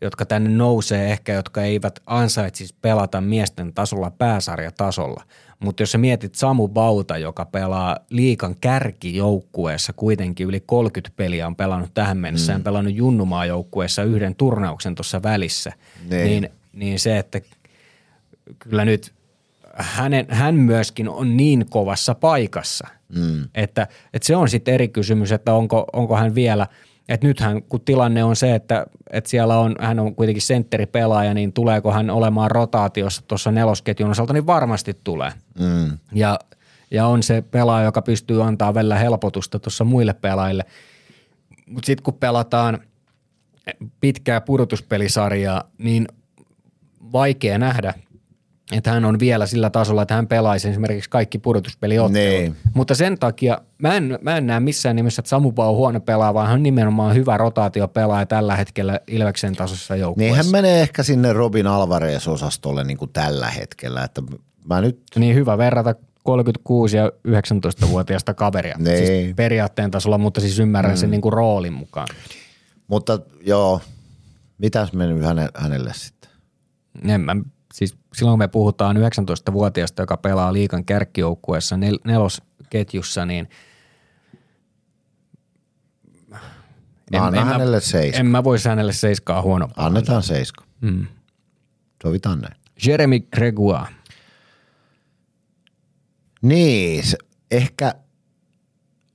jotka 0.00 0.26
tänne 0.26 0.50
nousee 0.50 1.10
ehkä, 1.12 1.32
jotka 1.32 1.62
eivät 1.62 2.00
ansaitsisi 2.06 2.74
pelata 2.82 3.20
miesten 3.20 3.72
tasolla 3.72 4.10
pääsarjatasolla. 4.10 5.22
Mutta 5.60 5.82
jos 5.82 5.92
sä 5.92 5.98
mietit 5.98 6.34
Samu 6.34 6.68
Bauta, 6.68 7.18
joka 7.18 7.44
pelaa 7.44 7.96
liikan 8.10 8.54
kärkijoukkueessa 8.60 9.92
kuitenkin 9.92 10.46
yli 10.46 10.60
30 10.66 11.16
peliä 11.16 11.46
on 11.46 11.56
pelannut 11.56 11.90
tähän 11.94 12.18
mennessä, 12.18 12.52
mm. 12.52 12.56
on 12.56 12.62
pelannut 12.62 12.94
junnumaa 12.94 13.46
joukkueessa 13.46 14.02
yhden 14.02 14.34
turnauksen 14.34 14.94
tuossa 14.94 15.22
välissä, 15.22 15.72
niin, 16.10 16.24
niin 16.24 16.50
niin 16.72 16.98
se, 16.98 17.18
että 17.18 17.40
kyllä 18.58 18.84
nyt 18.84 19.12
hänen, 19.74 20.26
hän 20.28 20.54
myöskin 20.54 21.08
on 21.08 21.36
niin 21.36 21.66
kovassa 21.70 22.14
paikassa, 22.14 22.88
mm. 23.14 23.48
että, 23.54 23.86
että 24.14 24.26
se 24.26 24.36
on 24.36 24.48
sitten 24.48 24.74
eri 24.74 24.88
kysymys, 24.88 25.32
että 25.32 25.54
onko, 25.54 25.86
onko 25.92 26.16
hän 26.16 26.34
vielä– 26.34 26.66
että 27.10 27.26
nythän 27.26 27.62
kun 27.62 27.80
tilanne 27.80 28.24
on 28.24 28.36
se, 28.36 28.54
että, 28.54 28.86
että 29.10 29.30
siellä 29.30 29.58
on, 29.58 29.76
hän 29.80 29.98
on 30.00 30.14
kuitenkin 30.14 30.42
sentteripelaaja, 30.42 31.34
niin 31.34 31.52
tuleeko 31.52 31.92
hän 31.92 32.10
olemaan 32.10 32.50
rotaatiossa 32.50 33.22
tuossa 33.28 33.50
nelosketjun 33.50 34.10
osalta, 34.10 34.32
niin 34.32 34.46
varmasti 34.46 34.96
tulee. 35.04 35.32
Mm. 35.58 35.98
Ja, 36.12 36.38
ja 36.90 37.06
on 37.06 37.22
se 37.22 37.42
pelaaja, 37.42 37.84
joka 37.84 38.02
pystyy 38.02 38.44
antaa 38.44 38.74
välillä 38.74 38.98
helpotusta 38.98 39.58
tuossa 39.58 39.84
muille 39.84 40.14
pelaajille. 40.14 40.64
Mutta 41.66 41.86
sitten 41.86 42.02
kun 42.02 42.14
pelataan 42.14 42.78
pitkää 44.00 44.40
pudotuspelisarjaa, 44.40 45.70
niin 45.78 46.08
vaikea 47.12 47.58
nähdä, 47.58 47.94
että 48.72 48.90
hän 48.90 49.04
on 49.04 49.18
vielä 49.18 49.46
sillä 49.46 49.70
tasolla, 49.70 50.02
että 50.02 50.14
hän 50.14 50.26
pelaisi 50.26 50.68
esimerkiksi 50.68 51.10
kaikki 51.10 51.38
pudotuspeliottelut. 51.38 52.42
Niin. 52.42 52.56
Mutta 52.74 52.94
sen 52.94 53.18
takia 53.18 53.58
mä 53.78 53.94
en, 53.94 54.18
mä 54.22 54.36
en 54.36 54.46
näe 54.46 54.60
missään 54.60 54.96
nimessä, 54.96 55.20
että 55.20 55.28
Samu 55.28 55.52
Pau 55.52 55.70
on 55.70 55.76
huono 55.76 56.00
pelaa, 56.00 56.34
vaan 56.34 56.46
hän 56.46 56.54
on 56.54 56.62
nimenomaan 56.62 57.14
hyvä 57.14 57.36
rotaatiopelaaja 57.36 58.26
tällä 58.26 58.56
hetkellä 58.56 59.00
Ilveksen 59.06 59.56
tasossa 59.56 59.94
Niin 59.94 60.00
joukkueessa. 60.00 60.36
hän 60.36 60.46
menee 60.52 60.80
ehkä 60.80 61.02
sinne 61.02 61.32
Robin 61.32 61.66
Alvarez-osastolle 61.66 62.84
niin 62.84 62.98
kuin 62.98 63.10
tällä 63.12 63.48
hetkellä, 63.48 64.04
että 64.04 64.22
mä 64.68 64.80
nyt 64.80 65.00
Niin 65.16 65.34
hyvä 65.34 65.58
verrata 65.58 65.94
36 66.24 66.96
ja 66.96 67.12
19-vuotiaista 67.28 68.34
kaveria. 68.34 68.76
Niin. 68.78 69.06
Siis 69.06 69.34
periaatteen 69.36 69.90
tasolla, 69.90 70.18
mutta 70.18 70.40
siis 70.40 70.58
ymmärrän 70.58 70.98
sen 70.98 71.10
niin 71.10 71.20
kuin 71.20 71.32
roolin 71.32 71.72
mukaan. 71.72 72.08
Mutta 72.88 73.18
joo, 73.46 73.80
mitäs 74.58 74.92
mennyt 74.92 75.24
häne, 75.24 75.48
hänelle 75.54 75.90
sitten? 75.94 76.19
En 77.08 77.20
mä, 77.20 77.36
siis 77.74 77.96
silloin 78.14 78.32
kun 78.32 78.38
me 78.38 78.48
puhutaan 78.48 78.96
19-vuotiaasta, 78.96 80.02
joka 80.02 80.16
pelaa 80.16 80.52
liikan 80.52 80.84
kärkkijoukkueessa 80.84 81.76
nel, 81.76 81.98
nelosketjussa, 82.04 83.26
niin 83.26 83.48
Mä 86.30 87.26
annan 87.26 87.46
mä- 87.46 87.52
hänelle 87.52 87.80
seiska. 87.80 88.20
en 88.20 88.26
mä 88.26 88.44
voisi 88.44 88.68
hänelle 88.68 88.92
seiskaa 88.92 89.42
huonompaa. 89.42 89.86
Annetaan 89.86 90.22
seiska. 90.22 90.64
Mm. 90.80 91.06
Sovitaan 92.02 92.38
näin. 92.38 92.54
Jeremy 92.86 93.20
Gregoire. 93.20 93.94
Niin, 96.42 97.04
ehkä 97.50 97.94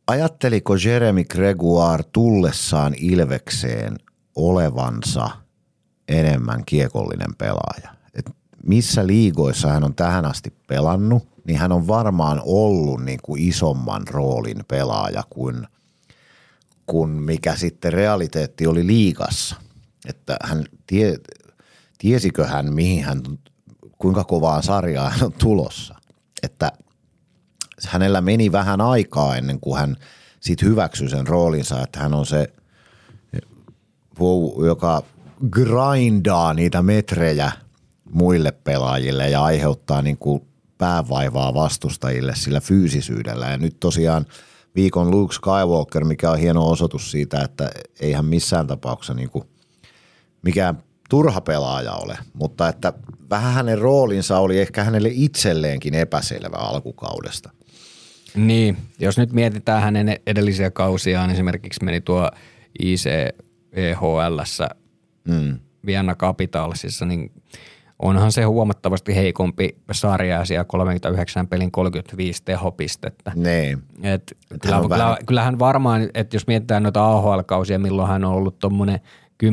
ajatteliko 0.08 0.76
Jeremy 0.86 1.24
Gregoire 1.24 2.04
tullessaan 2.12 2.94
Ilvekseen 2.98 3.96
olevansa 4.36 5.30
enemmän 6.08 6.66
kiekollinen 6.66 7.36
pelaaja? 7.38 7.96
Et 8.14 8.32
missä 8.66 9.08
liigoissa 9.08 9.68
hän 9.68 9.84
on 9.84 9.96
tähän 9.96 10.26
asti 10.26 10.54
pelannut, 10.68 11.28
niin 11.48 11.60
hän 11.60 11.72
on 11.72 11.88
varmaan 11.88 12.42
ollut 12.46 13.04
niin 13.04 13.20
kuin 13.24 13.42
isomman 13.42 14.08
roolin 14.08 14.66
pelaaja 14.68 15.24
kuin, 15.30 15.68
kuin 16.86 17.10
mikä 17.10 17.56
sitten 17.56 17.94
realiteetti 17.94 18.68
oli 18.68 18.88
liigassa. 18.88 19.56
Että 20.06 20.38
hän 20.44 20.66
tie, 20.88 21.18
tiesikö 21.98 22.48
hän, 22.48 22.74
mihin 22.74 23.04
hän, 23.04 23.22
kuinka 23.98 24.24
kovaan 24.24 24.64
sarjaan 24.64 25.12
hän 25.12 25.24
on 25.24 25.34
tulossa. 25.34 25.96
Että 26.44 26.72
hänellä 27.88 28.22
meni 28.22 28.52
vähän 28.52 28.82
aikaa 28.82 29.36
ennen 29.36 29.60
kuin 29.60 29.80
hän 29.80 29.96
sit 30.40 30.62
hyväksyi 30.62 31.10
sen 31.10 31.28
roolinsa, 31.28 31.82
että 31.82 32.00
hän 32.00 32.14
on 32.14 32.26
se, 32.26 32.54
joka 34.66 35.04
grindaa 35.52 36.54
niitä 36.54 36.82
metrejä 36.82 37.52
muille 38.12 38.52
pelaajille 38.52 39.30
ja 39.30 39.44
aiheuttaa 39.44 40.02
niin 40.02 40.18
kuin 40.18 40.42
päävaivaa 40.78 41.54
vastustajille 41.54 42.36
sillä 42.36 42.62
fyysisyydellä. 42.62 43.46
Ja 43.46 43.58
nyt 43.58 43.80
tosiaan 43.80 44.26
viikon 44.76 45.12
Luke 45.12 45.34
Skywalker, 45.34 46.06
mikä 46.06 46.32
on 46.32 46.40
hieno 46.40 46.70
osoitus 46.70 47.12
siitä, 47.12 47.42
että 47.42 47.70
ei 48.00 48.12
hän 48.14 48.26
missään 48.26 48.68
tapauksessa 48.68 49.14
niin 49.14 49.30
kuin 49.30 49.44
mikään 50.42 50.84
turha 51.10 51.42
pelaaja 51.42 51.94
ole, 51.94 52.18
mutta 52.34 52.70
että 52.70 52.94
vähän 53.30 53.54
hänen 53.54 53.78
roolinsa 53.78 54.40
oli 54.40 54.60
ehkä 54.60 54.84
hänelle 54.84 55.10
itselleenkin 55.12 55.94
epäselvä 55.94 56.58
alkukaudesta. 56.58 57.50
Niin, 58.36 58.78
jos 59.00 59.18
nyt 59.18 59.34
mietitään 59.34 59.82
hänen 59.82 60.20
edellisiä 60.28 60.72
kausiaan, 60.72 61.30
esimerkiksi 61.30 61.84
meni 61.84 62.02
tuo 62.02 62.32
ICEHLssä 62.80 64.70
Mm. 65.26 65.60
Vienna 65.86 66.16
Capitalsissa, 66.16 67.06
niin 67.06 67.32
onhan 68.00 68.32
se 68.32 68.44
huomattavasti 68.44 69.16
heikompi 69.16 69.78
sarja 69.92 70.36
ja 70.38 70.46
siellä 70.46 70.66
39 70.66 71.48
pelin 71.48 71.72
35 71.72 72.42
tehopistettä. 72.46 73.32
Niin. 73.36 73.84
Et 74.04 74.38
kyllä, 74.62 74.78
on 74.80 74.90
vähän- 74.90 75.06
kyllä, 75.08 75.18
kyllähän 75.28 75.60
varmaan, 75.60 76.10
että 76.14 76.36
jos 76.36 76.48
mietitään 76.48 76.84
noita 76.84 77.12
AHL-kausia, 77.12 77.80
milloin 77.80 78.10
hän 78.10 78.24
on 78.26 78.34
ollut 78.34 78.60
tuommoinen 78.60 79.00
10-20 79.38 79.48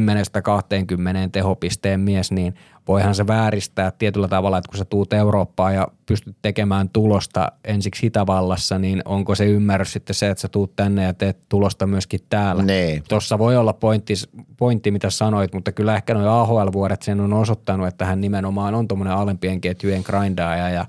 tehopisteen 1.32 2.00
mies, 2.00 2.32
niin 2.32 2.54
voihan 2.88 3.14
se 3.14 3.26
vääristää 3.26 3.90
tietyllä 3.90 4.28
tavalla, 4.28 4.58
että 4.58 4.68
kun 4.68 4.78
sä 4.78 4.84
tuut 4.84 5.12
Eurooppaan 5.12 5.74
ja 5.74 5.88
pystyt 6.06 6.36
tekemään 6.42 6.88
tulosta 6.88 7.52
ensiksi 7.64 8.06
Itävallassa, 8.06 8.78
niin 8.78 9.02
onko 9.04 9.34
se 9.34 9.46
ymmärrys 9.46 9.92
sitten 9.92 10.14
se, 10.14 10.30
että 10.30 10.42
sä 10.42 10.48
tuut 10.48 10.76
tänne 10.76 11.04
ja 11.04 11.14
teet 11.14 11.38
tulosta 11.48 11.86
myöskin 11.86 12.20
täällä. 12.30 12.62
Niin. 12.62 13.02
Tuossa 13.08 13.38
voi 13.38 13.56
olla 13.56 13.72
pointti, 13.72 14.14
pointti, 14.56 14.90
mitä 14.90 15.10
sanoit, 15.10 15.54
mutta 15.54 15.72
kyllä 15.72 15.96
ehkä 15.96 16.14
nuo 16.14 16.28
AHL-vuodet 16.28 17.02
sen 17.02 17.20
on 17.20 17.32
osoittanut, 17.32 17.86
että 17.86 18.04
hän 18.04 18.20
nimenomaan 18.20 18.74
on 18.74 18.88
tuommoinen 18.88 19.14
alempien 19.14 19.60
ketjujen 19.60 20.02
grindaaja 20.06 20.70
ja, 20.70 20.86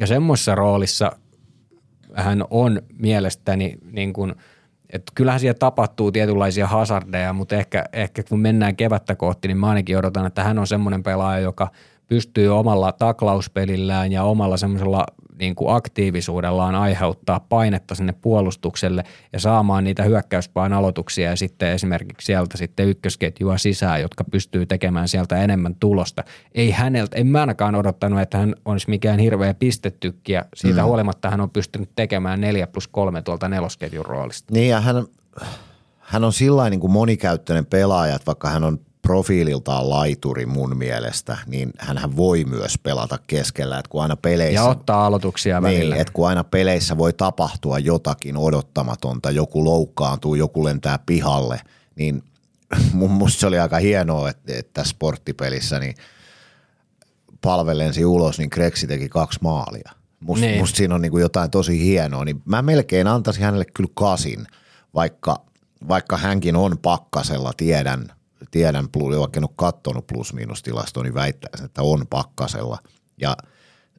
ja 0.00 0.06
semmoisessa 0.06 0.54
roolissa 0.54 1.12
hän 2.14 2.44
on 2.50 2.82
mielestäni 2.98 3.78
niin 3.92 4.12
kuin, 4.12 4.34
että 4.92 5.12
kyllähän 5.14 5.40
siellä 5.40 5.58
tapahtuu 5.58 6.12
tietynlaisia 6.12 6.66
hazardeja, 6.66 7.32
mutta 7.32 7.56
ehkä, 7.56 7.84
ehkä 7.92 8.22
kun 8.22 8.40
mennään 8.40 8.76
kevättä 8.76 9.14
kohti, 9.14 9.48
niin 9.48 9.56
mä 9.56 9.68
ainakin 9.68 9.98
odotan, 9.98 10.26
että 10.26 10.44
hän 10.44 10.58
on 10.58 10.66
semmoinen 10.66 11.02
pelaaja, 11.02 11.40
joka 11.40 11.68
pystyy 12.08 12.58
omalla 12.58 12.92
taklauspelillään 12.92 14.12
ja 14.12 14.22
omalla 14.22 14.56
semmoisella 14.56 15.06
niin 15.38 15.54
kuin 15.54 15.74
aktiivisuudellaan 15.74 16.74
aiheuttaa 16.74 17.40
painetta 17.40 17.94
sinne 17.94 18.12
puolustukselle 18.12 19.04
ja 19.32 19.40
saamaan 19.40 19.84
niitä 19.84 20.02
hyökkäyspään 20.02 20.72
aloituksia 20.72 21.30
ja 21.30 21.36
sitten 21.36 21.72
esimerkiksi 21.72 22.26
sieltä 22.26 22.56
sitten 22.58 22.88
ykkösketjua 22.88 23.58
sisään, 23.58 24.00
jotka 24.00 24.24
pystyy 24.24 24.66
tekemään 24.66 25.08
sieltä 25.08 25.36
enemmän 25.36 25.74
tulosta. 25.74 26.24
Ei 26.54 26.70
häneltä, 26.70 27.16
en 27.16 27.26
mä 27.26 27.40
ainakaan 27.40 27.74
odottanut, 27.74 28.20
että 28.20 28.38
hän 28.38 28.54
olisi 28.64 28.90
mikään 28.90 29.18
hirveä 29.18 29.54
pistetykkiä. 29.54 30.44
Siitä 30.54 30.80
mm. 30.80 30.86
huolimatta 30.86 31.30
hän 31.30 31.40
on 31.40 31.50
pystynyt 31.50 31.90
tekemään 31.96 32.40
4 32.40 32.66
plus 32.66 32.88
3 32.88 33.22
tuolta 33.22 33.48
nelosketjun 33.48 34.06
roolista. 34.06 34.54
Niin 34.54 34.68
ja 34.68 34.80
hän, 34.80 35.06
hän 35.98 36.24
on 36.24 36.32
sillä 36.32 36.70
niin 36.70 36.80
kuin 36.80 36.92
monikäyttöinen 36.92 37.66
pelaaja, 37.66 38.14
että 38.14 38.26
vaikka 38.26 38.48
hän 38.48 38.64
on 38.64 38.80
profiililtaan 39.02 39.90
laituri 39.90 40.46
mun 40.46 40.76
mielestä, 40.76 41.38
niin 41.46 41.70
hän 41.78 42.16
voi 42.16 42.44
myös 42.44 42.78
pelata 42.82 43.18
keskellä, 43.26 43.78
että 43.78 43.88
kun 43.88 44.02
aina 44.02 44.16
peleissä... 44.16 44.54
Ja 44.54 44.64
ottaa 44.68 45.06
aloituksia 45.06 45.60
Niin, 45.60 45.78
välillä. 45.78 45.96
että 45.96 46.12
kun 46.12 46.28
aina 46.28 46.44
peleissä 46.44 46.98
voi 46.98 47.12
tapahtua 47.12 47.78
jotakin 47.78 48.36
odottamatonta, 48.36 49.30
joku 49.30 49.64
loukkaantuu, 49.64 50.34
joku 50.34 50.64
lentää 50.64 50.98
pihalle, 51.06 51.60
niin 51.96 52.22
mun 52.92 53.10
musta 53.10 53.40
se 53.40 53.46
oli 53.46 53.58
aika 53.58 53.76
hienoa, 53.78 54.30
että, 54.30 54.52
että 54.58 54.84
sporttipelissä 54.84 55.78
niin 55.78 55.94
palvelensi 57.40 58.04
ulos, 58.04 58.38
niin 58.38 58.50
Kreksi 58.50 58.86
teki 58.86 59.08
kaksi 59.08 59.38
maalia. 59.42 59.92
Musta, 60.20 60.46
Niin. 60.46 60.58
musta 60.60 60.76
siinä 60.76 60.94
on 60.94 61.02
niin 61.02 61.12
kuin 61.12 61.22
jotain 61.22 61.50
tosi 61.50 61.84
hienoa, 61.84 62.24
niin 62.24 62.42
mä 62.44 62.62
melkein 62.62 63.06
antaisin 63.06 63.44
hänelle 63.44 63.64
kyllä 63.74 63.90
kasin, 63.94 64.46
vaikka, 64.94 65.36
vaikka 65.88 66.16
hänkin 66.16 66.56
on 66.56 66.78
pakkasella, 66.78 67.52
tiedän, 67.56 68.06
tiedän 68.50 68.88
plus, 68.88 69.18
vaikka 69.18 69.40
en 69.40 69.44
ole 69.44 69.50
kattonut 69.56 70.06
plus-miinus-tilastoa, 70.06 71.02
niin 71.02 71.14
väittäisin, 71.14 71.64
että 71.64 71.82
on 71.82 72.06
pakkasella. 72.10 72.78
Ja, 73.20 73.36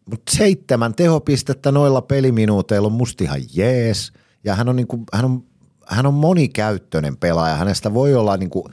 mutta 0.09 0.31
seitsemän 0.35 0.95
tehopistettä 0.95 1.71
noilla 1.71 2.01
peliminuuteilla 2.01 2.87
on 2.87 2.91
musta 2.91 3.23
ihan 3.23 3.41
jees, 3.53 4.13
ja 4.43 4.55
hän 4.55 4.69
on, 4.69 4.75
niin 4.75 4.87
kuin, 4.87 5.03
hän 5.13 5.25
on, 5.25 5.43
hän 5.87 6.05
on 6.05 6.13
monikäyttöinen 6.13 7.17
pelaaja, 7.17 7.55
hänestä 7.55 7.93
voi 7.93 8.15
olla 8.15 8.37
niin 8.37 8.49
kuin, 8.49 8.65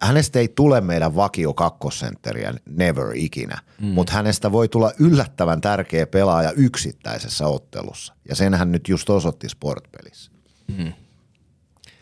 hänestä 0.00 0.38
ei 0.38 0.48
tule 0.48 0.80
meidän 0.80 1.16
vakio 1.16 1.54
kakkosentteriä 1.54 2.54
never 2.68 3.06
ikinä, 3.14 3.58
mm. 3.80 3.86
mutta 3.86 4.12
hänestä 4.12 4.52
voi 4.52 4.68
tulla 4.68 4.92
yllättävän 4.98 5.60
tärkeä 5.60 6.06
pelaaja 6.06 6.52
yksittäisessä 6.52 7.46
ottelussa. 7.46 8.14
Ja 8.28 8.34
sen 8.36 8.54
hän 8.54 8.72
nyt 8.72 8.88
just 8.88 9.10
osoitti 9.10 9.48
sportpelissä. 9.48 10.30
Mm. 10.78 10.92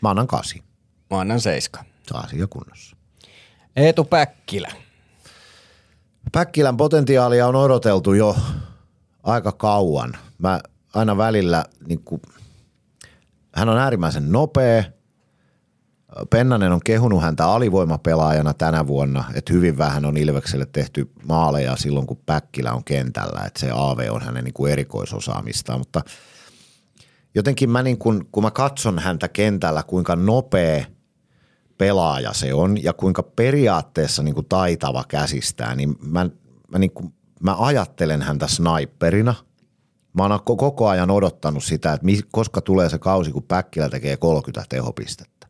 Mä 0.01 0.09
annan 0.09 0.27
kasi. 0.27 0.63
Mä 1.09 1.19
annan 1.19 1.41
seiska. 1.41 1.83
Asia 2.11 2.47
kunnossa. 2.47 2.95
Eetu 3.75 4.03
Päkkilä. 4.03 4.71
Päkkilän 6.31 6.77
potentiaalia 6.77 7.47
on 7.47 7.55
odoteltu 7.55 8.13
jo 8.13 8.35
aika 9.23 9.51
kauan. 9.51 10.13
Mä 10.37 10.59
aina 10.93 11.17
välillä, 11.17 11.65
niin 11.87 12.01
kuin, 12.05 12.21
hän 13.55 13.69
on 13.69 13.77
äärimmäisen 13.77 14.31
nopea. 14.31 14.83
Pennanen 16.29 16.71
on 16.71 16.79
kehunut 16.85 17.21
häntä 17.21 17.47
alivoimapelaajana 17.47 18.53
tänä 18.53 18.87
vuonna, 18.87 19.23
että 19.33 19.53
hyvin 19.53 19.77
vähän 19.77 20.05
on 20.05 20.17
Ilvekselle 20.17 20.65
tehty 20.65 21.11
maaleja 21.27 21.75
silloin, 21.75 22.07
kun 22.07 22.21
Päkkilä 22.25 22.71
on 22.71 22.83
kentällä, 22.83 23.45
että 23.45 23.59
se 23.59 23.71
AV 23.73 24.07
on 24.11 24.21
hänen 24.21 24.43
niin 24.43 24.53
kuin 24.53 24.71
erikoisosaamistaan, 24.71 25.79
mutta 25.79 26.01
jotenkin 27.35 27.69
mä 27.69 27.83
niin 27.83 27.97
kuin, 27.97 28.25
kun 28.31 28.43
mä 28.43 28.51
katson 28.51 28.99
häntä 28.99 29.27
kentällä, 29.27 29.83
kuinka 29.83 30.15
nopea 30.15 30.85
pelaaja 31.83 32.33
se 32.33 32.53
on 32.53 32.83
ja 32.83 32.93
kuinka 32.93 33.23
periaatteessa 33.23 34.23
niin 34.23 34.35
kuin 34.35 34.45
taitava 34.49 35.03
käsistää, 35.07 35.75
niin 35.75 35.95
mä, 36.01 36.29
mä, 36.71 36.79
niin 36.79 36.91
kuin, 36.91 37.13
mä 37.39 37.55
ajattelen 37.59 38.21
häntä 38.21 38.47
sniperina. 38.47 39.35
Mä 40.13 40.23
oon 40.23 40.39
ko- 40.39 40.55
koko 40.57 40.87
ajan 40.87 41.11
odottanut 41.11 41.63
sitä, 41.63 41.93
että 41.93 42.07
koska 42.31 42.61
tulee 42.61 42.89
se 42.89 42.99
kausi, 42.99 43.31
kun 43.31 43.43
Päkkilä 43.43 43.89
tekee 43.89 44.17
30 44.17 44.69
tehopistettä. 44.69 45.47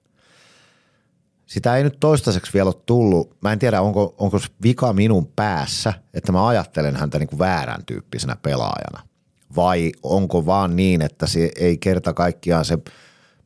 sitä 1.46 1.78
ei 1.78 1.84
nyt 1.84 1.98
toistaiseksi 2.00 2.54
vielä 2.54 2.68
ole 2.68 2.82
tullut. 2.86 3.38
Mä 3.42 3.52
en 3.52 3.60
tiedä, 3.60 3.82
onko, 3.82 4.16
onko 4.18 4.40
vika 4.64 4.94
minun 4.94 5.28
päässä, 5.36 5.94
että 6.14 6.32
mä 6.32 6.48
ajattelen 6.48 6.96
häntä 6.96 7.20
niin 7.20 7.30
kuin 7.30 7.40
väärän 7.40 7.86
tyyppisenä 7.86 8.36
pelaajana. 8.36 9.08
Vai 9.56 9.92
onko 10.04 10.46
vaan 10.46 10.76
niin, 10.76 11.02
että 11.02 11.28
se 11.28 11.52
ei 11.56 11.78
kerta 11.78 12.14
kaikkiaan 12.14 12.66
se 12.66 12.78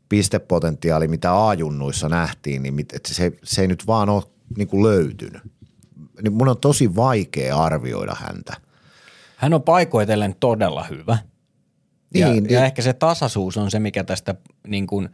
pistepotentiaali, 0.10 1.08
mitä 1.08 1.48
ajunnuissa 1.48 2.10
nähtiin, 2.10 2.64
niin 2.64 2.74
mit- 2.74 2.94
että 2.94 3.14
se, 3.14 3.32
se 3.44 3.62
ei 3.62 3.68
nyt 3.68 3.88
vaan 3.88 4.10
ole 4.10 4.24
niin 4.58 4.68
kuin 4.68 4.84
löytynyt. 4.84 5.42
Niin 6.22 6.34
mun 6.34 6.48
on 6.50 6.58
tosi 6.58 6.96
vaikea 6.96 7.58
arvioida 7.58 8.16
häntä. 8.20 8.54
Hän 9.36 9.54
on 9.54 9.64
paikoitellen 9.64 10.36
todella 10.40 10.84
hyvä. 10.84 11.18
Ja, 12.14 12.28
Niin, 12.32 12.44
ja 12.44 12.50
niin. 12.60 12.64
ehkä 12.66 12.82
se 12.82 12.94
tasaisuus 12.94 13.58
on 13.58 13.72
se, 13.72 13.80
mikä 13.80 14.04
tästä 14.04 14.36
niin 14.68 14.88
kuin 14.88 15.10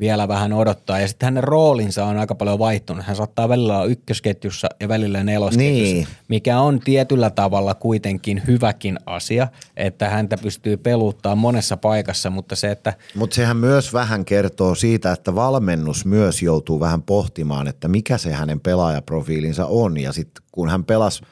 vielä 0.00 0.28
vähän 0.28 0.52
odottaa. 0.52 1.00
Ja 1.00 1.08
sitten 1.08 1.26
hänen 1.26 1.44
roolinsa 1.44 2.04
on 2.04 2.16
aika 2.16 2.34
paljon 2.34 2.58
vaihtunut. 2.58 3.04
Hän 3.04 3.16
saattaa 3.16 3.48
välillä 3.48 3.76
olla 3.76 3.84
ykkösketjussa 3.86 4.68
ja 4.80 4.88
välillä 4.88 5.24
nelosketjussa, 5.24 5.94
Niin. 5.94 6.06
mikä 6.28 6.60
on 6.60 6.80
tietyllä 6.80 7.30
tavalla 7.30 7.74
kuitenkin 7.74 8.42
hyväkin 8.46 8.98
asia, 9.06 9.48
että 9.76 10.08
häntä 10.08 10.36
pystyy 10.36 10.76
peluttaa 10.76 11.34
monessa 11.34 11.76
paikassa, 11.76 12.30
mutta 12.30 12.56
se, 12.56 12.70
että 12.70 12.94
Mutta 13.14 13.34
sehän 13.36 13.56
myös 13.56 13.92
vähän 13.92 14.24
kertoo 14.24 14.74
siitä, 14.74 15.12
että 15.12 15.34
valmennus 15.34 16.04
myös 16.04 16.42
joutuu 16.42 16.80
vähän 16.80 17.02
pohtimaan, 17.02 17.68
että 17.68 17.88
mikä 17.88 18.18
se 18.18 18.32
hänen 18.32 18.60
pelaajaprofiilinsa 18.60 19.66
on. 19.66 19.98
Ja 20.00 20.12
sitten 20.12 20.44
kun 20.52 20.68
hän 20.68 20.84
pelasi, 20.84 21.22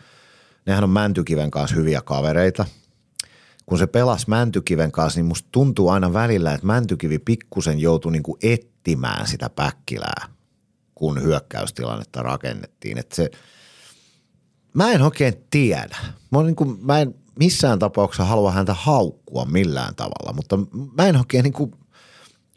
nehän 0.67 0.85
on 0.85 0.91
Mäntykiven 0.91 1.51
kanssa 1.51 1.77
hyviä 1.77 2.01
kavereita. 2.05 2.65
Kun 3.71 3.79
se 3.79 3.87
pelasi 3.87 4.29
Mäntykiven 4.29 4.93
kanssa, 4.93 5.21
niin 5.21 5.27
musta 5.27 5.49
tuntuu 5.53 5.89
aina 5.89 6.13
välillä, 6.13 6.55
että 6.55 6.67
Mäntykivi 6.67 7.19
pikkusen 7.19 7.81
joutui 7.81 8.13
niinku 8.13 8.39
etsimään 8.43 9.27
sitä 9.27 9.51
päkkilää, 9.51 10.27
kun 10.95 11.23
hyökkäystilannetta 11.23 12.23
rakennettiin. 12.23 12.99
Että 12.99 13.17
se, 13.17 13.31
mä 14.75 14.93
en 14.93 15.03
oikein 15.03 15.35
tiedä. 15.51 15.97
Mä, 16.33 16.39
oon 16.39 16.47
niinku, 16.47 16.65
mä 16.65 17.01
en 17.01 17.15
missään 17.39 17.79
tapauksessa 17.79 18.25
halua 18.25 18.53
häntä 18.53 18.75
haukkua 18.75 19.45
millään 19.45 19.95
tavalla, 19.95 20.33
mutta 20.33 20.59
mä 20.97 21.07
en 21.07 21.17
oikein 21.17 21.43
niinku, 21.43 21.73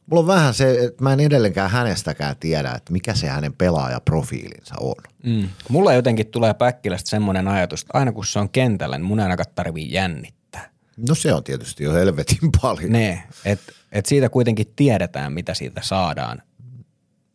mulla 0.05 0.21
on 0.21 0.27
vähän 0.27 0.53
se, 0.53 0.83
että 0.83 1.03
mä 1.03 1.13
en 1.13 1.19
edelleenkään 1.19 1.71
hänestäkään 1.71 2.35
tiedä, 2.39 2.71
että 2.71 2.93
mikä 2.93 3.13
se 3.13 3.27
hänen 3.27 3.53
pelaajaprofiilinsa 3.53 4.75
on. 4.79 4.95
mm, 5.25 5.49
mulla 5.69 5.93
jotenkin 5.93 6.27
tulee 6.27 6.53
Päkkilästä 6.53 7.09
semmoinen 7.09 7.47
ajatus, 7.47 7.81
että 7.81 7.97
aina 7.97 8.11
kun 8.11 8.25
se 8.25 8.39
on 8.39 8.49
kentällä, 8.49 8.97
niin 8.97 9.05
mun 9.05 9.19
ainakaan 9.19 9.53
tarvii 9.55 9.93
jännittää. 9.93 10.42
No 11.09 11.15
se 11.15 11.33
on 11.33 11.43
tietysti 11.43 11.83
jo 11.83 11.93
helvetin 11.93 12.49
paljon. 12.61 12.91
Ne, 12.91 13.23
että 13.45 13.73
et 13.91 14.05
siitä 14.05 14.29
kuitenkin 14.29 14.73
tiedetään, 14.75 15.33
mitä 15.33 15.53
siitä 15.53 15.81
saadaan. 15.83 16.41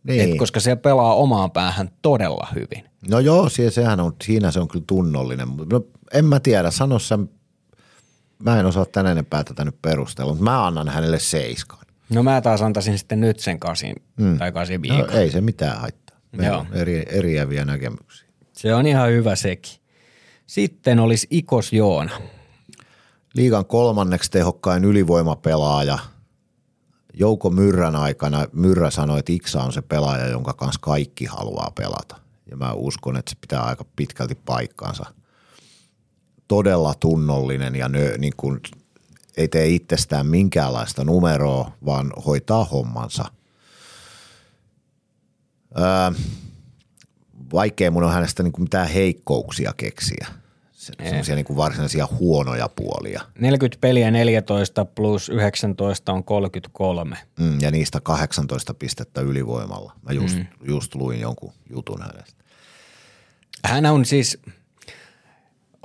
niin. 0.04 0.30
Et 0.32 0.38
koska 0.38 0.60
se 0.60 0.76
pelaa 0.76 1.14
omaan 1.14 1.50
päähän 1.50 1.90
todella 2.02 2.48
hyvin. 2.54 2.84
No 3.10 3.18
joo, 3.18 3.48
se, 3.48 3.70
sehän 3.70 4.00
on, 4.00 4.12
siinä 4.24 4.50
se 4.50 4.60
on 4.60 4.68
kyllä 4.68 4.84
tunnollinen. 4.86 5.48
No, 5.72 5.84
en 6.14 6.24
mä 6.24 6.40
tiedä, 6.40 6.70
sano 6.70 6.98
sä, 6.98 7.18
mä 8.38 8.60
en 8.60 8.66
osaa 8.66 8.84
tänä 8.84 9.12
enempää 9.12 9.44
tätä 9.44 9.64
nyt 9.64 9.82
perustella, 9.82 10.32
mutta 10.32 10.44
mä 10.44 10.66
annan 10.66 10.88
hänelle 10.88 11.18
seiskan. 11.18 11.78
No 12.10 12.22
mä 12.22 12.40
taas 12.40 12.62
antaisin 12.62 12.98
sitten 12.98 13.20
nyt 13.20 13.40
sen 13.40 13.60
kasin 13.60 13.94
mm. 14.16 14.38
tai 14.38 14.52
kasin 14.52 14.82
No, 14.82 14.82
viikon. 14.82 15.10
ei 15.18 15.30
se 15.30 15.40
mitään 15.40 15.80
haittaa. 15.80 16.16
Meillä 16.32 16.46
Joo. 16.54 16.60
on 16.60 16.66
eri, 16.72 17.04
eriäviä 17.08 17.64
näkemyksiä. 17.64 18.28
Se 18.52 18.74
on 18.74 18.86
ihan 18.86 19.10
hyvä 19.10 19.36
sekin. 19.36 19.72
Sitten 20.46 21.00
olisi 21.00 21.26
Ikos 21.30 21.72
Joona. 21.72 22.20
Liigan 23.34 23.66
kolmanneksi 23.66 24.30
tehokkain 24.30 24.84
ylivoimapelaaja. 24.84 25.98
Jouko 27.14 27.50
Myrrän 27.50 27.96
aikana 27.96 28.46
Myrrä 28.52 28.90
sanoi, 28.90 29.18
että 29.18 29.32
Iksa 29.32 29.62
on 29.62 29.72
se 29.72 29.82
pelaaja, 29.82 30.28
jonka 30.28 30.52
kanssa 30.52 30.80
kaikki 30.80 31.24
haluaa 31.24 31.72
pelata. 31.74 32.16
Ja 32.50 32.56
mä 32.56 32.72
uskon, 32.72 33.16
että 33.16 33.30
se 33.30 33.36
pitää 33.40 33.62
aika 33.62 33.84
pitkälti 33.96 34.34
paikkaansa. 34.34 35.04
Todella 36.48 36.94
tunnollinen 36.94 37.76
ja 37.76 37.88
nö, 37.88 38.18
niin 38.18 38.32
kuin, 38.36 38.60
ei 39.36 39.48
tee 39.48 39.68
itsestään 39.68 40.26
minkäänlaista 40.26 41.04
numeroa, 41.04 41.72
vaan 41.86 42.12
hoitaa 42.26 42.64
hommansa. 42.64 43.24
Öö, 45.78 46.20
vaikea 47.52 47.90
mun 47.90 48.04
on 48.04 48.12
hänestä 48.12 48.42
niin 48.42 48.52
kuin 48.52 48.62
mitään 48.62 48.88
heikkouksia 48.88 49.72
keksiä. 49.76 50.26
Se, 51.02 51.08
semmoisia 51.08 51.34
niin 51.34 51.44
kuin 51.44 51.56
varsinaisia 51.56 52.08
huonoja 52.18 52.68
puolia. 52.76 53.22
40 53.38 53.80
peliä 53.80 54.10
14 54.10 54.84
plus 54.84 55.28
19 55.28 56.12
on 56.12 56.24
33. 56.24 57.16
Mm, 57.38 57.60
ja 57.60 57.70
niistä 57.70 58.00
18 58.00 58.74
pistettä 58.74 59.20
ylivoimalla. 59.20 59.92
Mä 60.02 60.12
just, 60.12 60.36
mm. 60.36 60.46
just 60.62 60.94
luin 60.94 61.20
jonkun 61.20 61.52
jutun 61.70 62.02
hänestä. 62.02 62.44
Hän 63.64 63.86
on 63.86 64.04
siis, 64.04 64.38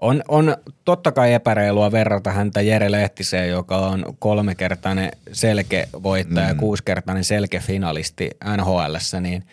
on, 0.02 0.24
on 0.28 0.58
totta 0.86 1.12
kai 1.12 1.34
epäreilua 1.34 1.92
verrata 1.92 2.32
häntä 2.32 2.62
Jere 2.62 2.92
Lehtiseen, 2.92 3.50
joka 3.50 3.78
on 3.78 4.06
kolmekertainen 4.20 5.12
selkevoittaja 5.32 6.48
ja 6.48 6.56
kuusikertainen 6.56 7.24
selkefinalisti 7.24 8.30
NHLssä, 8.58 9.20
niin 9.20 9.44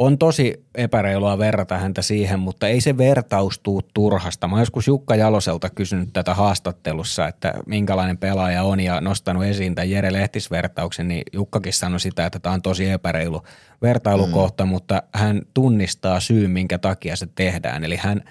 on 0.00 0.18
tosi 0.18 0.64
epäreilua 0.74 1.38
verrata 1.38 1.78
häntä 1.78 2.02
siihen, 2.02 2.40
mutta 2.40 2.68
ei 2.68 2.80
se 2.80 2.98
vertaus 2.98 3.58
tuu 3.58 3.82
turhasta. 3.94 4.48
Mä 4.48 4.58
joskus 4.60 4.86
Jukka 4.86 5.14
Jaloselta 5.14 5.70
kysynyt 5.70 6.08
tätä 6.12 6.34
haastattelussa, 6.34 7.28
että 7.28 7.54
minkälainen 7.66 8.18
pelaaja 8.18 8.62
on 8.62 8.80
ja 8.80 9.00
nostanut 9.00 9.44
esiin 9.44 9.74
tämän 9.74 9.90
Jere 9.90 10.12
Lehtis-vertauksen, 10.12 11.08
niin 11.08 11.22
Jukkakin 11.32 11.72
sanoi 11.72 12.00
sitä, 12.00 12.26
että 12.26 12.38
tämä 12.38 12.52
on 12.52 12.62
tosi 12.62 12.90
epäreilu 12.90 13.42
vertailukohta, 13.82 14.64
mm. 14.64 14.70
mutta 14.70 15.02
hän 15.14 15.42
tunnistaa 15.54 16.20
syyn, 16.20 16.50
minkä 16.50 16.78
takia 16.78 17.16
se 17.16 17.28
tehdään. 17.34 17.84
Eli 17.84 17.96
hän, 17.96 18.22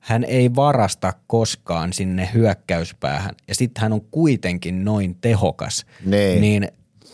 hän 0.00 0.24
ei 0.24 0.54
varasta 0.54 1.12
koskaan 1.26 1.92
sinne 1.92 2.28
hyökkäyspäähän 2.34 3.34
ja 3.48 3.54
sitten 3.54 3.82
hän 3.82 3.92
on 3.92 4.00
kuitenkin 4.10 4.84
noin 4.84 5.16
tehokas, 5.20 5.86
Niin. 6.04 6.40
niin 6.40 6.68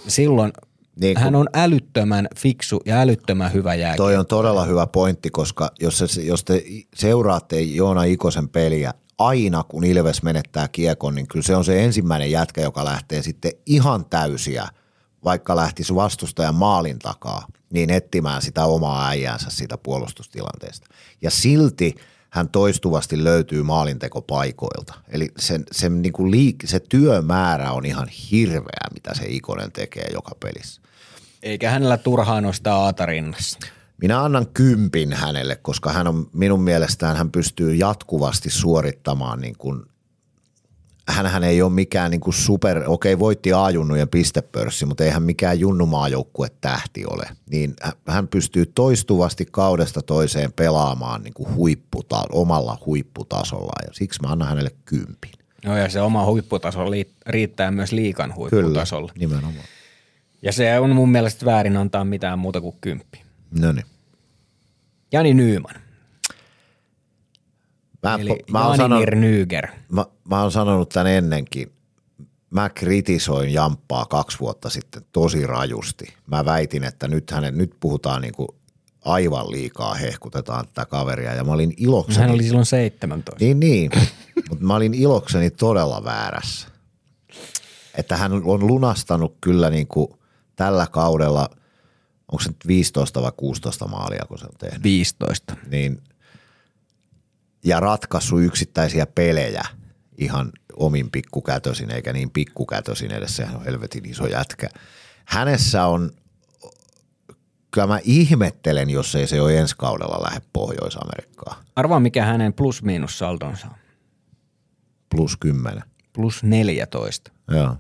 silloin 0.09 0.53
Niin 1.01 1.15
kun- 1.15 1.25
hän 1.25 1.35
on 1.35 1.49
älyttömän 1.55 2.29
fiksu 2.37 2.81
ja 2.87 3.01
älyttömän 3.01 3.53
hyvä 3.53 3.75
jääkiekko. 3.75 4.05
Toi 4.05 4.17
on 4.17 4.27
todella 4.27 4.65
hyvä 4.65 4.87
pointti, 4.87 5.31
koska 5.31 5.71
jos, 5.81 5.99
se, 5.99 6.23
jos 6.23 6.45
te 6.45 6.65
seuraatte 6.95 7.61
Joona 7.61 8.05
Ikosen 8.05 8.49
peliä, 8.49 8.95
aina 9.19 9.63
kun 9.63 9.85
Ilves 9.85 10.23
menettää 10.23 10.69
kiekon, 10.69 11.15
niin 11.15 11.29
kyllä 11.29 11.43
se 11.43 11.57
on 11.57 11.65
se 11.65 11.85
ensimmäinen 11.85 12.31
jätkä, 12.31 12.61
joka 12.61 12.85
lähtee 12.85 13.23
sitten 13.23 13.53
ihan 13.67 14.05
täysiä, 14.07 14.69
vaikka 15.25 15.57
lähtisi 15.57 15.95
vastustajan 15.95 16.55
maalin 16.55 16.99
takaa, 16.99 17.47
niin 17.73 17.91
etsimään 17.91 18.43
sitä 18.43 18.65
omaa 18.65 19.09
äijäänsä 19.09 19.51
siitä 19.51 19.79
puolustustilanteesta. 19.79 20.87
Ja 21.23 21.31
silti 21.31 21.95
hän 22.35 22.49
toistuvasti 22.49 23.25
löytyy 23.25 23.63
maalintekopaikoilta. 23.63 24.95
Eli 25.09 25.29
sen, 25.39 25.65
sen 25.73 26.03
niin 26.03 26.13
kuin 26.13 26.33
liik- 26.33 26.67
se 26.67 26.81
työmäärä 26.81 27.73
on 27.73 27.87
ihan 27.87 28.09
hirveä, 28.09 28.89
mitä 28.95 29.15
se 29.15 29.25
Ikonen 29.29 29.73
tekee 29.73 30.07
joka 30.13 30.31
pelissä. 30.41 30.81
Eikä 31.43 31.71
hänellä 31.71 31.97
turhaan 31.97 32.45
ole 32.45 32.53
sitä 32.53 32.75
aata 32.75 33.07
rinnassa. 33.07 33.59
Minä 34.03 34.25
annan 34.25 34.47
kympin 34.47 35.13
hänelle, 35.13 35.57
koska 35.57 35.93
hän 35.93 36.07
on 36.07 36.31
minun 36.33 36.63
mielestään 36.63 37.17
hän 37.17 37.31
pystyy 37.31 37.75
jatkuvasti 37.75 38.51
suorittamaan 38.51 39.41
niin 39.41 39.57
kuin, 39.59 39.83
hänhän 41.09 41.45
ei 41.45 41.63
ole 41.63 41.73
mikään 41.73 42.11
niin 42.11 42.21
kuin 42.21 42.35
super, 42.35 42.83
okei 42.87 43.19
voitti 43.19 43.53
A-junnujen 43.53 44.09
pistepörssi, 44.09 44.87
mutta 44.87 45.05
eihän 45.05 45.23
mikään 45.23 45.61
junnumaajoukkue 45.61 46.49
tähti 46.61 47.05
ole. 47.07 47.25
Niin 47.51 47.75
hä- 47.83 47.93
hän 48.09 48.29
pystyy 48.29 48.67
toistuvasti 48.67 49.47
kaudesta 49.51 50.03
toiseen 50.03 50.53
pelaamaan 50.53 51.23
niin 51.23 51.35
kuin 51.35 51.55
huipputa, 51.55 52.25
omalla 52.33 52.79
huipputasolla 52.87 53.73
ja 53.87 53.89
siksi 53.93 54.21
mä 54.23 54.29
annan 54.29 54.49
hänelle 54.49 54.71
kympin. 54.85 55.31
No 55.65 55.77
ja 55.77 55.89
se 55.89 56.01
oma 56.01 56.25
huipputaso 56.25 56.81
riittää 57.27 57.71
myös 57.71 57.93
liikan 57.93 58.31
Kyllä, 58.31 58.37
huipputasolla. 58.37 59.13
nimenomaan. 59.19 59.65
Ja 60.43 60.53
se 60.53 60.79
on 60.79 60.91
mun 60.91 61.09
mielestä 61.13 61.47
väärin 61.47 61.77
antaa 61.77 62.05
mitään 62.05 62.39
muuta 62.39 62.61
kuin 62.61 62.77
kymppi. 62.81 63.23
No 63.61 63.73
niin. 63.73 63.87
Jani 65.13 65.35
Nyyman, 65.35 65.75
Mä, 68.05 68.19
eli 68.21 68.39
mä, 68.51 68.67
oon 68.67 68.77
sanonut, 68.77 69.07
Janimir 69.07 69.17
Nyger. 69.17 69.67
mä, 69.89 70.07
mä 70.31 70.43
oon 70.43 70.53
sanonut 70.53 70.89
tämän 70.89 71.13
ennenkin. 71.13 71.73
Mä 72.51 72.69
kritisoin 72.69 73.53
Jamppaa 73.53 74.05
kaksi 74.05 74.41
vuotta 74.41 74.71
sitten 74.71 75.03
tosi 75.13 75.47
rajusti. 75.47 76.15
Mä 76.27 76.45
väitin, 76.45 76.85
että 76.85 77.09
nyt, 77.09 77.31
hänen, 77.31 77.59
nyt 77.59 77.77
puhutaan 77.81 78.23
niinku 78.23 78.57
aivan 79.05 79.51
liikaa 79.51 79.95
hehkutetaan 79.95 80.67
tätä 80.67 80.87
kaveria 80.87 81.35
ja 81.35 81.45
mä 81.45 81.53
olin 81.53 81.75
ilokseni. 81.77 82.21
Hän 82.27 82.35
oli 82.35 82.43
silloin 82.43 82.67
17. 82.67 83.45
Niin, 83.45 83.61
niin. 83.61 83.91
mutta 84.49 84.65
mä 84.65 84.77
olin 84.77 84.95
ilokseni 84.95 85.51
todella 85.51 86.05
väärässä. 86.05 86.69
Että 87.95 88.17
hän 88.17 88.33
on 88.33 88.67
lunastanut 88.67 89.37
kyllä 89.41 89.71
niinku 89.71 90.19
tällä 90.57 90.87
kaudella, 90.91 91.51
onko 92.33 92.43
se 92.43 92.49
nyt 92.49 92.67
15 92.67 93.23
vai 93.23 93.33
16 93.37 93.89
maalia, 93.89 94.25
kun 94.29 94.39
se 94.39 94.45
on 94.45 94.53
tehnyt 94.59 94.83
15. 94.83 95.57
niin, 95.71 96.03
ja 97.65 97.81
ratkaissut 97.81 98.43
yksittäisiä 98.43 99.07
pelejä 99.07 99.63
ihan 100.19 100.53
omin 100.77 101.11
pikkukätösin, 101.11 101.91
eikä 101.91 102.13
niin 102.13 102.31
pikkukätösin 102.31 103.13
edes, 103.13 103.37
sehän 103.37 103.57
on 103.57 103.65
helvetin 103.65 104.11
iso 104.11 104.27
jätkä. 104.27 104.69
Hänessä 105.25 105.87
on 105.87 106.11
kyllä 107.71 107.87
mä 107.87 107.99
ihmettelen, 108.05 108.91
jos 108.91 109.15
ei 109.15 109.27
se 109.27 109.41
ole 109.41 109.59
ensi 109.59 109.75
kaudella 109.79 110.23
lähde 110.23 110.41
Pohjois-Amerikkaan. 110.53 111.65
Arvaa 111.77 112.01
mikä 112.01 112.25
hänen 112.25 112.53
plus-miinus 112.53 113.19
saldonsa 113.19 113.67
on. 113.67 113.75
Plus 115.11 115.37
10. 115.37 115.83
Plus 116.13 116.43
14. 116.43 117.33
Joo. 117.51 117.77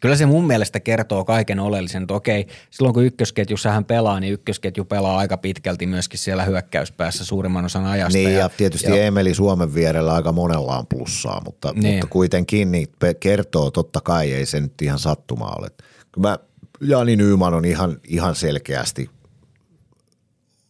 Kyllä 0.00 0.16
se 0.16 0.26
mun 0.26 0.46
mielestä 0.46 0.80
kertoo 0.80 1.24
kaiken 1.24 1.60
oleellisen, 1.60 2.02
että 2.02 2.14
okei, 2.14 2.46
silloin 2.70 2.94
kun 2.94 3.04
ykkösketjussa 3.04 3.70
hän 3.70 3.84
pelaa, 3.84 4.20
niin 4.20 4.32
ykkösketju 4.32 4.84
pelaa 4.84 5.18
aika 5.18 5.36
pitkälti 5.36 5.86
myöskin 5.86 6.18
siellä 6.18 6.44
hyökkäyspäässä 6.44 7.24
suurimman 7.24 7.64
osan 7.64 7.86
ajasta. 7.86 8.18
Niin 8.18 8.34
ja, 8.34 8.48
tietysti 8.48 8.90
ja, 8.90 9.04
Emeli 9.04 9.34
Suomen 9.34 9.74
vierellä 9.74 10.14
aika 10.14 10.32
monella 10.32 10.78
on 10.78 10.86
plussaa, 10.86 11.42
mutta, 11.44 11.72
Niin. 11.72 11.94
mutta 11.94 12.06
kuitenkin 12.06 12.72
niin 12.72 12.88
kertoo 13.20 13.70
totta 13.70 14.00
kai, 14.00 14.32
ei 14.32 14.46
se 14.46 14.60
nyt 14.60 14.82
ihan 14.82 14.98
sattumaa 14.98 15.56
ole. 15.58 15.68
Kyllä 16.12 16.28
mä, 16.28 16.38
Jani 16.80 17.16
Nyyman 17.16 17.54
on 17.54 17.64
ihan, 17.64 17.96
ihan 18.08 18.34
selkeästi 18.34 19.10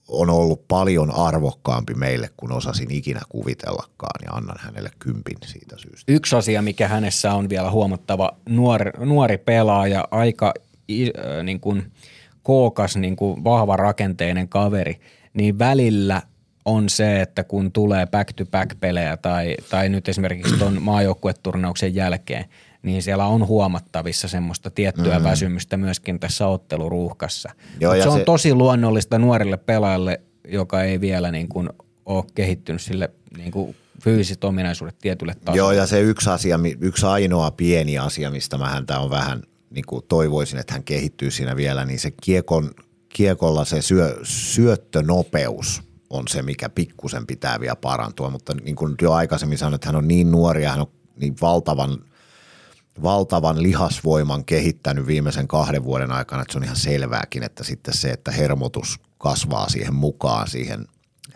on 0.08 0.30
ollut 0.30 0.68
paljon 0.68 1.10
arvokkaampi 1.10 1.94
meille, 1.94 2.30
kun 2.36 2.52
osasin 2.52 2.90
ikinä 2.90 3.20
kuvitellakaan 3.28 4.20
ja 4.24 4.30
annan 4.32 4.56
hänelle 4.60 4.90
kympin 4.98 5.36
siitä 5.46 5.76
syystä. 5.78 6.12
Yksi 6.12 6.36
asia, 6.36 6.62
mikä 6.62 6.88
hänessä 6.88 7.34
on 7.34 7.48
vielä 7.48 7.70
huomattava, 7.70 8.32
nuori, 8.48 8.90
nuori 8.98 9.38
pelaaja, 9.38 10.08
aika 10.10 10.54
äh, 10.90 11.44
niin 11.44 11.60
kuin 11.60 11.92
kookas, 12.42 12.96
niin 12.96 13.16
kuin 13.16 13.44
vahva 13.44 13.76
rakenteinen 13.76 14.48
kaveri, 14.48 15.00
niin 15.34 15.58
välillä 15.58 16.22
on 16.64 16.88
se, 16.88 17.20
että 17.20 17.44
kun 17.44 17.72
tulee 17.72 18.06
back-to-back-pelejä 18.06 19.16
tai, 19.16 19.56
tai 19.70 19.88
nyt 19.88 20.08
esimerkiksi 20.08 20.58
tuon 20.58 20.82
maajoukkueturnauksen 20.82 21.94
jälkeen, 21.94 22.44
niin 22.82 23.02
siellä 23.02 23.26
on 23.26 23.46
huomattavissa 23.46 24.28
semmoista 24.28 24.70
tiettyä 24.70 25.18
mm. 25.18 25.24
väsymystä 25.24 25.76
myöskin 25.76 26.20
tässä 26.20 26.46
otteluruuhkassa. 26.46 27.50
Joo, 27.80 27.94
ja 27.94 28.02
se 28.02 28.08
on 28.08 28.18
se- 28.18 28.24
tosi 28.24 28.54
luonnollista 28.54 29.18
nuorille 29.18 29.56
pelaajalle, 29.56 30.20
joka 30.48 30.82
ei 30.82 31.00
vielä 31.00 31.30
niin 31.30 31.48
kuin 31.48 31.68
ole 32.06 32.24
kehittynyt 32.34 32.82
sille 32.82 33.10
niin 33.36 33.52
kuin 33.52 33.76
fyysiset 34.02 34.44
ominaisuudet 34.44 34.98
tietylle 34.98 35.34
tasolle. 35.34 35.58
Joo, 35.58 35.72
ja 35.72 35.86
se 35.86 36.00
yksi 36.00 36.30
asia, 36.30 36.58
yksi 36.80 37.06
ainoa 37.06 37.50
pieni 37.50 37.98
asia, 37.98 38.30
mistä 38.30 38.58
mä 38.58 38.68
häntä 38.68 38.98
on 38.98 39.10
vähän 39.10 39.42
niin 39.70 39.84
kuin 39.86 40.04
toivoisin, 40.08 40.58
että 40.58 40.72
hän 40.72 40.84
kehittyy 40.84 41.30
siinä 41.30 41.56
vielä, 41.56 41.84
niin 41.84 41.98
se 41.98 42.10
kiekon, 42.10 42.70
kiekolla 43.08 43.64
se 43.64 43.82
syö, 43.82 44.18
syöttönopeus 44.22 45.82
on 46.10 46.28
se, 46.28 46.42
mikä 46.42 46.68
pikkusen 46.68 47.26
pitää 47.26 47.60
vielä 47.60 47.76
parantua, 47.76 48.30
mutta 48.30 48.54
niin 48.62 48.76
kuin 48.76 48.94
jo 49.02 49.12
aikaisemmin 49.12 49.58
sanoin, 49.58 49.74
että 49.74 49.88
hän 49.88 49.96
on 49.96 50.08
niin 50.08 50.30
nuori 50.30 50.62
ja 50.62 50.70
hän 50.70 50.80
on 50.80 50.90
niin 51.20 51.36
valtavan, 51.40 51.98
valtavan 53.02 53.62
lihasvoiman 53.62 54.44
kehittänyt 54.44 55.06
viimeisen 55.06 55.48
kahden 55.48 55.84
vuoden 55.84 56.12
aikana, 56.12 56.42
että 56.42 56.52
se 56.52 56.58
on 56.58 56.64
ihan 56.64 56.76
selvääkin, 56.76 57.42
että 57.42 57.64
sitten 57.64 57.94
se, 57.94 58.10
että 58.10 58.30
hermotus 58.30 59.00
kasvaa 59.18 59.68
siihen 59.68 59.94
mukaan, 59.94 60.48
siihen 60.48 60.86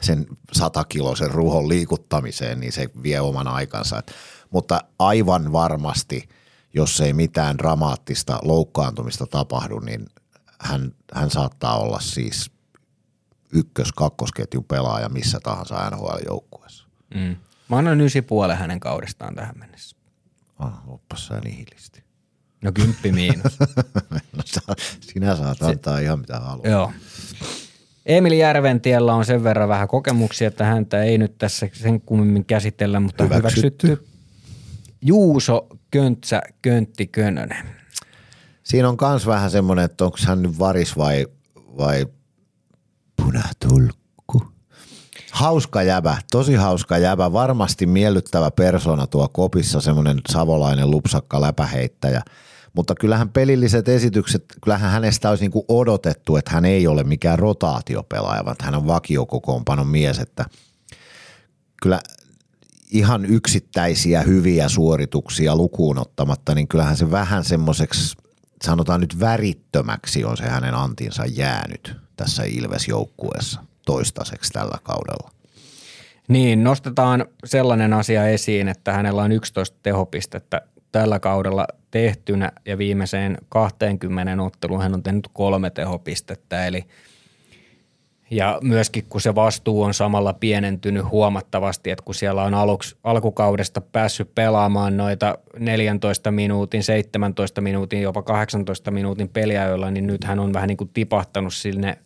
sen 0.01 0.26
satakiloisen 0.52 1.30
ruhon 1.30 1.68
liikuttamiseen, 1.68 2.60
niin 2.60 2.72
se 2.72 2.89
vie 3.02 3.20
oman 3.20 3.48
aikansa. 3.48 3.98
Et, 3.98 4.12
mutta 4.51 4.80
aivan 4.98 5.52
varmasti, 5.52 6.28
jos 6.74 7.01
ei 7.01 7.12
mitään 7.12 7.59
dramaattista 7.59 8.39
loukkaantumista 8.43 9.26
tapahdu, 9.26 9.78
niin 9.78 10.06
hän, 10.60 10.93
hän 11.14 11.30
saattaa 11.30 11.78
olla 11.78 12.01
siis 12.01 12.51
ykkös 13.52 13.93
kakkosketjun 13.93 14.64
pelaaja 14.64 15.09
missä 15.09 15.40
tahansa 15.43 15.90
NHL-joukkueessa. 15.90 16.86
Mm. 17.14 17.36
Mä 17.68 17.76
annan 17.76 18.01
ysi 18.01 18.22
puolen 18.22 18.59
hänen 18.59 18.80
kaudestaan 18.80 19.34
tähän 19.34 19.59
mennessä. 19.59 19.97
Ah, 20.62 20.89
oppas 20.89 21.26
sä 21.26 21.40
nihilisti. 21.40 22.02
No 22.64 22.72
kymppi 22.72 23.12
miinus. 23.12 23.59
No, 24.36 24.74
sinä 25.01 25.36
saat 25.36 25.62
antaa 25.62 25.98
ihan 25.98 26.18
mitä 26.18 26.40
haluat. 26.40 26.70
Joo. 26.70 26.93
Emil 28.06 28.32
Järventiellä 28.32 29.14
on 29.14 29.24
sen 29.24 29.44
verran 29.44 29.68
vähän 29.68 29.89
kokemuksia, 29.89 30.48
että 30.48 30.64
häntä 30.64 31.02
ei 31.02 31.18
nyt 31.18 31.39
tässä 31.39 31.68
sen 31.72 32.01
kummemmin 32.01 32.44
käsitellä, 32.44 33.01
mutta 33.01 33.24
hyväksytty. 33.24 33.86
Hyväksytty. 33.86 34.12
Juuso 35.02 35.66
Köntsä 35.90 36.43
Köntti 36.62 37.06
Könönen. 37.06 37.66
Siinä 38.62 38.89
on 38.89 38.97
kans 38.97 39.26
vähän 39.26 39.51
semmoinen, 39.51 39.84
että 39.84 40.05
onko 40.05 40.18
hän 40.26 40.43
nyt 40.43 40.59
varis 40.59 40.97
vai, 40.97 41.26
vai 41.56 42.06
punatulkku. 43.16 44.02
Hauska 45.43 45.82
jäbä, 45.82 46.16
tosi 46.31 46.55
hauska 46.55 46.98
jäbä, 46.98 47.32
varmasti 47.32 47.86
miellyttävä 47.86 48.51
persona 48.51 49.06
tuo 49.06 49.28
kopissa, 49.28 49.81
semmoinen 49.81 50.20
savolainen 50.28 50.90
lupsakka 50.90 51.40
läpäheittäjä. 51.40 52.23
Mutta 52.74 52.94
kyllähän 52.94 53.28
pelilliset 53.28 53.89
esitykset, 53.89 54.44
kyllähän 54.64 54.90
hänestä 54.90 55.31
olisi 55.31 55.44
niinku 55.44 55.64
odotettu, 55.69 56.36
että 56.36 56.51
hän 56.51 56.64
ei 56.64 56.86
ole 56.86 57.05
mikään 57.05 57.39
rotaatiopelaaja, 57.39 58.44
vaan 58.44 58.56
hän 58.60 58.74
on 58.74 58.86
vakiokokoonpanon 58.86 59.86
mies, 59.86 60.19
että 60.19 60.44
kyllä 61.82 62.01
ihan 62.90 63.24
yksittäisiä 63.24 64.23
hyviä 64.23 64.69
suorituksia 64.69 65.56
lukuun 65.56 65.98
ottamatta, 65.98 66.55
niin 66.55 66.69
kyllähän 66.69 66.97
se 66.97 67.10
vähän 67.10 67.44
semmoiseksi, 67.44 68.16
sanotaan 68.64 69.01
nyt 69.01 69.20
värittömäksi 69.20 70.24
on 70.24 70.36
se 70.36 70.44
hänen 70.44 70.74
antinsa 70.74 71.24
jäänyt 71.27 71.97
tässä 72.16 72.43
Ilves-joukkueessa 72.44 73.72
toistaiseksi 73.86 74.52
tällä 74.52 74.78
kaudella. 74.82 75.30
Niin, 76.28 76.64
nostetaan 76.64 77.26
sellainen 77.44 77.92
asia 77.92 78.28
esiin, 78.28 78.68
että 78.68 78.92
hänellä 78.92 79.22
on 79.22 79.32
11 79.32 79.78
tehopistettä 79.82 80.62
tällä 80.92 81.18
kaudella 81.18 81.66
tehtynä 81.90 82.52
ja 82.66 82.78
viimeiseen 82.78 83.38
20 83.48 84.42
otteluun 84.42 84.82
hän 84.82 84.94
on 84.94 85.02
tehnyt 85.02 85.28
kolme 85.32 85.70
tehopistettä, 85.70 86.66
eli 86.66 86.84
ja 88.32 88.59
myöskin 88.62 89.04
kun 89.09 89.20
se 89.20 89.34
vastuu 89.34 89.82
on 89.82 89.94
samalla 89.94 90.32
pienentynyt 90.32 91.10
huomattavasti, 91.10 91.90
että 91.90 92.04
kun 92.04 92.14
siellä 92.14 92.42
on 92.42 92.54
aluksi, 92.54 92.96
alkukaudesta 93.04 93.80
päässyt 93.80 94.34
pelaamaan 94.34 94.96
noita 94.96 95.38
14 95.59 96.30
minuutin, 96.30 96.82
17 96.82 97.60
minuutin, 97.60 98.02
jopa 98.02 98.22
18 98.22 98.90
minuutin 98.90 99.28
peliajoilla, 99.28 99.90
niin 99.90 100.06
nyt 100.06 100.24
hän 100.24 100.38
on 100.38 100.52
vähän 100.52 100.68
niin 100.68 100.76
kuin 100.76 100.90
tipahtanut 100.94 101.54
sinne 101.54 101.98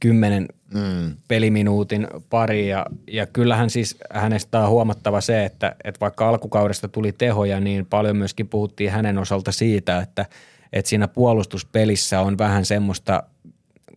10 0.00 0.48
mm. 0.74 1.16
peliminuutin 1.28 2.08
pari 2.30 2.68
ja, 2.68 2.86
ja 3.12 3.26
kyllähän 3.26 3.70
siis 3.70 3.96
hänestä 4.10 4.60
on 4.60 4.68
huomattava 4.68 5.20
se, 5.20 5.44
että, 5.44 5.76
että 5.84 6.00
vaikka 6.00 6.28
alkukaudesta 6.28 6.88
tuli 6.88 7.12
tehoja, 7.12 7.60
niin 7.60 7.86
paljon 7.86 8.16
myöskin 8.16 8.48
puhuttiin 8.48 8.90
hänen 8.90 9.18
osalta 9.18 9.52
siitä, 9.52 9.98
että, 9.98 10.26
että 10.72 10.88
siinä 10.88 11.08
puolustuspelissä 11.08 12.20
on 12.20 12.38
vähän 12.38 12.64
semmoista, 12.64 13.22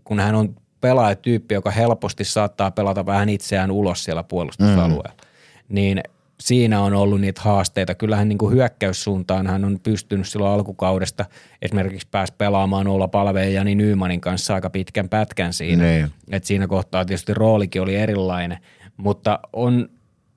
kun 0.03 0.19
hän 0.19 0.35
on 0.35 0.55
pelaajatyyppi, 0.81 1.53
joka 1.53 1.71
helposti 1.71 2.23
saattaa 2.23 2.71
pelata 2.71 3.05
vähän 3.05 3.29
itseään 3.29 3.71
ulos 3.71 4.03
siellä 4.03 4.23
puolustusalueella, 4.23 5.13
mm. 5.21 5.27
niin 5.69 6.01
siinä 6.39 6.81
on 6.81 6.93
ollut 6.93 7.21
niitä 7.21 7.41
haasteita. 7.41 7.95
Kyllähän 7.95 8.29
niin 8.29 8.37
kuin 8.37 8.53
hyökkäyssuuntaan 8.53 9.47
hän 9.47 9.65
on 9.65 9.79
pystynyt 9.83 10.27
silloin 10.27 10.51
alkukaudesta 10.51 11.25
esimerkiksi 11.61 12.07
pääsi 12.11 12.33
pelaamaan 12.37 12.87
olla 12.87 13.07
palveen 13.07 13.53
Jani 13.53 13.75
Nymanin 13.75 14.21
kanssa 14.21 14.53
aika 14.53 14.69
pitkän 14.69 15.09
pätkän 15.09 15.53
siinä. 15.53 15.83
Niin. 15.83 16.11
Et 16.31 16.43
siinä 16.43 16.67
kohtaa 16.67 17.05
tietysti 17.05 17.33
roolikin 17.33 17.81
oli 17.81 17.95
erilainen, 17.95 18.57
mutta 18.97 19.39
on, 19.53 19.89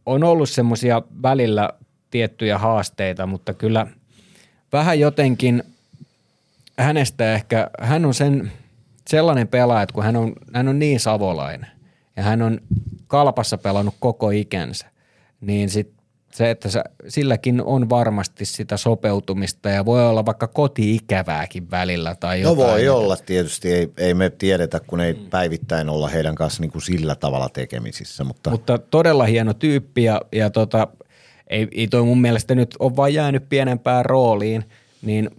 on 0.06 0.24
ollut 0.24 0.50
semmoisia 0.50 1.02
välillä 1.22 1.70
tiettyjä 2.10 2.58
haasteita, 2.58 3.26
mutta 3.26 3.54
kyllä 3.54 3.86
vähän 4.72 5.00
jotenkin 5.00 5.62
hänestä 6.78 7.34
ehkä, 7.34 7.70
hän 7.80 8.04
on 8.04 8.14
sen 8.14 8.52
sellainen 9.08 9.48
pelaaja, 9.48 9.82
että 9.82 9.92
kun 9.92 10.04
hän 10.04 10.16
on, 10.16 10.32
hän 10.54 10.68
on 10.68 10.78
niin 10.78 11.00
savolainen 11.00 11.70
ja 12.16 12.22
hän 12.22 12.42
on 12.42 12.60
kalpassa 13.06 13.58
pelannut 13.58 13.94
koko 14.00 14.30
ikänsä, 14.30 14.89
niin 15.40 15.70
sit 15.70 15.92
se, 16.32 16.50
että 16.50 16.68
sä, 16.68 16.84
silläkin 17.08 17.62
on 17.62 17.88
varmasti 17.88 18.44
sitä 18.44 18.76
sopeutumista 18.76 19.68
ja 19.68 19.84
voi 19.84 20.06
olla 20.06 20.26
vaikka 20.26 20.46
koti-ikävääkin 20.46 21.70
välillä 21.70 22.14
tai 22.14 22.42
No 22.42 22.50
jotain. 22.50 22.70
voi 22.70 22.88
olla 22.88 23.16
tietysti, 23.16 23.72
ei, 23.72 23.90
ei 23.96 24.14
me 24.14 24.30
tiedetä, 24.30 24.80
kun 24.86 25.00
ei 25.00 25.14
päivittäin 25.14 25.88
olla 25.88 26.08
heidän 26.08 26.34
kanssa 26.34 26.60
niin 26.62 26.72
kuin 26.72 26.82
sillä 26.82 27.14
tavalla 27.14 27.48
tekemisissä, 27.48 28.24
mutta, 28.24 28.50
Mutta 28.50 28.78
todella 28.78 29.24
hieno 29.24 29.54
tyyppi 29.54 30.04
ja, 30.04 30.20
ja 30.32 30.50
tota, 30.50 30.88
ei, 31.46 31.68
ei 31.72 31.88
toi 31.88 32.02
mun 32.02 32.20
mielestä 32.20 32.54
nyt 32.54 32.76
ole 32.78 32.96
vain 32.96 33.14
jäänyt 33.14 33.48
pienempään 33.48 34.04
rooliin, 34.04 34.64
niin, 35.02 35.30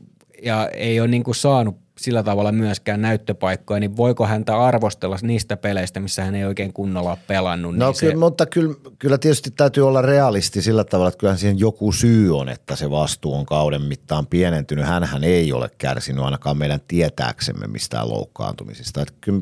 ja 0.44 0.70
ei 0.70 1.00
ole 1.00 1.08
niin 1.08 1.24
kuin 1.24 1.36
saanut 1.36 1.81
sillä 2.04 2.24
tavalla 2.24 2.52
myöskään 2.52 3.02
näyttöpaikkoja, 3.02 3.80
niin 3.80 3.98
voiko 3.98 4.26
häntä 4.26 4.58
arvostella 4.58 5.18
niistä 5.22 5.58
peleistä, 5.58 6.00
missä 6.00 6.24
hän 6.24 6.36
ei 6.36 6.46
oikein 6.46 6.74
kunnolla 6.74 7.10
ole 7.10 7.18
pelannut? 7.28 7.76
No 7.76 7.88
niin 7.92 8.00
kyllä, 8.00 8.16
mutta 8.16 8.46
kyllä, 8.46 8.76
kyllä 9.00 9.18
tietysti 9.18 9.52
täytyy 9.52 9.88
olla 9.88 10.02
realisti 10.02 10.62
sillä 10.62 10.84
tavalla, 10.84 11.08
että 11.08 11.18
kyllähän 11.18 11.40
siihen 11.40 11.60
joku 11.60 11.92
syy 11.92 12.38
on, 12.40 12.50
että 12.50 12.76
se 12.76 12.92
vastuu 12.92 13.36
on 13.36 13.46
kauden 13.46 13.82
mittaan 13.82 14.28
pienentynyt. 14.28 14.86
Hänhän 14.86 15.24
ei 15.24 15.54
ole 15.54 15.70
kärsinyt 15.78 16.24
ainakaan 16.24 16.58
meidän 16.58 16.80
tietääksemme 16.88 17.68
mistään 17.68 18.10
loukkaantumisista. 18.10 19.02
Että 19.02 19.14
kyllä, 19.22 19.42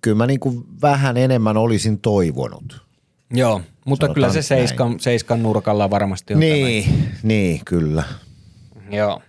kyllä 0.00 0.16
mä 0.16 0.26
niin 0.26 0.40
kuin 0.40 0.64
vähän 0.82 1.16
enemmän 1.16 1.56
olisin 1.56 1.98
toivonut. 2.00 2.88
Joo, 3.30 3.60
mutta 3.84 4.06
Sanotaan 4.06 4.14
kyllä 4.14 4.28
se 4.28 4.34
näin. 4.34 4.42
seiskan, 4.44 5.00
seiskan 5.00 5.42
nurkalla 5.42 5.90
varmasti 5.90 6.34
on 6.34 6.40
Niin, 6.40 7.10
niin, 7.22 7.60
kyllä. 7.64 8.04
Joo. 8.90 9.22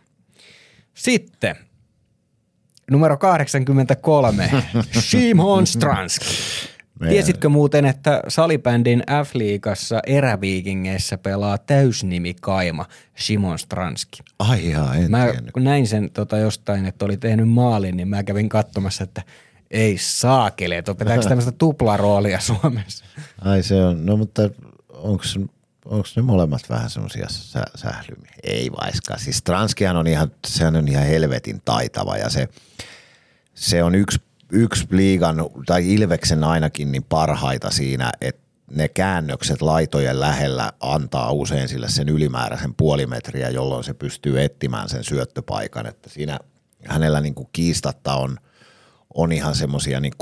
Sitten 0.94 1.56
Numero 2.92 3.18
83, 3.18 4.50
Shimon 5.00 5.68
Stranski. 5.68 6.26
Tiesitkö 7.10 7.50
muuten, 7.50 7.86
että 7.86 8.22
salibändin 8.28 9.04
F-liigassa 9.26 10.00
eräviikingeissä 10.08 11.18
pelaa 11.18 11.58
täysnimi 11.58 12.34
Kaima 12.42 12.86
Shimon 13.20 13.60
Stranski? 13.60 14.20
Ai 14.40 14.70
jaa, 14.72 14.96
en 14.96 15.12
Mä 15.12 15.28
tiennyt. 15.32 15.52
kun 15.52 15.64
näin 15.64 15.88
sen 15.88 16.10
tota, 16.12 16.38
jostain, 16.38 16.86
että 16.86 17.06
oli 17.06 17.18
tehnyt 17.18 17.50
maalin, 17.50 17.98
niin 17.98 18.08
mä 18.08 18.24
kävin 18.24 18.50
katsomassa, 18.50 19.04
että 19.04 19.22
ei 19.72 19.98
saakeli, 19.98 20.76
että 20.76 20.92
opetaanko 20.92 21.24
tämmöistä 21.26 21.52
tuplaroolia 21.52 22.40
Suomessa. 22.50 23.06
Ai 23.42 23.64
se 23.64 23.76
on, 23.84 24.06
no 24.06 24.18
mutta 24.18 24.42
onko 24.90 25.24
onko 25.86 26.08
ne 26.16 26.22
molemmat 26.22 26.70
vähän 26.70 26.90
semmoisia 26.90 27.26
sä, 27.30 27.64
sählymiä? 27.76 28.32
Ei 28.44 28.72
vaiskaan. 28.72 29.20
Siis 29.20 29.44
Transkihan 29.44 29.98
on 29.98 30.08
ihan, 30.08 30.32
sehän 30.48 30.76
on 30.76 30.88
ihan 30.88 31.06
helvetin 31.06 31.62
taitava 31.66 32.18
ja 32.18 32.30
se, 32.30 32.48
se 33.54 33.84
on 33.84 33.96
yksi, 33.96 34.22
yksi 34.52 34.88
liigan, 34.92 35.38
tai 35.66 35.94
Ilveksen 35.94 36.44
ainakin, 36.44 36.92
niin 36.92 37.04
parhaita 37.04 37.70
siinä, 37.70 38.12
että 38.22 38.50
ne 38.72 38.88
käännökset 38.88 39.62
laitojen 39.62 40.20
lähellä 40.20 40.74
antaa 40.80 41.32
usein 41.32 41.68
sille 41.68 41.90
sen 41.90 42.10
ylimääräisen 42.10 42.74
puoli 42.76 43.06
metriä, 43.06 43.50
jolloin 43.50 43.84
se 43.84 43.94
pystyy 43.94 44.42
etsimään 44.42 44.90
sen 44.90 45.04
syöttöpaikan. 45.04 45.86
Että 45.86 46.10
siinä 46.10 46.40
hänellä 46.86 47.22
niin 47.22 47.36
kuin 47.36 47.50
kiistatta 47.54 48.16
on, 48.16 48.38
on 49.14 49.32
ihan 49.32 49.56
semmoisia 49.56 50.00
niin 50.00 50.14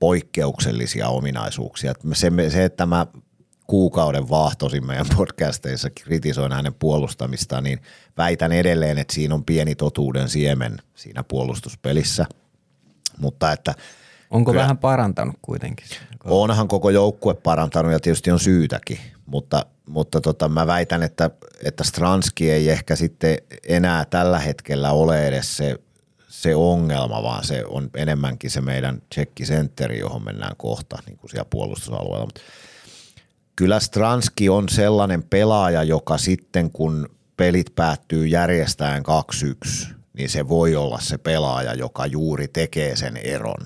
poikkeuksellisia 0.00 1.08
ominaisuuksia. 1.08 1.94
Se, 2.12 2.30
se, 2.50 2.64
että 2.64 2.86
mä 2.86 3.06
kuukauden 3.68 4.28
vaahtoisin 4.28 4.86
meidän 4.86 5.06
podcasteissa, 5.16 5.90
kritisoin 5.90 6.52
hänen 6.52 6.74
puolustamistaan, 6.74 7.64
niin 7.64 7.80
väitän 8.16 8.52
edelleen, 8.52 8.98
että 8.98 9.14
siinä 9.14 9.34
on 9.34 9.44
pieni 9.44 9.74
totuuden 9.74 10.28
siemen 10.28 10.76
siinä 10.94 11.24
puolustuspelissä. 11.24 12.26
Mutta 13.18 13.52
että 13.52 13.74
Onko 14.30 14.50
Kyllä. 14.52 14.62
vähän 14.62 14.78
parantanut 14.78 15.36
kuitenkin? 15.42 15.86
onhan 16.24 16.68
koko 16.68 16.90
joukkue 16.90 17.34
parantanut 17.34 17.92
ja 17.92 18.00
tietysti 18.00 18.30
on 18.30 18.40
syytäkin, 18.40 18.98
mutta, 19.26 19.66
mutta 19.88 20.20
tota, 20.20 20.48
mä 20.48 20.66
väitän, 20.66 21.02
että, 21.02 21.30
että 21.64 21.84
Stranski 21.84 22.50
ei 22.50 22.70
ehkä 22.70 22.96
sitten 22.96 23.38
enää 23.68 24.04
tällä 24.04 24.38
hetkellä 24.38 24.92
ole 24.92 25.28
edes 25.28 25.56
se, 25.56 25.76
se 26.28 26.54
ongelma, 26.54 27.22
vaan 27.22 27.44
se 27.44 27.64
on 27.68 27.90
enemmänkin 27.96 28.50
se 28.50 28.60
meidän 28.60 29.02
tsekkisentteri, 29.10 29.98
johon 29.98 30.24
mennään 30.24 30.56
kohta 30.56 30.98
niin 31.06 31.16
kuin 31.16 31.30
siellä 31.30 31.46
puolustusalueella. 31.50 32.26
Mutta 32.26 32.40
kyllä 33.58 33.80
Stranski 33.80 34.48
on 34.48 34.68
sellainen 34.68 35.22
pelaaja, 35.22 35.82
joka 35.82 36.18
sitten 36.18 36.70
kun 36.70 37.08
pelit 37.36 37.74
päättyy 37.74 38.26
järjestään 38.26 39.02
2-1, 39.86 39.86
niin 40.12 40.30
se 40.30 40.48
voi 40.48 40.76
olla 40.76 40.98
se 41.00 41.18
pelaaja, 41.18 41.74
joka 41.74 42.06
juuri 42.06 42.48
tekee 42.48 42.96
sen 42.96 43.16
eron 43.16 43.64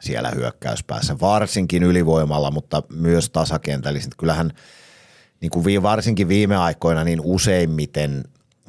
siellä 0.00 0.30
hyökkäyspäässä, 0.30 1.20
varsinkin 1.20 1.82
ylivoimalla, 1.82 2.50
mutta 2.50 2.82
myös 2.92 3.30
tasakentällisesti. 3.30 4.16
Kyllähän 4.18 4.52
niin 5.40 5.50
kuin 5.50 5.82
varsinkin 5.82 6.28
viime 6.28 6.56
aikoina 6.56 7.04
niin 7.04 7.20
useimmiten, 7.24 8.24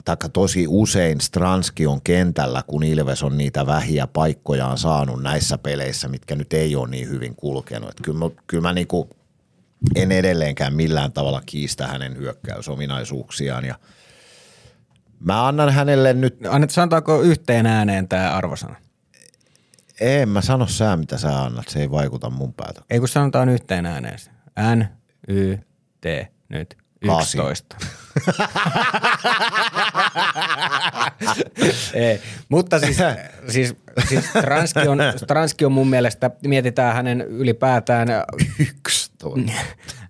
taikka 0.06 0.30
tosi 0.30 0.66
usein 0.68 1.22
Stranski 1.22 1.88
on 1.88 2.02
kentällä, 2.02 2.64
kun 2.68 2.84
Ilves 2.84 3.24
on 3.24 3.38
niitä 3.38 3.66
vähiä 3.66 4.08
paikkojaan 4.08 4.78
saanut 4.78 5.24
näissä 5.24 5.58
peleissä, 5.58 6.08
mitkä 6.08 6.36
nyt 6.36 6.54
ei 6.54 6.76
ole 6.76 6.90
niin 6.90 7.10
hyvin 7.10 7.36
kulkenut. 7.36 7.90
Et 7.90 8.02
kyllä 8.02 8.20
mä, 8.20 8.26
kyllä 8.48 8.62
mä 8.62 8.74
niin 8.74 8.88
kuin 8.88 9.10
en 9.96 10.12
edelleenkään 10.12 10.74
millään 10.74 11.12
tavalla 11.12 11.42
kiistä 11.46 11.88
hänen 11.88 12.18
hyökkäysominaisuuksiaan 12.18 13.66
ja 13.66 13.76
mä 15.20 15.48
annan 15.48 15.74
hänelle 15.74 16.14
nyt, 16.14 16.38
Annet, 16.50 16.70
sanotaanko 16.70 17.22
yhteen 17.22 17.66
ääneen 17.66 18.08
tämä 18.08 18.32
arvosana? 18.32 18.76
en 20.02 20.30
mä 20.30 20.42
sano 20.42 20.68
sä 20.68 20.98
mitä 20.98 21.18
sä 21.18 21.44
annat, 21.44 21.68
se 21.68 21.80
ei 21.80 21.92
vaikuta 21.92 22.30
mun 22.30 22.54
päätökseen. 22.54 22.86
Ei 22.90 23.00
kun 23.00 23.08
sanotaan 23.08 23.50
yhteen 23.50 23.86
ääneen. 23.86 24.20
N, 24.76 24.86
Y, 25.28 25.58
T, 26.02 26.06
nyt. 26.50 26.78
Kasi. 27.08 27.38
11. 28.15 28.49
Ei, 31.94 32.19
mutta 32.49 32.80
siis, 32.80 32.98
siis, 33.48 33.76
siis 34.10 34.26
Transki, 34.41 34.88
on, 34.88 34.98
Transki 35.27 35.65
on 35.65 35.72
mun 35.72 35.88
mielestä, 35.88 36.31
mietitään 36.48 36.95
hänen 36.95 37.22
ylipäätään, 37.22 38.07
11. 38.60 39.52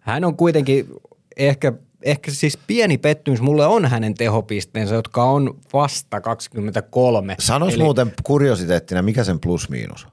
hän 0.01 0.23
on 0.23 0.38
kuitenkin 0.38 0.88
ehkä, 1.38 1.73
ehkä 2.01 2.31
siis 2.31 2.57
pieni 2.67 2.97
pettymys. 2.97 3.41
Mulle 3.41 3.65
on 3.65 3.85
hänen 3.85 4.13
tehopisteensä, 4.13 4.95
jotka 4.95 5.23
on 5.23 5.59
vasta 5.73 6.21
23. 6.21 7.35
Sanois 7.39 7.73
Eli, 7.73 7.84
muuten 7.84 8.13
kuriositeettina, 8.23 9.01
mikä 9.01 9.23
sen 9.23 9.39
plus 9.39 9.69
miinus 9.69 10.05
on? 10.05 10.11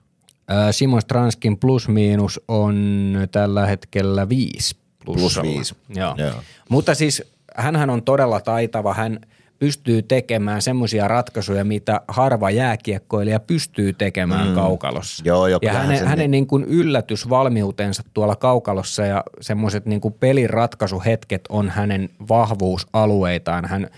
ää, 0.49 0.73
Simon 0.73 1.03
Stranskin 1.03 1.59
plus 1.59 1.89
miinus 1.89 2.41
on 2.49 3.15
tällä 3.33 3.67
hetkellä 3.67 4.29
5 4.29 4.81
Plus 5.05 5.43
viisi. 5.43 5.75
Joo. 5.89 6.15
Joo. 6.17 6.43
Mutta 6.69 6.95
siis 6.95 7.23
hänhän 7.61 7.91
on 7.91 8.03
todella 8.03 8.41
taitava. 8.41 8.95
Hän 8.95 9.21
pystyy 9.59 10.03
tekemään 10.03 10.63
semmoisia 10.63 11.09
ratkaisuja, 11.09 11.65
mitä 11.65 12.01
harva 12.09 12.51
jääkiekkoilija 12.51 13.41
pystyy 13.41 13.93
tekemään 13.93 14.49
mm. 14.49 14.55
kaukalossa. 14.55 15.23
Joo, 15.27 15.47
joo, 15.47 15.61
ja 15.63 15.73
hänen, 15.73 15.99
se 15.99 16.07
hänen 16.07 16.31
niin 16.31 16.47
kuin 16.47 16.65
yllätysvalmiutensa 16.65 18.03
tuolla 18.15 18.37
kaukalossa 18.37 19.07
ja 19.07 19.25
semmoiset 19.41 19.87
niin 19.87 20.01
kuin 20.01 20.15
pelin 20.15 20.51
ratkaisuhetket 20.51 21.43
on 21.49 21.71
hänen 21.71 22.09
vahvuusalueitaan. 22.29 23.65
Hän 23.65 23.89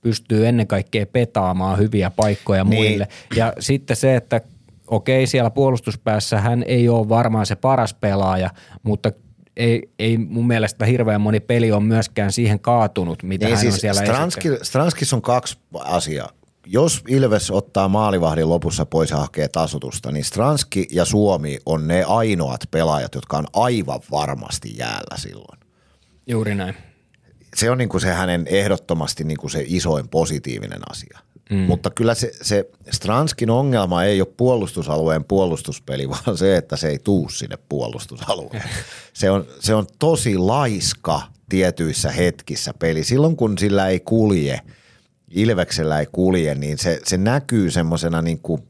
pystyy 0.00 0.46
ennen 0.46 0.66
kaikkea 0.66 1.06
petaamaan 1.06 1.78
hyviä 1.78 2.10
paikkoja 2.10 2.64
Niin. 2.64 2.74
muille. 2.74 3.08
Ja 3.36 3.52
sitten 3.58 3.96
se, 3.96 4.16
että 4.16 4.40
okei 4.86 5.26
siellä 5.26 5.50
puolustuspäässä 5.50 6.40
hän 6.40 6.62
ei 6.66 6.88
ole 6.88 7.08
varmaan 7.08 7.46
se 7.46 7.56
paras 7.56 7.94
pelaaja, 7.94 8.50
mutta 8.82 9.12
ei, 9.56 9.90
ei 9.98 10.18
mun 10.18 10.46
mielestä 10.46 10.84
hirveän 10.86 11.20
moni 11.20 11.40
peli 11.40 11.72
on 11.72 11.82
myöskään 11.82 12.32
siihen 12.32 12.60
kaatunut, 12.60 13.22
mitä 13.22 13.46
Niin 13.46 13.56
hän 13.56 13.66
on 13.66 13.72
siis 13.72 13.80
siellä 13.80 14.00
Stranski. 14.00 14.48
Stranskissa 14.62 15.16
on 15.16 15.22
kaksi 15.22 15.58
asiaa. 15.74 16.30
Jos 16.66 17.02
Ilves 17.08 17.50
ottaa 17.50 17.88
maalivahdin 17.88 18.48
lopussa 18.48 18.86
pois 18.86 19.10
ja 19.10 19.16
hakee 19.16 19.48
tasotusta, 19.48 20.12
niin 20.12 20.24
Stranski 20.24 20.86
ja 20.90 21.04
Suomi 21.04 21.58
on 21.66 21.88
ne 21.88 22.04
ainoat 22.04 22.60
pelaajat, 22.70 23.14
jotka 23.14 23.38
on 23.38 23.46
aivan 23.52 24.00
varmasti 24.10 24.76
jäällä 24.76 25.16
silloin. 25.16 25.60
Juuri 26.26 26.54
näin. 26.54 26.76
se 27.56 27.70
on 27.70 27.78
niin 27.78 27.88
kuin 27.88 28.00
se 28.00 28.12
hänen 28.12 28.46
ehdottomasti 28.46 29.24
niin 29.24 29.38
kuin 29.38 29.50
se 29.50 29.64
isoin 29.66 30.08
positiivinen 30.08 30.80
asia. 30.90 31.18
Mm. 31.50 31.58
Mutta 31.58 31.90
kyllä 31.90 32.14
se, 32.14 32.32
se 32.42 32.70
Stranskin 32.90 33.50
ongelma 33.50 34.04
ei 34.04 34.20
ole 34.20 34.28
puolustusalueen 34.36 35.24
puolustuspeli, 35.24 36.08
vaan 36.26 36.38
se, 36.38 36.56
että 36.56 36.76
se 36.76 36.88
ei 36.88 36.98
tuu 36.98 37.28
sinne 37.28 37.58
puolustusalueen. 37.68 38.62
Se 39.12 39.30
on, 39.30 39.46
se 39.60 39.74
on 39.74 39.86
tosi 39.98 40.38
laiska 40.38 41.22
tietyissä 41.48 42.10
hetkissä 42.10 42.74
peli. 42.78 43.04
Silloin 43.04 43.36
kun 43.36 43.58
sillä 43.58 43.88
ei 43.88 44.00
kulje, 44.00 44.60
Ilveksellä 45.30 46.00
ei 46.00 46.06
kulje, 46.12 46.54
niin 46.54 46.78
se, 46.78 47.00
se 47.04 47.16
näkyy 47.16 47.70
semmoisena 47.70 48.22
niin 48.22 48.38
kuin 48.38 48.62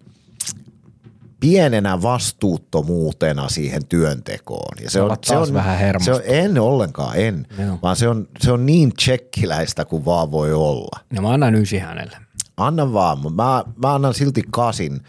pienenä 1.42 2.02
vastuuttomuutena 2.02 3.48
siihen 3.48 3.86
työntekoon. 3.86 4.76
Ja 4.82 4.90
se 4.90 4.92
Sä 4.92 5.04
alat 5.04 5.20
taas 5.20 5.52
vähän 5.52 6.00
se 6.00 6.12
on, 6.12 6.20
en 6.24 6.58
ollenkaan, 6.58 7.16
en, 7.16 7.46
Joo. 7.58 7.78
vaan 7.82 7.96
se 7.96 8.08
on, 8.08 8.28
se 8.40 8.52
on 8.52 8.66
niin 8.66 8.92
tsekkiläistä 8.94 9.84
kuin 9.84 10.04
vaan 10.04 10.30
voi 10.30 10.52
olla. 10.52 11.00
Ja 11.14 11.22
mä 11.22 11.30
annan 11.30 11.54
ysi 11.54 11.78
hänelle. 11.78 12.16
Anna 12.56 12.92
vaan, 12.92 13.18
mä, 13.34 13.64
mä 13.82 13.94
annan 13.94 14.14
silti 14.14 14.42
kasin, 14.50 15.00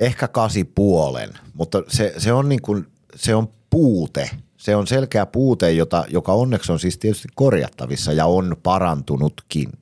ehkä 0.00 0.28
kasi 0.28 0.64
puolen, 0.64 1.30
mutta 1.54 1.82
se, 1.88 2.14
se 2.18 2.32
on 2.32 2.48
niin 2.48 2.62
kuin, 2.62 2.86
se 3.14 3.34
on 3.34 3.48
puute. 3.70 4.30
Se 4.56 4.76
on 4.76 4.86
selkeä 4.86 5.26
puute, 5.26 5.72
jota, 5.72 6.04
joka 6.08 6.32
onneksi 6.32 6.72
on 6.72 6.78
siis 6.78 6.98
tietysti 6.98 7.28
korjattavissa 7.34 8.12
ja 8.12 8.26
on 8.26 8.56
parantunutkin. 8.62 9.72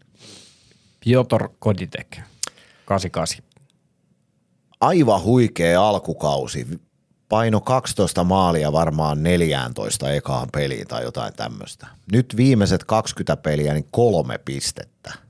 Piotr 1.04 1.48
Koditek, 1.58 2.18
88. 2.84 3.44
Aivan 4.80 5.22
huikea 5.22 5.88
alkukausi. 5.88 6.66
Paino 7.28 7.60
12 7.60 8.24
maalia 8.24 8.72
varmaan 8.72 9.22
14 9.22 10.10
ekaan 10.10 10.48
peliin 10.52 10.86
tai 10.86 11.02
jotain 11.02 11.34
tämmöistä. 11.34 11.86
Nyt 12.12 12.36
viimeiset 12.36 12.84
20 12.84 13.36
peliä, 13.36 13.74
niin 13.74 13.88
kolme 13.90 14.38
pistettä 14.38 15.23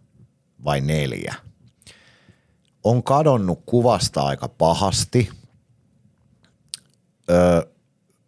vai 0.65 0.81
neljä. 0.81 1.35
On 2.85 3.03
kadonnut 3.03 3.62
kuvasta 3.66 4.23
aika 4.23 4.49
pahasti. 4.49 5.31
Öö, 7.31 7.62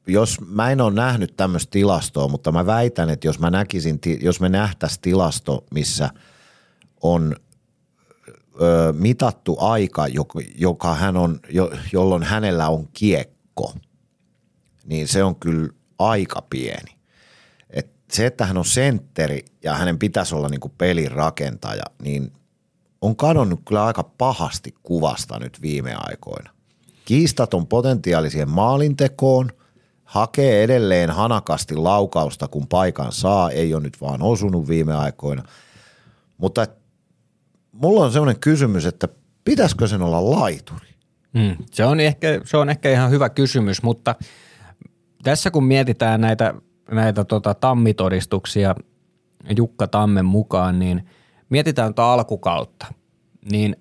jos 0.07 0.41
mä 0.41 0.71
en 0.71 0.81
ole 0.81 0.95
nähnyt 0.95 1.37
tämmöistä 1.37 1.71
tilastoa, 1.71 2.29
mutta 2.29 2.53
mä 2.53 2.67
väitän, 2.67 3.11
että 3.11 3.29
jos 3.29 3.39
mä 3.39 3.51
näkisin, 3.51 3.99
jos 4.21 4.41
me 4.41 4.49
nähtäisiin 4.49 5.01
tilasto, 5.01 5.65
missä 5.71 6.11
on 7.03 7.37
ö, 8.61 8.93
mitattu 8.93 9.57
aika, 9.61 10.07
joka, 10.09 10.41
joka 10.59 10.95
hän 10.95 11.17
on, 11.17 11.41
jo, 11.49 11.71
jolloin 11.93 12.23
hänellä 12.23 12.69
on 12.69 12.89
kiekko, 12.93 13.75
niin 14.85 15.09
se 15.09 15.25
on 15.25 15.37
kyllä 15.37 15.69
aika 15.99 16.43
pieni. 16.51 16.96
Se, 18.11 18.27
että 18.27 18.47
hän 18.47 18.59
on 18.59 18.65
sentteri 18.65 19.45
ja 19.63 19.75
hänen 19.75 19.99
pitäisi 19.99 20.35
olla 20.35 20.49
niinku 20.49 20.69
pelin 20.69 21.11
rakentaja, 21.11 21.85
niin 22.03 22.33
on 23.01 23.17
kadonnut 23.17 23.61
kyllä 23.69 23.85
aika 23.85 24.03
pahasti 24.03 24.75
kuvasta 24.83 25.39
nyt 25.39 25.63
viime 25.63 25.95
aikoina. 25.99 26.51
Kiistaton 27.05 27.67
potentiaaliseen 27.67 28.49
maalintekoon, 28.49 29.51
hakee 30.05 30.63
edelleen 30.63 31.11
hanakasti 31.11 31.77
laukausta, 31.77 32.49
kun 32.49 32.67
paikan 32.67 33.13
saa, 33.13 33.51
ei 33.51 33.75
ole 33.75 33.83
nyt 33.83 34.01
vaan 34.01 34.23
osunut 34.23 34.69
viime 34.69 34.95
aikoina. 34.95 35.43
Mutta 36.39 36.63
et, 36.63 36.71
mulla 37.73 38.05
on 38.05 38.13
sellainen 38.13 38.41
kysymys, 38.41 38.87
että 38.87 39.09
pitäisikö 39.45 39.87
sen 39.87 40.03
olla 40.03 40.31
laituri? 40.31 40.89
Mm, 41.33 41.57
se, 41.73 41.85
on 41.85 42.01
ehkä, 42.01 42.41
se 42.45 42.57
on 42.57 42.71
ehkä 42.71 42.91
ihan 42.91 43.11
hyvä 43.11 43.29
kysymys, 43.29 43.83
mutta 43.83 44.15
tässä 45.23 45.51
kun 45.51 45.65
mietitään 45.65 46.21
näitä, 46.21 46.55
näitä 46.91 47.25
tota, 47.25 47.55
tammitodistuksia 47.55 48.75
Jukka 49.57 49.87
Tammen 49.87 50.25
mukaan, 50.25 50.79
niin 50.79 51.07
mietitään 51.51 51.95
tuota 51.95 52.13
alkukautta, 52.13 52.87
niin 53.53 53.77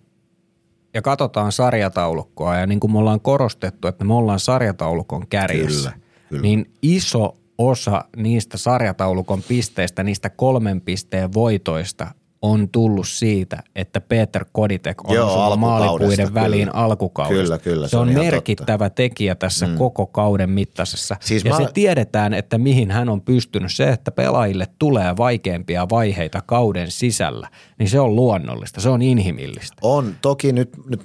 ja 0.94 1.02
katsotaan 1.02 1.52
sarjataulukkoa 1.52 2.56
ja 2.56 2.68
niin 2.68 2.80
kuin 2.80 2.92
me 2.92 2.98
ollaan 2.98 3.22
korostettu, 3.22 3.88
että 3.88 4.06
me 4.06 4.14
ollaan 4.14 4.40
sarjataulukon 4.40 5.28
kärjessä, 5.28 5.90
Kyllä, 5.90 6.04
kyllä. 6.30 6.42
niin 6.42 6.72
iso 6.82 7.38
osa 7.58 8.06
niistä 8.18 8.58
sarjataulukon 8.58 9.44
pisteistä, 9.48 10.04
niistä 10.04 10.30
kolmen 10.30 10.82
pisteen 10.82 11.34
voitoista 11.34 12.08
on 12.46 12.70
tullut 12.70 13.08
siitä, 13.08 13.64
että 13.76 14.02
Peter 14.02 14.46
Koditek 14.52 15.10
on 15.10 15.16
Joo, 15.16 15.28
osunut 15.28 15.60
maalipuiden 15.60 16.28
kyllä. 16.28 16.42
väliin 16.42 16.76
alkukaudesta. 16.76 17.44
Kyllä, 17.44 17.58
kyllä, 17.58 17.88
se, 17.88 17.92
se 17.92 17.98
on, 17.98 18.08
on 18.10 18.14
merkittävä 18.14 18.90
tekijä 18.90 19.36
tässä 19.36 19.68
mm. 19.68 19.78
koko 19.78 20.06
kauden 20.08 20.50
mittaisessa. 20.50 21.16
Siis 21.20 21.44
ja 21.46 21.52
mä- 21.52 21.58
se 21.58 21.68
tiedetään, 21.74 22.34
että 22.34 22.58
mihin 22.58 22.92
hän 22.92 23.10
on 23.10 23.22
pystynyt. 23.22 23.72
Se, 23.74 23.90
että 23.90 24.12
pelaajille 24.12 24.68
tulee 24.80 25.18
vaikeampia 25.18 25.88
vaiheita 25.90 26.42
kauden 26.46 26.92
sisällä, 26.92 27.50
niin 27.80 27.90
se 27.90 28.00
on 28.00 28.16
luonnollista, 28.16 28.82
se 28.82 28.90
on 28.90 29.02
inhimillistä. 29.02 29.76
On, 29.82 30.16
toki 30.22 30.54
nyt, 30.54 30.70
nyt 30.90 31.02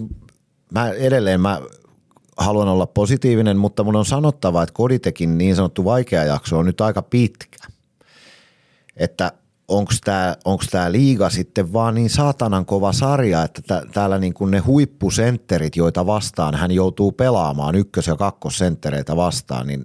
mä 0.73 0.91
edelleen 0.91 1.41
mä 1.41 1.61
haluan 2.37 2.69
olla 2.69 2.87
positiivinen, 2.87 3.57
mutta 3.57 3.85
mun 3.85 3.97
on 3.97 4.05
sanottava, 4.05 4.62
että 4.62 4.73
Koditekin 4.73 5.39
niin 5.39 5.57
sanottu 5.57 5.85
vaikea 5.85 6.25
jakso 6.25 6.59
on 6.59 6.67
nyt 6.67 6.81
aika 6.81 7.03
pitkä. 7.03 7.59
Että 8.97 9.33
onko 9.71 9.93
tämä 10.05 10.37
onks 10.45 10.67
tää 10.67 10.93
liiga 10.93 11.31
sitten 11.31 11.73
vaan 11.73 11.95
niin 11.95 12.11
saatanan 12.11 12.67
kova 12.67 12.93
sarja, 12.93 13.43
että 13.43 13.63
tä, 13.67 13.83
täällä 13.93 14.19
niin 14.19 14.35
kuin 14.35 14.51
ne 14.51 14.59
huippusentterit, 14.59 15.77
joita 15.77 16.07
vastaan 16.07 16.55
hän 16.55 16.71
joutuu 16.71 17.13
pelaamaan, 17.13 17.75
ykkös- 17.75 18.07
ja 18.07 18.17
kakkosenttereitä 18.17 19.17
vastaan, 19.17 19.67
niin, 19.67 19.85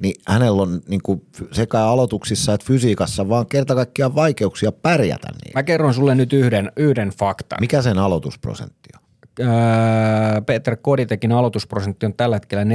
niin 0.00 0.14
hänellä 0.26 0.62
on 0.62 0.80
niin 0.88 1.02
kuin 1.02 1.26
sekä 1.52 1.80
aloituksissa 1.80 2.54
että 2.54 2.66
fysiikassa 2.66 3.28
vaan 3.28 3.46
kerta 3.46 3.74
kaikkiaan 3.74 4.14
vaikeuksia 4.14 4.72
pärjätä 4.72 5.28
niin. 5.44 5.52
Mä 5.54 5.62
kerron 5.62 5.94
sulle 5.94 6.14
nyt 6.14 6.32
yhden, 6.32 6.72
yhden 6.76 7.08
faktan. 7.08 7.58
Mikä 7.60 7.82
sen 7.82 7.98
aloitusprosentti 7.98 8.90
on? 8.94 9.03
Öö, 9.40 9.48
Peter 10.46 10.76
Koditekin 10.76 11.32
aloitusprosentti 11.32 12.06
on 12.06 12.14
tällä 12.14 12.36
hetkellä 12.36 12.64
49,2, 12.64 12.68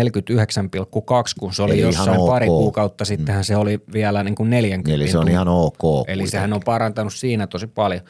kun 1.39 1.53
se 1.53 1.63
oli 1.63 1.73
Eli 1.73 1.81
jossain 1.81 2.19
ok. 2.19 2.29
pari 2.29 2.47
kuukautta 2.47 3.05
sittenhän 3.05 3.43
se 3.43 3.55
oli 3.55 3.81
vielä 3.93 4.23
niin 4.23 4.35
kuin 4.35 4.49
40. 4.49 4.95
Eli 5.03 5.11
se 5.11 5.17
on 5.17 5.27
ihan 5.27 5.47
ok. 5.47 5.83
Eli 5.83 6.03
kuitenkin. 6.05 6.31
sehän 6.31 6.53
on 6.53 6.61
parantanut 6.65 7.13
siinä 7.13 7.47
tosi 7.47 7.67
paljon. 7.67 8.01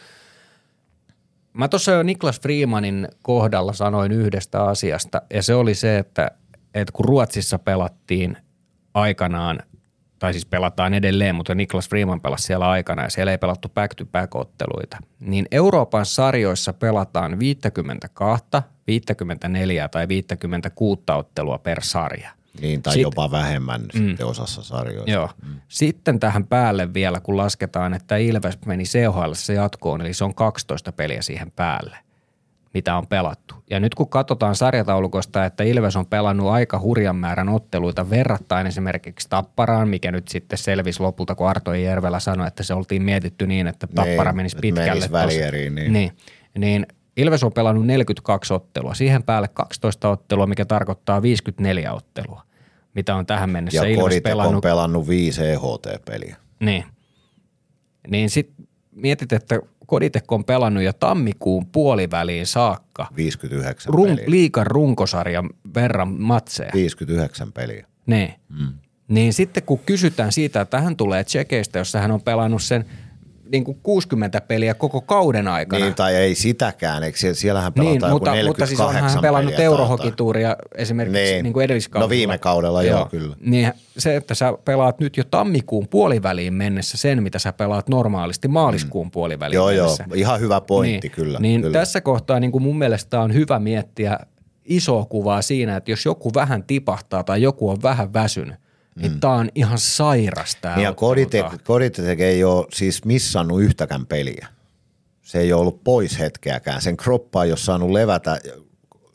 Mä 1.54 1.68
tuossa 1.68 1.92
jo 1.92 2.04
Niklas 2.04 2.42
Freemanin 2.42 3.08
kohdalla 3.22 3.74
sanoin 3.74 4.12
yhdestä 4.12 4.64
asiasta, 4.64 5.22
ja 5.34 5.44
se 5.44 5.56
oli 5.56 5.76
se, 5.76 5.98
että, 5.98 6.32
että 6.74 6.92
kun 6.92 7.06
Ruotsissa 7.06 7.60
pelattiin 7.60 8.38
aikanaan, 8.94 9.60
tai 10.20 10.34
siis 10.34 10.46
pelataan 10.46 10.94
edelleen, 10.94 11.36
mutta 11.36 11.56
Niklas 11.56 11.90
Freeman 11.90 12.22
pelasi 12.22 12.44
siellä 12.44 12.70
aikana 12.70 13.04
ja 13.04 13.10
siellä 13.10 13.32
ei 13.32 13.38
pelattu 13.38 13.70
back-to-back-otteluita, 13.70 14.98
niin 15.20 15.46
Euroopan 15.52 16.06
sarjoissa 16.06 16.74
pelataan 16.74 17.40
52, 17.40 18.46
54 18.88 19.90
tai 19.90 20.08
56 20.08 21.02
ottelua 21.10 21.58
per 21.58 21.82
sarja. 21.82 22.32
Niin, 22.62 22.82
tai 22.82 22.94
Sit- 22.94 23.02
jopa 23.02 23.32
vähemmän 23.32 23.82
mm. 23.82 24.08
sitten 24.08 24.26
osassa 24.26 24.64
sarjoista. 24.64 25.12
Joo. 25.12 25.30
Mm. 25.46 25.62
Sitten 25.68 26.20
tähän 26.20 26.48
päälle 26.48 26.94
vielä, 26.94 27.20
kun 27.20 27.38
lasketaan, 27.38 27.94
että 27.94 28.18
Ilves 28.18 28.58
meni 28.66 28.84
CHL 28.84 29.54
jatkoon, 29.56 30.02
eli 30.02 30.14
se 30.14 30.24
on 30.24 30.36
12 30.36 30.92
peliä 30.92 31.22
siihen 31.22 31.52
päälle, 31.52 31.98
mitä 32.74 32.96
on 32.98 33.08
pelattu. 33.08 33.56
Ja 33.70 33.80
nyt 33.80 33.96
kun 33.96 34.10
katsotaan 34.10 34.56
sarjataulukosta, 34.56 35.46
että 35.46 35.64
Ilves 35.64 35.96
on 35.96 36.06
pelannut 36.06 36.50
aika 36.50 36.80
hurjan 36.80 37.16
määrän 37.16 37.50
otteluita 37.50 38.10
verrattain 38.10 38.68
esimerkiksi 38.68 39.30
Tapparaan, 39.30 39.90
mikä 39.90 40.12
nyt 40.12 40.28
sitten 40.28 40.58
selvisi 40.58 41.00
lopulta, 41.00 41.36
kun 41.36 41.50
Arto 41.50 41.74
Järvelä 41.74 42.20
sanoi, 42.20 42.48
että 42.48 42.64
se 42.64 42.74
oltiin 42.74 43.04
mietitty 43.04 43.48
niin, 43.48 43.68
että 43.68 43.88
Tappara 43.88 44.32
Niin, 44.32 44.36
menisi 44.36 44.58
pitkälle. 44.62 45.08
menisi 45.12 45.70
niin. 45.70 45.94
niin. 45.94 46.12
niin 46.58 46.88
Ilves 47.18 47.44
on 47.44 47.54
pelannut 47.54 47.86
42 47.86 48.54
ottelua, 48.54 48.94
siihen 48.94 49.24
päälle 49.24 49.48
12 49.48 50.10
ottelua, 50.10 50.48
mikä 50.48 50.66
tarkoittaa 50.66 51.22
54 51.22 51.94
ottelua, 51.94 52.44
mitä 52.96 53.16
on 53.16 53.26
tähän 53.26 53.50
mennessä 53.50 53.78
Ja 53.86 53.90
Ilves 53.90 54.22
pelannut. 54.24 54.56
on 54.56 54.62
pelannut 54.62 55.08
viisi 55.08 55.42
EHT-peliä. 55.46 56.36
Niin. 56.60 56.84
Niin 58.08 58.30
sit 58.30 58.54
mietit, 58.92 59.34
että 59.34 59.60
Koditek 59.90 60.32
on 60.32 60.46
pelannut 60.46 60.84
jo 60.84 60.94
tammikuun 60.94 61.66
puoliväliin 61.66 62.48
saakka 62.48 63.08
59 63.16 63.94
run, 63.94 64.08
peliä. 64.08 64.24
liikan 64.28 64.68
runkosarjan 64.68 65.50
verran 65.76 66.22
matseja. 66.22 66.72
59 66.74 67.52
peliä. 67.52 67.88
Niin. 68.06 68.34
Mm. 68.50 68.74
Niin 69.08 69.34
sitten 69.34 69.64
kun 69.64 69.80
kysytään 69.80 70.32
siitä, 70.32 70.62
että 70.62 70.82
hän 70.82 70.96
tulee 70.96 71.24
Tsekeistä, 71.24 71.80
jossa 71.80 72.00
hän 72.00 72.12
on 72.12 72.22
pelannut 72.22 72.64
sen 72.64 72.86
niin 73.52 73.64
kuin 73.64 73.80
60 73.84 74.42
peliä 74.42 74.74
koko 74.74 75.02
kauden 75.02 75.48
aikana. 75.48 75.86
Niin, 75.86 75.96
tai 75.96 76.16
ei 76.16 76.36
sitäkään. 76.36 77.04
Eikö 77.04 77.18
siellä, 77.18 77.36
siellähän 77.36 77.74
pelataan 77.74 77.94
niin, 77.94 78.02
joku 78.02 78.14
mutta, 78.14 78.32
48 78.32 78.48
mutta 78.48 78.66
siis 78.66 78.80
onhan 78.80 79.12
hän 79.12 79.22
pelannut 79.22 79.60
eurohokituuria 79.60 80.56
esimerkiksi 80.76 81.22
niin. 81.22 81.44
Niin. 81.44 81.54
kuin 81.54 81.64
edelliskaudella. 81.64 82.06
No 82.06 82.10
viime 82.10 82.38
kaudella, 82.38 82.84
joo, 82.84 83.06
kyllä. 83.06 83.36
Niin 83.40 83.74
se, 83.98 84.16
että 84.16 84.36
sä 84.36 84.54
pelaat 84.66 85.00
nyt 85.00 85.18
jo 85.18 85.24
tammikuun 85.24 85.88
puoliväliin 85.88 86.54
mennessä 86.54 86.98
sen, 86.98 87.24
mitä 87.24 87.40
sä 87.40 87.54
pelaat 87.54 87.90
normaalisti 87.90 88.48
maaliskuun 88.48 89.12
puoliväliin 89.12 89.56
Joo, 89.56 89.70
joo. 89.70 89.86
mennessä. 89.86 90.06
Ihan 90.14 90.40
hyvä 90.40 90.62
pointti, 90.62 91.08
niin, 91.08 91.16
kyllä. 91.16 91.40
Niin 91.40 91.62
kyllä. 91.62 91.80
tässä 91.80 92.02
kohtaa 92.02 92.40
niin 92.40 92.52
kuin 92.52 92.64
mun 92.64 92.78
mielestä 92.78 93.20
on 93.20 93.34
hyvä 93.34 93.60
miettiä 93.60 94.20
isoa 94.66 95.06
kuvaa 95.06 95.42
siinä, 95.42 95.76
että 95.76 95.92
jos 95.92 96.06
joku 96.06 96.34
vähän 96.34 96.64
tipahtaa 96.64 97.24
tai 97.24 97.42
joku 97.42 97.70
on 97.70 97.78
vähän 97.84 98.14
väsynyt, 98.14 98.56
niin 98.96 99.20
tää 99.20 99.32
on 99.32 99.50
ihan 99.56 99.78
sairas 99.78 100.58
tää 100.62 100.76
Niin 100.76 100.84
ja 100.84 100.94
Koditek, 101.64 102.20
ei 102.20 102.44
ole 102.44 102.68
siis 102.74 103.06
missannut 103.06 103.62
yhtäkään 103.62 104.06
peliä. 104.06 104.48
Se 105.22 105.40
ei 105.40 105.54
ole 105.54 105.62
ollut 105.62 105.84
pois 105.84 106.20
hetkeäkään. 106.20 106.82
Sen 106.82 106.98
kroppa 106.98 107.44
ei 107.44 107.52
ole 107.52 107.58
saanut 107.58 107.92
levätä 107.92 108.40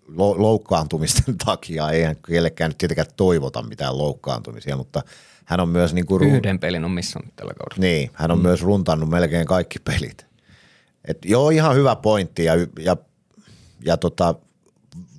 lo- 0.08 0.42
loukkaantumisten 0.42 1.38
takia. 1.46 1.90
Eihän 1.90 2.16
kellekään 2.28 2.70
nyt 2.70 2.78
tietenkään 2.78 3.08
toivota 3.16 3.62
mitään 3.62 3.98
loukkaantumisia, 3.98 4.76
mutta 4.76 5.02
hän 5.44 5.60
on 5.60 5.68
myös 5.68 5.94
niin 5.94 6.06
kuin 6.06 6.22
ru- 6.22 6.34
Yhden 6.34 6.58
pelin 6.58 6.84
on 6.84 6.90
missannut 6.90 7.36
tällä 7.36 7.54
kaudella. 7.54 7.80
Niin, 7.80 8.10
hän 8.12 8.30
on 8.30 8.38
mm. 8.38 8.42
myös 8.42 8.62
runtannut 8.62 9.08
melkein 9.08 9.46
kaikki 9.46 9.78
pelit. 9.78 10.26
Et 11.04 11.18
joo, 11.24 11.50
ihan 11.50 11.76
hyvä 11.76 11.96
pointti 11.96 12.44
ja, 12.44 12.54
ja, 12.78 12.96
ja 13.84 13.96
tota, 13.96 14.34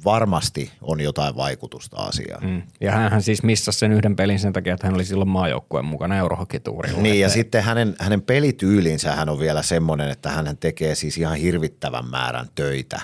varmasti 0.06 0.72
on 0.82 1.02
jotain 1.02 1.36
vaikutusta 1.36 1.98
asiaan. 1.98 2.44
Mm. 2.44 2.62
Ja 2.82 2.92
hän 2.92 3.24
siis 3.24 3.44
missasi 3.44 3.80
sen 3.80 3.92
yhden 3.92 4.16
pelin 4.16 4.40
sen 4.40 4.54
takia, 4.54 4.74
että 4.74 4.88
hän 4.88 4.94
oli 4.94 5.06
silloin 5.06 5.30
maajoukkueen 5.30 5.86
mukana 5.86 6.18
eurohokituurilla. 6.18 7.02
Niin 7.02 7.20
ja 7.20 7.30
sitten 7.30 7.64
hänen, 7.64 7.96
hänen 8.00 8.22
pelityylinsä 8.22 9.16
hän 9.16 9.30
on 9.30 9.40
vielä 9.40 9.62
semmoinen, 9.62 10.10
että 10.10 10.30
hän 10.30 10.58
tekee 10.58 10.96
siis 10.96 11.18
ihan 11.18 11.36
hirvittävän 11.36 12.10
määrän 12.10 12.48
töitä 12.56 13.02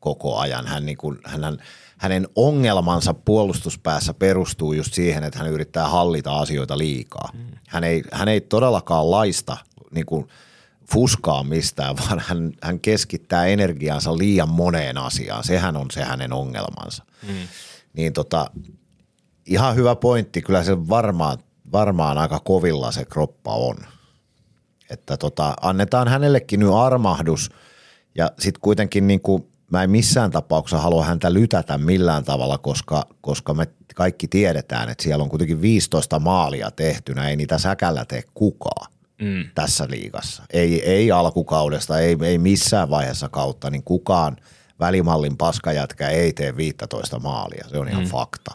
koko 0.00 0.38
ajan. 0.38 0.66
Hän 0.66 0.86
niin 0.86 0.98
kuin, 0.98 1.18
hän, 1.24 1.58
hänen 1.98 2.28
ongelmansa 2.36 3.14
puolustuspäässä 3.14 4.14
perustuu 4.14 4.72
just 4.72 4.94
siihen, 4.94 5.24
että 5.24 5.38
hän 5.38 5.50
yrittää 5.50 5.88
hallita 5.88 6.38
asioita 6.38 6.78
liikaa. 6.78 7.28
Mm. 7.34 7.40
Hän, 7.68 7.84
ei, 7.84 8.02
hän 8.12 8.28
ei 8.28 8.40
todellakaan 8.40 9.10
laista 9.10 9.56
niin 9.90 10.06
kuin 10.06 10.28
fuskaa 10.92 11.42
mistään, 11.44 11.96
vaan 11.96 12.22
hän, 12.26 12.52
hän 12.62 12.80
keskittää 12.80 13.46
energiaansa 13.46 14.18
liian 14.18 14.48
moneen 14.48 14.98
asiaan. 14.98 15.44
Sehän 15.44 15.76
on 15.76 15.90
se 15.90 16.04
hänen 16.04 16.32
ongelmansa. 16.32 17.04
Mm. 17.28 17.34
Niin 17.92 18.12
tota, 18.12 18.50
ihan 19.46 19.76
hyvä 19.76 19.96
pointti. 19.96 20.42
Kyllä 20.42 20.64
se 20.64 20.88
varmaan, 20.88 21.38
varmaan 21.72 22.18
aika 22.18 22.40
kovilla 22.40 22.92
se 22.92 23.04
kroppa 23.04 23.54
on. 23.54 23.76
Että 24.90 25.16
tota, 25.16 25.54
annetaan 25.60 26.08
hänellekin 26.08 26.60
nyt 26.60 26.72
armahdus 26.74 27.50
ja 28.14 28.30
sitten 28.38 28.60
kuitenkin 28.60 29.06
niin 29.06 29.20
kuin, 29.20 29.46
mä 29.70 29.82
en 29.82 29.90
missään 29.90 30.30
tapauksessa 30.30 30.82
halua 30.82 31.04
häntä 31.04 31.32
lytätä 31.32 31.78
millään 31.78 32.24
tavalla, 32.24 32.58
koska, 32.58 33.06
koska 33.20 33.54
me 33.54 33.66
kaikki 33.94 34.28
tiedetään, 34.28 34.88
että 34.88 35.02
siellä 35.02 35.22
on 35.22 35.30
kuitenkin 35.30 35.62
15 35.62 36.18
maalia 36.18 36.70
tehtynä, 36.70 37.28
ei 37.28 37.36
niitä 37.36 37.58
säkällä 37.58 38.04
tee 38.04 38.22
kukaan 38.34 38.99
mm. 39.20 39.44
tässä 39.54 39.86
liigassa. 39.90 40.42
Ei, 40.52 40.90
ei 40.90 41.12
alkukaudesta, 41.12 41.98
ei, 41.98 42.16
ei 42.22 42.38
missään 42.38 42.90
vaiheessa 42.90 43.28
kautta, 43.28 43.70
niin 43.70 43.82
kukaan 43.84 44.36
välimallin 44.80 45.36
paskajätkä 45.36 46.08
ei 46.08 46.32
tee 46.32 46.56
15 46.56 47.18
maalia, 47.18 47.64
se 47.68 47.78
on 47.78 47.88
ihan 47.88 48.04
mm. 48.04 48.08
fakta. 48.10 48.54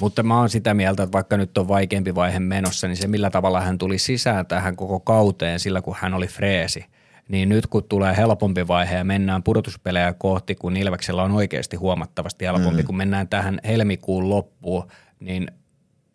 Mutta 0.00 0.22
mä 0.22 0.38
oon 0.38 0.50
sitä 0.50 0.74
mieltä, 0.74 1.02
että 1.02 1.12
vaikka 1.12 1.36
nyt 1.36 1.58
on 1.58 1.68
vaikeampi 1.68 2.14
vaihe 2.14 2.40
menossa, 2.40 2.88
niin 2.88 2.96
se 2.96 3.08
millä 3.08 3.30
tavalla 3.30 3.60
hän 3.60 3.78
tuli 3.78 3.98
sisään 3.98 4.46
tähän 4.46 4.76
koko 4.76 5.00
kauteen 5.00 5.60
sillä, 5.60 5.82
kun 5.82 5.96
hän 5.98 6.14
oli 6.14 6.26
freesi, 6.26 6.84
niin 7.28 7.48
nyt 7.48 7.66
kun 7.66 7.84
tulee 7.84 8.16
helpompi 8.16 8.68
vaihe 8.68 8.96
ja 8.96 9.04
mennään 9.04 9.42
pudotuspelejä 9.42 10.12
kohti, 10.12 10.54
kun 10.54 10.76
Ilveksellä 10.76 11.22
on 11.22 11.32
oikeasti 11.32 11.76
huomattavasti 11.76 12.44
helpompi, 12.44 12.82
mm. 12.82 12.86
kun 12.86 12.96
mennään 12.96 13.28
tähän 13.28 13.60
helmikuun 13.64 14.28
loppuun, 14.28 14.88
niin 15.20 15.46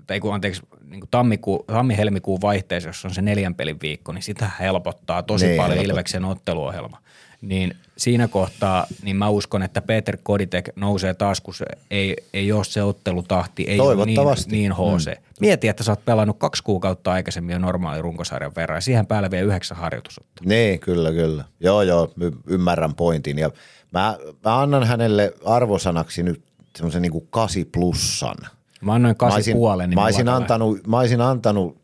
tai 0.07 0.19
kun 0.19 0.34
anteeksi, 0.34 0.61
niin 0.89 0.99
kuin 0.99 1.09
tammikuu, 1.11 1.63
tammi-helmikuun 1.67 2.41
vaihteessa, 2.41 2.89
jos 2.89 3.05
on 3.05 3.13
se 3.13 3.21
neljän 3.21 3.55
pelin 3.55 3.81
viikko, 3.81 4.11
niin 4.11 4.23
sitä 4.23 4.51
helpottaa 4.59 5.23
tosi 5.23 5.45
Niin, 5.45 5.57
paljon 5.57 5.69
helpottaa. 5.69 5.91
Ilveksen 5.91 6.25
otteluohjelma. 6.25 7.01
Niin 7.41 7.75
siinä 7.97 8.27
kohtaa, 8.27 8.88
niin 9.03 9.15
mä 9.15 9.29
uskon, 9.29 9.63
että 9.63 9.81
Peter 9.81 10.17
Koditek 10.23 10.69
nousee 10.75 11.13
taas, 11.13 11.41
kun 11.41 11.53
se 11.53 11.65
ei, 11.91 12.15
ei 12.34 12.51
ole 12.51 12.63
se 12.63 12.84
ottelutahti, 12.84 13.63
ei 13.63 13.79
ole 13.79 14.05
niin, 14.05 14.19
niin 14.47 14.71
HC. 14.73 15.07
Mm. 15.07 15.23
Mieti, 15.39 15.67
että 15.67 15.84
sä 15.84 15.91
oot 15.91 16.05
pelannut 16.05 16.38
kaksi 16.39 16.63
kuukautta 16.63 17.11
aikaisemmin 17.11 17.53
jo 17.53 17.59
normaali 17.59 18.01
runkosarjan 18.01 18.51
verran 18.55 18.77
ja 18.77 18.81
siihen 18.81 19.07
päälle 19.07 19.31
vielä 19.31 19.45
yhdeksän 19.47 19.77
harjoitusottelua. 19.77 20.49
Niin, 20.49 20.79
kyllä, 20.79 21.11
kyllä. 21.11 21.43
Joo, 21.59 21.81
joo, 21.81 22.13
y- 22.21 22.31
ymmärrän 22.47 22.95
pointin. 22.95 23.39
Ja 23.39 23.49
mä, 23.91 24.17
mä 24.45 24.61
annan 24.61 24.84
hänelle 24.88 25.34
arvosanaksi 25.45 26.23
nyt 26.23 26.41
semmoisen 26.75 27.01
niin 27.01 27.27
kasi 27.29 27.65
plussan. 27.65 28.38
Mä 28.81 28.93
annoin 28.93 29.11
Mä 29.11 29.15
kasi 29.15 29.35
olisin, 29.35 29.55
puolen, 29.55 29.89
niin 29.89 29.97
mä, 29.97 30.03
olisin 30.03 30.29
antanut, 30.29 30.87
mä 30.87 30.99
olisin 30.99 31.21
antanut 31.21 31.77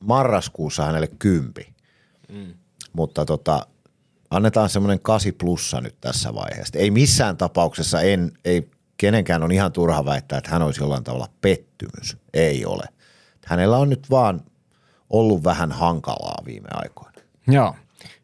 marraskuussa 0.00 0.84
hänelle 0.84 1.08
kympi. 1.18 1.74
Mm. 2.28 2.54
Mutta 2.92 3.24
tota, 3.24 3.66
annetaan 4.30 4.68
semmoinen 4.68 5.00
kasi 5.00 5.32
plussa 5.32 5.80
nyt 5.80 5.96
tässä 6.00 6.34
vaiheessa. 6.34 6.78
Ei 6.78 6.90
missään 6.90 7.36
tapauksessa 7.36 8.00
en, 8.00 8.32
ei 8.44 8.70
kenenkään 8.96 9.42
on 9.42 9.52
ihan 9.52 9.72
turha 9.72 10.04
väittää, 10.04 10.38
että 10.38 10.50
hän 10.50 10.62
olisi 10.62 10.80
jollain 10.80 11.04
tavalla 11.04 11.28
pettymys. 11.40 12.16
Ei 12.34 12.66
ole. 12.66 12.84
Hänellä 13.46 13.76
on 13.76 13.90
nyt 13.90 14.10
vaan 14.10 14.40
ollut 15.10 15.44
vähän 15.44 15.72
hankalaa 15.72 16.42
viime 16.46 16.68
aikoina. 16.72 17.20
Joo. 17.48 17.74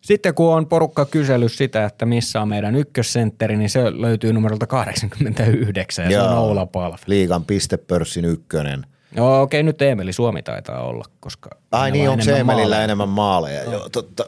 Sitten 0.03 0.35
kun 0.35 0.55
on 0.55 0.67
porukka 0.67 1.05
kysellyt 1.05 1.53
sitä, 1.53 1.85
että 1.85 2.07
missä 2.07 2.41
on 2.43 2.49
meidän 2.49 2.77
ykkössentteri, 2.77 3.57
niin 3.57 3.71
se 3.71 4.01
löytyy 4.01 4.33
numerolta 4.33 4.67
89 4.67 6.05
ja 6.05 6.11
se 6.11 6.21
on 6.21 6.31
Joo. 6.33 6.41
Oula 6.45 6.67
Palve. 6.67 6.97
Liigan 7.07 7.45
pistepörssin 7.45 8.25
ykkönen. 8.25 8.87
Joo, 9.17 9.43
okei, 9.43 9.63
nyt 9.63 9.83
Emeli 9.83 10.13
Suomi 10.13 10.43
taitaa 10.43 10.83
olla, 10.83 11.05
koska... 11.21 11.51
Ai 11.73 11.91
niin, 11.91 12.09
on 12.09 12.13
onko 12.13 12.25
se 12.25 12.31
Emelillä 12.41 12.63
maaleja. 12.65 12.85
enemmän 12.85 13.09
maaleja? 13.09 13.63
Joo, 13.63 13.89
totta. 13.89 14.25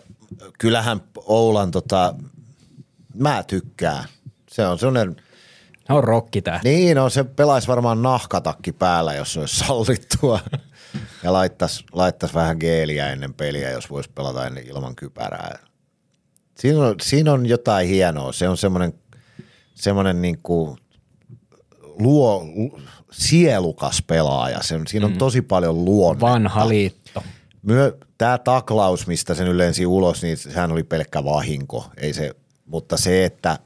Kyllähän 0.58 1.00
Oulan, 1.26 1.70
tota, 1.70 2.14
mä 3.14 3.42
tykkään. 3.46 4.04
Se 4.50 4.66
on 4.66 4.78
sellainen, 4.78 5.16
Ne 5.88 5.94
on 5.94 6.04
rokkitähti. 6.04 6.68
niin 6.68 6.98
on, 6.98 7.10
se 7.10 7.24
pelaisi 7.24 7.68
varmaan 7.68 8.02
nahkatakki 8.02 8.72
päällä, 8.72 9.14
jos 9.14 9.32
se 9.32 9.40
olisi 9.40 9.56
sallittua. 9.56 10.40
Ja 11.22 11.32
laittaisi, 11.32 11.84
laittaisi 11.92 12.34
vähän 12.34 12.56
geeliä 12.60 13.10
ennen 13.10 13.34
peliä, 13.34 13.70
jos 13.70 13.90
voisi 13.90 14.10
pelata 14.10 14.46
ilman 14.46 14.96
kypärää. 14.96 15.58
Siinä 16.58 16.78
on, 16.78 16.94
siinä 17.02 17.32
on 17.32 17.46
jotain 17.46 17.88
hienoa. 17.88 18.32
Se 18.32 18.48
on 18.48 18.56
semmoinen, 18.56 18.92
semmoinen 19.74 20.22
niin 20.22 20.38
kuin 20.42 20.78
luo, 21.80 22.44
sielukas 23.10 24.02
pelaaja. 24.06 24.62
Se 24.62 24.74
on, 24.74 24.86
siinä 24.86 25.06
on 25.06 25.18
tosi 25.18 25.42
paljon 25.42 25.84
luonnetta. 25.84 26.26
Vanha 26.26 26.68
liitto. 26.68 27.22
Myö, 27.62 27.98
tämä 28.18 28.38
taklaus, 28.38 29.06
mistä 29.06 29.34
se 29.34 29.44
nyt 29.44 29.56
lensi 29.56 29.86
ulos, 29.86 30.22
niin 30.22 30.36
sehän 30.36 30.72
oli 30.72 30.82
pelkkä 30.82 31.24
vahinko. 31.24 31.90
Ei 31.96 32.12
se, 32.12 32.30
mutta 32.66 32.96
se, 32.96 33.24
että 33.24 33.58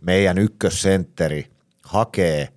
meidän 0.00 0.38
ykkössentteri 0.38 1.46
hakee 1.82 2.48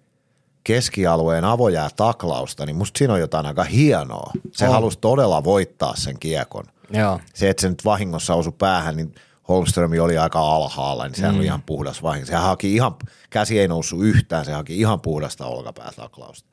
keskialueen 0.64 1.46
avojää 1.46 1.90
taklausta, 1.96 2.66
niin 2.66 2.76
musta 2.76 2.98
siinä 2.98 3.14
on 3.14 3.20
jotain 3.20 3.46
aika 3.46 3.64
hienoa. 3.64 4.32
Se 4.52 4.66
On. 4.66 4.72
halusi 4.72 5.00
todella 5.02 5.44
voittaa 5.44 5.96
sen 5.96 6.20
kiekon. 6.20 6.64
Joo. 6.94 7.20
Se, 7.34 7.50
että 7.50 7.62
se 7.62 7.70
nyt 7.70 7.86
vahingossa 7.86 8.34
osui 8.34 8.54
päähän, 8.58 8.96
niin 8.96 9.16
Holmström 9.48 9.92
oli 10.02 10.18
aika 10.18 10.40
alhaalla, 10.40 11.04
niin 11.04 11.16
sehän 11.16 11.32
mm. 11.32 11.38
oli 11.38 11.46
ihan 11.46 11.62
puhdas 11.62 12.04
vahinko. 12.04 12.28
Se 12.28 12.36
haki 12.36 12.76
ihan, 12.76 12.96
käsi 13.30 13.60
ei 13.60 13.68
noussut 13.68 14.04
yhtään, 14.04 14.46
se 14.46 14.52
haki 14.52 14.80
ihan 14.80 15.02
puhdasta 15.02 15.46
olkapäätaklausta. 15.46 16.50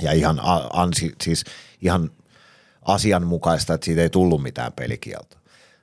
Ja 0.00 0.12
ihan, 0.12 0.40
ansi, 0.72 1.12
siis 1.22 1.44
ihan 1.82 2.10
asianmukaista, 2.82 3.74
että 3.74 3.84
siitä 3.84 4.02
ei 4.02 4.10
tullut 4.10 4.42
mitään 4.42 4.72
pelikieltoa. 4.72 5.40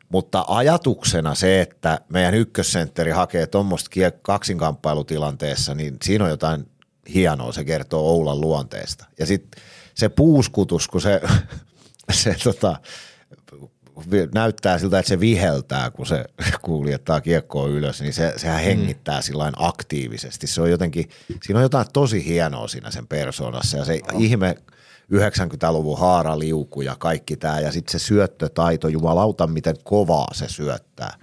Mutta 0.09 0.45
ajatuksena 0.47 1.35
se, 1.35 1.61
että 1.61 2.01
meidän 2.09 2.33
ykkössentteri 2.33 3.11
hakee 3.11 3.47
tuommoista 3.47 3.89
kaksinkamppailutilanteessa, 4.21 5.75
niin 5.75 5.97
siinä 6.03 6.23
on 6.23 6.29
jotain 6.29 6.69
hienoa, 7.13 7.51
se 7.51 7.63
kertoo 7.63 8.01
Oulan 8.01 8.41
luonteesta. 8.41 9.05
Ja 9.19 9.25
sitten 9.25 9.61
se 9.95 10.09
puuskutus, 10.09 10.87
kun 10.87 11.01
se, 11.01 11.21
se 12.11 12.35
tota, 12.43 12.79
näyttää 14.33 14.79
siltä, 14.79 14.99
että 14.99 15.09
se 15.09 15.19
viheltää, 15.19 15.91
kun 15.91 16.05
se 16.05 16.25
kuljettaa 16.61 17.21
kiekkoa 17.21 17.67
ylös, 17.67 18.01
niin 18.01 18.13
se, 18.13 18.33
sehän 18.37 18.63
hengittää 18.63 19.19
mm. 19.19 19.51
aktiivisesti. 19.57 20.47
Se 20.47 20.61
on 20.61 20.71
jotenkin, 20.71 21.09
siinä 21.43 21.59
on 21.59 21.63
jotain 21.63 21.87
tosi 21.93 22.25
hienoa 22.25 22.67
siinä 22.67 22.91
sen 22.91 23.07
persoonassa 23.07 23.77
ja 23.77 23.85
se 23.85 24.01
oh. 24.13 24.21
ihme 24.21 24.55
90-luvun 25.13 25.99
haaraliuku 25.99 26.81
ja 26.81 26.95
kaikki 26.99 27.37
tämä 27.37 27.59
ja 27.59 27.71
sitten 27.71 27.91
se 27.91 28.05
syöttötaito, 28.05 28.87
jumalauta 28.87 29.47
miten 29.47 29.75
kovaa 29.83 30.33
se 30.33 30.49
syöttää, 30.49 31.17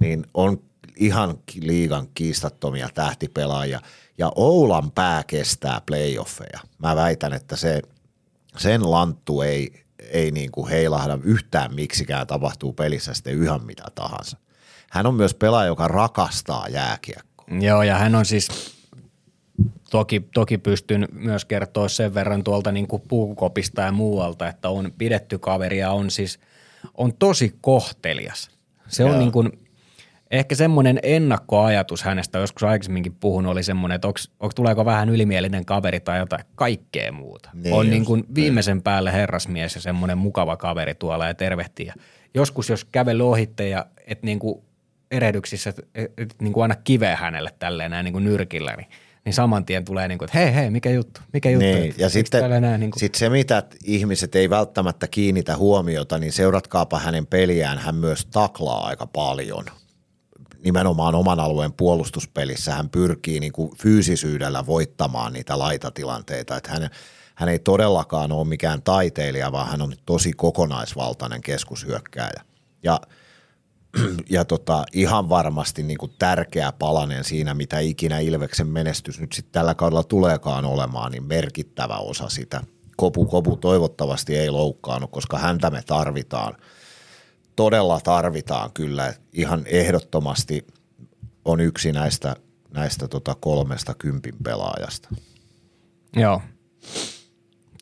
niin 0.00 0.26
on 0.34 0.62
ihan 0.96 1.38
liigan 1.60 2.08
kiistattomia 2.14 2.88
tähtipelaajia 2.94 3.80
ja 4.18 4.32
Oulan 4.34 4.90
pää 4.90 5.24
kestää 5.26 5.80
playoffeja. 5.86 6.60
Mä 6.78 6.96
väitän, 6.96 7.32
että 7.32 7.56
se, 7.56 7.82
sen 8.56 8.90
lanttu 8.90 9.42
ei, 9.42 9.84
ei 10.10 10.30
niin 10.30 10.52
kuin 10.52 10.68
heilahda 10.68 11.18
yhtään 11.22 11.74
miksikään 11.74 12.26
tapahtuu 12.26 12.72
pelissä 12.72 13.14
sitten 13.14 13.42
ihan 13.42 13.66
mitä 13.66 13.84
tahansa. 13.94 14.36
Hän 14.90 15.06
on 15.06 15.14
myös 15.14 15.34
pelaaja, 15.34 15.66
joka 15.66 15.88
rakastaa 15.88 16.68
jääkiekkoa. 16.68 17.46
Joo, 17.60 17.82
ja 17.82 17.98
hän 17.98 18.14
on 18.14 18.24
siis, 18.24 18.48
toki, 19.90 20.28
toki 20.34 20.58
pystyn 20.58 21.08
myös 21.12 21.44
kertoa 21.44 21.88
sen 21.88 22.14
verran 22.14 22.44
tuolta 22.44 22.72
niin 22.72 22.86
kuin 22.86 23.02
puukopista 23.08 23.82
ja 23.82 23.92
muualta, 23.92 24.48
että 24.48 24.68
on 24.68 24.92
pidetty 24.98 25.38
kaveri 25.38 25.78
ja 25.78 25.90
on 25.90 26.10
siis, 26.10 26.38
on 26.94 27.16
tosi 27.16 27.54
kohtelias. 27.60 28.50
Se 28.88 29.04
on 29.04 29.18
niin 29.18 29.32
kuin, 29.32 29.63
ehkä 30.34 30.54
semmoinen 30.54 30.98
ennakkoajatus 31.02 32.02
hänestä, 32.02 32.38
joskus 32.38 32.62
aikaisemminkin 32.62 33.16
puhunut, 33.20 33.52
oli 33.52 33.62
semmoinen, 33.62 33.94
että 33.94 34.08
onks, 34.08 34.30
onks, 34.40 34.54
tuleeko 34.54 34.84
vähän 34.84 35.08
ylimielinen 35.08 35.64
kaveri 35.64 36.00
tai 36.00 36.18
jotain 36.18 36.44
kaikkea 36.54 37.12
muuta. 37.12 37.50
Niin 37.54 37.74
on 37.74 37.86
just, 37.86 37.90
niin 37.90 38.04
kuin 38.04 38.24
viimeisen 38.34 38.82
päälle 38.82 39.12
herrasmies 39.12 39.74
ja 39.74 39.80
semmoinen 39.80 40.18
mukava 40.18 40.56
kaveri 40.56 40.94
tuolla 40.94 41.26
ja 41.26 41.34
tervehtii. 41.34 41.86
Ja 41.86 41.94
joskus 42.34 42.68
jos 42.68 42.84
kävely 42.84 43.28
ohitte 43.28 43.68
ja 43.68 43.86
et 44.06 44.22
niin 44.22 44.38
kuin 44.38 44.62
erehdyksissä, 45.10 45.70
et, 45.94 46.12
et, 46.18 46.34
niin 46.40 46.52
kuin 46.52 46.62
aina 46.62 46.74
kiveä 46.84 47.16
hänelle 47.16 47.50
tälleen 47.58 47.90
näin 47.90 48.04
niin 48.04 48.12
kuin 48.12 48.24
nyrkillä, 48.24 48.74
niin, 48.76 48.88
niin 49.24 49.32
saman 49.32 49.64
tien 49.64 49.84
tulee 49.84 50.08
niin 50.08 50.18
kuin, 50.18 50.26
että 50.26 50.38
hei 50.38 50.54
hei, 50.54 50.70
mikä 50.70 50.90
juttu, 50.90 51.20
mikä 51.32 51.50
juttu. 51.50 51.66
Niin, 51.66 51.90
että 51.90 52.02
ja 52.02 52.08
sitten 52.08 52.62
näin 52.62 52.80
niin 52.80 52.90
kuin, 52.90 53.00
sit 53.00 53.14
se, 53.14 53.28
mitä 53.28 53.62
ihmiset 53.84 54.34
ei 54.34 54.50
välttämättä 54.50 55.08
kiinnitä 55.08 55.56
huomiota, 55.56 56.18
niin 56.18 56.32
seuratkaapa 56.32 56.98
hänen 56.98 57.26
peliään. 57.26 57.78
Hän 57.78 57.94
myös 57.94 58.26
taklaa 58.26 58.86
aika 58.86 59.06
paljon. 59.06 59.64
Nimenomaan 60.64 61.14
oman 61.14 61.40
alueen 61.40 61.72
puolustuspelissä 61.72 62.74
hän 62.74 62.90
pyrkii 62.90 63.40
niin 63.40 63.52
kuin 63.52 63.76
fyysisyydellä 63.76 64.66
voittamaan 64.66 65.32
niitä 65.32 65.58
laitatilanteita. 65.58 66.56
Että 66.56 66.70
hän, 66.70 66.90
hän 67.34 67.48
ei 67.48 67.58
todellakaan 67.58 68.32
ole 68.32 68.46
mikään 68.46 68.82
taiteilija, 68.82 69.52
vaan 69.52 69.68
hän 69.68 69.82
on 69.82 69.92
tosi 70.06 70.32
kokonaisvaltainen 70.32 71.40
keskushyökkääjä. 71.40 72.42
Ja 72.82 73.00
ja 74.30 74.44
tota, 74.44 74.84
ihan 74.92 75.28
varmasti 75.28 75.82
niin 75.82 75.98
kuin 75.98 76.12
tärkeä 76.18 76.72
palanen 76.72 77.24
siinä, 77.24 77.54
mitä 77.54 77.78
ikinä 77.78 78.18
Ilveksen 78.18 78.66
menestys 78.66 79.20
nyt 79.20 79.32
sitten 79.32 79.52
tällä 79.52 79.74
kaudella 79.74 80.02
tuleekaan 80.02 80.64
olemaan, 80.64 81.12
niin 81.12 81.24
merkittävä 81.24 81.96
osa 81.96 82.28
sitä. 82.28 82.60
Kopu 82.96 83.26
Kopu 83.26 83.56
toivottavasti 83.56 84.36
ei 84.36 84.50
loukkaannut, 84.50 85.10
koska 85.10 85.38
häntä 85.38 85.70
me 85.70 85.82
tarvitaan. 85.86 86.54
Todella 87.56 88.00
tarvitaan 88.00 88.70
kyllä. 88.74 89.14
Ihan 89.32 89.62
ehdottomasti 89.66 90.66
on 91.44 91.60
yksi 91.60 91.92
näistä, 91.92 92.36
näistä 92.74 93.08
tota 93.08 93.36
kolmesta 93.40 93.94
kympin 93.94 94.34
pelaajasta. 94.44 95.08
joo. 96.16 96.42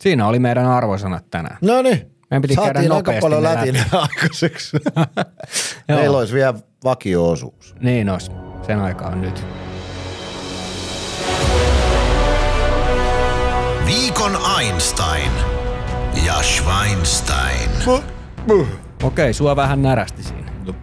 Siinä 0.00 0.26
oli 0.26 0.38
meidän 0.38 0.66
arvosanat 0.66 1.30
tänään. 1.30 1.58
No 1.60 1.82
niin. 1.82 2.10
Meidän 2.30 2.42
piti 2.42 2.54
käydä 2.56 2.68
Saatiin 2.68 2.92
aika 2.92 2.94
nopeasti 2.94 3.20
paljon 3.20 3.42
lätinä 3.42 3.84
aikaiseksi. 4.10 4.76
Joo. 5.88 5.98
Meillä 5.98 6.18
olisi 6.18 6.34
vielä 6.34 6.54
vakio-osuus. 6.84 7.74
Niin 7.80 8.08
olisi. 8.10 8.30
Sen 8.66 8.78
aika 8.80 9.06
on 9.06 9.20
nyt. 9.20 9.44
Viikon 13.86 14.38
Einstein 14.60 15.32
ja 16.26 16.42
Schweinstein. 16.42 17.70
Okei, 19.02 19.32
sua 19.32 19.56
vähän 19.56 19.82
närästi 19.82 20.22
siinä. 20.22 20.52
No, 20.66 20.74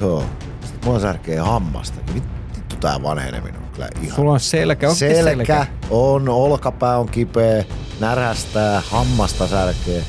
joo. 0.00 0.24
Sitten 0.60 0.90
mua 0.90 1.00
särkee 1.00 1.38
hammasta. 1.38 1.98
Vittu 2.14 2.76
tää 2.76 3.02
vanheneminen 3.02 3.62
on 3.62 3.68
kyllä 3.72 3.88
ihan... 4.02 4.16
Sulla 4.16 4.32
on 4.32 4.40
selkä. 4.40 4.86
Onko 4.88 4.98
selkä, 4.98 5.22
selkä? 5.22 5.66
on, 5.90 6.28
olkapää 6.28 6.98
on 6.98 7.08
kipeä, 7.08 7.64
närästää, 8.00 8.82
hammasta 8.90 9.46
särkee. 9.46 10.02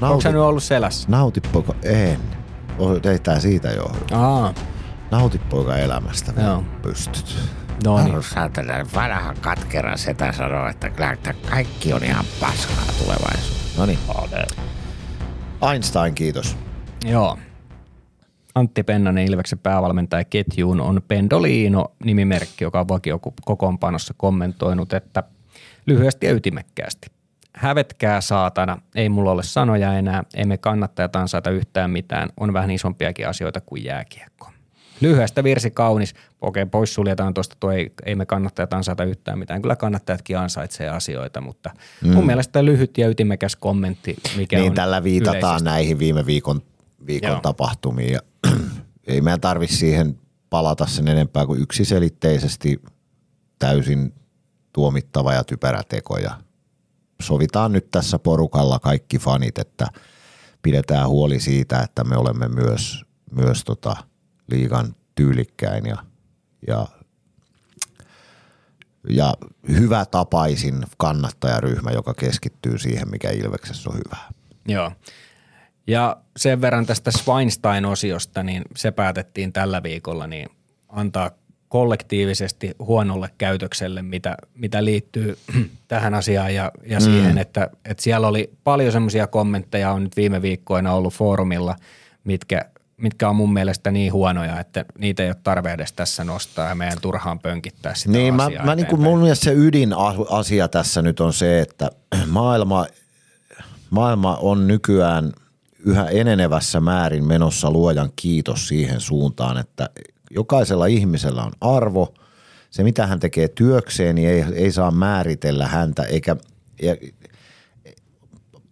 Onko 0.00 0.20
sä 0.20 0.32
nyt 0.32 0.40
ollut 0.40 0.62
selässä? 0.62 1.08
Nautipoko? 1.10 1.76
En. 1.82 2.20
Oh, 2.78 2.92
ei 3.10 3.18
tää 3.18 3.40
siitä 3.40 3.68
johdu. 3.68 3.98
Aa, 4.12 4.54
Nauti 5.10 5.38
poika 5.38 5.76
elämästä, 5.76 6.32
Joo. 6.42 6.64
pystyt. 6.82 7.36
no 7.84 8.04
niin. 8.04 8.22
Saatana 8.22 8.74
vanha 8.94 9.34
katkera 9.40 9.96
setä 9.96 10.32
sanoo, 10.32 10.68
että 10.68 10.90
kyllä 10.90 11.12
että 11.12 11.34
kaikki 11.50 11.92
on 11.92 12.04
ihan 12.04 12.24
paskaa 12.40 12.84
tulevaisuudessa. 12.98 13.80
No 13.80 13.86
niin. 13.86 13.98
Einstein, 15.72 16.14
kiitos. 16.14 16.56
Joo. 17.04 17.38
Antti 18.54 18.82
Pennanen 18.82 19.26
Ilveksen 19.26 19.58
päävalmentaja 19.58 20.24
ketjuun 20.24 20.80
on 20.80 21.02
Pendolino 21.08 21.92
nimimerkki, 22.04 22.64
joka 22.64 22.80
on 22.80 22.88
vakiokokoonpanossa 22.88 24.14
kommentoinut, 24.16 24.92
että 24.92 25.22
lyhyesti 25.86 26.26
ja 26.26 26.32
ytimekkäästi. 26.32 27.08
Hävetkää 27.54 28.20
saatana, 28.20 28.78
ei 28.94 29.08
mulla 29.08 29.30
ole 29.30 29.42
sanoja 29.42 29.94
enää, 29.94 30.22
emme 30.34 30.58
kannattajat 30.58 31.16
ansaita 31.16 31.50
yhtään 31.50 31.90
mitään, 31.90 32.28
on 32.36 32.52
vähän 32.52 32.70
isompiakin 32.70 33.28
asioita 33.28 33.60
kuin 33.60 33.84
jääkiekko. 33.84 34.50
Lyhyestä 35.00 35.44
virsi 35.44 35.70
kaunis, 35.70 36.14
okei 36.40 36.66
pois 36.66 36.94
suljetaan 36.94 37.34
tuosta 37.34 37.56
tuo 37.60 37.70
ei, 37.70 37.92
ei 38.06 38.14
me 38.14 38.26
kannattajat 38.26 38.72
ansaita 38.72 39.04
yhtään 39.04 39.38
mitään, 39.38 39.62
kyllä 39.62 39.76
kannattajatkin 39.76 40.38
ansaitsee 40.38 40.88
asioita, 40.88 41.40
mutta 41.40 41.70
mm. 42.04 42.12
mun 42.12 42.26
mielestä 42.26 42.64
lyhyt 42.64 42.98
ja 42.98 43.08
ytimekäs 43.08 43.56
kommentti, 43.56 44.16
mikä 44.36 44.58
niin 44.58 44.70
on 44.70 44.74
tällä 44.74 45.02
viitataan 45.02 45.40
yleisesti. 45.40 45.64
näihin 45.64 45.98
viime 45.98 46.26
viikon, 46.26 46.62
viikon 47.06 47.30
Joo. 47.30 47.40
tapahtumiin. 47.40 48.12
Ja 48.12 48.20
ei 49.06 49.20
meidän 49.20 49.40
tarvi 49.40 49.66
siihen 49.66 50.18
palata 50.50 50.86
sen 50.86 51.08
enempää 51.08 51.46
kuin 51.46 51.60
yksiselitteisesti 51.60 52.82
täysin 53.58 54.14
tuomittava 54.72 55.34
ja 55.34 55.44
typerä 55.44 55.82
teko. 55.88 56.18
Ja 56.18 56.30
sovitaan 57.22 57.72
nyt 57.72 57.90
tässä 57.90 58.18
porukalla 58.18 58.78
kaikki 58.78 59.18
fanit, 59.18 59.58
että 59.58 59.86
pidetään 60.62 61.08
huoli 61.08 61.40
siitä, 61.40 61.80
että 61.80 62.04
me 62.04 62.16
olemme 62.16 62.48
myös, 62.48 63.04
myös 63.30 63.64
tota 63.64 63.96
liigan 64.50 64.94
tyylikkäin 65.14 65.86
ja, 65.86 65.96
ja, 66.66 66.86
ja 69.08 69.34
hyvä 69.68 70.04
tapaisin 70.04 70.84
kannattajaryhmä, 70.96 71.90
joka 71.90 72.14
keskittyy 72.14 72.78
siihen, 72.78 73.10
mikä 73.10 73.30
Ilveksessä 73.30 73.90
on 73.90 73.96
hyvää. 73.96 74.28
Joo. 74.68 74.92
Ja 75.86 76.16
sen 76.36 76.60
verran 76.60 76.86
tästä 76.86 77.10
Schweinstein-osiosta, 77.10 78.42
niin 78.42 78.62
se 78.76 78.90
päätettiin 78.90 79.52
tällä 79.52 79.82
viikolla 79.82 80.26
niin 80.26 80.48
antaa 80.88 81.30
kollektiivisesti 81.68 82.74
huonolle 82.78 83.30
käytökselle, 83.38 84.02
mitä, 84.02 84.36
mitä 84.54 84.84
liittyy 84.84 85.38
tähän 85.88 86.14
asiaan 86.14 86.54
ja, 86.54 86.72
ja 86.86 87.00
siihen, 87.00 87.38
että, 87.38 87.70
että 87.84 88.02
siellä 88.02 88.28
oli 88.28 88.50
paljon 88.64 88.92
semmoisia 88.92 89.26
kommentteja 89.26 89.92
on 89.92 90.04
nyt 90.04 90.16
viime 90.16 90.42
viikkoina 90.42 90.92
ollut 90.92 91.14
foorumilla, 91.14 91.76
mitkä, 92.24 92.64
mitkä 92.96 93.28
on 93.28 93.36
mun 93.36 93.52
mielestä 93.52 93.90
niin 93.90 94.12
huonoja, 94.12 94.60
että 94.60 94.84
niitä 94.98 95.22
ei 95.22 95.28
ole 95.28 95.36
tarve 95.42 95.72
edes 95.72 95.92
tässä 95.92 96.24
nostaa 96.24 96.68
ja 96.68 96.74
meidän 96.74 97.00
turhaan 97.00 97.38
pönkittää 97.38 97.94
sitä 97.94 98.10
Niin, 98.10 98.34
mä, 98.34 98.44
asiaa 98.44 98.64
mä 98.64 98.74
niin 98.74 98.86
kuin 98.86 99.02
mun 99.02 99.20
mielestä 99.20 99.44
se 99.44 99.52
ydinasia 99.52 100.68
tässä 100.68 101.02
nyt 101.02 101.20
on 101.20 101.32
se, 101.32 101.60
että 101.60 101.90
maailma, 102.26 102.86
maailma 103.90 104.36
on 104.36 104.66
nykyään 104.66 105.32
yhä 105.78 106.08
enenevässä 106.08 106.80
määrin 106.80 107.26
menossa 107.26 107.70
luojan 107.70 108.10
kiitos 108.16 108.68
siihen 108.68 109.00
suuntaan, 109.00 109.58
että 109.58 109.90
jokaisella 110.30 110.86
ihmisellä 110.86 111.42
on 111.42 111.52
arvo. 111.60 112.14
Se, 112.70 112.82
mitä 112.82 113.06
hän 113.06 113.20
tekee 113.20 113.48
työkseen, 113.48 114.14
niin 114.14 114.28
ei, 114.28 114.44
ei 114.54 114.72
saa 114.72 114.90
määritellä 114.90 115.66
häntä, 115.66 116.02
eikä 116.02 116.36
ja, 116.82 116.96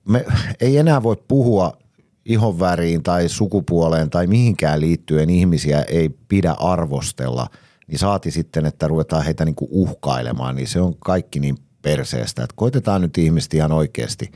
me 0.08 0.24
ei 0.60 0.78
enää 0.78 1.02
voi 1.02 1.16
puhua 1.28 1.76
ihonväriin 2.24 3.02
tai 3.02 3.28
sukupuoleen 3.28 4.10
tai 4.10 4.26
mihinkään 4.26 4.80
liittyen 4.80 5.30
ihmisiä 5.30 5.82
ei 5.82 6.08
pidä 6.08 6.52
arvostella, 6.52 7.46
niin 7.86 7.98
saati 7.98 8.30
sitten, 8.30 8.66
että 8.66 8.88
ruvetaan 8.88 9.24
heitä 9.24 9.44
niinku 9.44 9.68
uhkailemaan, 9.70 10.56
niin 10.56 10.68
se 10.68 10.80
on 10.80 10.94
kaikki 10.98 11.40
niin 11.40 11.56
perseestä. 11.82 12.44
Että 12.44 12.54
koitetaan 12.56 13.00
nyt 13.00 13.18
ihmiset 13.18 13.54
ihan 13.54 13.72
oikeasti, 13.72 14.32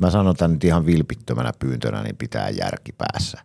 mä 0.00 0.10
sanon 0.10 0.36
tämän 0.36 0.52
nyt 0.52 0.64
ihan 0.64 0.86
vilpittömänä 0.86 1.52
pyyntönä, 1.58 2.02
niin 2.02 2.16
pitää 2.16 2.50
järki 2.50 2.92
päässä. 2.92 3.38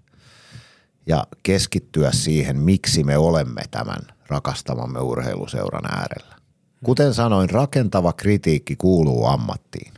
Ja 1.08 1.28
keskittyä 1.44 2.12
siihen, 2.12 2.60
miksi 2.60 3.04
me 3.04 3.18
olemme 3.18 3.62
tämän 3.72 4.00
rakastamamme 4.28 5.00
urheiluseuran 5.00 5.86
äärellä. 5.92 6.36
Kuten 6.84 7.14
sanoin, 7.14 7.50
rakentava 7.50 8.14
kritiikki 8.14 8.76
kuuluu 8.76 9.26
ammattiin 9.26 9.94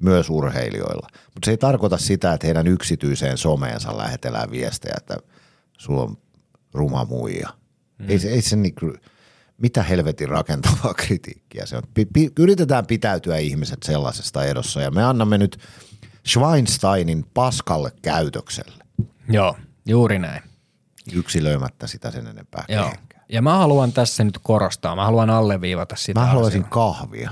myös 0.00 0.30
urheilijoilla. 0.30 1.06
Mutta 1.12 1.44
se 1.44 1.50
ei 1.50 1.56
tarkoita 1.56 1.98
sitä, 1.98 2.32
että 2.32 2.46
heidän 2.46 2.66
yksityiseen 2.66 3.38
someensa 3.38 3.98
lähetellään 3.98 4.50
viestejä, 4.50 4.94
että 4.98 5.16
sulla 5.78 6.02
on 6.02 6.16
ruma 6.74 7.04
muija. 7.04 7.48
Mm. 7.98 8.10
Ei 8.10 8.18
se, 8.18 8.28
ei 8.28 8.42
se 8.42 8.56
niinku, 8.56 8.92
mitä 9.58 9.82
helvetin 9.82 10.28
rakentavaa 10.28 10.94
kritiikkiä 11.04 11.66
se 11.66 11.76
on. 11.76 11.82
Pi, 11.94 12.04
pi, 12.04 12.30
yritetään 12.38 12.86
pitäytyä 12.86 13.36
ihmiset 13.36 13.78
sellaisesta 13.82 14.44
edossa 14.44 14.80
ja 14.82 14.90
me 14.90 15.04
annamme 15.04 15.38
nyt 15.38 15.58
Schweinsteinin 16.28 17.24
paskalle 17.34 17.92
käytökselle, 18.02 18.84
Joo, 19.28 19.56
juuri 19.86 20.18
näin. 20.18 20.42
yksilöimättä 21.12 21.86
sitä 21.86 22.10
sen 22.10 22.26
enempää 22.26 22.64
Joo. 22.68 22.84
kehenkään. 22.84 23.24
Ja 23.28 23.42
mä 23.42 23.56
haluan 23.58 23.92
tässä 23.92 24.24
nyt 24.24 24.38
korostaa, 24.42 24.96
mä 24.96 25.04
haluan 25.04 25.30
alleviivata 25.30 25.96
sitä 25.96 26.20
Mä 26.20 26.26
haluaisin 26.26 26.60
asiaa. 26.60 26.70
kahvia. 26.70 27.30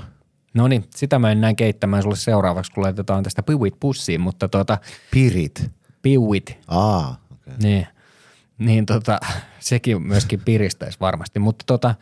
No 0.53 0.67
niin, 0.67 0.85
sitä 0.95 1.19
mä 1.19 1.27
mennään 1.27 1.55
keittämään 1.55 2.03
sulle 2.03 2.15
seuraavaksi, 2.15 2.71
kun 2.71 2.83
laitetaan 2.83 3.23
tästä 3.23 3.43
piuit 3.43 3.79
pussiin, 3.79 4.21
mutta 4.21 4.47
tota, 4.47 4.77
Pirit. 5.11 5.71
piuit, 6.01 6.57
Aa, 6.67 7.17
okay. 7.31 7.53
niin, 7.63 7.87
niin 8.57 8.85
tota, 8.85 9.19
sekin 9.59 10.01
myöskin 10.01 10.41
piristäisi 10.45 10.99
varmasti, 10.99 11.39
mutta 11.39 11.63
tota, 11.67 11.95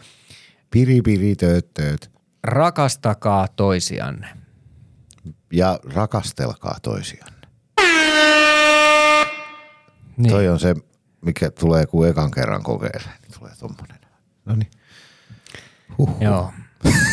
Piri, 0.72 1.02
piri, 1.02 1.36
tööt, 1.36 1.74
tööt. 1.74 2.12
rakastakaa 2.44 3.48
toisianne. 3.48 4.28
Ja 5.54 5.80
rakastelkaa 5.84 6.78
toisianne. 6.82 7.48
Niin. 10.18 10.32
Toi 10.32 10.48
on 10.50 10.60
se, 10.60 10.76
mikä 11.22 11.52
tulee 11.52 11.86
kun 11.86 12.08
ekan 12.08 12.32
kerran 12.32 12.64
kokeilee, 12.64 13.14
niin 13.22 13.40
tulee 13.40 13.52
tommonen. 13.60 14.00
No 14.46 14.56
niin. 14.56 14.72
Joo. 16.22 16.54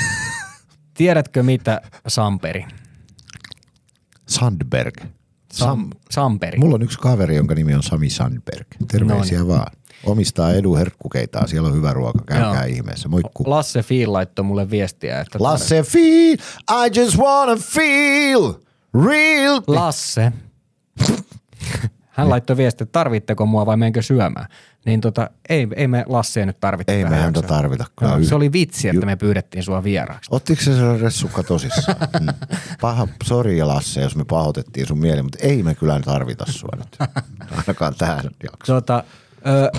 Tiedätkö 0.99 1.43
mitä, 1.43 1.81
Samperi? 2.09 2.67
Sandberg. 4.29 4.95
Sam, 5.53 5.91
Samperi. 6.11 6.59
Mulla 6.59 6.75
on 6.75 6.83
yksi 6.83 6.99
kaveri, 6.99 7.37
jonka 7.37 7.55
nimi 7.55 7.75
on 7.75 7.83
Sami 7.83 8.11
Sandberg. 8.11 8.67
Terveisiä 8.93 9.39
Noniin. 9.39 9.59
vaan. 9.59 9.73
Omistaa 10.05 10.53
Edu 10.53 10.75
herkkukeitaan, 10.77 11.49
siellä 11.49 11.69
on 11.69 11.75
hyvä 11.75 11.93
ruoka, 11.93 12.25
käykää 12.27 12.67
Joo. 12.67 12.75
ihmeessä. 12.77 13.09
Moikku. 13.09 13.45
Lasse 13.47 13.83
Fiil 13.83 14.13
laittoi 14.13 14.45
mulle 14.45 14.71
viestiä, 14.71 15.21
että 15.21 15.39
Lasse 15.41 15.83
feel, 15.83 16.37
I 16.87 17.01
just 17.01 17.19
wanna 17.19 17.57
feel 17.57 18.55
real. 19.05 19.61
Lasse. 19.67 20.33
Hän 22.09 22.31
laittoi 22.31 22.57
viestiä, 22.57 22.85
että 22.85 22.93
tarvitteko 22.93 23.47
mua 23.47 23.67
vai 23.67 23.77
menkö 23.77 24.03
syömään. 24.03 24.47
Niin 24.89 25.01
tota, 25.01 25.31
ei, 25.49 25.69
ei 25.77 25.89
me 25.89 26.05
Lassea 26.07 26.47
nyt 26.47 26.61
tarvitse. 26.61 26.93
Ei 26.93 27.05
me 27.05 27.17
häntä 27.17 27.43
tarvita 27.43 27.85
yh- 28.19 28.27
se 28.29 28.35
oli 28.35 28.53
vitsi, 28.53 28.89
että 28.89 29.07
me 29.07 29.17
pyydettiin 29.17 29.63
sua 29.65 29.85
vieraaksi. 29.85 30.29
Ottiko 30.33 30.63
se 30.63 30.71
ressukka 31.01 31.43
tosissaan? 31.43 31.99
Mm. 32.21 32.27
Paha, 32.81 33.09
sori 33.25 33.63
Lasse, 33.63 34.01
jos 34.01 34.17
me 34.17 34.25
pahoitettiin 34.25 34.87
sun 34.87 34.99
mieli, 34.99 35.23
mutta 35.23 35.39
ei 35.43 35.63
me 35.63 35.75
kyllä 35.75 36.01
tarvita 36.05 36.45
sua 36.49 36.71
nyt. 36.77 37.11
Ainakaan 37.57 37.95
tähän 37.99 38.25
jaksoon. 38.43 38.77
Tota, 38.83 39.05
ö, 39.47 39.71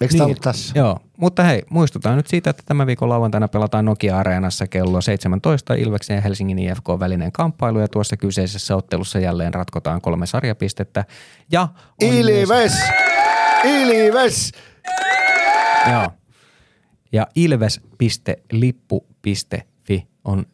Eikö 0.00 0.14
tää 0.16 0.24
ollut 0.26 0.40
tässä? 0.40 0.72
Joo, 0.78 0.98
mutta 1.16 1.42
hei, 1.42 1.62
muistutaan 1.70 2.16
nyt 2.16 2.26
siitä, 2.26 2.50
että 2.50 2.62
tämän 2.66 2.86
viikon 2.86 3.08
lauantaina 3.08 3.48
pelataan 3.48 3.84
Nokia-areenassa 3.84 4.66
kello 4.66 5.00
17 5.00 5.74
Ilveksen 5.74 6.14
ja 6.14 6.20
Helsingin 6.20 6.58
IFK 6.58 6.84
välinen 7.00 7.32
kamppailu 7.32 7.78
ja 7.80 7.88
tuossa 7.88 8.16
kyseisessä 8.16 8.76
ottelussa 8.76 9.18
jälleen 9.18 9.54
ratkotaan 9.54 10.00
kolme 10.00 10.26
sarjapistettä. 10.26 11.04
Ja 11.52 11.68
on 12.02 12.08
myös- 12.48 12.74
Ilves! 13.64 14.52
Joo. 15.92 16.10
Ja 17.12 17.26
ilves.lippu.fi 17.34 20.06
on 20.24 20.46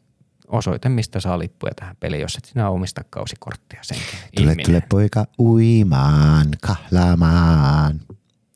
osoite, 0.49 0.89
mistä 0.89 1.21
saa 1.21 1.39
lippuja 1.39 1.73
tähän 1.77 1.97
peliin, 2.01 2.23
jos 2.23 2.37
et 2.37 2.45
sinä 2.45 2.69
omista 2.69 3.05
kausikorttia 3.11 3.81
senkin. 3.83 4.07
Tule, 4.37 4.51
ihminen. 4.51 4.67
tule 4.67 4.83
poika 4.89 5.25
uimaan, 5.39 6.47
kahlaamaan. 6.63 8.01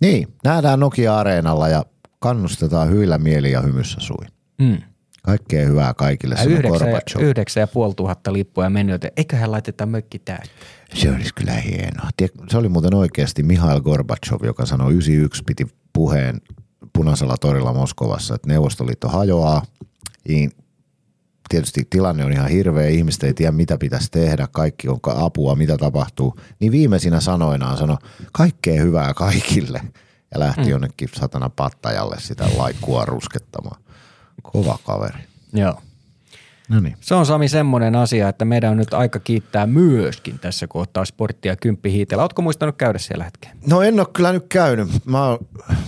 Niin, 0.00 0.28
nähdään 0.44 0.80
Nokia-areenalla 0.80 1.68
ja 1.68 1.84
kannustetaan 2.18 2.90
hyillä 2.90 3.18
mieli 3.18 3.52
ja 3.52 3.60
hymyssä 3.60 4.00
suin. 4.00 4.28
Mm. 4.58 4.78
Kaikkea 5.22 5.66
hyvää 5.66 5.94
kaikille, 5.94 6.34
Ja 6.34 6.44
yhdeksän, 7.20 7.60
ja 7.60 7.66
puoli 7.66 7.94
tuhatta 7.94 8.32
lippua 8.32 8.70
mennyt, 8.70 9.06
eiköhän 9.16 9.50
laiteta 9.50 9.86
mökki 9.86 10.18
täyteen. 10.18 10.50
Se 10.94 11.10
olisi 11.10 11.34
kyllä 11.34 11.52
hienoa. 11.52 12.08
Se 12.48 12.56
oli 12.56 12.68
muuten 12.68 12.94
oikeasti 12.94 13.42
Mihail 13.42 13.80
Gorbachev, 13.80 14.44
joka 14.44 14.66
sanoi 14.66 14.92
91 14.92 15.42
piti 15.44 15.66
puheen 15.92 16.40
punaisella 16.92 17.36
torilla 17.36 17.72
Moskovassa, 17.72 18.34
että 18.34 18.48
Neuvostoliitto 18.48 19.08
hajoaa, 19.08 19.62
niin 20.28 20.52
tietysti 21.48 21.86
tilanne 21.90 22.24
on 22.24 22.32
ihan 22.32 22.48
hirveä, 22.48 22.88
ihmiset 22.88 23.22
ei 23.22 23.34
tiedä 23.34 23.52
mitä 23.52 23.78
pitäisi 23.78 24.10
tehdä, 24.10 24.48
kaikki 24.52 24.88
on 24.88 25.00
apua, 25.04 25.54
mitä 25.54 25.76
tapahtuu, 25.76 26.40
niin 26.60 26.72
viimeisinä 26.72 27.20
sanoinaan 27.20 27.76
sanoi 27.76 27.96
kaikkea 28.32 28.82
hyvää 28.82 29.14
kaikille 29.14 29.80
ja 30.34 30.40
lähti 30.40 30.62
mm. 30.62 30.68
jonnekin 30.68 31.08
satana 31.14 31.50
pattajalle 31.50 32.16
sitä 32.18 32.48
laikua 32.56 33.04
ruskettamaan. 33.04 33.82
Kova 34.42 34.78
kaveri. 34.84 35.18
Joo. 35.52 35.82
No 36.70 36.80
niin. 36.80 36.96
Se 37.00 37.14
on 37.14 37.26
Sami 37.26 37.48
semmoinen 37.48 37.96
asia, 37.96 38.28
että 38.28 38.44
meidän 38.44 38.70
on 38.70 38.76
nyt 38.76 38.94
aika 38.94 39.18
kiittää 39.18 39.66
myöskin 39.66 40.38
tässä 40.38 40.66
kohtaa 40.66 41.04
sporttia 41.04 41.56
kymppihiitellä. 41.56 42.22
Ootko 42.22 42.42
muistanut 42.42 42.76
käydä 42.76 42.98
siellä 42.98 43.24
hetkeen? 43.24 43.56
No 43.66 43.82
en 43.82 44.00
ole 44.00 44.06
kyllä 44.12 44.32
nyt 44.32 44.46
käynyt. 44.48 44.88
Mä 45.04 45.26
oon, 45.26 45.38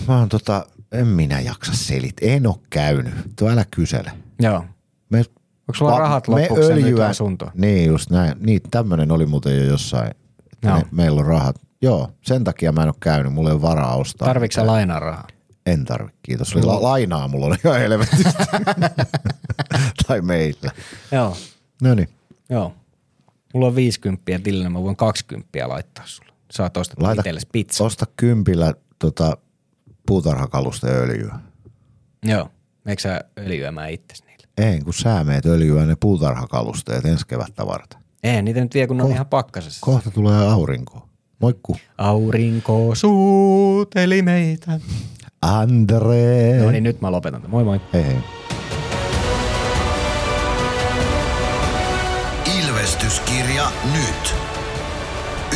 mä 0.07 0.17
oon 0.19 0.29
tota, 0.29 0.65
en 0.91 1.07
minä 1.07 1.39
jaksa 1.39 1.73
selit. 1.75 2.13
En 2.21 2.47
ole 2.47 2.55
käynyt. 2.69 3.13
Tuo 3.35 3.49
älä 3.49 3.65
kysele. 3.71 4.11
Joo. 4.39 4.65
Me, 5.09 5.17
Onko 5.17 5.73
sulla 5.73 5.91
va- 5.91 5.99
rahat 5.99 6.27
loppuksi 6.27 6.73
nyt 6.73 6.99
asuntoon? 6.99 7.51
Niin 7.55 7.85
just 7.87 8.09
näin. 8.09 8.33
Niin, 8.39 8.61
tämmöinen 8.71 9.11
oli 9.11 9.25
muuten 9.25 9.57
jo 9.57 9.63
jossain. 9.63 10.11
Joo. 10.63 10.77
me, 10.77 10.83
meillä 10.91 11.19
on 11.19 11.27
rahat. 11.27 11.55
Joo, 11.81 12.09
sen 12.21 12.43
takia 12.43 12.71
mä 12.71 12.81
en 12.81 12.87
ole 12.87 12.95
käynyt. 12.99 13.33
Mulla 13.33 13.49
ei 13.49 13.53
ole 13.53 13.61
varaa 13.61 13.95
ostaa. 13.95 14.27
Tarvitsetko 14.27 14.71
lainaa 14.71 14.99
rahaa? 14.99 15.27
En 15.65 15.85
tarvi, 15.85 16.11
kiitos. 16.23 16.55
La- 16.55 16.81
lainaa 16.81 17.27
mulla 17.27 17.45
on 17.45 17.57
ihan 17.65 17.79
helvetisti. 17.79 18.23
tai 20.07 20.21
meillä. 20.21 20.71
Joo. 21.11 21.37
No 21.81 21.95
niin. 21.95 22.09
Joo. 22.49 22.73
Mulla 23.53 23.67
on 23.67 23.75
50 23.75 24.23
tilillä, 24.43 24.69
mä 24.69 24.81
voin 24.83 24.95
20 24.95 25.69
laittaa 25.69 26.05
sulle. 26.07 26.31
Saat 26.51 26.77
ostaa 26.77 26.95
Laita, 26.99 27.21
itsellesi 27.21 27.47
pizza. 27.51 27.83
osta 27.83 28.05
kympillä 28.17 28.73
tota, 28.99 29.37
puutarhakalusta 30.07 30.87
öljyä. 30.87 31.35
Joo. 32.23 32.49
Eikö 32.85 33.01
sä 33.01 33.21
öljyämään 33.39 33.89
itsesi 33.91 34.23
niillä? 34.25 34.47
Ei, 34.57 34.79
kun 34.81 34.93
sä 34.93 35.23
meet 35.23 35.45
öljyä 35.45 35.85
ne 35.85 35.95
puutarhakalusteet 35.99 37.05
ensi 37.05 37.27
kevättä 37.27 37.65
varten. 37.67 37.99
Ei, 38.23 38.41
niitä 38.41 38.61
nyt 38.61 38.73
vie, 38.73 38.87
kun 38.87 38.97
ne 38.97 39.03
on 39.03 39.11
ihan 39.11 39.25
pakkasessa. 39.25 39.79
Kohta 39.81 40.11
tulee 40.11 40.47
aurinko. 40.47 41.09
Moikku. 41.39 41.77
Aurinko 41.97 42.95
suuteli 42.95 44.21
meitä. 44.21 44.79
Andre. 45.43 46.59
No 46.63 46.71
niin, 46.71 46.83
nyt 46.83 47.01
mä 47.01 47.11
lopetan. 47.11 47.41
Moi 47.47 47.63
moi. 47.63 47.81
Hei 47.93 48.05
hei. 48.05 48.17
Ilvestyskirja 52.61 53.63
nyt. 53.93 54.35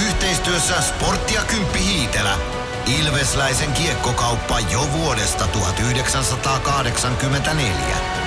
Yhteistyössä 0.07 0.81
Sportti 0.81 1.33
ja 1.33 1.41
Kymppi 1.41 1.79
Hiitelä. 1.79 2.33
Ilvesläisen 2.99 3.71
kiekkokauppa 3.71 4.59
jo 4.59 4.87
vuodesta 4.93 5.47
1984. 5.47 8.26